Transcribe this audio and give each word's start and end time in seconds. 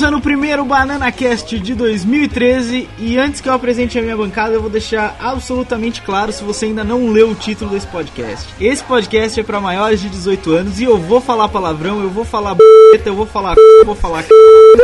começando 0.00 0.16
o 0.16 0.22
primeiro 0.22 0.64
Banana 0.64 1.12
Cast 1.12 1.60
de 1.60 1.74
2013 1.74 2.88
e 2.98 3.18
antes 3.18 3.42
que 3.42 3.50
eu 3.50 3.52
apresente 3.52 3.98
a 3.98 4.02
minha 4.02 4.16
bancada, 4.16 4.54
eu 4.54 4.60
vou 4.62 4.70
deixar 4.70 5.14
absolutamente 5.20 6.00
claro 6.00 6.32
se 6.32 6.42
você 6.42 6.64
ainda 6.64 6.82
não 6.82 7.10
leu 7.10 7.28
o 7.28 7.34
título 7.34 7.70
desse 7.70 7.86
podcast. 7.86 8.48
Esse 8.58 8.82
podcast 8.82 9.38
é 9.38 9.42
pra 9.42 9.60
maiores 9.60 10.00
de 10.00 10.08
18 10.08 10.52
anos 10.52 10.80
e 10.80 10.84
eu 10.84 10.96
vou 10.96 11.20
falar 11.20 11.50
palavrão, 11.50 12.00
eu 12.00 12.08
vou 12.08 12.24
falar 12.24 12.54
b****, 12.54 12.62
eu 13.04 13.14
vou 13.14 13.26
falar 13.26 13.56
c***, 13.56 13.60
eu 13.60 13.84
vou 13.84 13.94
falar 13.94 14.22
c***, 14.22 14.30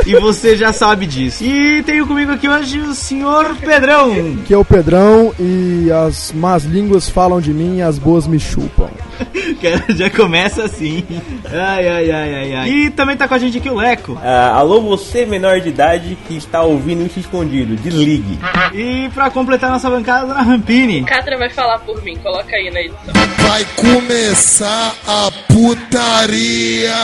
e 0.05 0.15
você 0.17 0.55
já 0.55 0.71
sabe 0.71 1.07
disso. 1.07 1.43
E 1.43 1.83
tenho 1.85 2.07
comigo 2.07 2.33
aqui 2.33 2.47
hoje 2.47 2.79
o 2.81 2.95
senhor 2.95 3.57
Pedrão. 3.57 4.37
que 4.45 4.53
é 4.53 4.59
o 4.59 4.67
Pedrão 4.67 5.33
e 5.41 5.91
as 5.91 6.31
más 6.33 6.65
línguas 6.65 7.09
falam 7.09 7.41
de 7.41 7.55
mim 7.55 7.79
e 7.79 7.83
as 7.83 7.99
boas 7.99 8.27
me 8.27 8.39
chupam. 8.39 8.76
Já 9.97 10.11
começa 10.11 10.65
assim. 10.65 11.05
Ai, 11.45 11.89
ai, 11.89 12.11
ai, 12.11 12.35
ai, 12.35 12.55
ai. 12.55 12.69
E 12.69 12.91
também 12.91 13.17
tá 13.17 13.27
com 13.27 13.35
a 13.35 13.39
gente 13.39 13.59
aqui 13.59 13.69
o 13.69 13.75
Leco. 13.75 14.19
Ah, 14.23 14.55
alô, 14.57 14.81
você 14.81 15.25
menor 15.25 15.61
de 15.61 15.69
idade 15.69 16.17
que 16.27 16.37
está 16.37 16.63
ouvindo 16.63 17.07
isso 17.07 17.19
escondido, 17.19 17.77
desligue. 17.77 18.39
E 18.75 19.09
pra 19.15 19.31
completar 19.31 19.71
nossa 19.71 19.89
bancada, 19.91 20.25
a 20.25 20.27
dona 20.27 20.43
Rampini. 20.43 21.05
Catra 21.05 21.39
vai 21.39 21.51
falar 21.51 21.79
por 21.81 22.03
mim, 22.03 22.17
coloca 22.17 22.55
aí 22.55 22.71
na 22.71 22.81
edição. 22.81 23.15
Vai 23.49 23.65
começar 23.77 24.95
a 25.07 25.31
putaria. 25.49 26.95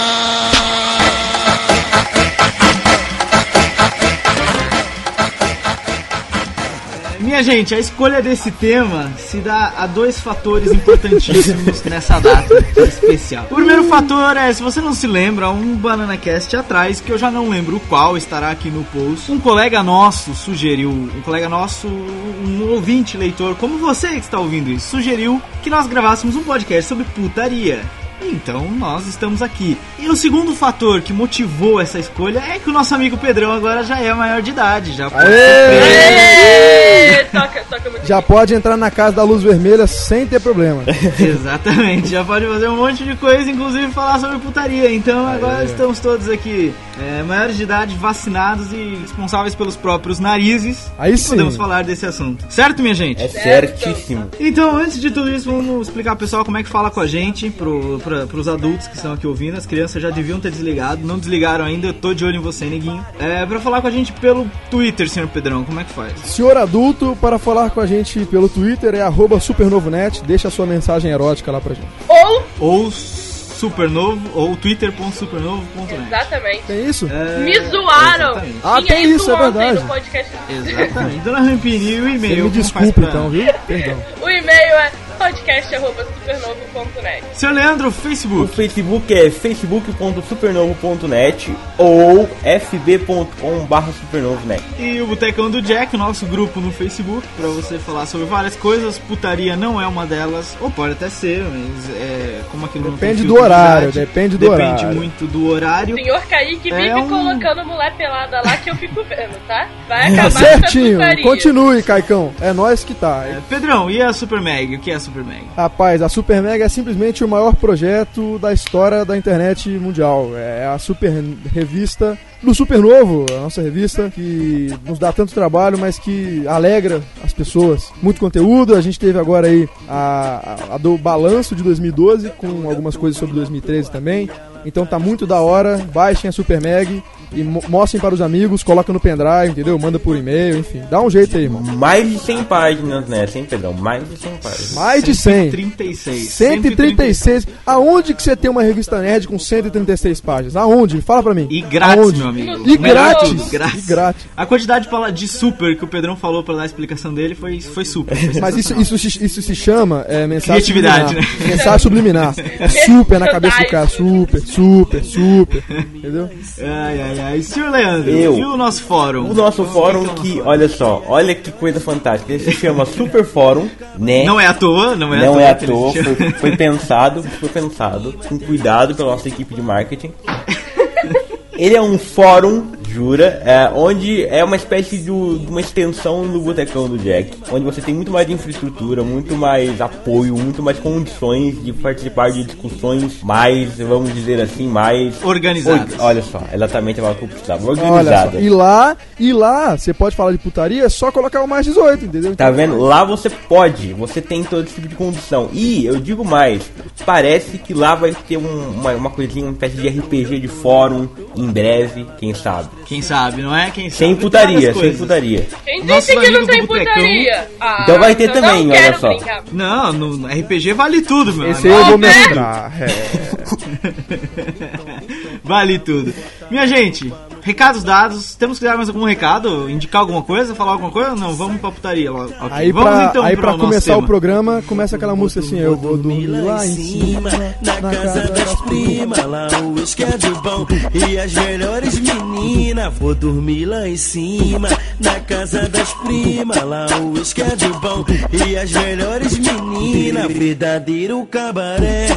Gente, 7.42 7.74
a 7.74 7.78
escolha 7.78 8.22
desse 8.22 8.52
tema 8.52 9.12
se 9.18 9.38
dá 9.38 9.72
a 9.76 9.86
dois 9.86 10.20
fatores 10.20 10.70
importantíssimos 10.70 11.82
nessa 11.84 12.20
data 12.20 12.64
especial. 12.76 13.46
O 13.50 13.56
primeiro 13.56 13.82
fator 13.84 14.36
é, 14.36 14.52
se 14.52 14.62
você 14.62 14.80
não 14.80 14.94
se 14.94 15.08
lembra, 15.08 15.50
um 15.50 15.74
Banana 15.74 16.16
Cast 16.16 16.54
atrás, 16.56 17.00
que 17.00 17.10
eu 17.10 17.18
já 17.18 17.32
não 17.32 17.48
lembro 17.48 17.80
qual, 17.88 18.16
estará 18.16 18.50
aqui 18.50 18.70
no 18.70 18.84
post. 18.84 19.32
Um 19.32 19.40
colega 19.40 19.82
nosso 19.82 20.34
sugeriu, 20.34 20.90
um 20.90 21.20
colega 21.22 21.48
nosso, 21.48 21.88
um 21.88 22.70
ouvinte 22.70 23.16
leitor, 23.16 23.56
como 23.56 23.76
você 23.76 24.10
que 24.10 24.20
está 24.20 24.38
ouvindo 24.38 24.70
isso, 24.70 24.90
sugeriu 24.90 25.42
que 25.62 25.70
nós 25.70 25.88
gravássemos 25.88 26.36
um 26.36 26.44
podcast 26.44 26.88
sobre 26.88 27.04
putaria. 27.06 27.82
Então 28.24 28.70
nós 28.70 29.06
estamos 29.06 29.42
aqui. 29.42 29.76
E 29.98 30.08
o 30.08 30.16
segundo 30.16 30.54
fator 30.54 31.00
que 31.00 31.12
motivou 31.12 31.80
essa 31.80 31.98
escolha 31.98 32.38
é 32.38 32.58
que 32.58 32.70
o 32.70 32.72
nosso 32.72 32.94
amigo 32.94 33.16
Pedrão 33.16 33.52
agora 33.52 33.82
já 33.84 33.98
é 34.00 34.12
maior 34.12 34.42
de 34.42 34.50
idade, 34.50 34.92
já 34.92 35.10
pode 35.10 35.26
ser 35.26 35.68
preso. 35.68 36.22
Ê, 36.42 37.24
toca, 37.24 37.64
toca 37.68 37.90
muito 37.90 38.06
Já 38.06 38.16
bem. 38.16 38.26
pode 38.26 38.54
entrar 38.54 38.76
na 38.76 38.90
casa 38.90 39.16
da 39.16 39.22
luz 39.22 39.42
vermelha 39.42 39.86
sem 39.86 40.26
ter 40.26 40.40
problema. 40.40 40.82
Exatamente, 41.18 42.08
já 42.08 42.24
pode 42.24 42.46
fazer 42.46 42.68
um 42.68 42.76
monte 42.76 43.04
de 43.04 43.16
coisa, 43.16 43.50
inclusive 43.50 43.92
falar 43.92 44.18
sobre 44.18 44.38
putaria. 44.38 44.92
Então 44.92 45.26
agora 45.26 45.64
estamos 45.64 45.98
todos 46.00 46.28
aqui, 46.28 46.72
é, 47.00 47.22
maiores 47.22 47.56
de 47.56 47.62
idade, 47.62 47.94
vacinados 47.96 48.72
e 48.72 48.98
responsáveis 49.00 49.54
pelos 49.54 49.76
próprios 49.76 50.18
narizes. 50.18 50.90
Aí 50.98 51.14
e 51.14 51.18
sim. 51.18 51.30
podemos 51.30 51.56
falar 51.56 51.84
desse 51.84 52.06
assunto. 52.06 52.44
Certo, 52.48 52.82
minha 52.82 52.94
gente? 52.94 53.22
É 53.22 53.28
certíssimo. 53.28 54.28
Então, 54.40 54.76
antes 54.76 55.00
de 55.00 55.10
tudo 55.10 55.30
isso, 55.30 55.50
vamos 55.50 55.88
explicar 55.88 56.16
pro 56.16 56.24
pessoal 56.26 56.44
como 56.44 56.58
é 56.58 56.62
que 56.62 56.68
fala 56.68 56.90
com 56.90 57.00
a 57.00 57.06
gente, 57.06 57.50
pro, 57.50 58.00
pra, 58.12 58.26
pros 58.26 58.46
adultos 58.48 58.86
que 58.86 58.96
estão 58.96 59.12
aqui 59.12 59.26
ouvindo. 59.26 59.56
As 59.56 59.64
crianças 59.66 60.02
já 60.02 60.10
deviam 60.10 60.38
ter 60.38 60.50
desligado, 60.50 61.06
não 61.06 61.18
desligaram 61.18 61.64
ainda, 61.64 61.86
eu 61.88 61.92
tô 61.94 62.12
de 62.12 62.24
olho 62.24 62.36
em 62.36 62.40
você, 62.40 62.66
neguinho. 62.66 63.04
É, 63.18 63.44
pra 63.46 63.58
falar 63.60 63.80
com 63.80 63.86
a 63.88 63.90
gente 63.90 64.12
pelo 64.12 64.48
Twitter, 64.70 65.08
senhor 65.08 65.28
Pedrão, 65.28 65.64
como 65.64 65.80
é 65.80 65.84
que 65.84 65.92
faz? 65.92 66.12
Senhor 66.24 66.56
adulto, 66.56 67.16
para 67.20 67.38
falar 67.38 67.70
com 67.70 67.80
a 67.80 67.86
gente 67.86 68.24
pelo 68.26 68.48
Twitter 68.48 68.94
é 68.94 69.00
arroba 69.00 69.40
supernovonet. 69.40 70.22
Deixa 70.24 70.48
a 70.48 70.50
sua 70.50 70.66
mensagem 70.66 71.10
erótica 71.10 71.50
lá 71.50 71.60
pra 71.60 71.74
gente. 71.74 71.86
Ou, 72.08 72.44
Ou 72.58 72.90
supernovo, 72.90 74.20
ou 74.34 74.56
twitter.supernovo.net. 74.56 75.94
exatamente, 76.06 76.62
Tem 76.66 76.84
isso? 76.84 77.08
É, 77.08 77.38
me 77.38 77.60
zoaram. 77.70 78.30
exatamente. 78.32 78.56
Ah, 78.64 78.82
tem 78.82 79.10
isso, 79.10 79.30
é 79.30 79.34
ontem 79.34 79.42
verdade. 79.52 79.80
No 79.80 79.86
podcast. 79.86 80.32
Exatamente. 80.50 81.18
Dona 81.20 81.40
Rampini, 81.40 81.90
e 81.92 82.00
o 82.00 82.02
Você 82.04 82.14
e-mail? 82.16 82.44
me 82.44 82.50
desculpe 82.50 83.00
então, 83.00 83.30
viu? 83.30 83.46
Perdão. 83.66 83.96
O 84.20 84.28
e-mail 84.28 84.74
é 84.74 84.92
podcast.supernovo.net. 85.12 87.22
Seu 87.34 87.50
Leandro, 87.52 87.88
O 87.88 87.92
Facebook. 87.92 88.54
Facebook 88.54 89.12
é 89.14 89.30
facebook.supernovo.net 89.30 91.54
ou 91.78 92.28
fb.com.br 92.42 93.90
supernovo.net. 94.00 94.62
E 94.78 95.00
o 95.00 95.06
Botecão 95.06 95.50
do 95.50 95.62
Jack, 95.62 95.96
nosso 95.96 96.26
grupo 96.26 96.60
no 96.60 96.70
Facebook, 96.72 97.26
pra 97.36 97.46
você 97.48 97.78
falar 97.78 98.06
sobre 98.06 98.26
várias 98.26 98.56
coisas. 98.56 98.98
Putaria 98.98 99.56
não 99.56 99.80
é 99.80 99.86
uma 99.86 100.04
delas, 100.06 100.56
ou 100.60 100.70
pode 100.70 100.92
até 100.92 101.08
ser, 101.08 101.42
mas 101.44 101.90
é 101.96 102.40
como 102.50 102.66
aquilo 102.66 102.90
não 102.90 102.96
tem 102.96 103.10
Depende 103.10 103.26
do 103.28 103.34
de 103.34 103.40
horário, 103.40 103.88
idade, 103.90 104.06
depende 104.06 104.36
do 104.38 104.50
Depende 104.50 104.62
horário. 104.84 104.94
muito 104.96 105.26
do 105.26 105.46
horário. 105.48 105.94
O 105.94 105.98
senhor 105.98 106.22
Kaique 106.26 106.70
vive 106.70 106.88
É 106.88 106.96
um- 106.96 107.08
colocando 107.08 107.64
mulher 107.64 107.94
pelada 107.96 108.40
lá 108.44 108.56
que 108.56 108.70
eu 108.70 108.76
fico 108.76 109.02
vendo, 109.04 109.38
tá? 109.46 109.68
Vai 109.88 110.08
acabar 110.12 110.26
essa 110.28 110.38
Certinho. 110.38 110.98
putaria. 110.98 111.22
Continue, 111.24 111.82
Caicão. 111.82 112.32
É 112.40 112.52
nós 112.52 112.84
que 112.84 112.94
tá. 112.94 113.24
É, 113.26 113.38
Pedrão, 113.48 113.90
e 113.90 114.00
a 114.02 114.12
Super 114.12 114.40
Mag? 114.40 114.74
O 114.76 114.80
que 114.80 114.90
é 114.90 114.94
a 114.94 115.00
Super 115.02 115.24
Mag? 115.24 115.42
Rapaz, 115.56 116.02
a 116.02 116.08
Super 116.08 116.42
Mega 116.42 116.64
é 116.64 116.68
simplesmente 116.68 117.24
o 117.24 117.28
maior 117.28 117.54
projeto 117.54 118.38
da 118.38 118.52
história 118.52 119.04
da 119.04 119.16
internet 119.16 119.68
mundial. 119.70 120.30
É 120.36 120.66
a 120.66 120.78
super 120.78 121.12
revista 121.52 122.18
do 122.42 122.54
Super 122.54 122.78
Novo, 122.78 123.26
a 123.30 123.42
nossa 123.42 123.62
revista 123.62 124.10
que 124.10 124.74
nos 124.84 124.98
dá 124.98 125.12
tanto 125.12 125.32
trabalho, 125.32 125.78
mas 125.78 125.98
que 125.98 126.46
alegra 126.46 127.02
as 127.22 127.32
pessoas. 127.32 127.92
Muito 128.02 128.18
conteúdo. 128.18 128.74
A 128.74 128.80
gente 128.80 128.98
teve 128.98 129.18
agora 129.18 129.46
aí 129.46 129.68
a, 129.88 130.56
a, 130.70 130.74
a 130.74 130.78
do 130.78 130.98
balanço 130.98 131.54
de 131.54 131.62
2012 131.62 132.30
com 132.30 132.68
algumas 132.68 132.96
coisas 132.96 133.18
sobre 133.18 133.34
2013 133.36 133.90
também. 133.90 134.28
Então 134.64 134.84
tá 134.86 134.98
muito 134.98 135.26
da 135.26 135.40
hora. 135.40 135.78
Baixem 135.92 136.28
a 136.28 136.32
Super 136.32 136.60
Meg 136.60 137.02
e 137.34 137.42
mo- 137.42 137.62
mostrem 137.68 138.00
para 138.00 138.14
os 138.14 138.20
amigos, 138.20 138.62
coloca 138.62 138.92
no 138.92 139.00
pendrive, 139.00 139.50
entendeu? 139.52 139.78
Manda 139.78 139.98
por 139.98 140.16
e-mail, 140.16 140.58
enfim. 140.58 140.82
Dá 140.90 141.00
um 141.00 141.08
jeito 141.10 141.36
aí, 141.36 141.44
irmão. 141.44 141.62
Mais 141.62 142.08
de 142.08 142.18
100 142.18 142.44
páginas, 142.44 143.06
né? 143.08 143.26
Sem 143.26 143.44
Pedrão, 143.44 143.72
mais 143.72 144.08
de 144.08 144.16
100 144.18 144.30
páginas. 144.42 144.72
Mais 144.74 145.02
de 145.02 145.14
100. 145.14 145.50
136. 145.50 146.28
136. 146.30 147.46
Aonde 147.66 148.14
que 148.14 148.22
você 148.22 148.36
tem 148.36 148.50
uma 148.50 148.62
revista 148.62 148.98
nerd 149.00 149.26
com 149.26 149.38
136 149.38 150.20
páginas? 150.20 150.56
Aonde? 150.56 151.00
Fala 151.00 151.22
pra 151.22 151.34
mim. 151.34 151.46
E 151.50 151.60
grátis, 151.62 151.98
Aonde? 152.04 152.18
meu 152.18 152.28
amigo. 152.28 152.68
E 152.70 152.76
grátis. 152.76 153.48
grátis. 153.50 153.84
E 153.84 153.86
grátis. 153.88 154.26
A 154.36 154.46
quantidade 154.46 154.88
de 155.14 155.28
super 155.28 155.76
que 155.76 155.84
o 155.84 155.88
Pedrão 155.88 156.16
falou 156.16 156.42
pra 156.42 156.54
dar 156.54 156.62
a 156.62 156.66
explicação 156.66 157.12
dele 157.14 157.34
foi, 157.34 157.60
foi 157.60 157.84
super. 157.84 158.16
foi 158.16 158.40
Mas 158.40 158.56
isso, 158.56 158.78
isso, 158.80 158.98
se- 158.98 159.24
isso 159.24 159.42
se 159.42 159.54
chama 159.54 160.04
é, 160.08 160.26
mensagem 160.26 160.62
Criatividade, 160.62 161.08
subliminar. 161.14 161.38
né? 161.40 161.46
Mensagem 161.48 161.78
subliminar. 161.78 162.34
É 162.60 162.68
super 162.86 163.18
na 163.20 163.28
cabeça 163.28 163.58
do 163.58 163.66
cara. 163.68 163.86
Super, 163.88 164.40
super, 164.40 164.51
super. 164.52 165.02
Entendeu? 165.94 166.28
Ai, 166.60 167.00
ai, 167.00 167.20
ai. 167.20 167.42
Senhor 167.42 167.70
Leandro, 167.70 168.10
Eu. 168.10 168.38
e 168.38 168.44
o 168.44 168.56
nosso 168.56 168.82
fórum? 168.84 169.30
O 169.30 169.34
nosso 169.34 169.64
fórum 169.64 170.06
que 170.08 170.32
que, 170.34 170.40
olha 170.40 170.68
só, 170.68 171.02
olha 171.08 171.34
que 171.34 171.50
coisa 171.52 171.80
fantástica. 171.80 172.32
Ele 172.32 172.44
se 172.44 172.52
chama 172.52 172.84
Super 172.86 173.24
Fórum, 173.24 173.68
né? 173.98 174.24
Não 174.24 174.40
é 174.40 174.46
à 174.46 174.54
toa, 174.54 174.94
não 174.94 175.12
é 175.12 175.18
à 175.18 175.26
Não 175.26 175.32
toa. 175.34 175.42
é 175.42 175.50
à 175.50 175.54
toa, 175.54 175.92
foi, 175.92 176.30
foi 176.32 176.56
pensado, 176.56 177.22
foi 177.40 177.48
pensado 177.48 178.14
com 178.28 178.38
cuidado 178.38 178.94
pela 178.94 179.12
nossa 179.12 179.28
equipe 179.28 179.54
de 179.54 179.62
marketing. 179.62 180.12
Ele 181.54 181.76
é 181.76 181.82
um 181.82 181.98
fórum, 181.98 182.72
jura, 182.92 183.42
é, 183.44 183.70
onde 183.74 184.24
é 184.26 184.44
uma 184.44 184.56
espécie 184.56 184.98
de 184.98 185.10
uma 185.10 185.60
extensão 185.60 186.26
do 186.26 186.40
Botecão 186.40 186.88
do 186.88 186.98
Jack, 186.98 187.30
onde 187.50 187.64
você 187.64 187.80
tem 187.80 187.94
muito 187.94 188.10
mais 188.12 188.28
infraestrutura, 188.28 189.02
muito 189.02 189.34
mais 189.36 189.80
apoio, 189.80 190.36
muito 190.36 190.62
mais 190.62 190.78
condições 190.78 191.62
de 191.64 191.72
participar 191.72 192.30
de 192.30 192.44
discussões 192.44 193.22
mais, 193.22 193.78
vamos 193.78 194.12
dizer 194.14 194.40
assim, 194.40 194.66
mais 194.68 195.22
Organizadas. 195.24 195.94
Or- 195.94 196.00
Olha 196.06 196.22
só, 196.22 196.40
exatamente 196.52 197.00
a 197.00 197.02
palavra 197.02 197.18
que 197.20 197.24
eu 197.24 197.28
precisava, 197.28 197.70
organizadas. 197.70 198.42
E 198.42 198.48
lá, 198.50 198.96
e 199.18 199.32
lá, 199.32 199.76
você 199.76 199.94
pode 199.94 200.14
falar 200.14 200.32
de 200.32 200.38
putaria, 200.38 200.84
é 200.84 200.88
só 200.88 201.10
colocar 201.10 201.42
o 201.42 201.48
mais 201.48 201.64
18, 201.66 202.04
entendeu? 202.04 202.36
Tá 202.36 202.50
vendo? 202.50 202.78
Lá 202.78 203.04
você 203.04 203.30
pode, 203.30 203.92
você 203.94 204.20
tem 204.20 204.44
todo 204.44 204.64
esse 204.64 204.74
tipo 204.74 204.88
de 204.88 204.94
condição. 204.94 205.48
E 205.52 205.86
eu 205.86 205.98
digo 206.00 206.24
mais, 206.24 206.62
parece 207.06 207.58
que 207.58 207.72
lá 207.74 207.94
vai 207.94 208.14
ter 208.28 208.36
um- 208.36 208.70
uma, 208.70 208.92
uma 208.92 209.10
coisinha, 209.10 209.44
uma 209.46 209.52
espécie 209.52 209.76
de 209.76 209.88
RPG 209.88 210.40
de 210.40 210.48
fórum 210.48 211.08
em 211.36 211.46
breve, 211.50 212.06
quem 212.18 212.34
sabe. 212.34 212.68
Quem 212.92 213.00
sabe, 213.00 213.40
não 213.40 213.56
é? 213.56 213.70
Quem 213.70 213.88
sabe. 213.88 213.96
Sem 213.96 214.14
putaria, 214.16 214.74
sem 214.74 214.94
putaria. 214.94 215.46
Quem 215.64 215.82
disse 215.86 216.14
que 216.14 216.30
não 216.30 216.44
tem 216.44 216.66
putaria? 216.66 217.48
Ah, 217.58 217.78
Então 217.84 217.98
vai 217.98 218.14
ter 218.14 218.28
eu 218.28 218.32
também, 218.34 218.66
não 218.66 218.76
olha 218.76 218.98
só. 218.98 219.08
brincar. 219.08 219.44
Não, 219.50 219.92
no 219.94 220.26
RPG 220.26 220.74
vale 220.74 221.00
tudo, 221.00 221.32
meu 221.32 221.50
Esse 221.50 221.68
eu 221.68 221.84
vou 221.86 221.96
né? 221.96 222.08
mestrar. 222.08 222.70
É. 222.82 222.86
Vale 225.42 225.78
tudo. 225.78 226.12
Minha 226.52 226.66
gente, 226.66 227.10
recados 227.40 227.82
dados. 227.82 228.34
Temos 228.34 228.58
que 228.58 228.64
dar 228.66 228.76
mais 228.76 228.86
algum 228.86 229.04
recado? 229.06 229.70
Indicar 229.70 230.02
alguma 230.02 230.20
coisa? 230.20 230.54
Falar 230.54 230.72
alguma 230.72 230.90
coisa? 230.90 231.14
Não, 231.16 231.32
vamos 231.34 231.58
pra 231.62 231.70
putaria 231.72 232.12
logo. 232.12 232.30
Ok, 232.30 232.48
Aí 232.50 232.70
vamos 232.70 232.90
pra, 232.90 233.04
então 233.06 233.24
aí 233.24 233.32
pro 233.32 233.40
pra 233.40 233.52
nosso 233.52 233.64
começar 233.64 233.92
tema. 233.94 234.04
o 234.04 234.06
programa, 234.06 234.62
começa 234.66 234.96
aquela 234.96 235.16
música 235.16 235.40
assim, 235.40 235.58
eu 235.58 235.74
vou 235.74 235.96
dormir 235.96 236.26
lá 236.26 236.66
em 236.66 236.74
cima, 236.74 237.30
na 237.62 237.90
casa 237.90 238.28
das 238.28 238.54
primas. 238.60 239.24
Lá 239.24 239.48
o 239.62 239.72
uísque 239.78 240.04
é 240.04 240.18
de 240.18 240.28
bom 240.28 240.66
e 240.92 241.18
as 241.18 241.32
melhores 241.32 241.98
meninas. 241.98 242.92
Vou 242.98 243.14
dormir 243.14 243.64
lá 243.64 243.88
em 243.88 243.96
cima, 243.96 244.68
na 245.00 245.20
casa 245.20 245.70
das 245.70 245.90
primas. 245.94 246.62
Lá 246.62 246.86
o 247.00 247.12
uísque 247.14 247.40
é 247.40 247.56
de 247.56 247.68
bom 247.68 248.04
e 248.30 248.58
as 248.58 248.70
melhores 248.72 249.38
meninas. 249.38 250.30
Verdadeiro 250.30 251.24
cabaré, 251.30 252.08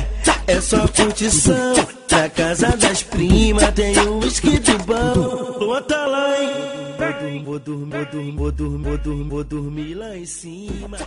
é 0.47 0.61
só 0.61 0.87
curtição. 0.87 1.73
Na 2.11 2.29
casa 2.29 2.67
das 2.77 3.03
primas 3.03 3.71
tem 3.73 3.97
o 3.99 4.19
uísque 4.19 4.59
de 4.59 4.77
bom. 4.79 5.59
Bota 5.59 6.05
lá, 6.05 6.41
hein? 6.41 6.84
Vou 6.97 7.09
dormir, 7.09 7.43
vou 7.43 7.59
dormir, 7.59 8.31
vou 8.31 8.51
dormir, 8.51 8.83
vou 8.83 8.97
dormir, 8.97 9.23
vou 9.29 9.43
dormir 9.43 9.93
lá 9.95 10.15
em 10.17 10.25
cima. 10.25 10.97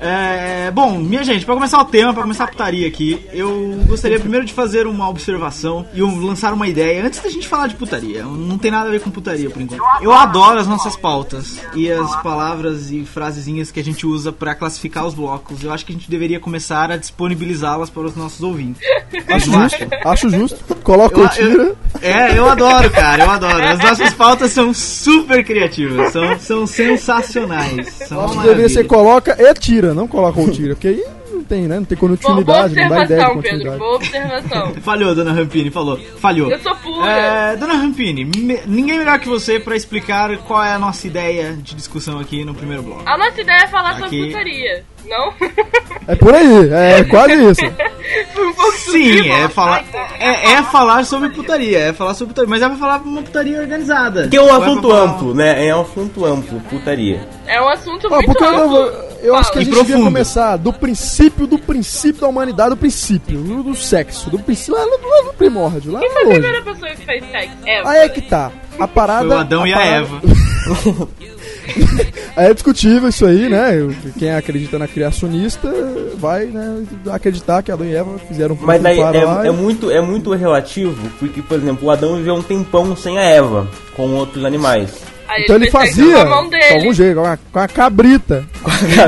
É, 0.00 0.70
bom, 0.70 0.98
minha 0.98 1.22
gente, 1.22 1.44
pra 1.44 1.54
começar 1.54 1.78
o 1.80 1.84
tema, 1.84 2.12
pra 2.14 2.22
começar 2.22 2.44
a 2.44 2.48
putaria 2.48 2.86
aqui, 2.88 3.24
eu 3.32 3.78
gostaria 3.86 4.18
primeiro 4.18 4.46
de 4.46 4.52
fazer 4.52 4.86
uma 4.86 5.08
observação 5.08 5.84
e 5.92 6.02
um- 6.02 6.24
lançar 6.24 6.52
uma 6.54 6.66
ideia 6.66 7.04
antes 7.04 7.20
da 7.20 7.28
gente 7.28 7.46
falar 7.46 7.66
de 7.66 7.74
putaria. 7.76 8.22
Não 8.24 8.56
tem 8.58 8.70
nada 8.70 8.88
a 8.88 8.90
ver 8.90 9.00
com 9.00 9.10
putaria 9.10 9.50
por 9.50 9.60
enquanto. 9.60 9.82
Eu 10.00 10.12
adoro 10.12 10.58
as 10.58 10.66
nossas 10.66 10.96
pautas 10.96 11.58
e 11.74 11.90
as 11.90 12.16
palavras 12.22 12.90
e 12.90 13.04
frasezinhas 13.04 13.70
que 13.70 13.78
a 13.80 13.84
gente 13.84 14.06
usa 14.06 14.32
pra 14.32 14.54
classificar 14.54 15.06
os 15.06 15.14
blocos. 15.14 15.62
Eu 15.62 15.72
acho 15.72 15.84
que 15.84 15.92
a 15.92 15.94
gente 15.94 16.10
deveria 16.10 16.40
começar 16.40 16.90
a 16.90 16.96
disponibilizá-las 16.96 17.90
para 17.90 18.02
os 18.04 18.16
nossos 18.16 18.42
ouvintes. 18.42 18.80
Acho 19.28 19.50
justo, 19.52 19.86
acho 20.04 20.30
justo. 20.30 20.74
Coloca 20.82 21.18
Eu- 21.20 21.24
o 21.26 21.28
tira. 21.28 21.46
eu- 21.62 21.76
é, 22.00 22.38
eu 22.38 22.48
adoro, 22.48 22.90
cara, 22.90 23.24
eu 23.24 23.30
adoro. 23.30 23.62
As 23.68 23.78
nossas 23.78 24.14
pautas 24.14 24.52
são 24.52 24.72
super 24.72 25.27
criativas, 25.44 26.12
são, 26.12 26.38
são 26.38 26.66
sensacionais. 26.66 27.88
São 28.06 28.34
maravilha. 28.34 28.84
coloca 28.84 29.36
e 29.38 29.54
tira, 29.54 29.94
não 29.94 30.08
coloca 30.08 30.40
ou 30.40 30.50
tira, 30.50 30.74
porque 30.74 30.88
aí 30.88 31.04
tem, 31.48 31.62
né? 31.62 31.76
Não 31.76 31.84
tem 31.84 31.96
Boa, 31.98 32.08
boa 32.08 32.18
continuidade, 32.18 32.74
não 32.74 32.88
dá 32.88 33.04
ideia 33.04 33.20
de 33.24 33.26
observação, 33.30 33.42
Pedro. 33.42 33.72
continuidade. 33.72 33.78
Boa 33.78 33.94
observação. 33.96 34.74
Falhou, 34.82 35.14
dona 35.14 35.32
Rampini, 35.32 35.70
falou. 35.70 35.98
Falhou. 36.18 36.50
Eu 36.50 36.58
sou 36.60 36.76
pura. 36.76 37.10
É, 37.10 37.56
dona 37.56 37.74
Rampini, 37.74 38.24
me- 38.24 38.60
ninguém 38.66 38.98
melhor 38.98 39.18
que 39.18 39.28
você 39.28 39.58
pra 39.58 39.74
explicar 39.76 40.36
qual 40.38 40.62
é 40.62 40.72
a 40.72 40.78
nossa 40.78 41.06
ideia 41.06 41.54
de 41.60 41.74
discussão 41.74 42.18
aqui 42.20 42.44
no 42.44 42.54
primeiro 42.54 42.82
bloco. 42.82 43.02
A 43.06 43.16
nossa 43.18 43.40
ideia 43.40 43.62
é 43.64 43.66
falar 43.68 43.92
sobre 43.94 44.06
Aqui. 44.06 44.26
putaria, 44.26 44.84
não? 45.08 45.32
É 46.06 46.14
por 46.14 46.34
aí, 46.34 46.70
é 46.72 47.04
quase 47.04 47.50
isso. 47.50 47.60
Um 48.38 48.72
Sim, 48.72 49.28
é 49.30 49.48
falar, 49.48 49.84
é, 50.18 50.52
é 50.52 50.62
falar 50.62 51.04
sobre 51.04 51.28
putaria, 51.28 51.78
é 51.78 51.92
falar 51.92 52.14
sobre 52.14 52.32
putaria, 52.32 52.48
mas 52.48 52.62
é 52.62 52.68
pra 52.68 52.76
falar 52.78 53.02
uma 53.02 53.20
putaria 53.22 53.60
organizada. 53.60 54.28
Que 54.28 54.36
é 54.36 54.40
um 54.40 54.44
Ou 54.46 54.50
assunto 54.62 54.88
pra 54.88 54.96
falar- 54.96 55.10
amplo, 55.10 55.34
né? 55.34 55.66
É 55.66 55.76
um 55.76 55.80
assunto 55.82 56.24
amplo, 56.24 56.60
putaria. 56.70 57.28
É 57.46 57.60
um 57.60 57.68
assunto 57.68 58.08
Ó, 58.10 58.16
muito 58.22 58.44
eu, 58.44 58.48
amplo. 58.48 58.76
eu, 58.78 59.07
eu 59.22 59.34
acho 59.34 59.52
que 59.52 59.58
a 59.58 59.62
E 59.62 59.64
gente 59.64 59.74
devia 59.74 59.86
profundo. 59.90 60.04
começar 60.04 60.56
do 60.56 60.72
princípio, 60.72 61.46
do 61.46 61.58
princípio 61.58 62.20
da 62.20 62.28
humanidade, 62.28 62.70
do 62.70 62.76
princípio, 62.76 63.38
do, 63.40 63.62
do 63.62 63.74
sexo, 63.76 64.30
do 64.30 64.38
princípio, 64.38 64.74
lá, 64.74 64.86
no 65.24 65.32
primórdio, 65.34 65.92
lá 65.92 66.00
Quem 66.00 66.10
foi 66.10 66.22
a 66.22 66.28
primeira 66.28 66.62
pessoa 66.62 66.90
que 66.92 67.04
fez 67.04 67.24
sexo? 67.30 67.56
Eva. 67.66 67.90
Aí 67.90 67.98
é 68.00 68.08
que 68.08 68.20
tá. 68.22 68.50
A 68.78 68.86
parada. 68.88 69.26
Foi 69.28 69.36
o 69.36 69.40
Adão 69.40 69.66
e 69.66 69.72
a 69.72 69.76
parada- 69.76 69.96
Eva. 69.96 70.20
É 72.36 72.52
discutível 72.54 73.08
isso 73.08 73.26
aí, 73.26 73.48
né? 73.48 73.72
Quem 74.18 74.32
acredita 74.32 74.78
na 74.78 74.86
criacionista 74.86 75.68
vai 76.16 76.46
né, 76.46 76.84
acreditar 77.10 77.62
que 77.62 77.70
Adão 77.72 77.86
e 77.86 77.94
Eva 77.94 78.18
fizeram 78.28 78.54
um 78.54 78.58
Mas 78.62 78.84
aí 78.84 78.96
para 78.96 79.24
lá 79.24 79.42
é, 79.42 79.46
e- 79.46 79.48
é 79.48 79.50
muito, 79.52 79.90
é 79.90 80.00
muito 80.00 80.32
relativo, 80.32 80.96
porque, 81.18 81.42
por 81.42 81.58
exemplo, 81.58 81.88
o 81.88 81.90
Adão 81.90 82.16
viveu 82.16 82.34
um 82.34 82.42
tempão 82.42 82.96
sem 82.96 83.18
a 83.18 83.22
Eva, 83.22 83.68
com 83.96 84.08
outros 84.14 84.44
animais. 84.44 85.02
Aí 85.28 85.42
Então 85.42 85.56
ele 85.56 85.70
sexo 85.70 85.78
fazia 85.78 86.24
com 86.26 86.48
dele. 86.48 86.92
jeito, 86.94 87.20
com 87.20 87.26
a, 87.26 87.36
com 87.36 87.58
a 87.58 87.68
cabrita. 87.68 88.46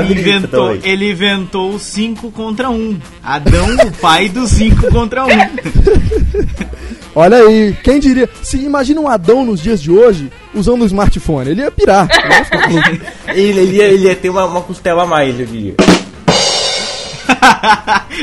Ele 0.07 0.19
inventou, 0.19 0.67
Também. 0.75 0.91
ele 0.91 1.11
inventou 1.11 1.71
o 1.73 1.79
5 1.79 2.31
contra 2.31 2.69
1. 2.69 2.73
Um. 2.73 2.99
Adão, 3.23 3.67
o 3.87 3.91
pai 3.93 4.29
do 4.29 4.45
5 4.45 4.87
contra 4.91 5.25
1. 5.25 5.27
Um. 5.27 5.31
Olha 7.13 7.37
aí, 7.37 7.75
quem 7.83 7.99
diria? 7.99 8.29
Se 8.41 8.57
imagina 8.57 9.01
um 9.01 9.07
Adão 9.07 9.43
nos 9.43 9.61
dias 9.61 9.81
de 9.81 9.91
hoje 9.91 10.31
usando 10.53 10.83
o 10.83 10.85
smartphone, 10.85 11.49
ele 11.49 11.61
ia 11.61 11.71
pirar. 11.71 12.07
Ele. 12.69 13.01
Ele, 13.31 13.59
ele, 13.61 13.75
ia, 13.77 13.83
ele 13.85 14.07
ia 14.07 14.15
ter 14.15 14.29
uma, 14.29 14.43
uma 14.45 14.61
costela 14.61 15.03
a 15.03 15.05
mais, 15.05 15.39
eu 15.39 15.45
diria. 15.45 15.73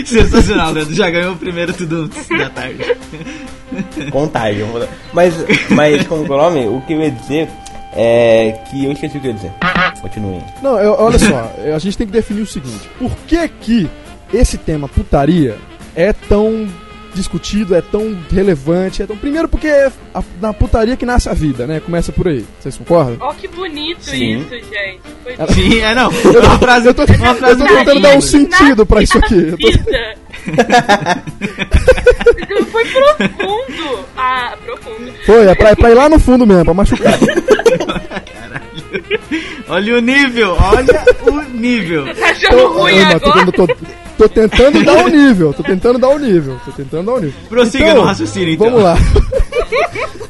Sensacional, 0.04 0.72
Leandro. 0.72 0.94
Já 0.94 1.10
ganhou 1.10 1.32
o 1.32 1.36
primeiro 1.36 1.72
tudo 1.72 2.08
da 2.36 2.50
tarde. 2.50 2.78
Contagem. 4.10 4.64
Mas, 5.12 5.34
mas 5.70 6.06
como 6.06 6.24
é 6.24 6.30
o 6.30 6.36
nome? 6.36 6.66
O 6.66 6.80
que 6.86 6.92
eu 6.92 7.00
ia 7.00 7.10
dizer 7.10 7.48
é 7.94 8.52
que 8.70 8.84
eu 8.84 8.92
esqueci 8.92 9.18
o 9.18 9.20
que 9.20 9.26
eu 9.26 9.30
ia 9.30 9.36
dizer. 9.36 9.52
Continue. 10.00 10.42
Não, 10.62 10.78
eu- 10.78 10.94
olha 10.98 11.18
só, 11.18 11.52
a 11.74 11.78
gente 11.78 11.96
tem 11.98 12.06
que 12.06 12.12
definir 12.12 12.42
o 12.42 12.46
seguinte: 12.46 12.88
por 12.98 13.10
que 13.26 13.48
que 13.48 13.90
esse 14.32 14.56
tema 14.58 14.88
putaria 14.88 15.56
é 15.96 16.12
tão 16.12 16.68
discutido, 17.14 17.74
é 17.74 17.80
tão 17.80 18.16
relevante? 18.30 19.02
É 19.02 19.06
tão... 19.06 19.16
Primeiro, 19.16 19.48
porque 19.48 19.66
é 19.66 19.90
a- 20.14 20.22
na 20.40 20.52
putaria 20.52 20.96
que 20.96 21.04
nasce 21.06 21.28
a 21.28 21.34
vida, 21.34 21.66
né? 21.66 21.80
Começa 21.80 22.12
por 22.12 22.28
aí. 22.28 22.44
Vocês 22.60 22.76
concordam? 22.76 23.16
Ó, 23.20 23.32
que 23.32 23.48
bonito 23.48 24.04
Sim. 24.04 24.38
isso, 24.38 24.50
gente. 24.50 25.00
Foi 25.24 25.34
Sim, 25.54 25.80
é 25.80 25.94
não. 25.94 26.10
Uma 26.10 26.58
frase, 26.58 26.86
Eu 26.86 26.94
tô, 26.94 27.02
eu 27.02 27.06
tô 27.08 27.64
tentando 27.66 28.00
dar 28.00 28.16
um 28.16 28.20
sentido 28.20 28.86
pra 28.86 29.02
isso 29.02 29.18
aqui. 29.18 29.34
Eu 29.48 29.58
tô- 29.58 29.66
vida. 29.66 30.14
Foi 32.70 32.84
profundo. 32.84 34.04
Ah, 34.16 34.54
profundo. 34.64 35.12
Foi, 35.26 35.46
é 35.46 35.54
pra, 35.54 35.70
é 35.70 35.74
pra 35.74 35.90
ir 35.90 35.94
lá 35.94 36.08
no 36.08 36.18
fundo 36.18 36.46
mesmo, 36.46 36.64
pra 36.66 36.74
machucar. 36.74 37.14
Olha 39.68 39.96
o 39.96 40.00
nível, 40.00 40.56
olha 40.60 41.04
o 41.26 41.40
nível. 41.56 42.04
Tá 42.14 42.30
achando 42.30 42.50
Tô, 42.56 42.68
ruim 42.68 42.96
eu, 42.96 43.06
não, 43.06 43.20
tô, 43.20 43.30
agora? 43.30 43.52
tô- 43.52 43.66
tô 44.18 44.28
tentando 44.28 44.84
dar 44.84 44.94
um 45.04 45.08
nível, 45.08 45.52
tô 45.54 45.62
tentando 45.62 45.98
dar 45.98 46.08
um 46.08 46.18
nível, 46.18 46.60
tô 46.64 46.72
tentando 46.72 47.06
dar 47.06 47.12
um 47.14 47.20
nível. 47.20 47.34
Prossiga 47.48 47.94
no 47.94 48.02
raciocínio, 48.02 48.54
então. 48.54 48.66
Vamos 48.70 48.82
lá. 48.82 48.96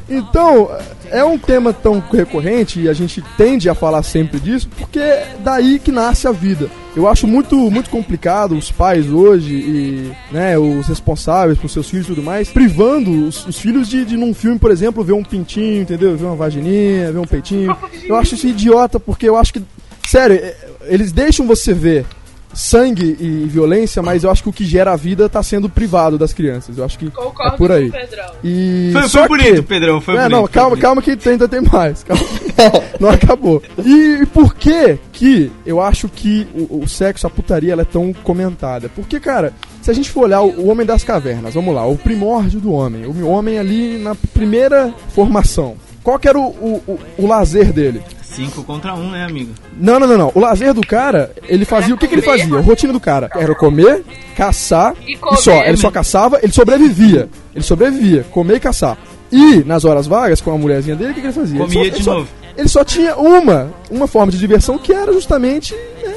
Então, 0.08 0.70
é 1.10 1.22
um 1.22 1.38
tema 1.38 1.72
tão 1.72 2.00
recorrente 2.00 2.80
e 2.80 2.88
a 2.88 2.92
gente 2.92 3.22
tende 3.36 3.68
a 3.68 3.74
falar 3.74 4.02
sempre 4.02 4.40
disso 4.40 4.68
porque 4.76 4.98
é 4.98 5.36
daí 5.40 5.78
que 5.78 5.92
nasce 5.92 6.26
a 6.26 6.32
vida. 6.32 6.70
Eu 6.96 7.06
acho 7.06 7.26
muito, 7.26 7.56
muito 7.70 7.90
complicado 7.90 8.56
os 8.56 8.72
pais 8.72 9.08
hoje 9.08 9.54
e 9.54 10.12
né, 10.32 10.58
os 10.58 10.86
responsáveis 10.86 11.58
por 11.58 11.68
seus 11.68 11.88
filhos 11.88 12.06
e 12.06 12.08
tudo 12.08 12.22
mais, 12.22 12.48
privando 12.48 13.26
os, 13.26 13.46
os 13.46 13.58
filhos 13.58 13.88
de, 13.88 14.04
de, 14.04 14.16
num 14.16 14.34
filme, 14.34 14.58
por 14.58 14.70
exemplo, 14.70 15.04
ver 15.04 15.12
um 15.12 15.22
pintinho, 15.22 15.82
entendeu? 15.82 16.16
Ver 16.16 16.24
uma 16.24 16.36
vagininha, 16.36 17.12
ver 17.12 17.18
um 17.18 17.26
peitinho. 17.26 17.76
Eu 18.04 18.16
acho 18.16 18.34
isso 18.34 18.46
idiota 18.46 18.98
porque 18.98 19.28
eu 19.28 19.36
acho 19.36 19.52
que, 19.52 19.62
sério, 20.08 20.36
é, 20.36 20.56
eles 20.86 21.12
deixam 21.12 21.46
você 21.46 21.72
ver 21.72 22.04
sangue 22.52 23.16
e 23.20 23.44
violência, 23.46 24.02
mas 24.02 24.24
eu 24.24 24.30
acho 24.30 24.42
que 24.42 24.48
o 24.48 24.52
que 24.52 24.64
gera 24.64 24.92
a 24.92 24.96
vida 24.96 25.28
tá 25.28 25.42
sendo 25.42 25.68
privado 25.68 26.18
das 26.18 26.32
crianças. 26.32 26.76
Eu 26.78 26.84
acho 26.84 26.98
que 26.98 27.10
Concordo 27.10 27.54
é 27.54 27.56
por 27.56 27.70
aí. 27.72 27.90
com 27.90 27.96
o 27.96 28.00
Pedrão. 28.00 28.26
E 28.42 28.90
Foi, 28.92 29.02
só 29.08 29.18
foi 29.26 29.28
bonito, 29.38 29.54
que- 29.56 29.62
Pedrão, 29.62 30.00
foi 30.00 30.14
é, 30.14 30.16
bonito. 30.18 30.32
não, 30.32 30.40
foi 30.42 30.48
calma, 30.52 30.68
bonito. 30.70 30.82
calma 30.82 31.02
que 31.02 31.28
ainda 31.28 31.48
tem 31.48 31.60
mais. 31.60 32.02
Calma. 32.02 32.22
não 32.98 33.10
acabou. 33.10 33.62
E 33.84 34.26
por 34.26 34.54
que 34.54 34.98
que 35.12 35.50
eu 35.64 35.80
acho 35.80 36.08
que 36.08 36.46
o, 36.54 36.80
o 36.82 36.88
sexo, 36.88 37.26
a 37.26 37.30
putaria, 37.30 37.72
ela 37.72 37.82
é 37.82 37.84
tão 37.84 38.12
comentada? 38.12 38.88
Porque, 38.88 39.20
cara, 39.20 39.52
se 39.82 39.90
a 39.90 39.94
gente 39.94 40.10
for 40.10 40.22
olhar 40.24 40.42
o, 40.42 40.62
o 40.62 40.68
Homem 40.68 40.86
das 40.86 41.04
Cavernas, 41.04 41.54
vamos 41.54 41.74
lá, 41.74 41.86
o 41.86 41.96
primórdio 41.96 42.58
do 42.60 42.72
homem, 42.72 43.06
o 43.06 43.26
homem 43.28 43.58
ali 43.58 43.98
na 43.98 44.14
primeira 44.14 44.92
formação, 45.14 45.76
qual 46.02 46.18
que 46.18 46.28
era 46.28 46.38
o, 46.38 46.42
o, 46.46 46.82
o, 46.86 46.98
o 47.18 47.26
lazer 47.26 47.72
dele? 47.72 48.02
5 48.46 48.62
contra 48.64 48.94
1, 48.94 49.00
um, 49.00 49.10
né, 49.10 49.24
amigo? 49.24 49.52
Não, 49.78 49.98
não, 49.98 50.06
não, 50.06 50.18
não. 50.18 50.32
O 50.34 50.40
lazer 50.40 50.72
do 50.72 50.80
cara, 50.86 51.32
ele 51.48 51.64
fazia. 51.64 51.94
O 51.94 51.98
que, 51.98 52.06
que 52.06 52.14
ele 52.14 52.22
fazia? 52.22 52.56
A 52.56 52.60
rotina 52.60 52.92
do 52.92 53.00
cara 53.00 53.30
era 53.34 53.54
comer, 53.54 54.04
caçar 54.36 54.94
E 55.06 55.12
e, 55.12 55.16
comer. 55.16 55.36
só. 55.38 55.62
Ele 55.64 55.76
só 55.76 55.90
caçava, 55.90 56.38
ele 56.42 56.52
sobrevivia. 56.52 57.28
Ele 57.54 57.64
sobrevivia, 57.64 58.24
comer 58.30 58.56
e 58.56 58.60
caçar. 58.60 58.96
E 59.30 59.62
nas 59.64 59.84
horas 59.84 60.06
vagas, 60.06 60.40
com 60.40 60.50
a 60.52 60.56
mulherzinha 60.58 60.96
dele, 60.96 61.10
o 61.10 61.14
que, 61.14 61.20
que 61.20 61.26
ele 61.26 61.32
fazia? 61.34 61.58
Comia 61.58 61.80
ele 61.80 61.90
só, 61.90 61.90
de 61.90 61.96
ele 61.96 62.04
só- 62.04 62.14
novo. 62.14 62.28
ele 62.56 62.68
só 62.68 62.84
tinha 62.84 63.16
uma, 63.16 63.70
uma 63.90 64.06
forma 64.06 64.32
de 64.32 64.38
diversão 64.38 64.78
que 64.78 64.92
era 64.92 65.12
justamente 65.12 65.74
né, 65.74 66.14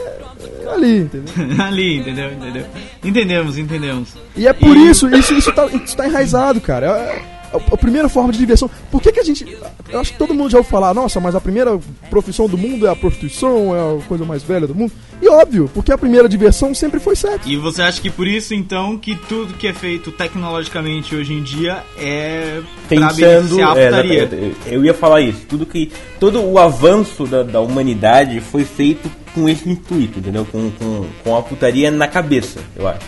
ali, 0.74 0.98
entendeu? 1.00 1.34
Ali, 1.66 1.98
entendeu? 2.00 2.32
Entendeu? 2.32 2.66
Entendemos, 3.04 3.58
entendemos. 3.58 4.10
E 4.38 4.48
é 4.48 4.54
por 4.54 4.78
E- 4.78 4.90
isso, 4.90 5.10
isso, 5.14 5.34
isso, 5.34 5.52
tá, 5.52 5.66
isso 5.68 5.98
tá 5.98 6.08
enraizado, 6.08 6.62
cara. 6.62 6.86
É- 6.88 7.41
a, 7.54 7.58
a 7.58 7.78
primeira 7.78 8.10
forma 8.10 8.32
de 8.32 8.40
diversão. 8.40 8.70
Por 8.92 9.02
que, 9.02 9.12
que 9.12 9.20
a 9.20 9.24
gente. 9.24 9.46
Eu 9.90 10.00
acho 10.00 10.14
que 10.14 10.18
todo 10.18 10.34
mundo 10.34 10.50
já 10.50 10.58
ouviu 10.58 10.72
falar, 10.72 10.94
nossa, 10.94 11.20
mas 11.20 11.36
a 11.36 11.42
primeira 11.42 11.80
profissão 12.10 12.48
do 12.48 12.58
mundo 12.58 12.88
é 12.88 12.90
a 12.90 12.96
prostituição, 12.96 13.76
é 13.76 13.80
a 13.80 14.08
coisa 14.08 14.26
mais 14.26 14.44
velha 14.44 14.68
do 14.68 14.76
mundo. 14.76 14.92
E 15.22 15.28
óbvio, 15.28 15.70
porque 15.74 15.92
a 15.92 15.98
primeira 15.98 16.28
diversão 16.28 16.74
sempre 16.74 17.00
foi 17.00 17.16
sexo. 17.16 17.48
E 17.48 17.56
você 17.56 17.82
acha 17.82 18.02
que 18.02 18.10
por 18.10 18.28
isso, 18.28 18.54
então, 18.54 18.98
que 18.98 19.16
tudo 19.16 19.54
que 19.54 19.68
é 19.68 19.74
feito 19.74 20.12
tecnologicamente 20.12 21.16
hoje 21.16 21.34
em 21.34 21.44
dia 21.44 21.84
é 21.98 22.62
beneficiar 22.90 23.78
a 23.78 23.80
é, 23.80 24.52
eu 24.66 24.84
ia 24.84 24.94
falar 24.94 25.22
isso. 25.22 25.46
Tudo 25.48 25.66
que. 25.66 25.92
Todo 26.20 26.42
o 26.42 26.58
avanço 26.58 27.26
da, 27.26 27.44
da 27.44 27.60
humanidade 27.60 28.40
foi 28.40 28.64
feito 28.64 29.10
com 29.34 29.48
esse 29.48 29.70
intuito, 29.70 30.20
entendeu? 30.20 30.46
Com, 30.46 30.72
com, 30.72 31.06
com 31.24 31.38
a 31.38 31.42
putaria 31.42 31.90
na 31.90 32.08
cabeça, 32.08 32.60
eu 32.76 32.88
acho. 32.88 33.06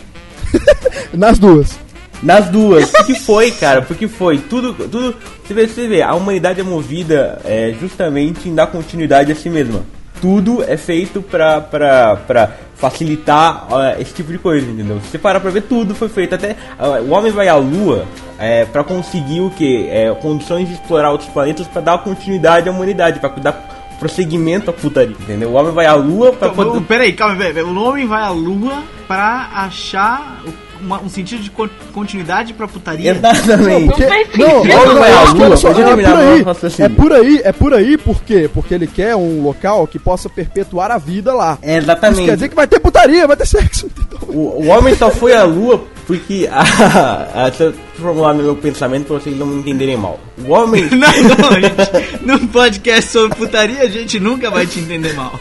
Nas 1.14 1.40
duas. 1.40 1.78
Nas 2.24 2.50
duas. 2.50 2.90
Porque 2.90 3.16
foi, 3.16 3.52
cara, 3.52 3.82
porque 3.82 4.08
foi. 4.08 4.38
Tudo. 4.38 4.74
tudo 4.74 5.16
você, 5.46 5.54
vê, 5.54 5.68
você 5.68 5.88
vê, 5.88 6.02
a 6.02 6.16
humanidade 6.16 6.62
é 6.62 6.64
movida 6.64 7.40
é, 7.44 7.76
justamente 7.80 8.48
em 8.48 8.56
dar 8.56 8.68
continuidade 8.68 9.32
a 9.32 9.36
si 9.36 9.50
mesma. 9.50 9.82
Tudo 10.22 10.64
é 10.64 10.78
feito 10.78 11.22
pra, 11.22 11.60
pra, 11.60 12.16
pra 12.16 12.52
facilitar 12.78 13.68
esse 14.00 14.14
tipo 14.14 14.32
de 14.32 14.38
coisa, 14.38 14.66
entendeu? 14.66 15.02
Se 15.02 15.10
você 15.10 15.18
parar 15.20 15.42
pra 15.42 15.52
ver, 15.52 15.64
tudo 15.64 15.94
foi 15.94 16.08
feito. 16.08 16.34
Até 16.34 16.56
o 17.06 17.10
homem 17.12 17.30
vai 17.30 17.50
à 17.50 17.56
lua 17.56 18.06
é, 18.40 18.64
pra 18.64 18.86
conseguir 18.86 19.42
o 19.42 19.50
que? 19.50 19.88
É, 19.90 20.16
condições 20.22 20.70
de 20.70 20.76
explorar 20.76 21.12
outros 21.12 21.30
planetas 21.30 21.68
pra 21.68 21.82
dar 21.82 21.98
continuidade 21.98 22.70
à 22.70 22.72
humanidade, 22.72 23.20
pra 23.20 23.28
dar 23.30 23.96
prosseguimento 24.00 24.70
à 24.70 24.74
putaria, 24.74 25.16
entendeu? 25.20 25.50
O 25.50 25.54
homem 25.54 25.74
vai 25.74 25.86
à 25.86 25.94
lua 25.94 26.32
pra 26.32 26.48
Então, 26.48 26.66
poder. 26.66 26.86
Peraí, 26.86 27.14
calma, 27.14 27.36
peraí. 27.36 27.64
O 27.64 27.78
homem 27.84 28.08
vai 28.08 28.24
à 28.24 28.30
lua 28.30 28.82
pra 29.08 29.50
achar 29.54 30.42
uma- 30.84 31.02
um 31.02 31.10
sentido 31.10 31.42
de 31.42 31.50
co- 31.50 31.70
continuidade 31.94 32.54
pra 32.54 32.68
putaria. 32.68 33.12
Exatamente. 33.12 34.02
Não 34.38 35.44
olha 35.46 35.58
só, 35.58 35.70
é 35.70 35.74
por 35.74 36.16
aí. 36.16 36.42
o. 36.44 36.82
É 36.84 36.90
por 36.90 37.14
aí, 37.14 37.42
é 37.44 37.52
por 37.52 37.74
aí, 37.74 37.98
por 37.98 38.22
quê? 38.24 38.50
Porque 38.54 38.74
ele 38.74 38.88
quer 38.88 39.16
um 39.16 39.42
local 39.44 39.88
que 39.88 39.98
possa 40.00 40.30
perpetuar 40.30 40.92
a 40.92 40.98
vida 40.98 41.34
lá. 41.34 41.58
É, 41.62 41.74
Isso 41.78 41.86
exatamente. 41.86 42.26
quer 42.26 42.34
dizer 42.36 42.50
que 42.50 42.56
vai 42.56 42.68
ter 42.68 42.80
putaria, 42.80 43.28
vai 43.28 43.38
ter 43.38 43.46
sexo. 43.48 43.88
O, 44.28 44.64
o 44.64 44.68
homem 44.68 44.96
só 44.96 45.10
foi 45.10 45.34
à 45.34 45.44
lua 45.44 45.84
porque. 46.08 46.50
a, 46.52 47.28
a, 47.46 47.50
deixa 47.50 47.66
eu 47.66 47.74
formular 47.96 48.34
meu 48.34 48.56
pensamento 48.56 49.06
pra 49.08 49.18
vocês 49.20 49.38
não 49.38 49.46
me 49.46 49.60
entenderem 49.60 49.96
mal. 49.98 50.20
O 50.46 50.52
homem. 50.52 50.84
Não, 50.90 51.00
não, 51.00 51.52
gente. 51.62 52.24
Num 52.26 52.48
podcast 52.48 53.12
sobre 53.12 53.36
putaria, 53.38 53.82
a 53.84 53.88
gente 53.88 54.20
nunca 54.20 54.50
vai 54.50 54.66
te 54.66 54.80
entender 54.80 55.14
mal. 55.14 55.40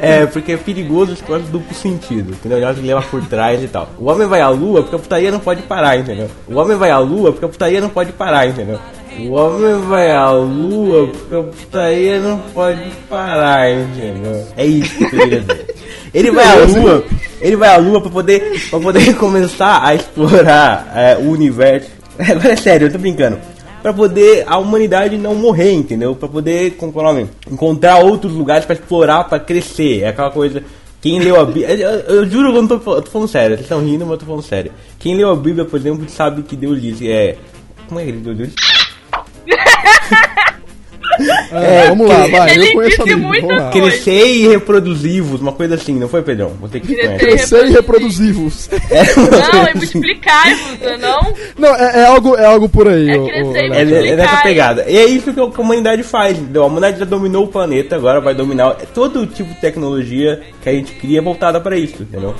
É, 0.00 0.26
porque 0.26 0.52
é 0.52 0.56
perigoso 0.56 1.12
esse 1.14 1.22
negócio 1.22 1.46
duplo 1.46 1.74
sentido, 1.74 2.32
entendeu? 2.32 2.58
Ele 2.58 2.86
leva 2.88 3.02
por 3.02 3.24
trás 3.24 3.62
e 3.62 3.68
tal. 3.68 3.88
O 3.98 4.10
homem 4.10 4.26
vai 4.28 4.40
à 4.40 4.48
lua 4.50 4.75
porque 4.82 4.96
a 4.96 4.98
putaria 4.98 5.30
não 5.30 5.40
pode 5.40 5.62
parar, 5.62 5.98
entendeu? 5.98 6.28
O 6.48 6.56
homem 6.56 6.76
vai 6.76 6.90
à 6.90 6.98
lua 6.98 7.32
porque 7.32 7.44
a 7.44 7.48
putaria 7.48 7.80
não 7.80 7.88
pode 7.88 8.12
parar, 8.12 8.46
entendeu? 8.46 8.78
O 9.18 9.32
homem 9.32 9.80
vai 9.88 10.10
à 10.10 10.30
lua 10.30 11.08
porque 11.08 11.34
a 11.34 11.42
putaria 11.42 12.20
não 12.20 12.38
pode 12.52 12.90
parar, 13.08 13.70
entendeu? 13.70 14.46
É 14.56 14.66
isso 14.66 14.96
que 14.96 15.04
eu 15.04 15.10
queria 15.10 15.40
dizer. 15.40 15.74
Ele 16.12 16.30
vai 16.30 16.44
à 16.46 16.64
lua, 16.64 17.04
ele 17.42 17.56
vai 17.56 17.68
à 17.68 17.76
lua 17.76 18.00
pra 18.00 18.10
poder, 18.10 18.68
pra 18.70 18.80
poder 18.80 19.14
começar 19.18 19.84
a 19.84 19.94
explorar 19.94 20.90
é, 20.94 21.16
o 21.16 21.30
universo. 21.30 21.90
Agora 22.18 22.52
é 22.52 22.56
sério, 22.56 22.86
eu 22.86 22.92
tô 22.92 22.98
brincando. 22.98 23.38
Pra 23.82 23.92
poder 23.92 24.44
a 24.46 24.56
humanidade 24.58 25.18
não 25.18 25.34
morrer, 25.34 25.72
entendeu? 25.72 26.14
Pra 26.14 26.28
poder, 26.28 26.72
como 26.72 26.92
é 26.96 26.98
o 26.98 27.02
nome? 27.04 27.30
Encontrar 27.50 27.98
outros 27.98 28.32
lugares 28.32 28.64
pra 28.64 28.74
explorar, 28.74 29.24
pra 29.24 29.38
crescer. 29.38 30.02
É 30.02 30.08
aquela 30.08 30.30
coisa. 30.30 30.62
Quem 31.00 31.20
leu 31.20 31.40
a 31.40 31.44
Bíblia. 31.44 31.68
Eu, 31.74 31.90
eu- 32.00 32.26
juro 32.30 32.50
que 32.52 32.58
eu 32.58 32.62
não 32.62 32.78
tô, 32.78 32.94
eu 32.96 33.02
tô 33.02 33.10
falando 33.10 33.28
sério. 33.28 33.56
Vocês 33.56 33.66
estão 33.66 33.80
rindo, 33.80 34.04
mas 34.04 34.12
eu 34.12 34.18
tô 34.18 34.26
falando 34.26 34.42
sério. 34.42 34.72
Quem 34.98 35.16
leu 35.16 35.30
a 35.30 35.36
Bíblia, 35.36 35.64
por 35.64 35.78
exemplo, 35.78 36.08
sabe 36.08 36.42
que 36.42 36.56
Deus 36.56 36.80
disse. 36.82 37.10
É. 37.10 37.36
Como 37.88 38.00
é 38.00 38.04
que 38.04 38.10
ele 38.10 38.18
Deus 38.18 38.36
disse? 38.38 38.54
É, 41.52 41.88
vamos 41.88 42.08
lá, 42.08 42.26
vai. 42.26 42.54
Ele 42.54 42.68
Eu 42.68 42.72
conheço 42.72 43.02
a 43.02 43.04
disse 43.04 43.16
Bíblia, 43.16 43.42
coisa. 43.42 43.70
Crescer 43.70 44.26
e 44.26 44.48
reproduzivos, 44.48 45.40
uma 45.40 45.52
coisa 45.52 45.74
assim, 45.74 45.98
não 45.98 46.08
foi, 46.08 46.22
Pedrão? 46.22 46.52
Você 46.60 46.80
que 46.80 46.88
Crescer 46.88 47.06
conhece. 47.06 47.24
Crescer 47.24 47.66
e 47.66 47.70
reproduzivos. 47.72 48.68
É, 48.90 49.02
Não, 49.16 49.66
é 49.66 49.70
assim. 49.70 49.78
multiplicar-vos, 49.78 50.78
não 50.80 50.88
é 50.88 50.98
não? 51.58 51.74
É, 51.74 52.00
é 52.00 52.06
algo, 52.06 52.36
é 52.36 52.44
algo 52.44 52.68
por 52.68 52.88
aí. 52.88 53.10
É 53.10 53.18
crescer 53.18 53.64
e 53.64 53.68
Léo. 53.68 53.74
É, 53.74 54.08
é 54.08 54.16
nessa 54.16 54.36
pegada. 54.38 54.84
E 54.88 54.96
é 54.96 55.06
isso 55.06 55.32
que 55.32 55.40
a 55.40 55.50
que 55.50 55.60
a 55.60 55.64
humanidade 55.64 56.02
faz. 56.02 56.38
entendeu? 56.38 56.62
A 56.62 56.66
humanidade 56.66 56.98
já 56.98 57.04
dominou 57.04 57.44
o 57.44 57.48
planeta, 57.48 57.96
agora 57.96 58.20
vai 58.20 58.34
dominar 58.34 58.74
todo 58.94 59.26
tipo 59.26 59.52
de 59.54 59.60
tecnologia 59.60 60.40
que 60.62 60.68
a 60.68 60.72
gente 60.72 60.92
cria 60.94 61.22
voltada 61.22 61.60
para 61.60 61.76
isso, 61.76 62.02
entendeu? 62.02 62.34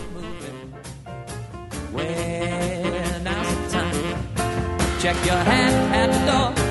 Check 4.98 5.16
your 5.24 5.36
hat 5.36 5.72
at 5.94 6.10
the 6.10 6.26
door 6.26 6.65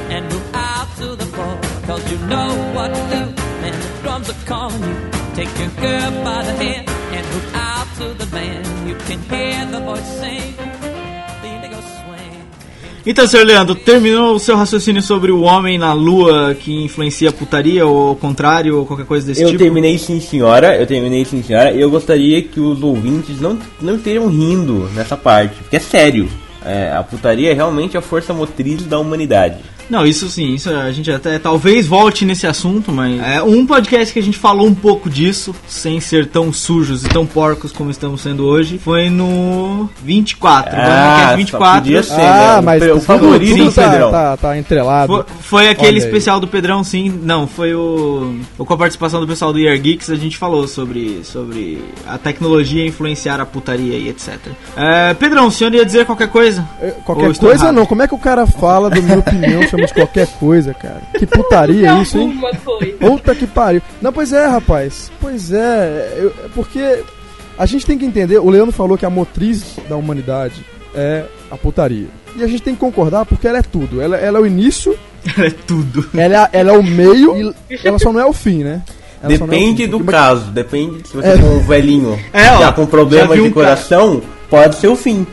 Cause 1.88 2.12
you 2.12 2.18
know 2.28 2.50
what 2.74 2.90
to 2.94 3.02
do. 3.16 3.24
And 3.66 3.74
the 3.74 4.02
drums 4.02 4.30
are 4.30 4.46
calling 4.46 4.82
you. 4.82 4.96
Take 5.36 5.50
your 5.60 5.70
girl 5.82 6.12
by 6.24 6.44
the 6.44 6.54
hand 6.54 6.90
and 7.16 7.26
move 7.34 7.56
out 7.56 7.88
to 7.98 8.14
the 8.14 8.26
band. 8.32 8.66
You 8.90 8.96
can 9.08 9.20
hear 9.30 9.66
the 9.72 9.80
voice 9.80 10.20
sing. 10.20 10.56
Então, 13.08 13.28
senhor 13.28 13.46
Leandro, 13.46 13.76
terminou 13.76 14.34
o 14.34 14.40
seu 14.40 14.58
raciocínio 14.58 15.00
sobre 15.00 15.32
o 15.32 15.42
homem 15.42 15.78
na 15.78 15.94
lua 15.94 16.56
que 16.60 16.74
influencia 16.84 17.30
a 17.30 17.32
putaria, 17.32 17.86
ou 17.86 18.08
ao 18.08 18.16
contrário, 18.16 18.80
ou 18.80 18.86
qualquer 18.88 19.06
coisa 19.06 19.28
desse 19.28 19.44
Eu 19.44 19.50
tipo? 19.50 19.60
terminei 19.60 19.96
sim, 20.00 20.20
senhora. 20.20 20.76
Eu 20.76 20.88
terminei 20.88 21.24
sim, 21.24 21.44
senhora. 21.44 21.72
E 21.72 21.80
eu 21.80 21.92
gostaria 21.92 22.42
que 22.42 22.60
os 22.60 22.82
ouvintes 22.82 23.40
não, 23.40 23.60
não 23.80 23.98
estejam 23.98 24.28
rindo 24.28 24.90
nessa 24.96 25.16
parte, 25.16 25.54
porque 25.62 25.76
é 25.76 25.80
sério. 25.80 26.28
É, 26.66 26.92
a 26.98 27.04
putaria 27.04 27.52
é 27.52 27.54
realmente 27.54 27.96
a 27.96 28.02
força 28.02 28.34
motriz 28.34 28.82
da 28.86 28.98
humanidade. 28.98 29.58
Não, 29.90 30.06
isso 30.06 30.28
sim, 30.30 30.54
isso 30.56 30.70
a 30.70 30.92
gente 30.92 31.12
até 31.12 31.38
talvez 31.40 31.88
volte 31.88 32.26
nesse 32.26 32.48
assunto, 32.48 32.92
mas 32.92 33.22
é 33.22 33.42
um 33.42 33.66
podcast 33.66 34.14
que 34.14 34.20
a 34.20 34.24
gente 34.24 34.38
falou 34.38 34.68
um 34.68 34.76
pouco 34.76 35.10
disso, 35.10 35.54
sem 35.68 36.00
ser 36.00 36.28
tão 36.28 36.52
sujos 36.52 37.06
e 37.06 37.10
tão 37.10 37.26
porcos 37.26 37.72
como 37.72 37.92
estamos 37.92 38.22
sendo 38.22 38.46
hoje, 38.46 38.78
foi 38.78 39.10
no 39.10 39.90
24. 40.04 40.76
Ah, 40.76 41.22
no 41.22 41.30
só 41.30 41.36
24. 41.38 41.82
podia 41.82 42.04
ser. 42.04 42.14
Ah, 42.22 42.56
né? 42.56 42.62
mas 42.62 42.84
o 42.92 43.00
favorito 43.00 43.58
tudo 43.58 43.66
do 43.66 43.72
tá, 43.72 43.90
Pedrão. 43.90 44.12
tá, 44.12 44.38
tá 44.38 44.58
entrelado. 44.58 45.14
Foi, 45.14 45.26
foi 45.42 45.70
aquele 45.70 45.88
Olha 45.90 45.98
aí. 45.98 46.06
especial 46.06 46.40
do 46.40 46.48
Pedrão, 46.48 46.84
sim. 46.84 47.10
Não, 47.24 47.48
foi 47.48 47.74
o, 47.76 48.40
o 48.58 48.66
com 48.66 48.74
a 48.74 48.78
participação 48.78 49.20
do 49.20 49.28
pessoal 49.28 49.54
do 49.54 49.60
Year 49.60 49.80
Geeks. 49.80 50.10
A 50.10 50.16
gente 50.16 50.38
falou 50.38 50.68
sobre, 50.68 51.22
sobre 51.24 51.84
a 52.08 52.18
tecnologia 52.18 52.86
influenciar 52.86 53.40
a 53.40 53.46
putaria 53.46 53.98
e 53.98 54.10
etc. 54.10 54.38
É, 54.76 55.14
Pedrão, 55.14 55.48
o 55.48 55.52
senhor 55.52 55.74
ia 55.74 55.86
dizer 55.86 56.06
qualquer 56.06 56.28
coisa? 56.30 56.68
É, 56.82 56.88
Ou 56.88 56.92
Qualquer 57.04 57.36
coisa 57.38 57.66
errado? 57.66 57.76
não. 57.76 57.86
Como 57.86 58.02
é 58.02 58.08
que 58.08 58.16
o 58.16 58.20
cara 58.20 58.46
fala 58.48 58.90
da 58.90 59.00
minha 59.02 59.20
opinião, 59.20 59.68
chama 59.76 59.88
de 59.88 59.94
qualquer 59.94 60.28
coisa, 60.40 60.74
cara? 60.74 61.02
Que 61.18 61.26
putaria 61.26 61.94
Não, 61.94 62.02
isso, 62.02 62.18
hein? 62.18 62.40
Puta 63.00 63.36
que 63.36 63.46
pariu. 63.48 63.82
Não, 64.02 64.12
pois 64.14 64.32
é, 64.34 64.46
rapaz. 64.46 65.12
Pois 65.22 65.52
é. 65.52 66.14
eu- 66.18 66.30
é 66.46 66.48
porque 66.54 67.04
a 67.58 67.66
gente 67.66 67.86
tem 67.86 67.98
que 67.98 68.06
entender. 68.06 68.38
O 68.40 68.50
Leandro 68.50 68.72
falou 68.72 68.98
que 68.98 69.06
a 69.06 69.10
motriz 69.10 69.78
da 69.90 69.96
humanidade 69.96 70.66
é 70.94 71.24
a 71.52 71.58
putaria. 71.58 72.08
E 72.36 72.44
a 72.44 72.48
gente 72.48 72.62
tem 72.64 72.74
que 72.74 72.80
concordar 72.80 73.26
porque 73.26 73.48
ela 73.48 73.60
é 73.60 73.62
tudo. 73.62 74.02
Ela, 74.02 74.18
ela 74.18 74.40
é 74.40 74.42
o 74.42 74.46
início, 74.46 74.98
É 75.38 75.50
tudo. 75.50 76.06
ela 76.18 76.50
é, 76.52 76.60
ela 76.60 76.72
é 76.74 76.78
o 76.78 76.84
meio 76.84 77.54
e 77.70 77.80
ela 77.88 77.98
só 77.98 78.12
não 78.12 78.20
é 78.20 78.26
o 78.26 78.34
fim, 78.34 78.64
né? 78.64 78.82
Ela 79.24 79.34
é 79.34 79.38
Depende 79.38 79.84
fim. 79.86 79.90
do 79.90 79.98
Porque- 80.00 80.12
caso, 80.12 80.52
depende 80.52 81.08
se 81.08 81.16
você 81.16 81.30
É. 81.30 81.38
for 81.38 81.50
um 81.52 81.60
velhinho 81.60 82.20
É, 82.34 82.52
ó, 82.52 82.60
já 82.60 82.72
com 82.74 82.86
vi 82.86 83.42
de 83.44 83.50
coração, 83.52 84.22
pode 84.50 84.76
ser 84.76 84.88
o 84.88 84.96
fim. 84.96 85.26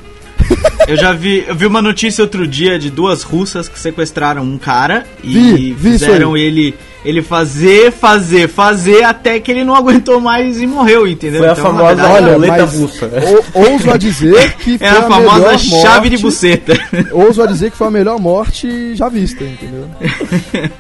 Eu 0.89 0.97
já 0.97 1.13
vi, 1.13 1.45
eu 1.47 1.55
vi 1.55 1.67
uma 1.67 1.81
notícia 1.81 2.23
outro 2.23 2.47
dia 2.47 2.79
de 2.79 2.91
duas 2.91 3.23
russas 3.23 3.69
que 3.69 3.79
sequestraram 3.79 4.43
um 4.43 4.59
cara 4.59 5.05
e 5.23 5.33
Vi, 5.33 5.73
vi 5.73 5.93
fizeram 5.93 6.37
ele 6.37 6.75
ele 7.05 7.21
fazer, 7.21 7.91
fazer, 7.91 8.49
fazer 8.49 9.03
até 9.03 9.41
que 9.41 9.51
ele 9.51 9.65
não 9.65 9.75
aguentou 9.77 10.21
mais 10.21 10.61
e 10.61 10.67
morreu, 10.69 11.05
entendeu? 11.07 11.41
Foi 11.41 11.49
a 11.49 11.53
Então, 11.53 11.65
famosa 11.65 11.95
verdade, 11.97 12.13
Olha, 12.37 12.65
russa. 12.65 13.11
ou- 13.55 13.73
ouso 13.73 13.91
a 13.91 13.97
dizer 13.97 14.53
que 14.55 14.79
foi 14.79 14.87
é 14.87 14.91
a 14.91 15.03
famosa 15.03 15.39
melhor 15.39 15.59
chave 15.59 16.09
de 16.09 16.15
morte- 16.17 16.23
buceta. 16.23 16.73
Ouso 17.13 17.43
a 17.43 17.47
dizer 17.47 17.73
que 17.73 17.77
foi 17.77 17.89
a 17.89 17.91
melhor 17.91 18.21
morte 18.21 18.95
já 18.95 19.09
vista, 19.09 19.43
entendeu? 19.45 19.89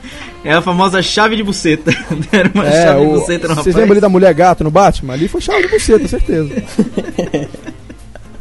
É 0.45 0.53
a 0.55 0.61
famosa 0.61 1.01
chave 1.01 1.37
de 1.37 1.43
buceta. 1.45 1.93
Era 2.33 2.51
uma 2.53 2.67
É, 2.67 2.83
chave 2.87 3.01
de 3.01 3.07
o, 3.07 3.21
buceta 3.21 3.47
no 3.49 3.55
vocês 3.55 3.77
lembram 3.77 3.93
ali 3.93 4.01
da 4.01 4.09
mulher 4.09 4.35
gato 4.35 4.65
no 4.65 4.73
Batman? 4.73 5.13
Ali 5.13 5.29
foi 5.29 5.41
chave 5.41 5.63
de 5.63 5.69
buceta, 5.69 6.09
certeza. 6.09 6.51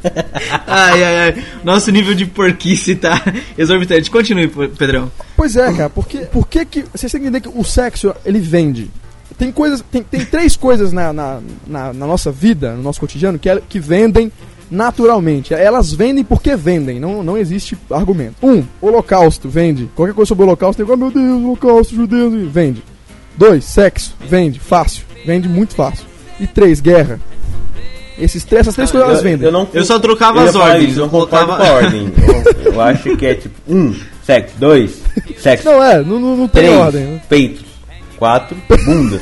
Ai, 0.68 1.04
ai, 1.04 1.20
ai. 1.20 1.44
Nosso 1.64 1.92
nível 1.92 2.14
de 2.16 2.26
porquice 2.26 2.96
tá 2.96 3.22
exorbitante. 3.58 4.10
Continue, 4.10 4.48
Pedrão. 4.48 5.12
Pois 5.36 5.56
é, 5.56 5.72
cara, 5.74 5.90
porque, 5.90 6.20
por 6.20 6.48
que 6.48 6.66
que. 6.66 6.84
Vocês 6.94 7.12
têm 7.12 7.22
que 7.22 7.28
entender 7.28 7.42
que 7.42 7.58
o 7.58 7.64
sexo, 7.64 8.14
ele 8.26 8.40
vende. 8.40 8.90
Tem 9.38 9.52
coisas. 9.52 9.84
Tem, 9.92 10.02
tem 10.04 10.26
três 10.26 10.56
coisas 10.56 10.92
na, 10.92 11.12
na, 11.14 11.40
na, 11.68 11.94
na 11.94 12.08
nossa 12.08 12.32
vida, 12.32 12.74
no 12.74 12.82
nosso 12.84 13.00
cotidiano, 13.00 13.38
que, 13.40 13.50
é- 13.50 13.62
que 13.68 13.80
vendem 13.80 14.32
naturalmente. 14.70 15.54
Elas 15.54 15.94
vendem 15.94 16.24
porque 16.24 16.56
vendem, 16.56 17.00
não, 17.00 17.22
não 17.24 17.38
existe 17.38 17.78
argumento. 17.92 18.36
Um, 18.42 18.64
holocausto, 18.82 19.50
vende. 19.50 19.90
Qualquer 19.96 20.14
coisa 20.14 20.30
sobre 20.30 20.44
holocausto, 20.46 20.82
igual, 20.82 20.98
meu 20.98 21.12
Deus, 21.12 21.44
holocausto, 21.44 21.94
judeus, 21.96 22.34
e 22.34 22.46
vende. 22.46 22.84
Dois, 23.38 23.66
sexo, 23.66 24.16
vende, 24.28 24.60
fácil. 24.60 25.04
Vende 25.26 25.48
muito 25.50 25.76
fácil. 25.76 26.06
E 26.40 26.48
três, 26.48 26.80
guerra. 26.80 27.20
Esses 28.18 28.44
três, 28.44 28.62
essas 28.62 28.76
três 28.76 28.92
coisas 28.92 29.10
elas 29.10 29.24
vendem. 29.24 29.52
não 29.52 29.68
Eu 29.74 29.86
só 29.86 29.98
trocava 30.00 30.42
eu 30.42 30.50
as 30.50 30.56
ordens, 30.56 30.90
isso, 30.90 31.00
eu 31.00 31.06
eu 31.06 31.06
não 31.06 31.10
concordo 31.10 31.56
com 31.56 31.64
a 31.64 31.72
ordem. 31.72 32.12
Eu, 32.66 32.74
eu 32.74 32.82
acho 32.82 33.16
que 33.18 33.26
é 33.26 33.36
tipo, 33.36 33.56
um, 33.68 33.96
sexo. 34.24 34.56
Dois, 34.58 35.02
sexo. 35.38 35.66
Não, 35.66 35.84
é, 35.84 35.98
não, 36.04 36.20
não, 36.20 36.38
não 36.38 36.48
tem 36.48 36.64
Três, 36.64 36.80
ordem. 36.80 37.04
né? 37.04 37.22
peitos. 37.28 37.66
Quatro, 38.18 38.56
bundas. 38.86 39.22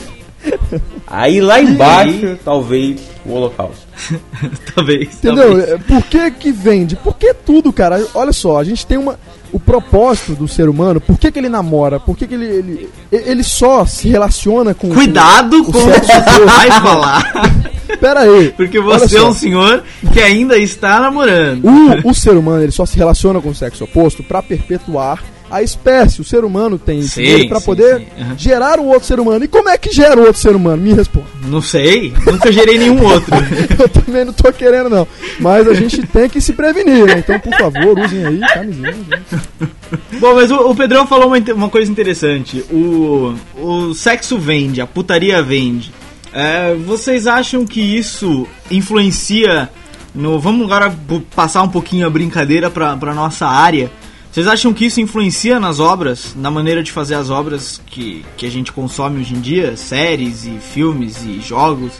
Aí 1.07 1.39
lá 1.41 1.59
embaixo, 1.61 2.37
talvez, 2.43 2.99
o 3.25 3.31
holocausto. 3.33 3.87
Talvez. 4.75 5.15
Entendeu? 5.15 5.47
talvez. 5.47 5.69
É, 5.69 5.77
Por 5.77 6.03
que 6.03 6.31
que 6.31 6.51
vende? 6.51 6.95
Por 6.95 7.17
que 7.17 7.33
tudo, 7.33 7.71
cara? 7.73 8.05
Olha 8.13 8.31
só, 8.31 8.57
a 8.57 8.63
gente 8.63 8.85
tem 8.85 8.97
uma... 8.97 9.19
O 9.51 9.59
propósito 9.59 10.35
do 10.35 10.47
ser 10.47 10.69
humano, 10.69 11.01
por 11.01 11.17
que 11.17 11.31
que 11.31 11.39
ele 11.39 11.49
namora? 11.49 11.99
Por 11.99 12.15
que 12.15 12.27
que 12.27 12.35
ele... 12.35 12.45
Ele, 12.45 12.89
ele 13.11 13.43
só 13.43 13.85
se 13.85 14.07
relaciona 14.07 14.73
com... 14.73 14.89
Cuidado 14.89 15.63
com 15.63 15.71
o 15.71 15.73
que 15.73 15.79
você 15.79 16.45
vai 16.45 16.71
falar. 16.71 17.31
Pera 17.99 18.21
aí. 18.21 18.53
Porque 18.55 18.79
você 18.79 19.17
é 19.17 19.23
um 19.23 19.33
senhor 19.33 19.83
que 20.13 20.21
ainda 20.21 20.57
está 20.57 20.99
namorando. 20.99 21.65
O, 21.65 22.09
o 22.09 22.13
ser 22.13 22.37
humano 22.37 22.61
ele 22.61 22.71
só 22.71 22.85
se 22.85 22.97
relaciona 22.97 23.41
com 23.41 23.49
o 23.49 23.55
sexo 23.55 23.85
oposto 23.85 24.23
pra 24.23 24.43
perpetuar 24.43 25.23
a 25.49 25.61
espécie. 25.63 26.21
O 26.21 26.23
ser 26.23 26.43
humano 26.43 26.77
tem 26.77 27.01
sim, 27.01 27.49
poder. 27.63 28.07
Aham. 28.19 28.37
gerar 28.37 28.79
um 28.79 28.87
outro 28.87 29.07
ser 29.07 29.19
humano. 29.19 29.43
E 29.43 29.47
como 29.47 29.69
é 29.69 29.77
que 29.77 29.91
gera 29.91 30.19
o 30.19 30.25
outro 30.25 30.41
ser 30.41 30.55
humano? 30.55 30.81
Me 30.81 30.93
responda. 30.93 31.27
Não 31.45 31.61
sei, 31.61 32.13
nunca 32.25 32.51
gerei 32.51 32.77
nenhum 32.77 33.03
outro. 33.03 33.33
Eu 33.79 33.89
também 33.89 34.25
não 34.25 34.33
tô 34.33 34.51
querendo, 34.51 34.89
não. 34.89 35.07
Mas 35.39 35.67
a 35.67 35.73
gente 35.73 36.01
tem 36.07 36.29
que 36.29 36.41
se 36.41 36.53
prevenir, 36.53 37.05
né? 37.05 37.19
Então, 37.19 37.39
por 37.39 37.55
favor, 37.57 37.99
usem 37.99 38.25
aí 38.25 38.39
camisinha. 38.39 38.93
gente. 38.93 40.19
Bom, 40.19 40.35
mas 40.35 40.51
o, 40.51 40.69
o 40.69 40.75
Pedrão 40.75 41.07
falou 41.07 41.27
uma, 41.27 41.37
uma 41.53 41.69
coisa 41.69 41.91
interessante. 41.91 42.63
O, 42.71 43.35
o 43.55 43.93
sexo 43.93 44.37
vende, 44.37 44.81
a 44.81 44.87
putaria 44.87 45.41
vende. 45.41 45.91
É, 46.31 46.75
vocês 46.75 47.25
acham 47.25 47.65
que 47.65 47.81
isso 47.81 48.47
influencia 48.69 49.69
no. 50.13 50.39
Vamos 50.39 50.65
agora 50.65 50.93
passar 51.35 51.63
um 51.63 51.69
pouquinho 51.69 52.05
a 52.05 52.09
brincadeira 52.09 52.69
pra, 52.69 52.95
pra 52.95 53.13
nossa 53.13 53.47
área. 53.47 53.91
Vocês 54.39 54.47
acham 54.47 54.73
que 54.73 54.85
isso 54.85 55.01
influencia 55.01 55.59
nas 55.59 55.81
obras, 55.81 56.33
na 56.33 56.49
maneira 56.49 56.81
de 56.81 56.93
fazer 56.93 57.15
as 57.15 57.29
obras 57.29 57.81
que, 57.87 58.23
que 58.37 58.45
a 58.45 58.49
gente 58.49 58.71
consome 58.71 59.19
hoje 59.19 59.35
em 59.35 59.41
dia? 59.41 59.75
Séries 59.75 60.45
e 60.45 60.51
filmes 60.61 61.25
e 61.25 61.41
jogos? 61.41 61.91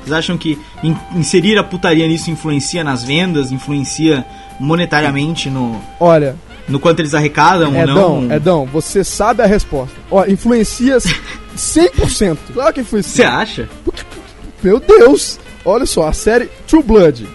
Vocês 0.00 0.12
acham 0.12 0.38
que 0.38 0.56
in- 0.80 0.96
inserir 1.16 1.58
a 1.58 1.64
putaria 1.64 2.06
nisso 2.06 2.30
influencia 2.30 2.84
nas 2.84 3.02
vendas, 3.02 3.50
influencia 3.50 4.24
monetariamente 4.60 5.50
no, 5.50 5.80
Olha, 5.98 6.36
no 6.68 6.78
quanto 6.78 7.00
eles 7.00 7.14
arrecadam 7.14 7.74
ou 7.74 7.82
Edão, 7.82 8.20
não? 8.22 8.32
Edão, 8.32 8.64
você 8.64 9.02
sabe 9.02 9.42
a 9.42 9.46
resposta. 9.46 9.96
Ó, 10.08 10.24
influencia 10.24 10.98
100%. 11.56 12.38
Claro 12.54 12.74
que 12.74 12.80
influencia. 12.82 13.24
Você 13.24 13.28
acha? 13.28 13.68
Meu 14.62 14.78
Deus! 14.78 15.40
Olha 15.64 15.84
só, 15.84 16.06
a 16.06 16.12
série 16.12 16.48
True 16.68 16.80
Blood. 16.84 17.26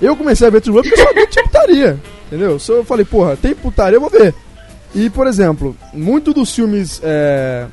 Eu 0.00 0.14
comecei 0.14 0.46
a 0.46 0.50
ver 0.50 0.60
True 0.60 0.74
Blood 0.74 0.88
porque 0.88 1.00
eu 1.02 1.04
sabia 1.08 1.26
que 1.26 1.32
tinha 1.32 1.44
putaria. 1.46 1.98
Entendeu? 2.26 2.58
Se 2.58 2.72
eu 2.72 2.84
falei, 2.84 3.04
porra, 3.04 3.36
tem 3.36 3.54
putaria, 3.54 3.96
eu 3.96 4.00
vou 4.00 4.10
ver. 4.10 4.34
E, 4.94 5.10
por 5.10 5.26
exemplo, 5.26 5.76
muito 5.92 6.32
dos 6.32 6.54
filmes. 6.54 7.00
É... 7.02 7.66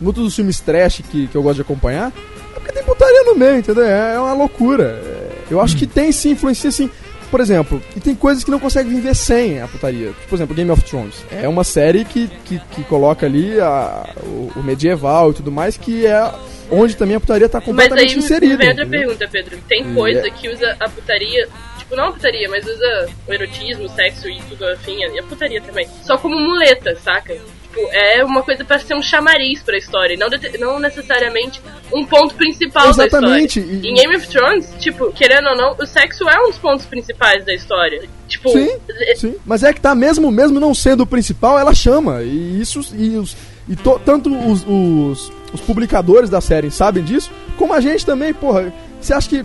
Muitos 0.00 0.24
dos 0.24 0.34
filmes 0.34 0.58
trash 0.60 1.02
que, 1.10 1.26
que 1.26 1.34
eu 1.36 1.42
gosto 1.42 1.56
de 1.56 1.60
acompanhar 1.62 2.10
é 2.56 2.58
porque 2.58 2.72
tem 2.72 2.82
putaria 2.82 3.22
no 3.24 3.34
meio, 3.34 3.58
entendeu? 3.58 3.84
É, 3.84 4.14
é 4.14 4.18
uma 4.18 4.32
loucura. 4.32 4.84
É, 5.04 5.30
eu 5.50 5.60
acho 5.60 5.76
que 5.76 5.86
tem 5.86 6.10
sim, 6.10 6.30
influencia 6.30 6.70
sim. 6.70 6.90
Por 7.30 7.38
exemplo, 7.38 7.80
e 7.94 8.00
tem 8.00 8.12
coisas 8.14 8.42
que 8.42 8.50
não 8.50 8.58
conseguem 8.58 8.92
viver 8.92 9.14
sem 9.14 9.60
a 9.60 9.68
putaria. 9.68 10.12
Por 10.28 10.34
exemplo, 10.34 10.54
Game 10.54 10.70
of 10.70 10.82
Thrones. 10.82 11.14
É 11.30 11.48
uma 11.48 11.62
série 11.62 12.04
que, 12.04 12.26
que, 12.44 12.58
que 12.58 12.82
coloca 12.84 13.24
ali 13.24 13.60
a, 13.60 14.04
o, 14.24 14.50
o 14.56 14.62
medieval 14.64 15.30
e 15.30 15.34
tudo 15.34 15.52
mais, 15.52 15.76
que 15.76 16.06
é 16.06 16.32
onde 16.70 16.96
também 16.96 17.14
a 17.14 17.20
putaria 17.20 17.48
tá 17.48 17.58
Mas 17.58 17.66
completamente 17.66 18.10
aí 18.10 18.16
me 18.16 18.24
inserida. 18.24 18.52
outra 18.54 18.72
entendeu? 18.72 19.00
pergunta, 19.00 19.28
Pedro. 19.30 19.58
Tem 19.68 19.94
coisa 19.94 20.26
é. 20.26 20.30
que 20.30 20.48
usa 20.48 20.76
a 20.80 20.88
putaria, 20.88 21.48
tipo, 21.90 21.96
não 21.96 22.08
a 22.08 22.12
putaria, 22.12 22.48
mas 22.48 22.64
usa 22.66 23.08
o 23.28 23.32
erotismo, 23.32 23.84
o 23.84 23.88
sexo 23.88 24.28
e 24.28 24.40
tudo 24.48 24.64
afim, 24.68 24.98
e 25.00 25.18
a 25.18 25.22
putaria 25.22 25.60
também, 25.60 25.88
só 26.02 26.16
como 26.16 26.38
muleta, 26.38 26.94
saca? 26.96 27.34
Tipo, 27.34 27.88
é 27.92 28.24
uma 28.24 28.42
coisa 28.42 28.64
pra 28.64 28.78
ser 28.80 28.94
um 28.94 29.02
chamariz 29.02 29.62
pra 29.62 29.76
história, 29.78 30.16
não, 30.16 30.28
não 30.58 30.80
necessariamente 30.80 31.60
um 31.92 32.04
ponto 32.04 32.34
principal 32.34 32.88
Exatamente, 32.90 33.60
da 33.60 33.66
história. 33.66 33.86
e- 33.88 33.90
Em 33.90 33.94
Game 33.94 34.16
of 34.16 34.26
Thrones, 34.28 34.74
tipo, 34.80 35.12
querendo 35.12 35.48
ou 35.50 35.56
não, 35.56 35.76
o 35.78 35.86
sexo 35.86 36.28
é 36.28 36.36
um 36.40 36.48
dos 36.48 36.58
pontos 36.58 36.86
principais 36.86 37.44
da 37.44 37.54
história. 37.54 38.02
Tipo, 38.26 38.48
Sim, 38.50 38.68
sim. 39.16 39.36
Mas 39.44 39.62
é 39.62 39.72
que 39.72 39.80
tá, 39.80 39.94
mesmo, 39.94 40.30
mesmo 40.32 40.58
não 40.58 40.74
sendo 40.74 41.02
o 41.02 41.06
principal, 41.06 41.58
ela 41.58 41.74
chama. 41.74 42.22
E 42.22 42.60
isso. 42.60 42.80
E, 42.96 43.16
os, 43.16 43.36
e 43.68 43.74
to- 43.76 44.00
tanto 44.04 44.32
os, 44.36 44.64
os, 44.66 45.32
os 45.52 45.60
publicadores 45.60 46.30
da 46.30 46.40
série 46.40 46.70
sabem 46.70 47.02
disso, 47.04 47.30
como 47.56 47.72
a 47.72 47.80
gente 47.80 48.04
também, 48.06 48.32
porra. 48.34 48.72
Você 49.00 49.12
acha 49.14 49.28
que. 49.28 49.44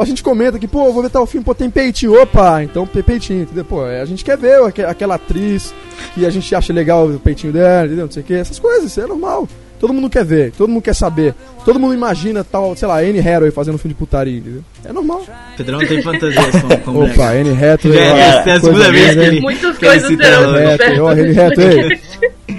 A 0.00 0.04
gente 0.04 0.22
comenta 0.22 0.58
que, 0.58 0.68
pô, 0.68 0.92
vou 0.92 1.02
ver 1.02 1.10
tal 1.10 1.26
filme, 1.26 1.44
pô, 1.44 1.54
tem 1.54 1.68
peitinho, 1.68 2.20
opa, 2.20 2.62
então 2.62 2.86
tem 2.86 3.02
peitinho, 3.02 3.42
entendeu? 3.42 3.64
Pô, 3.64 3.82
a 3.84 4.04
gente 4.04 4.24
quer 4.24 4.36
ver 4.38 4.62
aque- 4.62 4.82
aquela 4.84 5.16
atriz 5.16 5.74
que 6.14 6.24
a 6.24 6.30
gente 6.30 6.54
acha 6.54 6.72
legal 6.72 7.06
o 7.08 7.18
peitinho 7.18 7.52
dela, 7.52 7.86
entendeu? 7.86 8.04
Não 8.04 8.12
sei 8.12 8.22
o 8.22 8.26
que, 8.26 8.34
essas 8.34 8.58
coisas, 8.58 8.84
isso 8.90 9.00
é 9.00 9.06
normal. 9.06 9.48
Todo 9.80 9.92
mundo 9.92 10.08
quer 10.08 10.24
ver, 10.24 10.52
todo 10.52 10.68
mundo 10.70 10.82
quer 10.82 10.94
saber. 10.94 11.34
Todo 11.64 11.80
mundo 11.80 11.92
imagina 11.92 12.44
tal, 12.44 12.76
sei 12.76 12.86
lá, 12.86 12.98
Anne 13.00 13.18
Hathaway 13.18 13.50
fazendo 13.50 13.74
um 13.74 13.78
filme 13.78 13.94
de 13.94 13.98
putaria, 13.98 14.38
entendeu? 14.38 14.62
É 14.84 14.92
normal. 14.92 15.22
Pedrão 15.56 15.80
tem 15.80 16.00
fantasias 16.00 16.46
com, 16.84 17.02
Opa. 17.02 17.30
Anne 17.32 17.50
Hathaway. 17.50 17.98
É, 17.98 18.18
essa 18.20 18.50
é 18.50 18.52
a 18.52 18.60
segunda 18.60 18.92
vez 18.92 19.14
que 19.14 19.18
ele, 19.20 19.40
muitas 19.40 19.76
coisas 19.78 20.16
serão. 20.16 20.54
É, 20.54 20.76
descobertas 20.78 20.98
ó, 21.00 21.08
aí. 21.08 21.34
podcast. 21.34 22.00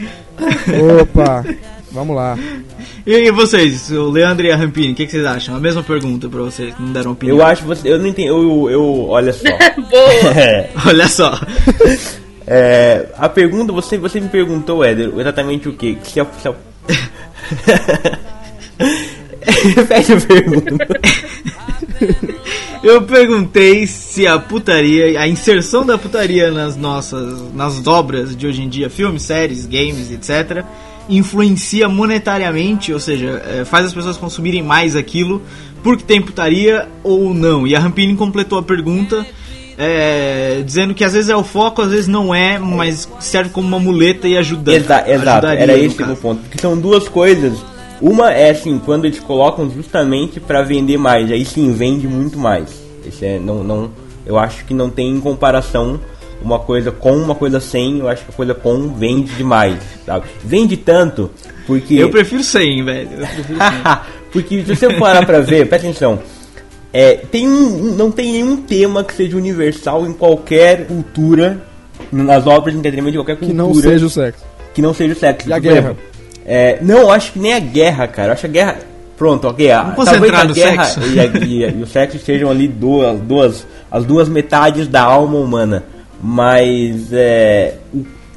Opa, 1.02 1.45
vamos 1.94 2.16
lá. 2.16 2.38
E, 3.06 3.12
e 3.12 3.32
vocês, 3.32 3.92
o 3.92 4.10
Leandro 4.10 4.46
e 4.46 4.52
a 4.52 4.56
Rampini, 4.56 4.94
o 4.94 4.96
que, 4.96 5.06
que 5.06 5.12
vocês 5.12 5.26
acham? 5.26 5.56
A 5.56 5.60
mesma 5.60 5.84
pergunta 5.84 6.28
pra 6.28 6.42
vocês, 6.42 6.74
que 6.74 6.82
não 6.82 6.92
deram 6.92 7.12
opinião. 7.12 7.38
Eu 7.38 7.46
acho 7.46 7.64
você. 7.64 7.88
Eu 7.90 8.00
não 8.00 8.08
entendo. 8.08 8.28
Eu, 8.30 8.70
eu 8.70 9.10
olha 9.10 9.32
só. 9.32 9.48
Boa! 9.90 10.40
É, 10.40 10.70
Olha 10.86 11.08
só. 11.08 11.40
é, 12.48 13.08
a 13.18 13.30
pergunta, 13.30 13.72
você, 13.72 13.98
você 13.98 14.20
me 14.20 14.30
perguntou, 14.30 14.84
Éder, 14.84 15.12
exatamente 15.18 15.70
o 15.70 15.74
que? 15.74 15.98
Se 16.04 16.20
a, 16.20 16.26
se 16.26 16.48
a... 16.50 16.54
Repete 19.76 20.14
a 20.14 20.22
pergunta. 20.22 20.88
Eu 22.84 23.02
perguntei 23.04 23.88
se 23.88 24.28
a 24.28 24.38
putaria, 24.38 25.18
a 25.20 25.28
inserção 25.28 25.86
da 25.86 25.98
putaria 25.98 26.52
nas 26.52 26.76
nossas, 26.76 27.54
nas 27.54 27.88
obras 27.88 28.36
de 28.36 28.46
hoje 28.46 28.62
em 28.62 28.68
dia, 28.68 28.90
filmes, 28.90 29.22
séries, 29.22 29.66
games, 29.66 30.12
etc., 30.12 30.66
influencia 31.10 31.89
monetariamente, 31.89 32.94
ou 32.94 33.00
seja, 33.00 33.42
eh, 33.46 33.66
faz 33.66 33.88
as 33.88 33.94
pessoas 33.94 34.18
consumirem 34.18 34.62
mais 34.62 34.96
aquilo 34.96 35.42
porque 35.84 36.04
tem 36.04 36.22
putaria 36.22 36.88
ou 37.04 37.34
não. 37.34 37.68
E 37.68 37.76
a 37.76 37.80
Rampini 37.80 38.16
completou 38.16 38.58
a 38.58 38.63
pergunta 38.63 39.26
eh, 39.78 40.62
dizendo 40.66 40.94
que 40.94 41.04
às 41.04 41.13
vezes 41.13 41.30
é 41.30 41.36
o 41.36 41.44
foco, 41.44 41.82
às 41.82 41.89
vezes 41.89 42.08
não 42.08 42.34
é, 42.34 42.58
mas 42.58 43.08
serve 43.20 43.50
como 43.50 43.68
uma 43.68 43.80
muleta 43.80 44.28
e 44.28 44.38
ajuda. 44.38 44.74
Exa 44.74 45.04
exato, 45.08 45.48
era 45.48 45.78
esse 45.78 45.96
o 45.96 45.98
caso. 45.98 46.12
meu 46.12 46.18
ponto. 46.18 46.42
Porque 46.42 46.58
são 46.58 46.78
duas 46.78 47.08
coisas. 47.10 47.60
Uma 48.02 48.32
é 48.32 48.50
assim, 48.50 48.80
quando 48.84 49.06
eles 49.06 49.20
colocam 49.20 49.70
justamente 49.70 50.39
pra 50.39 50.62
vender 50.62 50.98
mais, 50.98 51.32
aí 51.32 51.46
sim 51.46 51.72
vende 51.74 52.08
muito 52.08 52.38
mais. 52.38 52.70
Esse 53.06 53.26
é, 53.26 53.39
não, 53.39 53.63
não, 53.63 53.92
eu 54.26 54.38
acho 54.38 54.66
que 54.66 54.74
não 54.74 54.89
tem 54.89 55.20
comparação 55.20 56.00
uma 56.44 56.60
coisa 56.60 56.92
com 56.92 57.16
uma 57.16 57.36
coisa 57.36 57.60
sem, 57.60 58.00
eu 58.00 58.08
acho 58.10 58.24
que 58.26 58.32
a 58.32 58.36
coisa 58.36 58.54
com 58.54 58.90
vende 58.94 59.34
demais, 59.36 59.78
sabe? 60.06 60.26
Vende 60.44 60.76
tanto 60.78 61.30
porque 61.66 61.96
Eu 61.96 62.10
prefiro 62.10 62.44
100, 62.44 62.84
velho. 62.86 63.10
Eu 63.12 63.18
prefiro 63.28 63.60
100. 63.60 63.72
porque 64.32 64.64
se 64.64 64.76
você 64.76 64.94
parar 64.96 65.26
pra 65.26 65.40
ver, 65.40 65.68
presta 65.68 65.88
atenção. 65.88 66.20
É, 66.92 67.16
tem 67.16 67.48
um, 67.48 67.96
não 67.96 68.12
tem 68.12 68.32
nenhum 68.34 68.58
tema 68.58 69.04
que 69.04 69.14
seja 69.14 69.36
universal 69.36 70.06
em 70.06 70.14
qualquer 70.14 70.86
cultura, 70.86 71.60
nas 72.12 72.46
obras 72.46 72.74
de 72.74 72.80
entretenimento 72.80 73.14
de 73.14 73.18
qualquer 73.18 73.38
Que 73.38 73.46
cultura 73.48 73.64
não 73.68 73.74
seja 73.74 74.06
o 74.06 74.10
sexo. 74.10 74.44
que 74.76 74.82
não 74.82 74.94
seja 74.94 75.14
o 75.14 75.16
sexo. 75.18 75.50
E 75.50 75.54
a 75.54 75.58
guerra? 75.60 75.78
exemplo, 75.78 75.98
é, 76.46 76.78
não, 76.82 77.00
eu 77.00 77.12
acho 77.12 77.32
que 77.34 77.40
nem 77.40 77.54
a 77.54 77.60
guerra, 77.60 78.08
cara. 78.08 78.28
Eu 78.30 78.34
acho 78.34 78.42
que 78.42 78.48
a 78.48 78.50
guerra. 78.52 78.78
Pronto, 79.18 79.48
ok. 79.48 79.72
a- 79.72 79.84
Vamos 79.84 80.06
talvez 80.06 80.34
a 80.34 80.46
guerra 80.46 80.84
sexo. 80.86 81.10
E, 81.14 81.20
a- 81.20 81.26
e 81.26 81.66
a- 81.66 81.70
e 81.70 81.82
o 81.82 81.88
sexo 81.88 82.20
sejam 82.20 82.50
ali 82.50 82.68
duas, 82.68 83.20
duas, 83.22 83.66
as 83.90 84.06
duas 84.06 84.28
metades 84.30 84.88
da 84.88 85.02
alma 85.02 85.38
humana. 85.38 85.84
Mas 86.26 87.12
é, 87.12 87.76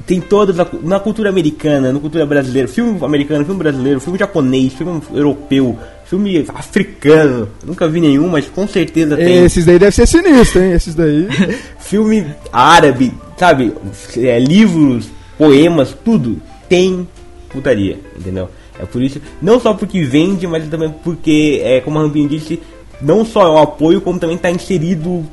tem 0.05 0.20
todas 0.20 0.59
a- 0.59 0.66
na 0.83 0.99
cultura 0.99 1.31
americana, 1.31 1.92
na 1.92 2.01
cultura 2.01 2.27
brasileira, 2.27 2.66
filme 2.66 2.99
americano, 3.05 3.44
filme 3.44 3.59
brasileiro, 3.61 4.01
filme 4.01 4.18
japonês, 4.18 4.72
filme 4.72 5.01
europeu, 5.14 5.79
filme 6.05 6.44
africano. 6.53 7.49
Nunca 7.64 7.87
vi 7.88 8.01
nenhum, 8.01 8.29
mas 8.29 8.46
com 8.49 8.66
certeza 8.66 9.16
tem 9.16 9.44
Esses 9.44 9.64
daí 9.64 9.79
devem 9.79 9.92
ser 9.92 10.07
sinistros, 10.07 10.64
hein? 10.64 10.72
Esses 10.72 10.94
daí. 10.96 11.29
filme 11.79 12.27
árabe, 12.53 13.14
sabe? 13.37 13.72
É, 14.16 14.38
livros, 14.40 15.09
poemas, 15.38 15.96
tudo 16.05 16.42
tem 16.68 17.07
putaria, 17.49 18.01
entendeu? 18.18 18.51
É 18.81 18.85
por 18.85 19.01
isso, 19.01 19.20
não 19.40 19.61
só 19.61 19.72
porque 19.75 20.03
vende, 20.05 20.46
mas 20.46 20.68
também 20.68 20.92
porque, 21.05 21.61
é, 21.64 21.81
como 21.81 21.99
a 21.99 22.03
Rampinho 22.03 22.29
disse, 22.29 22.61
não 23.01 23.25
só 23.25 23.46
é 23.46 23.51
um 23.51 23.62
apoio, 23.62 24.01
como 24.01 24.18
também 24.18 24.37
está 24.37 24.51
inserido 24.51 25.25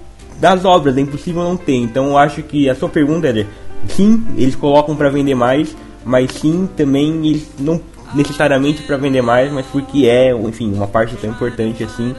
nas 0.43 0.65
obras, 0.65 0.95
é 0.97 1.01
impossível 1.01 1.41
não 1.43 1.55
ter. 1.57 1.75
Então 1.75 2.07
eu 2.09 2.17
acho 2.17 2.43
que 2.43 2.69
a 2.69 2.75
sua 2.75 2.89
pergunta 2.89 3.27
é, 3.27 3.45
sim, 3.87 4.23
eles 4.37 4.55
colocam 4.55 4.95
para 4.95 5.09
vender 5.09 5.35
mais, 5.35 5.75
mas 6.05 6.31
sim 6.31 6.67
também 6.75 7.25
eles 7.27 7.47
não 7.59 7.79
necessariamente 8.13 8.83
para 8.83 8.97
vender 8.97 9.21
mais, 9.21 9.51
mas 9.51 9.65
porque 9.65 10.05
é, 10.05 10.31
enfim, 10.35 10.71
uma 10.73 10.85
parte 10.87 11.15
tão 11.15 11.29
importante 11.29 11.83
assim 11.83 12.13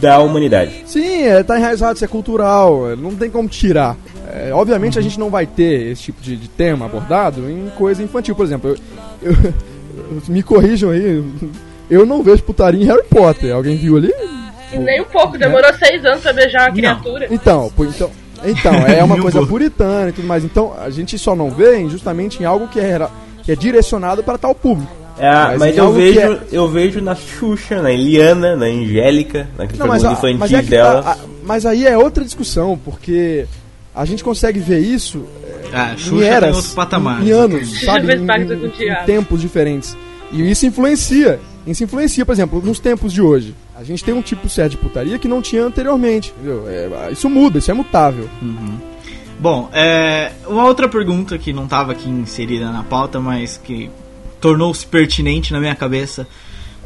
da 0.00 0.18
humanidade. 0.20 0.82
Sim, 0.86 1.22
é, 1.24 1.42
tá 1.42 1.58
enraizado, 1.58 1.94
isso 1.96 2.04
é 2.04 2.08
cultural, 2.08 2.90
é, 2.90 2.96
não 2.96 3.14
tem 3.14 3.28
como 3.30 3.48
tirar. 3.48 3.96
É, 4.32 4.50
obviamente 4.52 4.98
a 4.98 5.02
gente 5.02 5.18
não 5.18 5.30
vai 5.30 5.46
ter 5.46 5.90
esse 5.92 6.02
tipo 6.04 6.20
de, 6.22 6.36
de 6.36 6.48
tema 6.48 6.86
abordado 6.86 7.48
em 7.50 7.70
coisa 7.76 8.02
infantil. 8.02 8.34
Por 8.34 8.44
exemplo, 8.44 8.70
eu, 9.22 9.32
eu- 9.32 9.54
me 10.28 10.42
corrijam 10.42 10.90
aí, 10.90 11.22
eu 11.90 12.06
não 12.06 12.22
vejo 12.22 12.42
putaria 12.42 12.82
em 12.82 12.86
Harry 12.86 13.04
Potter. 13.08 13.54
Alguém 13.54 13.76
viu 13.76 13.96
ali? 13.96 14.12
Nem 14.72 15.00
um 15.00 15.04
pouco, 15.04 15.38
demorou 15.38 15.72
seis 15.74 16.04
anos 16.04 16.20
pra 16.20 16.32
beijar 16.32 16.68
uma 16.68 16.74
criatura. 16.76 17.26
Então, 17.30 17.72
pô, 17.76 17.84
então, 17.84 18.10
então 18.44 18.72
é 18.86 19.02
uma 19.02 19.16
coisa 19.20 19.44
puritana 19.46 20.10
e 20.10 20.12
tudo 20.12 20.26
mais. 20.26 20.44
Então 20.44 20.74
a 20.78 20.90
gente 20.90 21.18
só 21.18 21.34
não 21.34 21.50
vê 21.50 21.78
em- 21.78 21.88
justamente 21.90 22.42
em 22.42 22.44
algo 22.46 22.68
que 22.68 22.78
é, 22.80 23.08
que 23.42 23.52
é 23.52 23.56
direcionado 23.56 24.22
para 24.22 24.36
tal 24.38 24.54
público. 24.54 24.92
É, 25.18 25.30
Mas 25.32 25.58
mas, 25.58 25.74
em 25.76 25.78
eu 25.80 25.92
vejo, 25.92 26.20
é- 26.20 26.38
eu 26.52 26.68
vejo 26.68 27.00
na 27.00 27.14
Xuxa, 27.16 27.82
na 27.82 27.90
Eliana, 27.90 28.54
na 28.54 28.66
Angélica, 28.66 29.48
naquele 29.58 29.78
Não, 29.78 29.86
mas, 29.88 30.04
a- 30.04 30.12
infantil 30.12 30.38
mas, 30.38 30.52
é 30.52 30.62
tá- 30.62 30.98
a- 31.00 31.16
mas 31.44 31.66
aí 31.66 31.86
é 31.86 31.98
outra 31.98 32.22
discussão, 32.24 32.78
porque 32.84 33.44
a 33.94 34.04
gente 34.04 34.22
consegue 34.22 34.60
ver 34.60 34.78
isso 34.78 35.24
Ah, 35.72 35.92
em 35.94 35.98
Xuxa 35.98 36.24
eras, 36.24 36.72
patamares. 36.72 37.26
em 37.26 37.32
anos, 37.32 37.80
sabe? 37.84 38.12
Em, 38.14 38.20
em- 38.20 38.92
em 38.92 39.04
tempos 39.06 39.40
diferentes. 39.40 39.96
E 40.30 40.48
isso 40.48 40.66
influencia. 40.66 41.40
Isso 41.66 41.82
influencia, 41.82 42.24
por 42.24 42.32
exemplo, 42.32 42.62
nos 42.64 42.78
tempos 42.78 43.12
de 43.12 43.20
hoje. 43.20 43.54
A 43.78 43.84
gente 43.84 44.02
tem 44.02 44.12
um 44.12 44.20
tipo 44.20 44.48
certo 44.48 44.72
de 44.72 44.76
putaria 44.78 45.20
que 45.20 45.28
não 45.28 45.40
tinha 45.40 45.62
anteriormente. 45.62 46.34
Entendeu? 46.36 46.64
É, 46.66 47.12
isso 47.12 47.30
muda, 47.30 47.58
isso 47.58 47.70
é 47.70 47.74
mutável. 47.74 48.28
Bom, 49.38 49.70
é, 49.72 50.32
uma 50.48 50.64
outra 50.64 50.88
pergunta 50.88 51.38
que 51.38 51.52
não 51.52 51.62
estava 51.62 51.92
aqui 51.92 52.08
inserida 52.08 52.72
na 52.72 52.82
pauta, 52.82 53.20
mas 53.20 53.56
que 53.56 53.88
tornou-se 54.40 54.84
pertinente 54.84 55.52
na 55.52 55.60
minha 55.60 55.76
cabeça. 55.76 56.26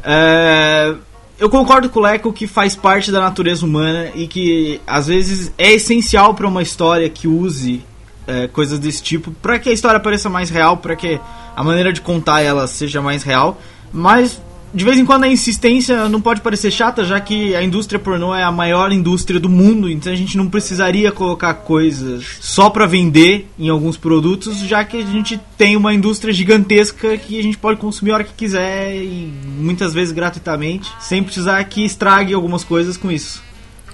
É, 0.03 0.93
eu 1.39 1.49
concordo 1.49 1.89
com 1.89 1.99
o 1.99 2.03
Leco 2.03 2.31
que 2.31 2.45
faz 2.45 2.75
parte 2.75 3.11
da 3.11 3.19
natureza 3.19 3.65
humana 3.65 4.11
e 4.13 4.27
que 4.27 4.79
às 4.85 5.07
vezes 5.07 5.51
é 5.57 5.71
essencial 5.71 6.35
para 6.35 6.47
uma 6.47 6.61
história 6.61 7.09
que 7.09 7.27
use 7.27 7.83
é, 8.27 8.47
coisas 8.47 8.77
desse 8.77 9.01
tipo 9.01 9.31
para 9.31 9.57
que 9.57 9.67
a 9.67 9.73
história 9.73 9.99
pareça 9.99 10.29
mais 10.29 10.51
real, 10.51 10.77
para 10.77 10.95
que 10.95 11.19
a 11.55 11.63
maneira 11.63 11.91
de 11.91 12.01
contar 12.01 12.41
ela 12.41 12.67
seja 12.67 13.01
mais 13.01 13.23
real. 13.23 13.59
Mas 13.91 14.39
de 14.73 14.83
vez 14.83 14.97
em 14.97 15.05
quando 15.05 15.25
a 15.25 15.27
insistência 15.27 16.09
não 16.09 16.19
pode 16.19 16.41
parecer 16.41 16.71
chata, 16.71 17.03
já 17.03 17.19
que 17.19 17.55
a 17.55 17.63
indústria 17.63 17.99
pornô 17.99 18.33
é 18.33 18.43
a 18.43 18.51
maior 18.51 18.91
indústria 18.91 19.39
do 19.39 19.47
mundo, 19.47 19.89
então 19.89 20.11
a 20.11 20.15
gente 20.15 20.35
não 20.35 20.47
precisaria 20.47 21.11
colocar 21.11 21.53
coisas 21.53 22.37
só 22.39 22.69
pra 22.69 22.87
vender 22.87 23.47
em 23.59 23.69
alguns 23.69 23.97
produtos, 23.97 24.59
já 24.59 24.83
que 24.83 24.97
a 24.97 25.05
gente 25.05 25.39
tem 25.57 25.77
uma 25.77 25.93
indústria 25.93 26.33
gigantesca 26.33 27.17
que 27.17 27.37
a 27.37 27.43
gente 27.43 27.57
pode 27.57 27.79
consumir 27.79 28.11
a 28.11 28.15
hora 28.15 28.23
que 28.23 28.33
quiser 28.33 28.95
e 28.95 29.31
muitas 29.57 29.93
vezes 29.93 30.11
gratuitamente, 30.11 30.91
sem 30.99 31.23
precisar 31.23 31.63
que 31.65 31.85
estrague 31.85 32.33
algumas 32.33 32.63
coisas 32.63 32.97
com 32.97 33.11
isso. 33.11 33.43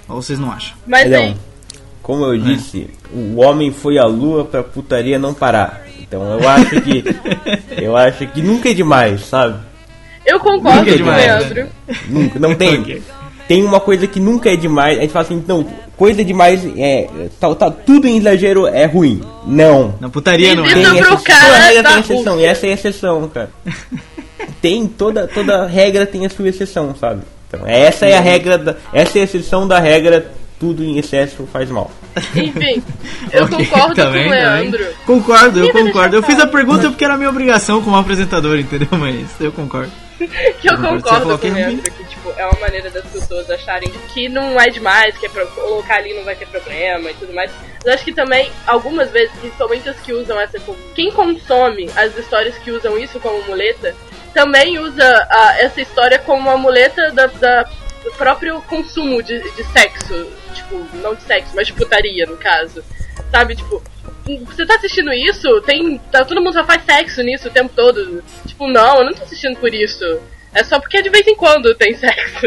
Ou 0.08 0.22
vocês 0.22 0.38
não 0.38 0.50
acham? 0.50 0.76
Mas 0.86 1.12
aí, 1.12 1.36
Como 2.02 2.24
eu 2.24 2.38
disse, 2.38 2.88
o 3.12 3.36
homem 3.36 3.70
foi 3.70 3.98
à 3.98 4.06
lua 4.06 4.44
pra 4.44 4.62
putaria 4.62 5.18
não 5.18 5.34
parar. 5.34 5.86
Então 6.00 6.22
eu 6.22 6.48
acho 6.48 6.80
que. 6.80 7.04
eu 7.80 7.96
acho 7.96 8.26
que 8.26 8.42
nunca 8.42 8.70
é 8.70 8.74
demais, 8.74 9.26
sabe? 9.26 9.69
Eu 10.24 10.38
concordo 10.40 10.78
Nunca 10.78 10.90
é 10.90 10.92
com 10.92 10.94
o 10.94 10.96
demais, 10.96 11.26
Leandro. 11.26 11.68
Nunca, 12.08 12.38
não 12.38 12.54
tem. 12.54 13.02
Tem 13.48 13.64
uma 13.64 13.80
coisa 13.80 14.06
que 14.06 14.20
nunca 14.20 14.48
é 14.48 14.56
demais. 14.56 14.98
A 14.98 15.00
gente 15.00 15.12
fala 15.12 15.24
assim, 15.24 15.44
não, 15.46 15.66
coisa 15.96 16.24
demais 16.24 16.64
é. 16.76 17.08
Tá, 17.40 17.52
tá, 17.54 17.70
tudo 17.70 18.06
em 18.06 18.18
exagero 18.18 18.66
é 18.66 18.86
ruim. 18.86 19.22
Não. 19.44 19.94
Na 20.00 20.08
putaria 20.08 20.54
não 20.54 20.64
Isso 20.64 20.78
é? 20.78 20.82
pro 20.82 20.92
exceção, 20.92 21.22
cara 21.24 21.40
toda 21.44 21.58
regra 21.58 21.82
da 21.82 21.90
tem 21.90 22.00
exceção, 22.00 22.40
e 22.40 22.44
essa 22.44 22.66
é 22.66 22.70
a 22.70 22.72
exceção, 22.74 23.28
cara. 23.28 23.50
tem, 24.62 24.86
toda, 24.86 25.26
toda 25.26 25.66
regra 25.66 26.06
tem 26.06 26.24
a 26.24 26.30
sua 26.30 26.48
exceção, 26.48 26.94
sabe? 26.94 27.22
Então, 27.48 27.66
essa 27.66 28.06
é 28.06 28.16
a 28.16 28.20
regra, 28.20 28.56
da, 28.56 28.76
essa 28.92 29.18
é 29.18 29.22
a 29.22 29.24
exceção 29.24 29.66
da 29.66 29.80
regra, 29.80 30.30
tudo 30.58 30.84
em 30.84 30.98
excesso 30.98 31.48
faz 31.52 31.68
mal. 31.70 31.90
Enfim, 32.34 32.82
eu 33.32 33.44
Ok, 33.44 33.66
concordo 33.66 33.94
tá 33.94 34.02
com 34.04 34.10
o 34.10 34.12
tá. 34.12 34.28
Leandro. 34.30 34.86
Concordo, 35.06 35.60
eu 35.60 35.72
concordo. 35.72 36.16
Eu 36.16 36.22
fiz 36.22 36.38
a 36.40 36.46
pergunta 36.46 36.88
porque 36.88 37.04
era 37.04 37.16
minha 37.16 37.30
obrigação 37.30 37.82
como 37.82 37.96
apresentador, 37.96 38.58
entendeu? 38.58 38.88
Mas 38.92 39.28
eu 39.40 39.52
concordo. 39.52 39.90
Que 40.60 40.68
eu 40.70 40.76
concordo 40.76 41.38
com 41.38 41.46
o 41.46 41.50
é 41.50 41.54
Leandro, 41.54 41.90
que 41.92 42.04
tipo, 42.04 42.30
é 42.36 42.44
uma 42.44 42.60
maneira 42.60 42.90
das 42.90 43.04
pessoas 43.06 43.48
acharem 43.48 43.90
que 44.12 44.28
não 44.28 44.60
é 44.60 44.68
demais, 44.68 45.16
que 45.16 45.24
é 45.24 45.28
pra 45.30 45.46
colocar 45.46 45.96
ali 45.96 46.12
não 46.12 46.24
vai 46.24 46.36
ter 46.36 46.46
problema 46.46 47.10
e 47.10 47.14
tudo 47.14 47.32
mais. 47.32 47.50
Mas 47.82 47.94
acho 47.94 48.04
que 48.04 48.12
também, 48.12 48.52
algumas 48.66 49.10
vezes, 49.10 49.30
principalmente 49.40 49.88
as 49.88 49.96
que 50.00 50.12
usam 50.12 50.38
essa. 50.38 50.58
Quem 50.94 51.10
consome 51.10 51.88
as 51.96 52.14
histórias 52.18 52.54
que 52.58 52.70
usam 52.70 52.98
isso 52.98 53.18
como 53.18 53.42
muleta, 53.44 53.94
também 54.34 54.78
usa 54.78 55.26
ah, 55.30 55.54
essa 55.58 55.80
história 55.80 56.18
como 56.18 56.40
uma 56.50 56.58
muleta 56.58 57.10
da, 57.12 57.26
da- 57.26 57.66
do 58.02 58.10
próprio 58.12 58.60
consumo 58.62 59.22
de, 59.22 59.38
de 59.54 59.64
sexo. 59.72 60.26
Tipo, 60.54 60.86
não 60.98 61.14
de 61.14 61.22
sexo, 61.22 61.52
mas 61.54 61.66
de 61.66 61.72
putaria, 61.72 62.26
no 62.26 62.36
caso. 62.36 62.82
Sabe, 63.30 63.56
tipo, 63.56 63.82
você 64.46 64.66
tá 64.66 64.74
assistindo 64.74 65.12
isso? 65.12 65.60
Tem. 65.62 65.98
Tá, 66.10 66.24
todo 66.24 66.40
mundo 66.40 66.54
só 66.54 66.64
faz 66.64 66.84
sexo 66.84 67.22
nisso 67.22 67.48
o 67.48 67.52
tempo 67.52 67.72
todo. 67.74 68.22
Tipo, 68.46 68.66
não, 68.66 68.98
eu 68.98 69.04
não 69.04 69.12
tô 69.12 69.22
assistindo 69.22 69.58
por 69.58 69.72
isso. 69.72 70.04
É 70.54 70.64
só 70.64 70.80
porque 70.80 71.02
de 71.02 71.10
vez 71.10 71.26
em 71.26 71.36
quando 71.36 71.74
tem 71.74 71.94
sexo, 71.96 72.46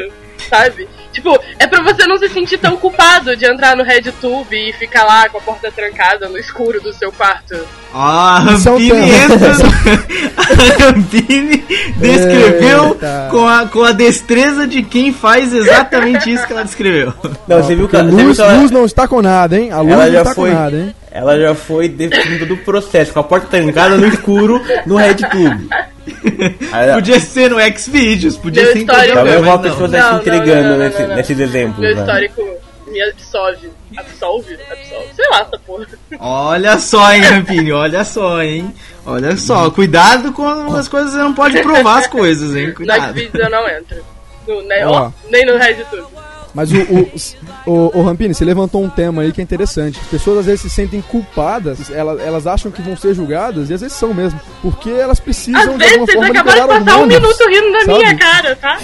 sabe? 0.54 0.88
Tipo, 1.12 1.40
é 1.60 1.68
pra 1.68 1.82
você 1.84 2.06
não 2.08 2.18
se 2.18 2.28
sentir 2.30 2.58
tão 2.58 2.76
culpado 2.78 3.36
de 3.36 3.46
entrar 3.46 3.76
no 3.76 3.84
RedTube 3.84 4.56
e 4.56 4.74
ficar 4.74 5.04
lá 5.06 5.30
com 5.30 5.38
a 5.38 5.42
porta 5.42 5.72
trancada 5.72 6.28
no 6.28 6.38
escuro 6.38 6.82
do 6.82 6.92
seu 6.94 7.12
quarto. 7.12 7.56
Ó, 7.94 8.00
a 8.00 8.40
é 8.40 8.52
Rampini 8.52 8.90
tema. 8.90 9.06
entra. 9.08 9.54
no- 9.54 10.34
a 10.38 10.86
Rampini 10.86 11.58
descreveu 11.98 12.86
Eita. 12.90 13.28
com 13.30 13.48
a, 13.48 13.68
com 13.68 13.84
a 13.84 13.92
destreza 13.92 14.66
de 14.68 14.82
quem 14.82 15.14
faz 15.14 15.54
exatamente 15.54 16.32
isso 16.32 16.46
que 16.48 16.54
ela 16.54 16.64
descreveu. 16.64 17.14
Não, 17.48 17.62
você 17.62 17.76
viu 17.76 17.88
que 17.88 17.96
A 17.96 18.02
luz, 18.02 18.36
que 18.38 18.42
ela, 18.42 18.54
luz 18.54 18.72
não 18.72 18.86
está 18.86 19.08
com 19.08 19.22
nada, 19.22 19.58
hein? 19.58 19.72
A 19.72 19.82
luz 19.82 19.94
ela 19.94 20.06
não 20.06 20.12
já 20.12 20.22
está 20.22 20.34
foi. 20.36 20.50
com 20.50 20.56
nada, 20.56 20.78
hein? 20.78 20.96
Ela 21.12 21.40
já 21.40 21.54
foi 21.54 21.88
definindo 21.88 22.40
todo 22.40 22.56
o 22.56 22.58
processo, 22.58 23.14
com 23.14 23.20
a 23.20 23.24
porta 23.24 23.46
trancada 23.46 23.96
no 23.98 24.08
escuro 24.08 24.60
no 24.88 24.96
RedTube. 24.96 25.70
Podia 26.96 27.20
ser 27.20 27.50
no 27.50 27.58
Xvideos, 27.78 28.38
podia 28.38 28.64
Meu 28.64 28.74
ser 28.74 28.80
em 28.80 28.86
qualquer 28.86 29.08
histórico- 29.08 29.16
Talvez 29.16 29.38
lugar, 29.40 29.54
uma 29.56 29.62
pessoa 29.62 29.88
não. 29.88 30.10
se 30.10 30.16
entregando 30.22 30.64
não, 30.64 30.70
não, 30.72 30.78
nesse- 30.78 31.08
nesses 31.08 31.40
exemplos. 31.40 31.80
Meu 31.80 31.92
histórico 31.98 32.42
me 32.88 33.02
absolve. 33.02 33.70
Absolve? 33.98 34.54
Absolve. 34.70 35.08
Sei 35.16 35.30
lá, 35.30 35.42
essa 35.42 35.60
porra. 35.66 35.88
Olha 36.20 36.78
só, 36.80 37.12
hein, 37.14 37.22
Rampini, 37.22 37.72
olha 37.72 38.04
só, 38.04 38.42
hein. 38.42 38.74
Olha 39.06 39.36
só, 39.38 39.70
cuidado 39.72 40.32
com 40.34 40.48
as 40.76 40.88
coisas, 40.88 41.12
você 41.12 41.18
não 41.20 41.34
pode 41.34 41.62
provar 41.62 42.00
as 42.00 42.08
coisas, 42.08 42.56
hein. 42.56 42.68
No 42.70 42.74
Cuidado. 42.76 43.14
Xvideos 43.18 43.44
eu 43.46 43.50
não 43.50 43.70
entro. 43.70 43.98
No, 44.48 44.62
né, 44.64 44.86
Ó. 44.86 44.92
ó, 45.08 45.12
nem 45.30 45.46
no 45.46 45.58
RedTube. 45.58 46.04
Mas 46.54 46.72
o, 46.72 46.78
o, 46.78 47.72
o, 47.72 48.00
o 48.00 48.04
Rampini, 48.04 48.34
você 48.34 48.46
levantou 48.46 48.84
um 48.84 48.90
tema 48.90 49.24
aí 49.24 49.32
que 49.32 49.42
é 49.42 49.44
interessante. 49.44 50.00
As 50.00 50.08
pessoas 50.08 50.40
às 50.40 50.46
vezes 50.46 50.62
se 50.62 50.70
sentem 50.70 51.02
culpadas, 51.02 51.90
elas, 51.90 52.22
elas 52.22 52.46
acham 52.46 52.72
que 52.72 52.82
vão 52.82 52.96
ser 52.96 53.16
julgadas, 53.16 53.70
e 53.70 53.74
às 53.74 53.82
vezes 53.82 53.98
são 53.98 54.14
mesmo. 54.14 54.40
Porque 54.62 54.90
elas 54.90 55.20
precisam 55.20 55.62
Às 55.62 55.70
de 55.72 55.78
vezes 55.78 55.92
alguma 55.94 56.06
vocês 56.06 56.18
forma 56.18 56.32
acabaram 56.32 56.68
de 56.68 56.74
liberar 56.74 56.86
passar 56.86 56.98
um 56.98 57.02
hormônios, 57.02 57.22
minuto 57.22 57.50
rindo 57.50 57.72
da 57.72 57.98
minha 57.98 58.18
cara, 58.18 58.56
tá? 58.56 58.78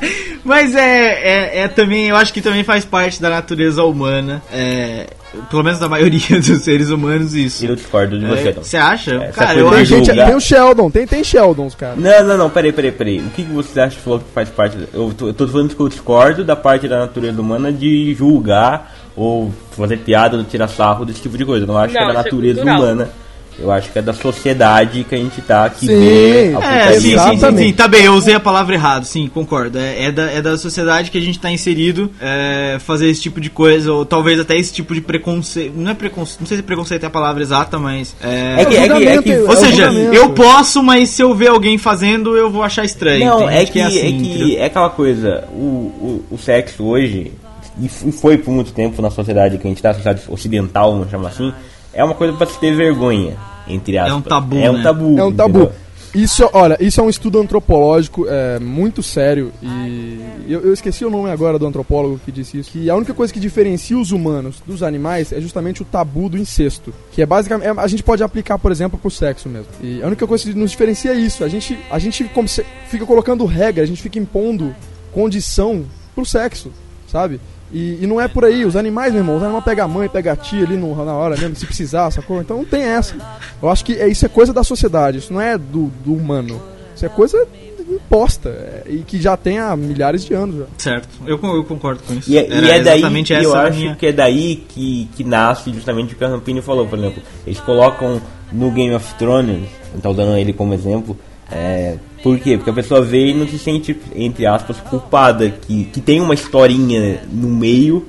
Mas 0.46 0.74
é, 0.76 0.80
é, 0.80 1.58
é 1.64 1.68
também, 1.68 2.06
eu 2.08 2.14
acho 2.16 2.32
que 2.32 2.40
também 2.40 2.62
faz 2.62 2.84
parte 2.84 3.20
da 3.20 3.28
natureza 3.28 3.82
humana, 3.82 4.40
é, 4.52 5.08
pelo 5.50 5.64
menos 5.64 5.80
da 5.80 5.88
maioria 5.88 6.20
dos 6.38 6.62
seres 6.62 6.88
humanos, 6.90 7.34
isso. 7.34 7.66
Eu 7.66 7.74
discordo 7.74 8.16
de 8.16 8.24
você, 8.24 8.46
É, 8.46 8.50
então. 8.52 8.62
Você 8.62 8.76
acha? 8.76 9.14
Essa 9.16 9.32
Cara, 9.44 9.58
eu 9.58 9.68
acho. 9.68 9.84
gente, 9.86 10.06
julgar. 10.06 10.26
tem 10.26 10.36
o 10.36 10.40
Sheldon, 10.40 10.90
tem, 10.90 11.06
tem 11.06 11.24
Sheldons, 11.24 11.74
cara. 11.74 11.96
Não, 11.96 12.24
não, 12.24 12.38
não, 12.38 12.48
peraí, 12.50 12.72
peraí, 12.72 12.92
peraí. 12.92 13.18
O 13.18 13.30
que, 13.30 13.42
que 13.42 13.52
você 13.52 13.80
acha 13.80 13.96
que 13.96 14.02
falou 14.02 14.20
que 14.20 14.26
faz 14.32 14.48
parte? 14.48 14.76
Eu 14.94 15.12
tô, 15.16 15.26
eu 15.28 15.34
tô 15.34 15.48
falando 15.48 15.74
que 15.74 15.80
eu 15.80 15.88
discordo 15.88 16.44
da 16.44 16.54
parte 16.54 16.86
da 16.86 17.00
natureza 17.00 17.40
humana 17.40 17.72
de 17.72 18.14
julgar 18.14 18.94
ou 19.16 19.52
fazer 19.72 19.96
piada 19.98 20.36
ou 20.36 20.44
tirar 20.44 20.68
sarro 20.68 21.04
desse 21.04 21.22
tipo 21.22 21.36
de 21.36 21.44
coisa. 21.44 21.64
Eu 21.64 21.68
não 21.68 21.76
acho 21.76 21.92
Não, 21.92 22.04
que 22.04 22.10
é 22.10 22.14
da 22.14 22.20
é 22.20 22.22
natureza 22.22 22.60
cultural. 22.62 22.82
humana. 22.82 23.08
Eu 23.58 23.70
acho 23.70 23.90
que 23.90 23.98
é 23.98 24.02
da 24.02 24.12
sociedade 24.12 25.04
que 25.08 25.14
a 25.14 25.18
gente 25.18 25.40
tá 25.40 25.70
que 25.70 25.86
Sim, 25.86 25.98
vê 25.98 26.54
a 26.60 26.74
É, 26.88 26.92
sim, 27.00 27.00
sim, 27.18 27.38
sim, 27.40 27.56
sim, 27.56 27.72
tá 27.72 27.88
bem, 27.88 28.04
eu 28.04 28.12
usei 28.14 28.34
a 28.34 28.40
palavra 28.40 28.74
errado, 28.74 29.04
sim, 29.04 29.28
concordo. 29.32 29.78
É, 29.78 30.04
é 30.04 30.12
da, 30.12 30.22
é 30.30 30.42
da 30.42 30.58
sociedade 30.58 31.10
que 31.10 31.16
a 31.16 31.20
gente 31.20 31.38
tá 31.38 31.50
inserido 31.50 32.10
é, 32.20 32.76
fazer 32.80 33.08
esse 33.08 33.22
tipo 33.22 33.40
de 33.40 33.48
coisa, 33.48 33.92
ou 33.92 34.04
talvez 34.04 34.38
até 34.38 34.56
esse 34.58 34.72
tipo 34.72 34.92
de 34.94 35.00
preconceito. 35.00 35.72
Não 35.74 35.90
é 35.90 35.94
preconceito, 35.94 36.40
não 36.40 36.46
sei 36.46 36.58
se 36.58 36.62
preconceito 36.62 37.04
é 37.04 37.06
a 37.06 37.10
palavra 37.10 37.42
exata, 37.42 37.78
mas. 37.78 38.14
É, 38.22 38.56
É 38.60 38.64
que- 38.66 38.76
é 38.76 38.88
que- 38.88 39.06
é 39.08 39.22
que- 39.22 39.32
É 39.32 39.40
ou 39.42 39.56
seja, 39.56 39.86
julgamento. 39.86 40.14
eu 40.14 40.30
posso, 40.30 40.82
mas 40.82 41.08
se 41.10 41.22
eu 41.22 41.34
ver 41.34 41.48
alguém 41.48 41.78
fazendo, 41.78 42.36
eu 42.36 42.50
vou 42.50 42.62
achar 42.62 42.84
estranho. 42.84 43.24
Não, 43.24 43.48
é 43.48 43.60
gente 43.60 43.72
que, 43.72 43.80
é, 43.80 43.84
assim, 43.86 44.00
que 44.00 44.28
entendeu? 44.34 44.58
é 44.58 44.64
aquela 44.66 44.90
coisa, 44.90 45.44
o, 45.52 45.56
o, 45.60 46.24
o 46.32 46.38
sexo 46.38 46.84
hoje, 46.84 47.32
e 47.80 47.86
e 48.06 48.12
foi 48.12 48.38
por 48.38 48.52
muito 48.52 48.72
tempo 48.72 49.00
na 49.02 49.10
sociedade 49.10 49.58
que 49.58 49.66
a 49.66 49.70
gente 49.70 49.82
tá, 49.82 49.92
sociedade 49.92 50.22
ocidental, 50.28 50.92
vamos 50.92 51.10
chamar 51.10 51.28
assim, 51.28 51.52
é 51.96 52.04
uma 52.04 52.14
coisa 52.14 52.32
pra 52.36 52.46
se 52.46 52.58
ter 52.58 52.74
vergonha, 52.76 53.36
entre 53.66 53.98
aspas. 53.98 54.16
um 54.18 54.20
tabu, 54.22 54.56
É 54.58 54.70
um 54.70 54.76
né? 54.76 54.82
tabu. 54.82 55.18
É 55.18 55.24
um 55.24 55.32
tabu. 55.32 55.58
entendeu? 55.60 55.72
Isso, 56.14 56.48
olha, 56.54 56.78
isso 56.80 56.98
é 56.98 57.04
um 57.04 57.10
estudo 57.10 57.38
antropológico 57.38 58.24
é, 58.26 58.58
muito 58.58 59.02
sério 59.02 59.52
e 59.60 60.18
eu, 60.48 60.60
eu 60.62 60.72
esqueci 60.72 61.04
o 61.04 61.10
nome 61.10 61.28
agora 61.30 61.58
do 61.58 61.66
antropólogo 61.66 62.18
que 62.24 62.32
disse 62.32 62.58
isso. 62.58 62.70
Que 62.70 62.88
a 62.88 62.96
única 62.96 63.12
coisa 63.12 63.30
que 63.34 63.38
diferencia 63.40 63.98
os 63.98 64.12
humanos 64.12 64.62
dos 64.66 64.82
animais 64.82 65.30
é 65.30 65.40
justamente 65.42 65.82
o 65.82 65.84
tabu 65.84 66.30
do 66.30 66.38
incesto, 66.38 66.94
que 67.12 67.20
é 67.20 67.26
basicamente 67.26 67.66
é- 67.66 67.74
a 67.82 67.86
gente 67.86 68.02
pode 68.02 68.22
aplicar, 68.22 68.56
por 68.58 68.72
exemplo, 68.72 68.98
pro 68.98 69.10
sexo 69.10 69.46
mesmo. 69.46 69.66
E 69.82 70.02
a 70.02 70.06
única 70.06 70.26
coisa 70.26 70.42
que 70.44 70.54
nos 70.54 70.70
diferencia 70.70 71.10
é 71.10 71.16
isso. 71.16 71.44
A 71.44 71.48
gente 71.48 71.78
a 71.90 71.98
gente 71.98 72.24
como 72.24 72.48
se- 72.48 72.64
fica 72.88 73.04
colocando 73.04 73.44
regra, 73.44 73.82
a 73.82 73.86
gente 73.86 74.00
fica 74.00 74.18
impondo 74.18 74.74
condição 75.12 75.84
pro 76.14 76.24
sexo. 76.24 76.72
sabe? 77.08 77.40
E, 77.76 77.98
e 78.00 78.06
não 78.06 78.18
é 78.18 78.26
por 78.26 78.42
aí, 78.42 78.64
os 78.64 78.74
animais, 78.74 79.12
meu 79.12 79.20
irmão, 79.20 79.36
os 79.36 79.42
animais 79.42 79.62
pegam 79.62 79.84
a 79.84 79.88
mãe, 79.88 80.08
pegam 80.08 80.32
a 80.32 80.36
tia 80.36 80.64
ali 80.64 80.78
no, 80.78 81.04
na 81.04 81.12
hora 81.12 81.36
mesmo, 81.36 81.54
se 81.54 81.66
precisar, 81.66 82.10
sacou? 82.10 82.40
Então 82.40 82.56
não 82.56 82.64
tem 82.64 82.82
essa. 82.82 83.14
Eu 83.62 83.68
acho 83.68 83.84
que 83.84 83.92
é, 83.92 84.08
isso 84.08 84.24
é 84.24 84.30
coisa 84.30 84.50
da 84.50 84.64
sociedade, 84.64 85.18
isso 85.18 85.30
não 85.30 85.42
é 85.42 85.58
do, 85.58 85.92
do 86.02 86.14
humano. 86.14 86.58
Isso 86.94 87.04
é 87.04 87.08
coisa 87.10 87.46
imposta 87.86 88.48
é, 88.48 88.82
e 88.88 88.98
que 89.00 89.20
já 89.20 89.36
tem 89.36 89.58
há 89.58 89.76
milhares 89.76 90.24
de 90.24 90.32
anos 90.32 90.56
já. 90.56 90.64
Certo, 90.78 91.06
eu, 91.26 91.38
eu 91.42 91.64
concordo 91.64 92.02
com 92.02 92.14
isso. 92.14 92.30
E, 92.30 92.38
é- 92.38 92.48
e 92.48 92.70
é 92.70 92.80
daí 92.80 93.00
exatamente 93.00 93.26
que 93.26 93.34
essa 93.34 93.44
eu 93.44 93.54
acho 93.54 93.78
minha... 93.78 93.94
que 93.94 94.06
é 94.06 94.12
daí 94.12 94.56
que, 94.56 95.08
que 95.14 95.22
nasce 95.22 95.70
justamente 95.70 96.14
o 96.14 96.16
que 96.16 96.24
a 96.24 96.28
Rampini 96.28 96.62
falou, 96.62 96.86
por 96.86 96.98
exemplo. 96.98 97.22
Eles 97.46 97.60
colocam 97.60 98.22
no 98.50 98.70
Game 98.70 98.94
of 98.94 99.14
Thrones, 99.16 99.68
então 99.94 100.14
dando 100.14 100.34
ele 100.38 100.54
como 100.54 100.72
exemplo, 100.72 101.14
é, 101.52 101.98
por 102.26 102.40
quê? 102.40 102.56
Porque 102.56 102.70
a 102.70 102.72
pessoa 102.72 103.00
vê 103.00 103.28
e 103.28 103.34
não 103.34 103.46
se 103.46 103.56
sente, 103.56 103.96
entre 104.16 104.46
aspas, 104.46 104.80
culpada, 104.80 105.48
que, 105.48 105.84
que 105.84 106.00
tem 106.00 106.20
uma 106.20 106.34
historinha 106.34 107.20
no 107.30 107.48
meio. 107.48 108.04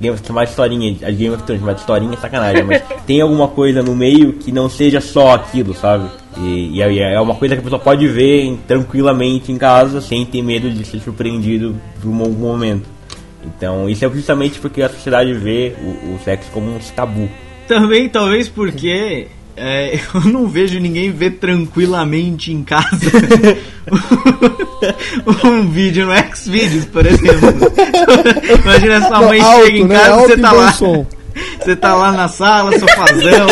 Game 0.00 0.16
chamar 0.26 0.44
de 0.44 0.50
historinha, 0.50 0.96
a 1.06 1.10
Game 1.10 1.34
of 1.34 1.42
Thrones, 1.42 1.60
chamar 1.60 1.74
de 1.74 1.80
historinha 1.80 2.14
é 2.14 2.16
sacanagem, 2.16 2.64
mas 2.64 2.82
tem 3.06 3.20
alguma 3.20 3.48
coisa 3.48 3.82
no 3.82 3.94
meio 3.94 4.32
que 4.32 4.50
não 4.50 4.70
seja 4.70 4.98
só 5.02 5.34
aquilo, 5.34 5.74
sabe? 5.74 6.08
E, 6.38 6.76
e 6.76 6.82
aí 6.82 7.00
é 7.00 7.20
uma 7.20 7.34
coisa 7.34 7.54
que 7.54 7.60
a 7.60 7.62
pessoa 7.62 7.78
pode 7.78 8.08
ver 8.08 8.58
tranquilamente 8.66 9.52
em 9.52 9.58
casa, 9.58 10.00
sem 10.00 10.24
ter 10.24 10.40
medo 10.40 10.70
de 10.70 10.82
ser 10.82 10.98
surpreendido 11.00 11.76
por 12.00 12.08
um 12.08 12.18
algum 12.18 12.46
momento. 12.46 12.88
Então, 13.44 13.90
isso 13.90 14.06
é 14.06 14.08
justamente 14.08 14.58
porque 14.58 14.80
a 14.80 14.88
sociedade 14.88 15.34
vê 15.34 15.74
o, 15.82 16.14
o 16.14 16.18
sexo 16.24 16.50
como 16.50 16.74
um 16.74 16.78
tabu. 16.96 17.28
Também, 17.68 18.08
talvez 18.08 18.48
porque 18.48 19.28
é, 19.56 19.98
eu 20.14 20.20
não 20.22 20.46
vejo 20.48 20.78
ninguém 20.80 21.10
ver 21.10 21.32
tranquilamente 21.32 22.52
em 22.52 22.62
casa 22.62 22.96
um 25.44 25.68
vídeo 25.68 26.06
no 26.06 26.12
Xvideos, 26.36 26.84
por 26.86 27.04
exemplo. 27.06 27.50
Imagina 28.64 29.06
sua 29.06 29.20
mãe 29.22 29.40
alto, 29.40 29.64
chega 29.66 29.78
em 29.78 29.84
né? 29.86 29.94
casa 29.96 30.08
e 30.08 30.12
Alto 30.12 30.26
você 30.28 30.34
e 30.34 30.40
tá 30.40 30.52
lá. 30.52 30.72
som. 30.72 31.06
Você 31.60 31.76
tá 31.76 31.94
lá 31.94 32.12
na 32.12 32.28
sala, 32.28 32.76
sofazão, 32.78 33.46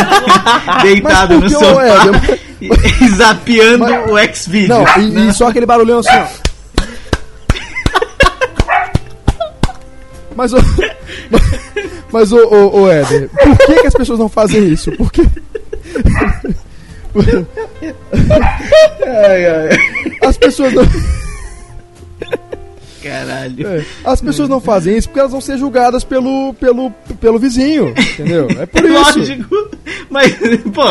deitado 0.83 1.35
no 1.35 1.41
Mas 1.43 1.53
sofá, 1.53 1.85
Éder? 1.87 2.41
e, 2.61 2.71
e 3.05 3.09
zapeando 3.11 3.85
Mas- 3.85 4.11
o 4.11 4.35
Xvideos. 4.35 4.69
Não, 4.69 4.85
e, 5.03 5.11
né? 5.11 5.27
e 5.29 5.33
só 5.33 5.49
aquele 5.49 5.67
barulhão 5.67 6.01
assim, 6.01 6.11
ó. 6.13 6.27
Mas 10.35 10.53
o. 10.53 10.57
Mas 12.13 12.33
o, 12.33 12.37
o, 12.39 12.83
o 12.83 12.91
Éder, 12.91 13.29
por 13.31 13.57
que, 13.59 13.81
que 13.83 13.87
as 13.87 13.95
pessoas 13.95 14.19
não 14.19 14.29
fazem 14.29 14.69
isso? 14.69 14.91
Porque. 14.93 15.23
Ai, 19.07 19.47
ai. 19.47 19.69
As 20.23 20.37
pessoas 20.37 20.73
não. 20.73 20.85
Caralho. 23.03 23.67
é, 23.67 23.85
as 24.05 24.21
pessoas 24.21 24.49
não 24.49 24.61
fazem 24.61 24.97
isso 24.97 25.09
porque 25.09 25.21
elas 25.21 25.33
vão 25.33 25.41
ser 25.41 25.59
julgadas 25.59 26.05
pelo, 26.05 26.55
pelo, 26.55 26.91
pelo 27.21 27.39
vizinho, 27.39 27.95
entendeu? 27.97 28.49
É 28.59 28.67
por 28.67 28.85
isso. 28.85 29.19
Lógico. 29.19 29.69
Mas, 30.11 30.37
pô, 30.75 30.85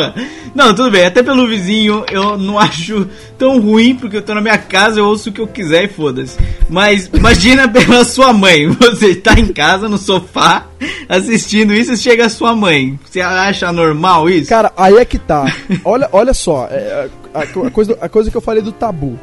não, 0.53 0.73
tudo 0.73 0.91
bem. 0.91 1.05
Até 1.05 1.23
pelo 1.23 1.47
vizinho 1.47 2.05
eu 2.11 2.37
não 2.37 2.57
acho 2.57 3.07
tão 3.37 3.59
ruim, 3.59 3.95
porque 3.95 4.17
eu 4.17 4.21
tô 4.21 4.33
na 4.33 4.41
minha 4.41 4.57
casa, 4.57 4.99
eu 4.99 5.05
ouço 5.05 5.29
o 5.29 5.33
que 5.33 5.41
eu 5.41 5.47
quiser 5.47 5.85
e 5.85 5.87
foda-se. 5.87 6.37
Mas 6.69 7.09
imagina 7.13 7.67
pela 7.69 8.03
sua 8.03 8.33
mãe. 8.33 8.67
Você 8.67 9.15
tá 9.15 9.33
em 9.39 9.51
casa, 9.53 9.89
no 9.89 9.97
sofá, 9.97 10.67
assistindo 11.07 11.73
isso 11.73 11.93
e 11.93 11.97
chega 11.97 12.25
a 12.25 12.29
sua 12.29 12.55
mãe. 12.55 12.99
Você 13.05 13.21
acha 13.21 13.71
normal 13.71 14.29
isso? 14.29 14.49
Cara, 14.49 14.71
aí 14.77 14.95
é 14.95 15.05
que 15.05 15.17
tá. 15.17 15.45
Olha, 15.83 16.09
olha 16.11 16.33
só, 16.33 16.67
é, 16.69 17.09
a, 17.33 17.41
a 17.41 17.71
coisa, 17.71 17.97
a 18.01 18.09
coisa 18.09 18.31
que 18.31 18.37
eu 18.37 18.41
falei 18.41 18.61
do 18.61 18.71
tabu. 18.71 19.17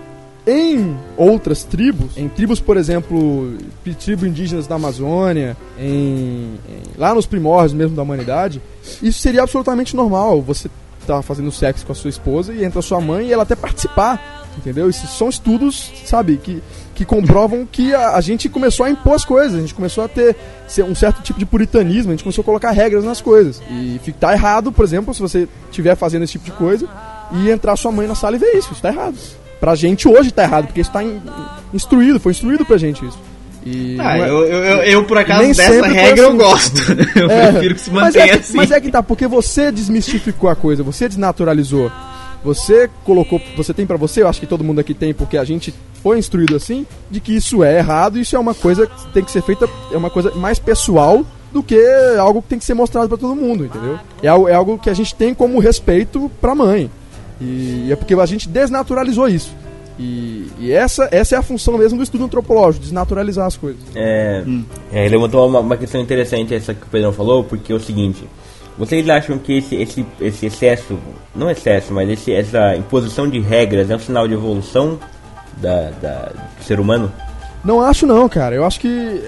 Em 0.46 0.94
outras 1.16 1.64
tribos, 1.64 2.18
em 2.18 2.28
tribos, 2.28 2.61
por 2.61 2.76
exemplo, 2.76 3.57
tribos 3.98 4.24
indígenas 4.28 4.66
da 4.66 4.74
Amazônia, 4.74 5.57
em, 5.78 6.54
em- 6.68 6.83
lá 6.98 7.14
nos 7.14 7.24
primórdios 7.24 7.72
mesmo 7.72 7.96
da 7.96 8.02
humanidade, 8.02 8.61
isso 9.02 9.20
seria 9.20 9.42
absolutamente 9.42 9.96
normal. 9.96 10.42
Você 10.42 10.68
tá 11.07 11.22
fazendo 11.22 11.50
sexo 11.50 11.87
com 11.87 11.92
a 11.92 11.94
sua 11.94 12.11
esposa 12.11 12.52
e 12.52 12.62
entra 12.62 12.83
sua 12.83 13.00
mãe 13.00 13.26
e 13.28 13.33
ela 13.33 13.42
até 13.44 13.54
participar, 13.57 14.46
entendeu? 14.59 14.88
Isso 14.90 15.07
são 15.07 15.30
estudos, 15.30 15.90
sabe, 16.04 16.37
que, 16.37 16.62
que 16.94 17.07
comprovam 17.07 17.66
que 17.70 17.94
a, 17.94 18.11
a 18.14 18.20
gente 18.20 18.46
começou 18.50 18.85
a 18.85 18.90
impor 18.90 19.14
as 19.14 19.24
coisas, 19.24 19.57
a 19.57 19.61
gente 19.61 19.72
começou 19.74 20.04
a 20.04 20.09
ter 20.09 20.37
um 20.87 20.94
certo 20.94 21.22
tipo 21.22 21.38
de 21.38 21.46
puritanismo, 21.46 22.11
a 22.11 22.14
gente 22.14 22.22
começou 22.24 22.42
a 22.42 22.44
colocar 22.44 22.70
regras 22.70 23.02
nas 23.04 23.22
coisas. 23.22 23.62
E 23.70 23.98
fi- 24.04 24.12
tá 24.12 24.35
errado, 24.35 24.70
por 24.70 24.85
exemplo, 24.85 25.14
se 25.14 25.20
você 25.22 25.48
estiver 25.70 25.94
fazendo 25.96 26.22
esse 26.24 26.33
tipo 26.33 26.44
de 26.44 26.52
coisa 26.52 26.87
e 27.33 27.50
entrar 27.50 27.76
sua 27.76 27.90
mãe 27.92 28.07
na 28.07 28.14
sala 28.14 28.37
e 28.37 28.38
ver 28.38 28.54
isso, 28.57 28.72
isso 28.72 28.83
tá 28.83 28.90
errado. 28.90 29.16
Pra 29.60 29.74
gente 29.74 30.06
hoje 30.08 30.30
tá 30.30 30.42
errado, 30.42 30.66
porque 30.66 30.80
isso 30.80 30.92
tá 30.92 31.02
in- 31.02 31.20
instruído, 31.72 32.20
foi 32.20 32.32
instruído 32.32 32.64
pra 32.64 32.76
gente 32.76 33.04
isso. 33.04 33.18
E 33.64 33.96
Ah, 33.98 34.18
é- 34.18 34.20
eu, 34.28 34.44
eu, 34.46 34.64
eu, 34.64 34.82
eu, 34.82 35.04
por 35.04 35.16
acaso, 35.16 35.42
Nem 35.42 35.52
dessa 35.52 35.86
regra 35.86 36.22
eu 36.22 36.28
assim. 36.28 36.36
gosto. 36.36 36.82
Eu 37.18 37.30
É, 37.30 37.50
prefiro 37.52 37.74
que 37.76 37.80
se 37.80 37.90
mas 37.90 38.04
mantenha 38.04 38.24
é 38.24 38.28
que, 38.28 38.34
assim. 38.38 38.56
Mas 38.58 38.70
é 38.70 38.80
que 38.80 38.90
tá, 38.90 39.02
porque 39.02 39.26
você 39.26 39.72
desmistificou 39.72 40.50
a 40.50 40.54
coisa, 40.56 40.82
você 40.82 41.08
desnaturalizou. 41.08 41.90
Você 42.44 42.90
colocou, 43.04 43.40
você 43.56 43.72
tem 43.72 43.86
pra 43.86 43.96
você, 43.96 44.20
eu 44.22 44.28
acho 44.28 44.38
que 44.38 44.46
todo 44.46 44.62
mundo 44.62 44.80
aqui 44.80 44.92
tem, 44.92 45.14
porque 45.14 45.38
a 45.38 45.44
gente 45.44 45.72
foi 46.02 46.18
instruído 46.18 46.54
assim, 46.54 46.86
de 47.10 47.18
que 47.20 47.34
isso 47.34 47.64
é 47.64 47.78
errado, 47.78 48.18
isso 48.18 48.36
é 48.36 48.38
uma 48.38 48.52
coisa 48.52 48.86
que 48.86 49.06
tem 49.14 49.24
que 49.24 49.30
ser 49.30 49.40
feita, 49.42 49.66
é 49.90 49.96
uma 49.96 50.10
coisa 50.10 50.30
mais 50.32 50.58
pessoal 50.58 51.24
do 51.50 51.62
que 51.62 51.80
algo 52.18 52.42
que 52.42 52.48
tem 52.48 52.58
que 52.58 52.64
ser 52.66 52.74
mostrado 52.74 53.08
pra 53.08 53.16
todo 53.16 53.34
mundo, 53.34 53.64
entendeu? 53.64 53.98
É 54.22 54.26
é 54.26 54.54
algo 54.54 54.76
que 54.76 54.90
a 54.90 54.94
gente 54.94 55.14
tem 55.14 55.32
como 55.32 55.58
respeito 55.58 56.30
pra 56.38 56.54
mãe. 56.54 56.90
E 57.44 57.92
é 57.92 57.96
porque 57.96 58.14
a 58.14 58.26
gente 58.26 58.48
desnaturalizou 58.48 59.28
isso. 59.28 59.54
E, 59.98 60.48
e 60.59 60.72
essa, 60.72 61.09
essa 61.12 61.37
é 61.37 61.38
a 61.38 61.42
função 61.42 61.78
mesmo 61.78 61.98
do 61.98 62.02
estudo 62.02 62.24
antropológico, 62.24 62.83
desnaturalizar 62.83 63.46
as 63.46 63.57
coisas. 63.57 63.80
É, 63.94 64.42
Hum. 64.46 64.64
é, 64.92 65.07
levantou 65.09 65.46
uma, 65.46 65.61
uma 65.61 65.76
questão 65.76 66.00
interessante 66.00 66.54
essa 66.54 66.74
que 66.74 66.83
o 66.83 66.87
Pedrão 66.88 67.12
falou, 67.12 67.44
porque 67.44 67.72
é 67.72 67.76
o 67.76 67.80
seguinte: 67.80 68.24
vocês 68.76 69.09
acham 69.09 69.38
que 69.38 69.59
esse, 69.59 69.76
esse, 69.76 70.04
esse 70.20 70.46
excesso, 70.46 70.98
não 71.35 71.48
excesso, 71.50 71.92
mas 71.92 72.09
esse, 72.11 72.33
essa 72.33 72.74
imposição 72.76 73.28
de 73.28 73.38
regras 73.38 73.88
é 73.90 73.94
um 73.94 74.00
sinal 74.00 74.26
de 74.26 74.35
evolução 74.35 74.98
da, 75.59 75.90
da- 76.02 76.33
do 76.59 76.64
ser 76.64 76.80
humano? 76.80 77.12
Não 77.64 77.80
acho 77.80 78.04
não, 78.07 78.28
cara. 78.28 78.54
Eu 78.57 78.64
acho 78.64 78.78
que 78.80 79.22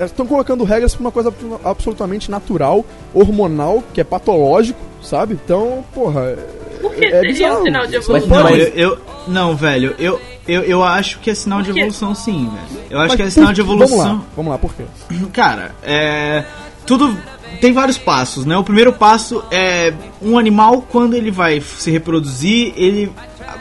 estão 0.00 0.26
colocando 0.26 0.62
regras 0.64 0.94
pra 0.94 1.00
uma 1.02 1.10
coisa 1.12 1.34
absolutamente 1.64 2.30
natural, 2.30 2.84
hormonal, 3.12 3.82
que 3.92 4.00
é 4.00 4.04
patológico, 4.04 4.78
sabe? 5.02 5.34
Então, 5.44 5.84
porra, 5.92 6.34
Por 6.80 6.94
que 6.94 7.04
é 7.04 7.10
seria 7.10 7.32
bizarro. 7.32 7.60
um 7.60 7.64
sinal 7.64 7.86
de 7.86 7.92
não 7.92 7.98
evolução? 8.00 8.28
Não, 8.36 8.42
pode- 8.48 8.60
eu, 8.60 8.68
eu- 8.74 8.98
não, 9.28 9.56
velho, 9.56 9.94
eu, 9.98 10.20
eu, 10.46 10.62
eu 10.62 10.82
acho 10.84 11.18
que 11.20 11.30
é 11.30 11.34
sinal 11.34 11.60
de 11.62 11.70
evolução 11.70 12.14
sim, 12.14 12.50
velho. 12.50 12.82
Eu 12.90 12.98
acho 12.98 13.08
Mas 13.08 13.16
que 13.16 13.22
é 13.22 13.30
sinal 13.30 13.52
de 13.52 13.60
evolução. 13.60 13.98
Vamos 13.98 14.14
lá, 14.18 14.24
vamos 14.36 14.52
lá, 14.52 14.58
por 14.58 14.74
quê? 14.74 14.84
Cara, 15.32 15.74
é. 15.82 16.44
Tudo. 16.86 17.16
Tem 17.60 17.72
vários 17.72 17.98
passos, 17.98 18.44
né? 18.46 18.56
O 18.56 18.62
primeiro 18.62 18.92
passo 18.92 19.42
é 19.50 19.92
um 20.22 20.38
animal, 20.38 20.82
quando 20.90 21.14
ele 21.14 21.30
vai 21.30 21.60
se 21.60 21.90
reproduzir, 21.90 22.72
ele 22.76 23.10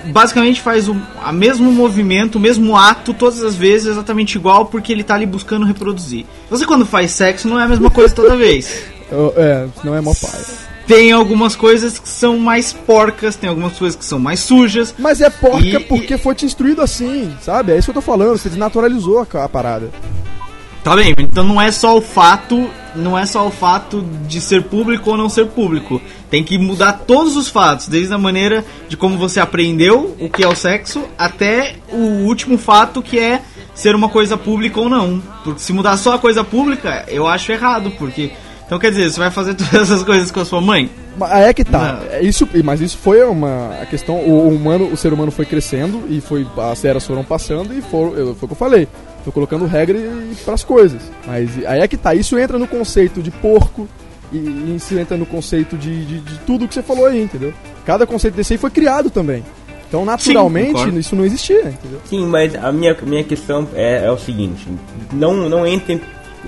basicamente 0.06 0.62
faz 0.62 0.88
o 0.88 0.96
a 1.24 1.32
mesmo 1.32 1.72
movimento, 1.72 2.36
o 2.36 2.40
mesmo 2.40 2.78
ato 2.78 3.14
todas 3.14 3.42
as 3.44 3.56
vezes, 3.56 3.88
exatamente 3.88 4.36
igual, 4.38 4.66
porque 4.68 4.92
ele 4.92 5.04
tá 5.04 5.16
ali 5.16 5.26
buscando 5.26 5.66
reproduzir. 5.66 6.26
Você 6.50 6.66
quando 6.66 6.86
faz 6.86 7.12
sexo 7.12 7.48
não 7.48 7.60
é 7.60 7.64
a 7.64 7.68
mesma 7.68 7.90
coisa 7.90 8.14
toda 8.14 8.36
vez. 8.36 8.84
Eu- 9.12 9.34
é, 9.38 9.66
não 9.84 9.96
é 9.96 10.02
mó 10.02 10.14
pai. 10.14 10.42
Tem 10.88 11.12
algumas 11.12 11.56
coisas 11.56 12.00
que 12.00 12.08
são 12.08 12.38
mais 12.40 12.72
porcas, 12.72 13.36
tem 13.36 13.50
algumas 13.50 13.78
coisas 13.78 13.98
que 13.98 14.06
são 14.06 14.20
mais 14.20 14.40
sujas. 14.40 14.96
Mas 14.98 15.20
é 15.20 15.30
porca 15.30 15.66
E- 15.66 15.80
porque 15.82 16.18
foi 16.18 16.34
te 16.34 16.46
instruído 16.46 16.82
assim, 16.82 17.36
sabe? 17.42 17.74
É 17.74 17.78
isso 17.78 17.88
que 17.88 17.90
eu 17.98 18.02
tô 18.02 18.02
falando, 18.02 18.38
você 18.38 18.48
desnaturalizou 18.48 19.20
a 19.34 19.50
parada. 19.50 19.90
Tá 20.84 20.96
bem, 20.96 21.14
então 21.20 21.44
não 21.44 21.62
é 21.62 21.70
só 21.70 21.98
o 21.98 22.02
fato, 22.02 22.70
não 22.96 23.20
é 23.20 23.26
só 23.26 23.46
o 23.46 23.52
fato 23.52 24.02
de 24.26 24.40
ser 24.40 24.64
público 24.64 25.10
ou 25.12 25.18
não 25.18 25.28
ser 25.28 25.48
público. 25.48 26.02
Tem 26.30 26.42
que 26.46 26.58
mudar 26.58 26.94
todos 27.06 27.36
os 27.36 27.50
fatos, 27.50 27.90
desde 27.90 28.14
a 28.14 28.18
maneira 28.18 28.64
de 28.88 28.96
como 28.96 29.18
você 29.18 29.42
aprendeu 29.42 30.16
o 30.18 30.30
que 30.30 30.46
é 30.46 30.48
o 30.48 30.56
sexo 30.56 31.04
até 31.18 31.76
o 31.92 32.24
último 32.26 32.58
fato 32.58 33.02
que 33.02 33.20
é 33.20 33.42
ser 33.76 33.94
uma 33.96 34.08
coisa 34.08 34.38
pública 34.38 34.80
ou 34.80 34.88
não. 34.88 35.22
Porque 35.44 35.60
se 35.60 35.74
mudar 35.74 35.98
só 35.98 36.16
a 36.16 36.20
coisa 36.20 36.42
pública, 36.46 37.04
eu 37.10 37.28
acho 37.28 37.52
errado, 37.52 37.92
porque 37.98 38.32
então 38.68 38.78
quer 38.78 38.92
dizer, 38.92 39.10
você 39.10 39.20
vai 39.20 39.32
fazer 39.32 39.56
todas 39.58 39.74
essas 39.74 40.04
coisas 40.04 40.30
com 40.30 40.40
a 40.42 40.46
sua 40.46 40.62
mãe? 40.62 40.88
É 41.32 41.52
que 41.52 41.64
tá. 41.64 41.94
Não. 42.04 42.12
É 42.12 42.22
Isso, 42.22 42.48
mas 42.64 42.80
isso 42.80 42.96
foi 43.00 43.24
uma 43.24 43.72
a 43.82 43.86
questão. 43.88 44.18
O, 44.18 44.50
o 44.50 44.50
humano, 44.50 44.86
o 44.94 44.96
ser 44.96 45.12
humano 45.12 45.32
foi 45.32 45.46
crescendo 45.46 46.04
e 46.10 46.22
foi 46.22 46.46
as 46.72 46.86
eras 46.86 47.04
foram 47.08 47.24
passando 47.24 47.74
e 47.74 47.82
for, 47.82 48.16
eu- 48.16 48.36
foi 48.36 48.46
o 48.46 48.48
que 48.50 48.54
eu 48.54 48.56
falei. 48.56 48.88
Tô 49.26 49.32
colocando 49.32 49.66
regra 49.66 49.98
para 50.46 50.54
as 50.54 50.64
coisas. 50.64 51.02
Mas 51.26 51.50
aí 51.66 51.80
é 51.80 51.88
que 51.88 51.98
tá. 51.98 52.14
Isso 52.14 52.38
entra 52.38 52.60
no 52.60 52.68
conceito 52.68 53.20
de 53.24 53.32
porco 53.32 53.88
e, 54.32 54.38
e 54.38 54.76
isso 54.76 54.98
entra 55.00 55.18
no 55.18 55.26
conceito 55.26 55.76
de, 55.76 56.06
de, 56.06 56.20
de 56.20 56.38
tudo 56.46 56.68
que 56.68 56.74
você 56.76 56.84
falou 56.84 57.08
aí, 57.08 57.20
entendeu? 57.24 57.52
Cada 57.84 58.06
conceito 58.06 58.36
desse 58.36 58.54
aí 58.54 58.60
foi 58.60 58.70
criado 58.70 59.10
também. 59.10 59.44
Então, 59.88 60.04
naturalmente, 60.06 60.74
concordo. 60.74 61.00
isso 61.00 61.16
não 61.16 61.24
existia, 61.26 61.62
entendeu? 61.62 62.00
Sim, 62.06 62.26
mas 62.28 62.54
a 62.56 62.72
minha, 62.74 62.96
minha 63.04 63.24
questão 63.24 63.66
é, 63.74 64.06
é 64.06 64.12
o 64.12 64.18
seguinte: 64.18 64.68
não, 65.14 65.50
não 65.50 65.66
entrem 65.66 66.00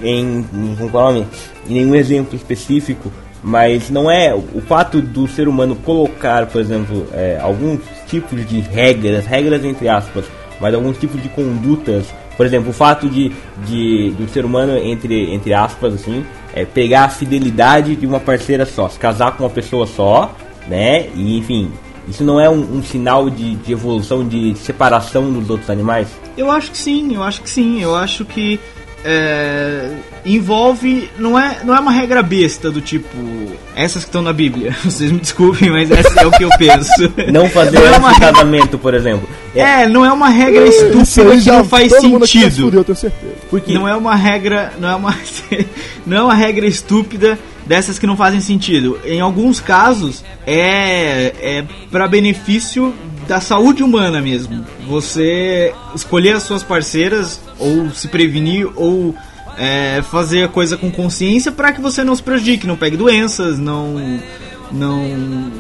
em, 0.03 0.45
em, 0.53 0.89
nome? 0.91 1.25
em 1.67 1.73
nenhum 1.73 1.95
exemplo 1.95 2.35
específico, 2.35 3.11
mas 3.43 3.89
não 3.89 4.09
é 4.09 4.33
o 4.33 4.61
fato 4.61 5.01
do 5.01 5.27
ser 5.27 5.47
humano 5.47 5.75
colocar, 5.77 6.47
por 6.47 6.59
exemplo, 6.59 7.07
é, 7.13 7.39
alguns 7.41 7.79
tipos 8.07 8.45
de 8.45 8.59
regras, 8.59 9.25
regras 9.25 9.63
entre 9.63 9.87
aspas, 9.87 10.25
mas 10.59 10.73
alguns 10.73 10.97
tipos 10.97 11.21
de 11.21 11.29
condutas 11.29 12.05
Por 12.35 12.45
exemplo, 12.45 12.69
o 12.69 12.73
fato 12.73 13.09
de, 13.09 13.33
de 13.65 14.11
do 14.11 14.25
ser 14.29 14.45
humano, 14.45 14.77
entre, 14.77 15.33
entre 15.33 15.53
aspas, 15.53 15.93
assim, 15.93 16.25
é 16.53 16.63
pegar 16.63 17.03
a 17.03 17.09
fidelidade 17.09 17.97
de 17.97 18.07
uma 18.07 18.19
parceira 18.19 18.65
só, 18.65 18.87
se 18.87 18.97
casar 18.97 19.35
com 19.35 19.43
uma 19.43 19.49
pessoa 19.49 19.85
só, 19.85 20.33
né? 20.65 21.09
E 21.15 21.37
enfim, 21.37 21.69
isso 22.07 22.23
não 22.23 22.39
é 22.39 22.49
um, 22.49 22.77
um 22.77 22.81
sinal 22.81 23.29
de, 23.29 23.55
de 23.55 23.73
evolução, 23.73 24.25
de 24.25 24.55
separação 24.57 25.31
dos 25.31 25.49
outros 25.49 25.69
animais? 25.69 26.07
Eu 26.37 26.49
acho 26.49 26.71
que 26.71 26.77
sim, 26.77 27.13
eu 27.13 27.21
acho 27.21 27.41
que 27.41 27.49
sim. 27.49 27.81
Eu 27.81 27.93
acho 27.93 28.23
que 28.23 28.59
é, 29.03 29.89
envolve. 30.25 31.09
Não 31.17 31.37
é, 31.39 31.59
não 31.63 31.75
é 31.75 31.79
uma 31.79 31.91
regra 31.91 32.21
besta 32.21 32.69
do 32.71 32.81
tipo. 32.81 33.07
Essas 33.75 34.03
que 34.03 34.09
estão 34.09 34.21
na 34.21 34.33
Bíblia. 34.33 34.75
Vocês 34.83 35.11
me 35.11 35.19
desculpem, 35.19 35.69
mas 35.69 35.89
essa 35.91 36.21
é 36.21 36.25
o 36.27 36.31
que 36.31 36.43
eu 36.43 36.49
penso. 36.57 37.13
Não 37.31 37.49
fazer 37.49 37.79
Não 37.79 37.85
é 37.85 37.97
uma 37.97 38.09
do 38.09 38.13
regra- 38.13 38.31
casamento, 38.33 38.77
por 38.77 38.93
exemplo. 38.93 39.27
É, 39.55 39.87
não 39.87 40.05
é 40.05 40.11
uma 40.13 40.29
regra 40.29 40.67
estúpida 40.67 41.37
que 41.41 41.47
não 41.49 41.63
faz 41.65 41.91
sentido. 41.91 42.65
fudeu, 42.65 42.79
eu 42.81 42.83
tenho 42.83 42.95
certeza. 42.95 43.33
Porque 43.49 43.73
Não 43.73 43.87
é 43.87 43.95
uma 43.95 44.15
regra, 44.15 44.71
não 44.79 44.87
é 44.89 44.95
uma, 44.95 45.15
não 46.05 46.17
é 46.17 46.21
uma 46.23 46.35
regra 46.35 46.67
estúpida 46.67 47.39
dessas 47.65 47.97
que 47.97 48.05
não 48.05 48.15
fazem 48.15 48.41
sentido. 48.41 48.99
Em 49.03 49.19
alguns 49.21 49.59
casos 49.59 50.23
é 50.45 51.33
é 51.41 51.63
para 51.91 52.07
benefício 52.07 52.93
da 53.29 53.39
saúde 53.39 53.83
humana 53.83 54.19
mesmo. 54.21 54.65
Você 54.87 55.73
escolher 55.95 56.33
as 56.35 56.43
suas 56.43 56.63
parceiras 56.63 57.39
ou 57.59 57.89
se 57.91 58.07
prevenir 58.07 58.67
ou 58.75 59.15
é, 59.57 60.01
fazer 60.11 60.43
a 60.43 60.47
coisa 60.47 60.75
com 60.75 60.91
consciência 60.91 61.51
para 61.51 61.71
que 61.71 61.79
você 61.79 62.03
não 62.03 62.15
se 62.15 62.23
prejudique, 62.23 62.65
não 62.67 62.75
pegue 62.75 62.97
doenças, 62.97 63.57
não 63.59 64.19
não 64.71 65.51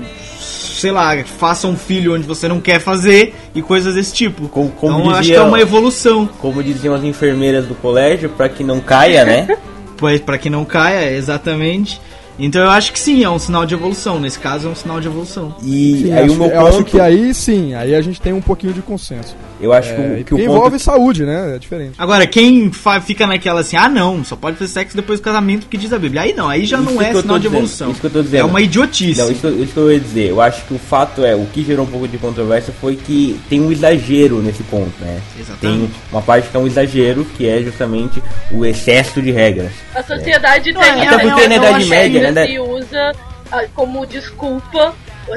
sei 0.41 0.91
lá, 0.91 1.11
faça 1.25 1.67
um 1.67 1.75
filho 1.77 2.15
onde 2.15 2.25
você 2.25 2.47
não 2.47 2.59
quer 2.61 2.79
fazer 2.79 3.35
e 3.53 3.61
coisas 3.61 3.95
desse 3.95 4.13
tipo. 4.13 4.47
Como- 4.47 4.69
como 4.71 4.93
então 4.99 5.05
eu 5.05 5.11
acho 5.11 5.19
que 5.19 5.25
dizia- 5.27 5.37
é 5.37 5.41
uma 5.41 5.59
evolução. 5.59 6.27
como 6.39 6.63
diziam 6.63 6.95
as 6.95 7.03
enfermeiras 7.03 7.65
do 7.65 7.75
colégio, 7.75 8.29
para 8.29 8.47
que 8.49 8.63
não 8.63 8.79
caia, 8.79 9.23
né? 9.25 9.47
Pois, 9.97 10.21
para 10.21 10.37
que 10.37 10.49
não 10.49 10.63
caia, 10.63 11.11
exatamente. 11.11 11.99
Então 12.39 12.61
eu 12.61 12.69
acho 12.69 12.91
que 12.93 12.99
sim, 12.99 13.23
é 13.23 13.29
um 13.29 13.37
sinal 13.39 13.65
de 13.65 13.73
evolução. 13.73 14.19
Nesse 14.19 14.39
caso 14.39 14.67
é 14.67 14.71
um 14.71 14.75
sinal 14.75 14.99
de 15.01 15.07
evolução. 15.07 15.55
E 15.61 16.03
Sim, 16.03 16.13
aí 16.13 16.23
acho, 16.25 16.33
o 16.33 16.37
meu 16.37 16.47
eu 16.49 16.65
acho 16.67 16.77
ponto, 16.77 16.91
que 16.91 16.99
aí 16.99 17.33
sim, 17.33 17.73
aí 17.73 17.93
a 17.95 18.01
gente 18.01 18.19
tem 18.21 18.33
um 18.33 18.41
pouquinho 18.41 18.73
de 18.73 18.81
consenso. 18.81 19.35
eu 19.61 19.73
acho 19.73 19.93
que, 19.93 20.01
É, 20.01 20.05
o- 20.05 20.13
e 20.19 20.23
que 20.23 20.33
o 20.33 20.37
porque 20.37 20.43
ponto 20.45 20.57
envolve 20.57 20.79
saúde, 20.79 21.25
né? 21.25 21.55
É 21.55 21.59
diferente. 21.59 21.93
Agora, 21.97 22.25
quem 22.25 22.71
fa- 22.71 23.01
fica 23.01 23.27
naquela 23.27 23.59
assim, 23.61 23.75
ah 23.75 23.89
não, 23.89 24.23
só 24.23 24.35
pode 24.35 24.55
fazer 24.57 24.71
sexo 24.71 24.95
depois 24.95 25.19
do 25.19 25.23
casamento 25.23 25.61
porque 25.63 25.77
diz 25.77 25.91
a 25.91 25.99
Bíblia. 25.99 26.21
Aí 26.21 26.33
não, 26.33 26.47
aí 26.47 26.65
já 26.65 26.77
Isso 26.77 26.85
não 26.89 26.97
que 26.97 27.03
é 27.03 27.07
sinal 27.13 27.21
de 27.21 27.25
dizendo, 27.43 27.45
evolução. 27.47 27.91
isso 27.91 27.99
que 27.99 28.05
eu 28.07 28.11
tô 28.11 28.21
dizendo. 28.21 28.41
É 28.41 28.45
uma 28.45 28.61
idiotice. 28.61 29.19
Não, 29.19 29.29
isso, 29.31 29.41
que 29.41 29.47
eu- 29.47 29.63
isso 29.63 29.73
que 29.73 29.79
eu 29.79 29.91
ia 29.91 29.99
dizer. 29.99 30.29
Eu 30.29 30.41
acho 30.41 30.63
que 30.65 30.73
o 30.73 30.79
fato 30.79 31.25
é, 31.25 31.35
o 31.35 31.45
que 31.53 31.63
gerou 31.63 31.85
um 31.85 31.89
pouco 31.89 32.07
de 32.07 32.17
controvérsia 32.17 32.73
foi 32.79 32.95
que 32.95 33.37
tem 33.49 33.59
um 33.59 33.69
exagero 33.71 34.41
nesse 34.41 34.63
ponto, 34.63 34.93
né? 35.01 35.19
Exatamente. 35.37 35.59
Tem 35.59 35.91
uma 36.11 36.21
parte 36.21 36.47
que 36.49 36.55
é 36.55 36.59
um 36.59 36.67
exagero, 36.67 37.25
que 37.37 37.45
é 37.47 37.61
justamente 37.61 38.23
o 38.51 38.65
excesso 38.65 39.21
de 39.21 39.29
regras. 39.31 39.71
A 39.93 40.01
sociedade 40.03 40.71
tem 40.73 40.81
é, 40.81 41.07
a 41.07 41.11
até 41.15 41.23
porque 41.27 41.41
a- 41.43 41.49
na 41.49 41.55
Idade 41.55 41.83
que 41.83 41.89
Média, 41.89 42.28
ainda 42.29 42.41
né, 42.41 42.47
se 42.47 42.59
usa 42.59 43.11
ah, 43.51 43.65
como 43.75 44.05
desculpa 44.05 44.93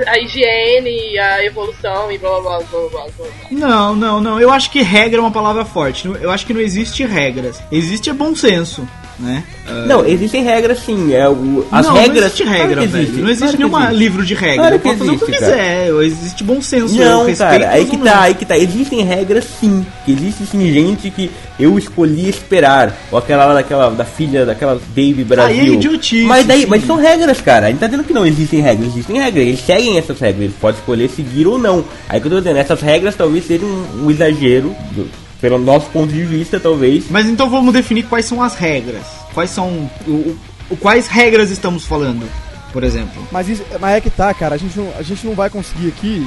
a 0.06 0.18
higiene, 0.18 1.18
a 1.18 1.44
evolução 1.44 2.10
e 2.10 2.18
blá 2.18 2.40
blá 2.40 2.58
blá 2.58 2.66
blá 2.70 2.88
blá. 2.88 3.06
blá. 3.16 3.26
Não, 3.50 3.94
não, 3.94 4.20
não. 4.20 4.40
Eu 4.40 4.50
acho 4.50 4.70
que 4.70 4.82
regra 4.82 5.18
é 5.18 5.20
uma 5.20 5.30
palavra 5.30 5.64
forte. 5.64 6.08
Eu 6.08 6.30
acho 6.30 6.46
que 6.46 6.54
não 6.54 6.60
existe 6.60 7.04
regras. 7.04 7.62
Existe 7.70 8.08
é 8.08 8.12
bom 8.12 8.34
senso, 8.34 8.88
né? 9.22 9.44
Ah, 9.66 9.84
Não, 9.86 10.04
existem 10.04 10.42
regras 10.42 10.80
sim. 10.84 11.14
É, 11.14 11.28
o, 11.28 11.64
as 11.70 11.86
não, 11.86 11.94
regras. 11.94 12.16
não 12.16 12.24
existe 12.26 12.42
regra, 12.44 12.66
Claro 12.74 12.88
velho. 12.90 13.02
existe, 13.04 13.20
Não 13.22 13.28
existe 13.30 13.56
claro 13.56 13.58
nenhum 13.68 13.78
existe. 13.84 13.96
livro 13.98 14.26
de 14.26 14.34
regra. 14.34 14.56
Claro 14.56 14.74
Eu 14.74 14.80
posso 14.80 14.96
fazer 14.98 15.10
o 15.10 15.18
que 15.18 15.24
existe, 15.24 15.38
quiser. 15.38 15.88
Existe 16.02 16.44
bom 16.44 16.60
senso. 16.62 16.94
Não, 16.96 17.24
respeito 17.26 17.38
cara, 17.60 17.70
aí 17.70 17.84
que 17.86 17.96
tá, 17.96 18.20
aí 18.22 18.34
que 18.34 18.44
tá. 18.44 18.58
Existem 18.58 19.02
regras 19.04 19.44
sim. 19.60 19.86
Existe 20.06 20.44
sim 20.46 20.72
gente 20.72 21.10
que 21.10 21.30
eu 21.60 21.78
escolhi 21.78 22.28
esperar. 22.28 22.94
Ou 23.12 23.18
aquela 23.18 23.44
lá 23.46 23.54
daquela 23.54 23.90
da 23.90 24.04
filha 24.04 24.44
daquela 24.44 24.74
Baby 24.88 25.24
Brasil. 25.24 25.60
Aí 25.62 25.70
é 25.70 25.72
idiotice, 25.74 26.24
Mas 26.24 26.46
daí, 26.46 26.62
sim. 26.62 26.66
mas 26.66 26.84
são 26.84 26.96
regras, 26.96 27.40
cara. 27.40 27.66
A 27.66 27.70
gente 27.70 27.78
tá 27.78 27.86
dizendo 27.86 28.04
que 28.04 28.12
não 28.12 28.26
existem 28.26 28.60
regras, 28.60 28.88
existem 28.88 29.20
regras. 29.20 29.46
Eles 29.46 29.60
seguem 29.64 29.96
essas 29.98 30.18
regras, 30.18 30.42
eles 30.42 30.56
podem 30.60 30.78
escolher 30.80 31.08
seguir 31.08 31.46
ou 31.46 31.58
não. 31.58 31.84
Aí 32.08 32.20
que 32.20 32.26
eu 32.26 32.30
tô 32.32 32.38
dizendo, 32.38 32.58
essas 32.58 32.80
regras 32.80 33.14
talvez 33.14 33.46
sejam 33.46 33.68
um, 33.68 34.06
um 34.06 34.10
exagero, 34.10 34.74
do- 34.90 35.21
pelo 35.42 35.58
nosso 35.58 35.90
ponto 35.90 36.10
de 36.12 36.22
vista, 36.24 36.58
talvez. 36.58 37.10
Mas 37.10 37.26
então 37.28 37.50
vamos 37.50 37.74
definir 37.74 38.04
quais 38.04 38.24
são 38.24 38.42
as 38.42 38.54
regras. 38.54 39.02
Quais 39.34 39.50
são. 39.50 39.90
O, 40.06 40.34
o- 40.70 40.76
quais 40.80 41.06
regras 41.08 41.50
estamos 41.50 41.84
falando, 41.84 42.26
por 42.72 42.82
exemplo? 42.82 43.22
Mas, 43.30 43.48
isso- 43.50 43.64
mas 43.78 43.96
é 43.96 44.00
que 44.00 44.08
tá, 44.08 44.32
cara, 44.32 44.54
a 44.54 44.58
gente 44.58 44.78
não, 44.78 44.90
a 44.98 45.02
gente 45.02 45.26
não 45.26 45.34
vai 45.34 45.50
conseguir 45.50 45.88
aqui 45.88 46.24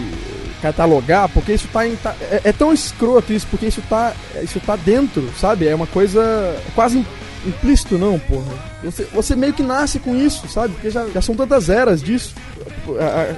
catalogar, 0.61 1.29
porque 1.29 1.53
isso 1.53 1.67
tá, 1.71 1.87
em, 1.87 1.95
tá- 1.95 2.15
é, 2.21 2.41
é 2.45 2.51
tão 2.51 2.71
escroto 2.73 3.31
isso, 3.33 3.47
porque 3.49 3.65
isso 3.67 3.81
tá, 3.89 4.13
isso 4.43 4.59
tá 4.59 4.75
dentro, 4.75 5.27
sabe? 5.39 5.67
É 5.67 5.73
uma 5.73 5.87
coisa 5.87 6.55
quase 6.75 6.97
im- 6.99 7.05
implícito, 7.47 7.97
não, 7.97 8.19
porra. 8.19 8.51
Você, 8.83 9.03
você 9.13 9.35
meio 9.35 9.53
que 9.53 9.63
nasce 9.63 9.97
com 9.99 10.15
isso, 10.15 10.47
sabe? 10.47 10.73
Porque 10.73 10.89
já, 10.89 11.05
já 11.07 11.21
são 11.21 11.35
tantas 11.35 11.69
eras 11.69 12.01
disso. 12.03 12.33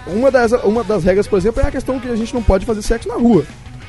Uma 0.07 0.31
das, 0.31 0.51
uma 0.63 0.83
das 0.83 1.03
regras, 1.03 1.27
por 1.27 1.37
exemplo, 1.37 1.61
é 1.61 1.67
a 1.67 1.71
questão 1.71 1.99
que 1.99 2.09
a 2.09 2.15
gente 2.15 2.33
não 2.33 2.41
pode 2.43 2.65
fazer 2.65 2.81
sexo 2.81 3.07
na 3.07 3.15
rua. 3.15 3.43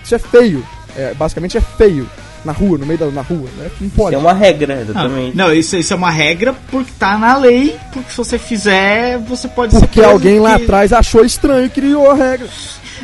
Isso 0.04 0.14
é 0.14 0.18
feio. 0.18 0.64
É, 0.96 1.14
basicamente 1.14 1.56
é 1.56 1.60
feio. 1.60 2.08
Na 2.44 2.52
rua, 2.52 2.78
no 2.78 2.86
meio 2.86 2.98
da 2.98 3.06
na 3.06 3.20
rua, 3.20 3.48
né? 3.58 3.68
Não 3.80 3.90
pode. 3.90 4.14
É 4.14 4.18
uma 4.18 4.32
regra, 4.32 4.76
Não, 4.76 4.82
exatamente. 4.82 5.36
não 5.36 5.52
isso, 5.52 5.76
isso 5.76 5.92
é 5.92 5.96
uma 5.96 6.10
regra 6.10 6.54
porque 6.70 6.92
tá 6.96 7.18
na 7.18 7.36
lei, 7.36 7.76
porque 7.92 8.10
se 8.10 8.16
você 8.16 8.38
fizer, 8.38 9.18
você 9.18 9.48
pode 9.48 9.72
ser 9.74 9.80
Porque 9.80 10.00
alguém 10.00 10.38
lá 10.38 10.50
porque- 10.50 10.64
atrás 10.64 10.92
achou 10.92 11.24
estranho 11.24 11.66
e 11.66 11.68
criou 11.68 12.08
a 12.10 12.14
regra. 12.14 12.46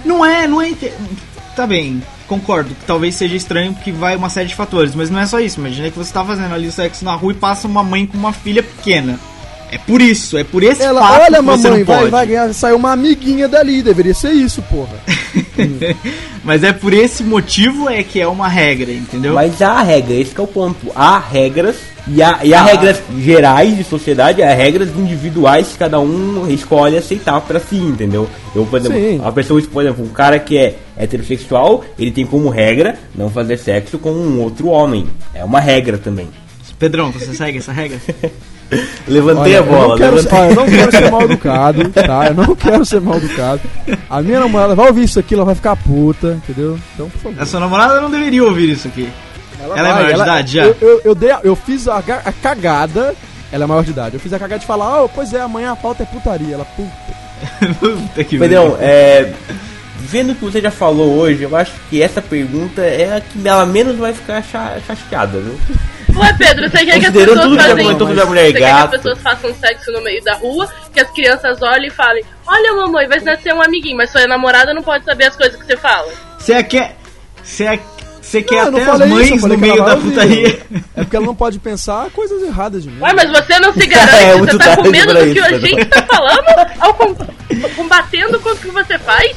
Não 0.05 0.25
é, 0.25 0.47
não 0.47 0.63
é. 0.63 0.71
Tá 1.57 1.67
bem, 1.67 2.01
concordo 2.29 2.71
que 2.75 2.85
talvez 2.87 3.17
seja 3.17 3.35
estranho 3.37 3.75
porque 3.75 3.91
vai 3.91 4.15
uma 4.15 4.29
série 4.31 4.49
de 4.49 4.55
fatores, 4.55 4.95
mas 4.95 5.11
não 5.11 5.19
é 5.19 5.27
só 5.27 5.41
isso. 5.41 5.59
Imagina 5.59 5.91
que 5.91 5.99
você 5.99 6.13
tá 6.13 6.25
fazendo 6.25 6.55
ali 6.55 6.69
o 6.69 6.73
sexo 6.73 7.05
na 7.05 7.15
rua 7.15 7.33
e 7.33 7.37
passa 7.37 7.67
uma 7.67 7.83
mãe 7.83 8.07
com 8.07 8.17
uma 8.17 8.33
filha 8.33 8.63
pequena. 8.63 9.19
É 9.73 9.79
por 9.79 10.01
isso, 10.01 10.39
é 10.39 10.45
por 10.45 10.63
esse 10.63 10.83
Ela, 10.83 11.01
fato 11.01 11.23
olha, 11.23 11.37
que 11.39 11.43
você 11.43 11.69
mamãe, 11.69 11.79
não 11.81 11.87
vai, 11.87 11.99
pode. 11.99 12.11
vai 12.11 12.27
ganhar, 12.27 12.53
saiu 12.55 12.77
uma 12.77 12.93
amiguinha 12.93 13.49
dali, 13.49 13.83
deveria 13.83 14.15
ser 14.15 14.31
isso, 14.33 14.63
porra. 14.63 14.95
Mas 16.45 16.63
é 16.63 16.73
por 16.73 16.93
esse 16.93 17.23
motivo 17.25 17.89
é 17.89 18.03
que 18.03 18.21
é 18.21 18.27
uma 18.29 18.47
regra, 18.49 18.93
entendeu? 18.93 19.35
Mas 19.35 19.61
há 19.63 19.83
regra, 19.83 20.15
esse 20.15 20.35
que 20.35 20.41
é 20.41 20.45
o 20.45 20.47
ponto. 20.47 20.93
Há 20.95 21.19
regras 21.19 21.77
e 22.07 22.23
há, 22.23 22.41
e 22.45 22.53
há 22.55 22.61
Ah. 22.61 22.65
regras 22.67 23.03
gerais 23.19 23.77
de 23.77 23.83
sociedade, 23.83 24.43
há 24.43 24.53
regras 24.55 24.91
individuais 24.91 25.69
que 25.69 25.79
cada 25.79 25.99
um 25.99 26.47
escolhe 26.49 26.97
aceitar 26.99 27.41
pra 27.41 27.59
si, 27.59 27.77
entendeu? 27.77 28.29
Eu, 28.55 28.67
por 28.67 28.79
exemplo, 28.79 28.99
Sim. 28.99 29.21
a 29.25 29.33
pessoa, 29.33 29.61
por 29.63 29.83
exemplo, 29.83 30.05
um 30.05 30.09
cara 30.11 30.39
que 30.39 30.57
é 30.59 30.77
heterossexual, 30.97 31.83
ele 31.99 32.11
tem 32.13 32.27
como 32.27 32.49
regra 32.49 32.97
não 33.15 33.31
fazer 33.31 33.57
sexo 33.59 33.99
com 33.99 34.11
um 34.13 34.41
outro 34.41 34.69
homem. 34.69 35.07
É 35.35 35.43
uma 35.45 35.59
regra 35.61 35.97
também. 35.99 36.29
Pedrão, 36.79 37.11
você 37.11 37.33
segue 37.35 37.59
essa 37.59 37.73
regra? 37.73 37.99
Levantei 39.09 39.53
Olha, 39.57 39.59
a 39.59 39.63
bola, 39.63 39.83
eu 39.83 39.89
não, 39.89 39.97
quero, 39.97 40.17
levantei. 40.17 40.39
eu 40.51 40.55
não 40.55 40.67
quero 40.67 40.91
ser 40.93 41.11
mal 41.13 41.23
educado, 41.23 41.89
tá? 41.91 42.27
Eu 42.27 42.35
não 42.35 42.57
quero 42.57 42.85
ser 42.85 43.01
mal 43.01 43.17
educado. 43.17 43.61
A 44.11 44.23
minha 44.23 44.41
namorada 44.41 44.75
vai 44.75 44.87
ouvir 44.89 45.05
isso 45.05 45.19
aqui, 45.19 45.35
ela 45.35 45.45
vai 45.45 45.55
ficar 45.55 45.77
puta, 45.77 46.29
entendeu? 46.43 46.79
Então, 46.95 47.09
por 47.11 47.19
favor. 47.21 47.43
A 47.43 47.47
sua 47.47 47.61
namorada 47.61 48.01
não 48.01 48.11
deveria 48.11 48.45
ouvir 48.45 48.71
isso 48.71 48.89
aqui. 48.89 49.09
Ela, 49.63 49.79
é 49.79 49.83
vai, 49.83 49.93
maior 49.93 50.15
de 50.15 50.21
idade 50.21 50.53
já? 50.55 50.65
Eu, 50.65 50.77
eu, 50.81 51.01
eu 51.05 51.15
dei, 51.15 51.31
a- 51.31 51.41
eu 51.45 51.55
fiz 51.57 51.87
a, 51.89 51.97
a 51.99 52.33
cagada, 52.33 53.15
ela 53.53 53.65
é 53.65 53.67
maior 53.67 53.85
de 53.85 53.91
idade. 53.93 54.15
Eu 54.15 54.21
fiz 54.21 54.33
a 54.33 54.39
cagada 54.39 54.59
de 54.61 54.67
falar, 54.67 55.03
oh, 55.05 55.09
pois 55.09 55.33
é, 55.33 55.41
amanhã 55.41 55.73
a 55.73 55.77
pauta 55.77 56.03
é 56.03 56.07
putaria. 56.07 56.55
Ela, 56.55 56.65
puta. 56.65 57.15
Puta 57.81 58.25
que 58.25 58.39
Pedrão, 58.39 58.77
é, 58.81 59.33
vendo 59.99 60.33
o 60.33 60.35
que 60.35 60.45
você 60.45 60.61
já 60.61 60.71
falou 60.71 61.19
hoje, 61.19 61.43
eu 61.43 61.55
acho 61.57 61.73
que 61.91 62.01
essa 62.01 62.23
pergunta 62.23 62.81
é 62.81 63.17
a 63.17 63.21
que 63.21 63.47
ela 63.47 63.67
menos 63.67 63.97
vai 63.97 64.13
ficar 64.15 64.43
cha- 64.43 64.77
chateada, 64.87 65.39
viu? 65.41 65.59
Ué, 66.17 66.33
Pedro, 66.39 66.71
você 66.71 66.85
quer 66.85 67.01
que 67.01 67.07
as 67.07 67.13
pessoas 67.13 67.41
tudo 67.41 67.57
que 67.57 67.63
já 67.63 67.69
fazem... 67.69 67.85
Você 67.97 68.53
quer 68.53 68.59
que 68.59 68.65
as 68.65 68.91
pessoas 68.91 69.19
façam 69.21 69.55
sexo 69.55 69.93
no 69.93 70.03
meio 70.03 70.23
da 70.23 70.35
rua, 70.35 70.69
que 70.93 71.01
as 71.01 71.11
crianças 71.11 71.61
olhem 71.63 71.89
e 71.89 71.91
falem 71.91 72.25
Olha, 72.47 72.75
mamãe, 72.75 73.09
vai 73.09 73.21
nascer 73.21 73.53
um 73.53 73.63
amiguinho, 73.63 73.97
mas 73.97 74.11
sua 74.11 74.27
namorada 74.27 74.73
não 74.73 74.83
pode 74.83 75.05
saber 75.05 75.25
as 75.27 75.37
coisas 75.37 75.57
que 75.57 75.67
você 75.67 75.77
fala. 75.77 76.13
Você 76.39 76.63
quer. 76.63 76.97
Você 77.43 77.81
você 78.25 78.43
quer 78.43 78.71
Não, 78.71 78.81
até 78.81 78.91
as 78.91 79.09
mães 79.11 79.31
isso, 79.31 79.47
no 79.47 79.59
meio 79.59 79.85
da 79.85 79.97
putaria. 79.99 80.63
É 80.97 81.03
porque 81.03 81.15
ela 81.15 81.27
não 81.27 81.35
pode 81.35 81.59
pensar 81.59 82.11
coisas 82.11 82.43
erradas 82.43 82.83
de 82.83 82.89
mim. 82.91 83.01
Ué, 83.03 83.13
mas 83.13 83.31
você 83.31 83.59
não 83.61 83.73
se 83.73 83.85
garante, 83.87 84.15
É, 84.25 84.37
você 84.39 84.59
tá 84.59 84.77
com 84.77 84.89
medo 84.89 85.13
do 85.13 85.21
que 85.21 85.39
isso, 85.39 85.45
a 85.45 85.59
gente 85.59 85.85
tá 85.85 86.03
falando, 86.03 86.45
ao 86.81 86.95
com- 86.95 87.15
combatendo 87.77 88.41
contra 88.41 88.55
o 88.55 88.57
que 88.59 88.71
você 88.71 88.99
faz? 88.99 89.37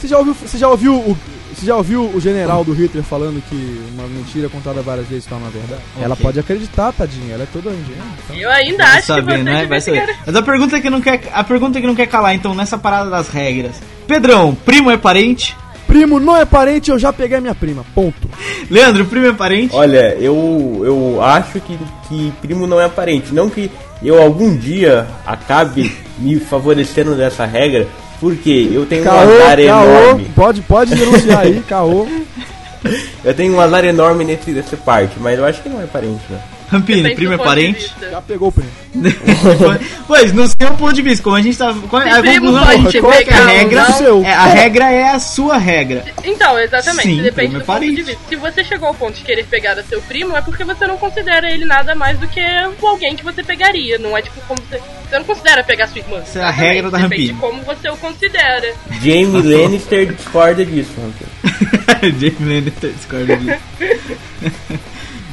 Você 0.00 0.08
já 0.08 0.18
ouviu, 0.18 0.34
você 0.34 0.56
já 0.58 0.68
ouviu 0.68 0.94
o. 0.94 1.18
Você 1.64 1.68
já 1.68 1.76
ouviu 1.76 2.10
o 2.14 2.20
general 2.20 2.62
do 2.62 2.74
Hitler 2.74 3.02
falando 3.02 3.42
que 3.48 3.80
uma 3.94 4.06
mentira 4.06 4.50
contada 4.50 4.82
várias 4.82 5.06
vezes 5.08 5.24
torna 5.24 5.48
verdade? 5.48 5.80
Ela 5.98 6.14
pode 6.14 6.38
acreditar, 6.38 6.92
tadinha, 6.92 7.32
ela 7.32 7.44
é 7.44 7.46
toda 7.50 7.70
ingênua. 7.70 8.04
então. 8.22 8.36
Eu 8.36 8.50
ainda 8.50 8.84
acho 8.84 9.06
saber, 9.06 9.22
que 9.22 9.38
você 9.38 9.42
né? 9.44 9.64
Vai 9.64 9.80
saber. 9.80 10.14
Mas 10.26 10.36
a 10.36 10.42
pergunta 10.42 10.78
que 10.78 10.90
não 10.90 11.00
quer, 11.00 11.22
a 11.32 11.42
pergunta 11.42 11.80
que 11.80 11.86
não 11.86 11.94
quer 11.94 12.06
calar, 12.06 12.34
então, 12.34 12.54
nessa 12.54 12.76
parada 12.76 13.08
das 13.08 13.28
regras. 13.28 13.76
Pedrão, 14.06 14.54
primo 14.54 14.90
é 14.90 14.98
parente? 14.98 15.56
Primo 15.86 16.20
não 16.20 16.36
é 16.36 16.44
parente, 16.44 16.90
eu 16.90 16.98
já 16.98 17.14
peguei 17.14 17.38
a 17.38 17.40
minha 17.40 17.54
prima. 17.54 17.82
Ponto. 17.94 18.28
Leandro, 18.70 19.06
primo 19.06 19.28
é 19.28 19.32
parente? 19.32 19.74
Olha, 19.74 20.14
eu, 20.20 20.82
eu 20.84 21.22
acho 21.22 21.60
que, 21.60 21.78
que 22.10 22.32
primo 22.42 22.66
não 22.66 22.78
é 22.78 22.90
parente. 22.90 23.32
Não 23.32 23.48
que 23.48 23.70
eu 24.02 24.22
algum 24.22 24.54
dia 24.54 25.06
acabe 25.24 25.96
me 26.18 26.38
favorecendo 26.38 27.14
dessa 27.14 27.46
regra, 27.46 27.88
porque 28.24 28.70
eu 28.72 28.86
tenho 28.86 29.02
um 29.02 29.04
Caô, 29.04 29.18
azar 29.18 29.56
caô, 29.58 29.60
enorme. 29.60 30.30
pode, 30.34 30.62
pode 30.62 30.94
denunciar 30.94 31.40
aí, 31.40 31.62
caô. 31.68 32.08
Eu 33.22 33.34
tenho 33.34 33.54
um 33.54 33.60
azar 33.60 33.84
enorme 33.84 34.24
nesse, 34.24 34.50
nessa 34.50 34.76
parte, 34.78 35.14
mas 35.18 35.38
eu 35.38 35.44
acho 35.46 35.62
que 35.62 35.68
não 35.70 35.80
é 35.80 35.86
parente, 35.86 36.22
né? 36.28 36.38
Rampini, 36.74 37.14
primo 37.14 37.32
é 37.32 37.36
ponto 37.36 37.46
parente? 37.46 37.92
Já 38.00 38.20
pegou 38.20 38.48
o 38.48 38.52
primo. 38.52 38.70
pois, 40.06 40.32
no 40.32 40.46
seu 40.46 40.74
ponto 40.76 40.92
de 40.92 41.02
vista, 41.02 41.22
como 41.22 41.36
a 41.36 41.42
gente 41.42 41.56
tá. 41.56 41.74
Qual 41.88 42.02
é 42.02 42.10
a 42.10 42.20
primo 42.20 42.52
conclusão? 42.52 42.72
gente 42.72 42.92
chegou 42.92 43.12
é 43.12 43.24
que 43.24 43.32
a 43.32 43.46
regra, 43.46 43.86
é, 44.24 44.32
a 44.32 44.46
regra 44.46 44.90
é 44.90 45.10
a 45.10 45.18
sua 45.18 45.56
regra. 45.56 46.04
Então, 46.24 46.58
exatamente, 46.58 47.08
Sim, 47.08 47.22
depende 47.22 47.32
primo 47.32 47.56
é 47.56 47.58
do 47.60 47.64
ponto 47.64 47.66
parente. 47.66 47.96
de 47.96 48.02
vista. 48.02 48.20
Se 48.28 48.36
você 48.36 48.64
chegou 48.64 48.88
ao 48.88 48.94
ponto 48.94 49.14
de 49.16 49.22
querer 49.24 49.44
pegar 49.46 49.78
a 49.78 49.82
seu 49.82 50.00
primo, 50.02 50.36
é 50.36 50.42
porque 50.42 50.64
você 50.64 50.86
não 50.86 50.96
considera 50.96 51.50
ele 51.50 51.64
nada 51.64 51.94
mais 51.94 52.18
do 52.18 52.26
que 52.28 52.40
alguém 52.82 53.16
que 53.16 53.24
você 53.24 53.42
pegaria. 53.42 53.98
Não 53.98 54.16
é 54.16 54.22
tipo 54.22 54.40
como 54.42 54.60
você. 54.62 54.80
Você 55.08 55.18
não 55.18 55.24
considera 55.24 55.62
pegar 55.62 55.86
sua 55.88 55.98
irmã. 55.98 56.18
Essa 56.18 56.40
é 56.40 56.42
a 56.42 56.50
regra 56.50 56.90
da 56.90 56.98
Depende 56.98 57.26
de 57.26 57.32
Rampini. 57.32 57.40
como 57.40 57.62
você 57.62 57.88
o 57.88 57.96
considera. 57.96 58.74
Jamie 59.00 59.26
Lannister 59.26 60.12
discorda 60.12 60.64
disso, 60.64 60.90
Rampini. 60.98 62.30
Jamie 62.32 62.54
Lannister 62.54 62.90
discorda 62.90 63.36
disso. 63.36 63.60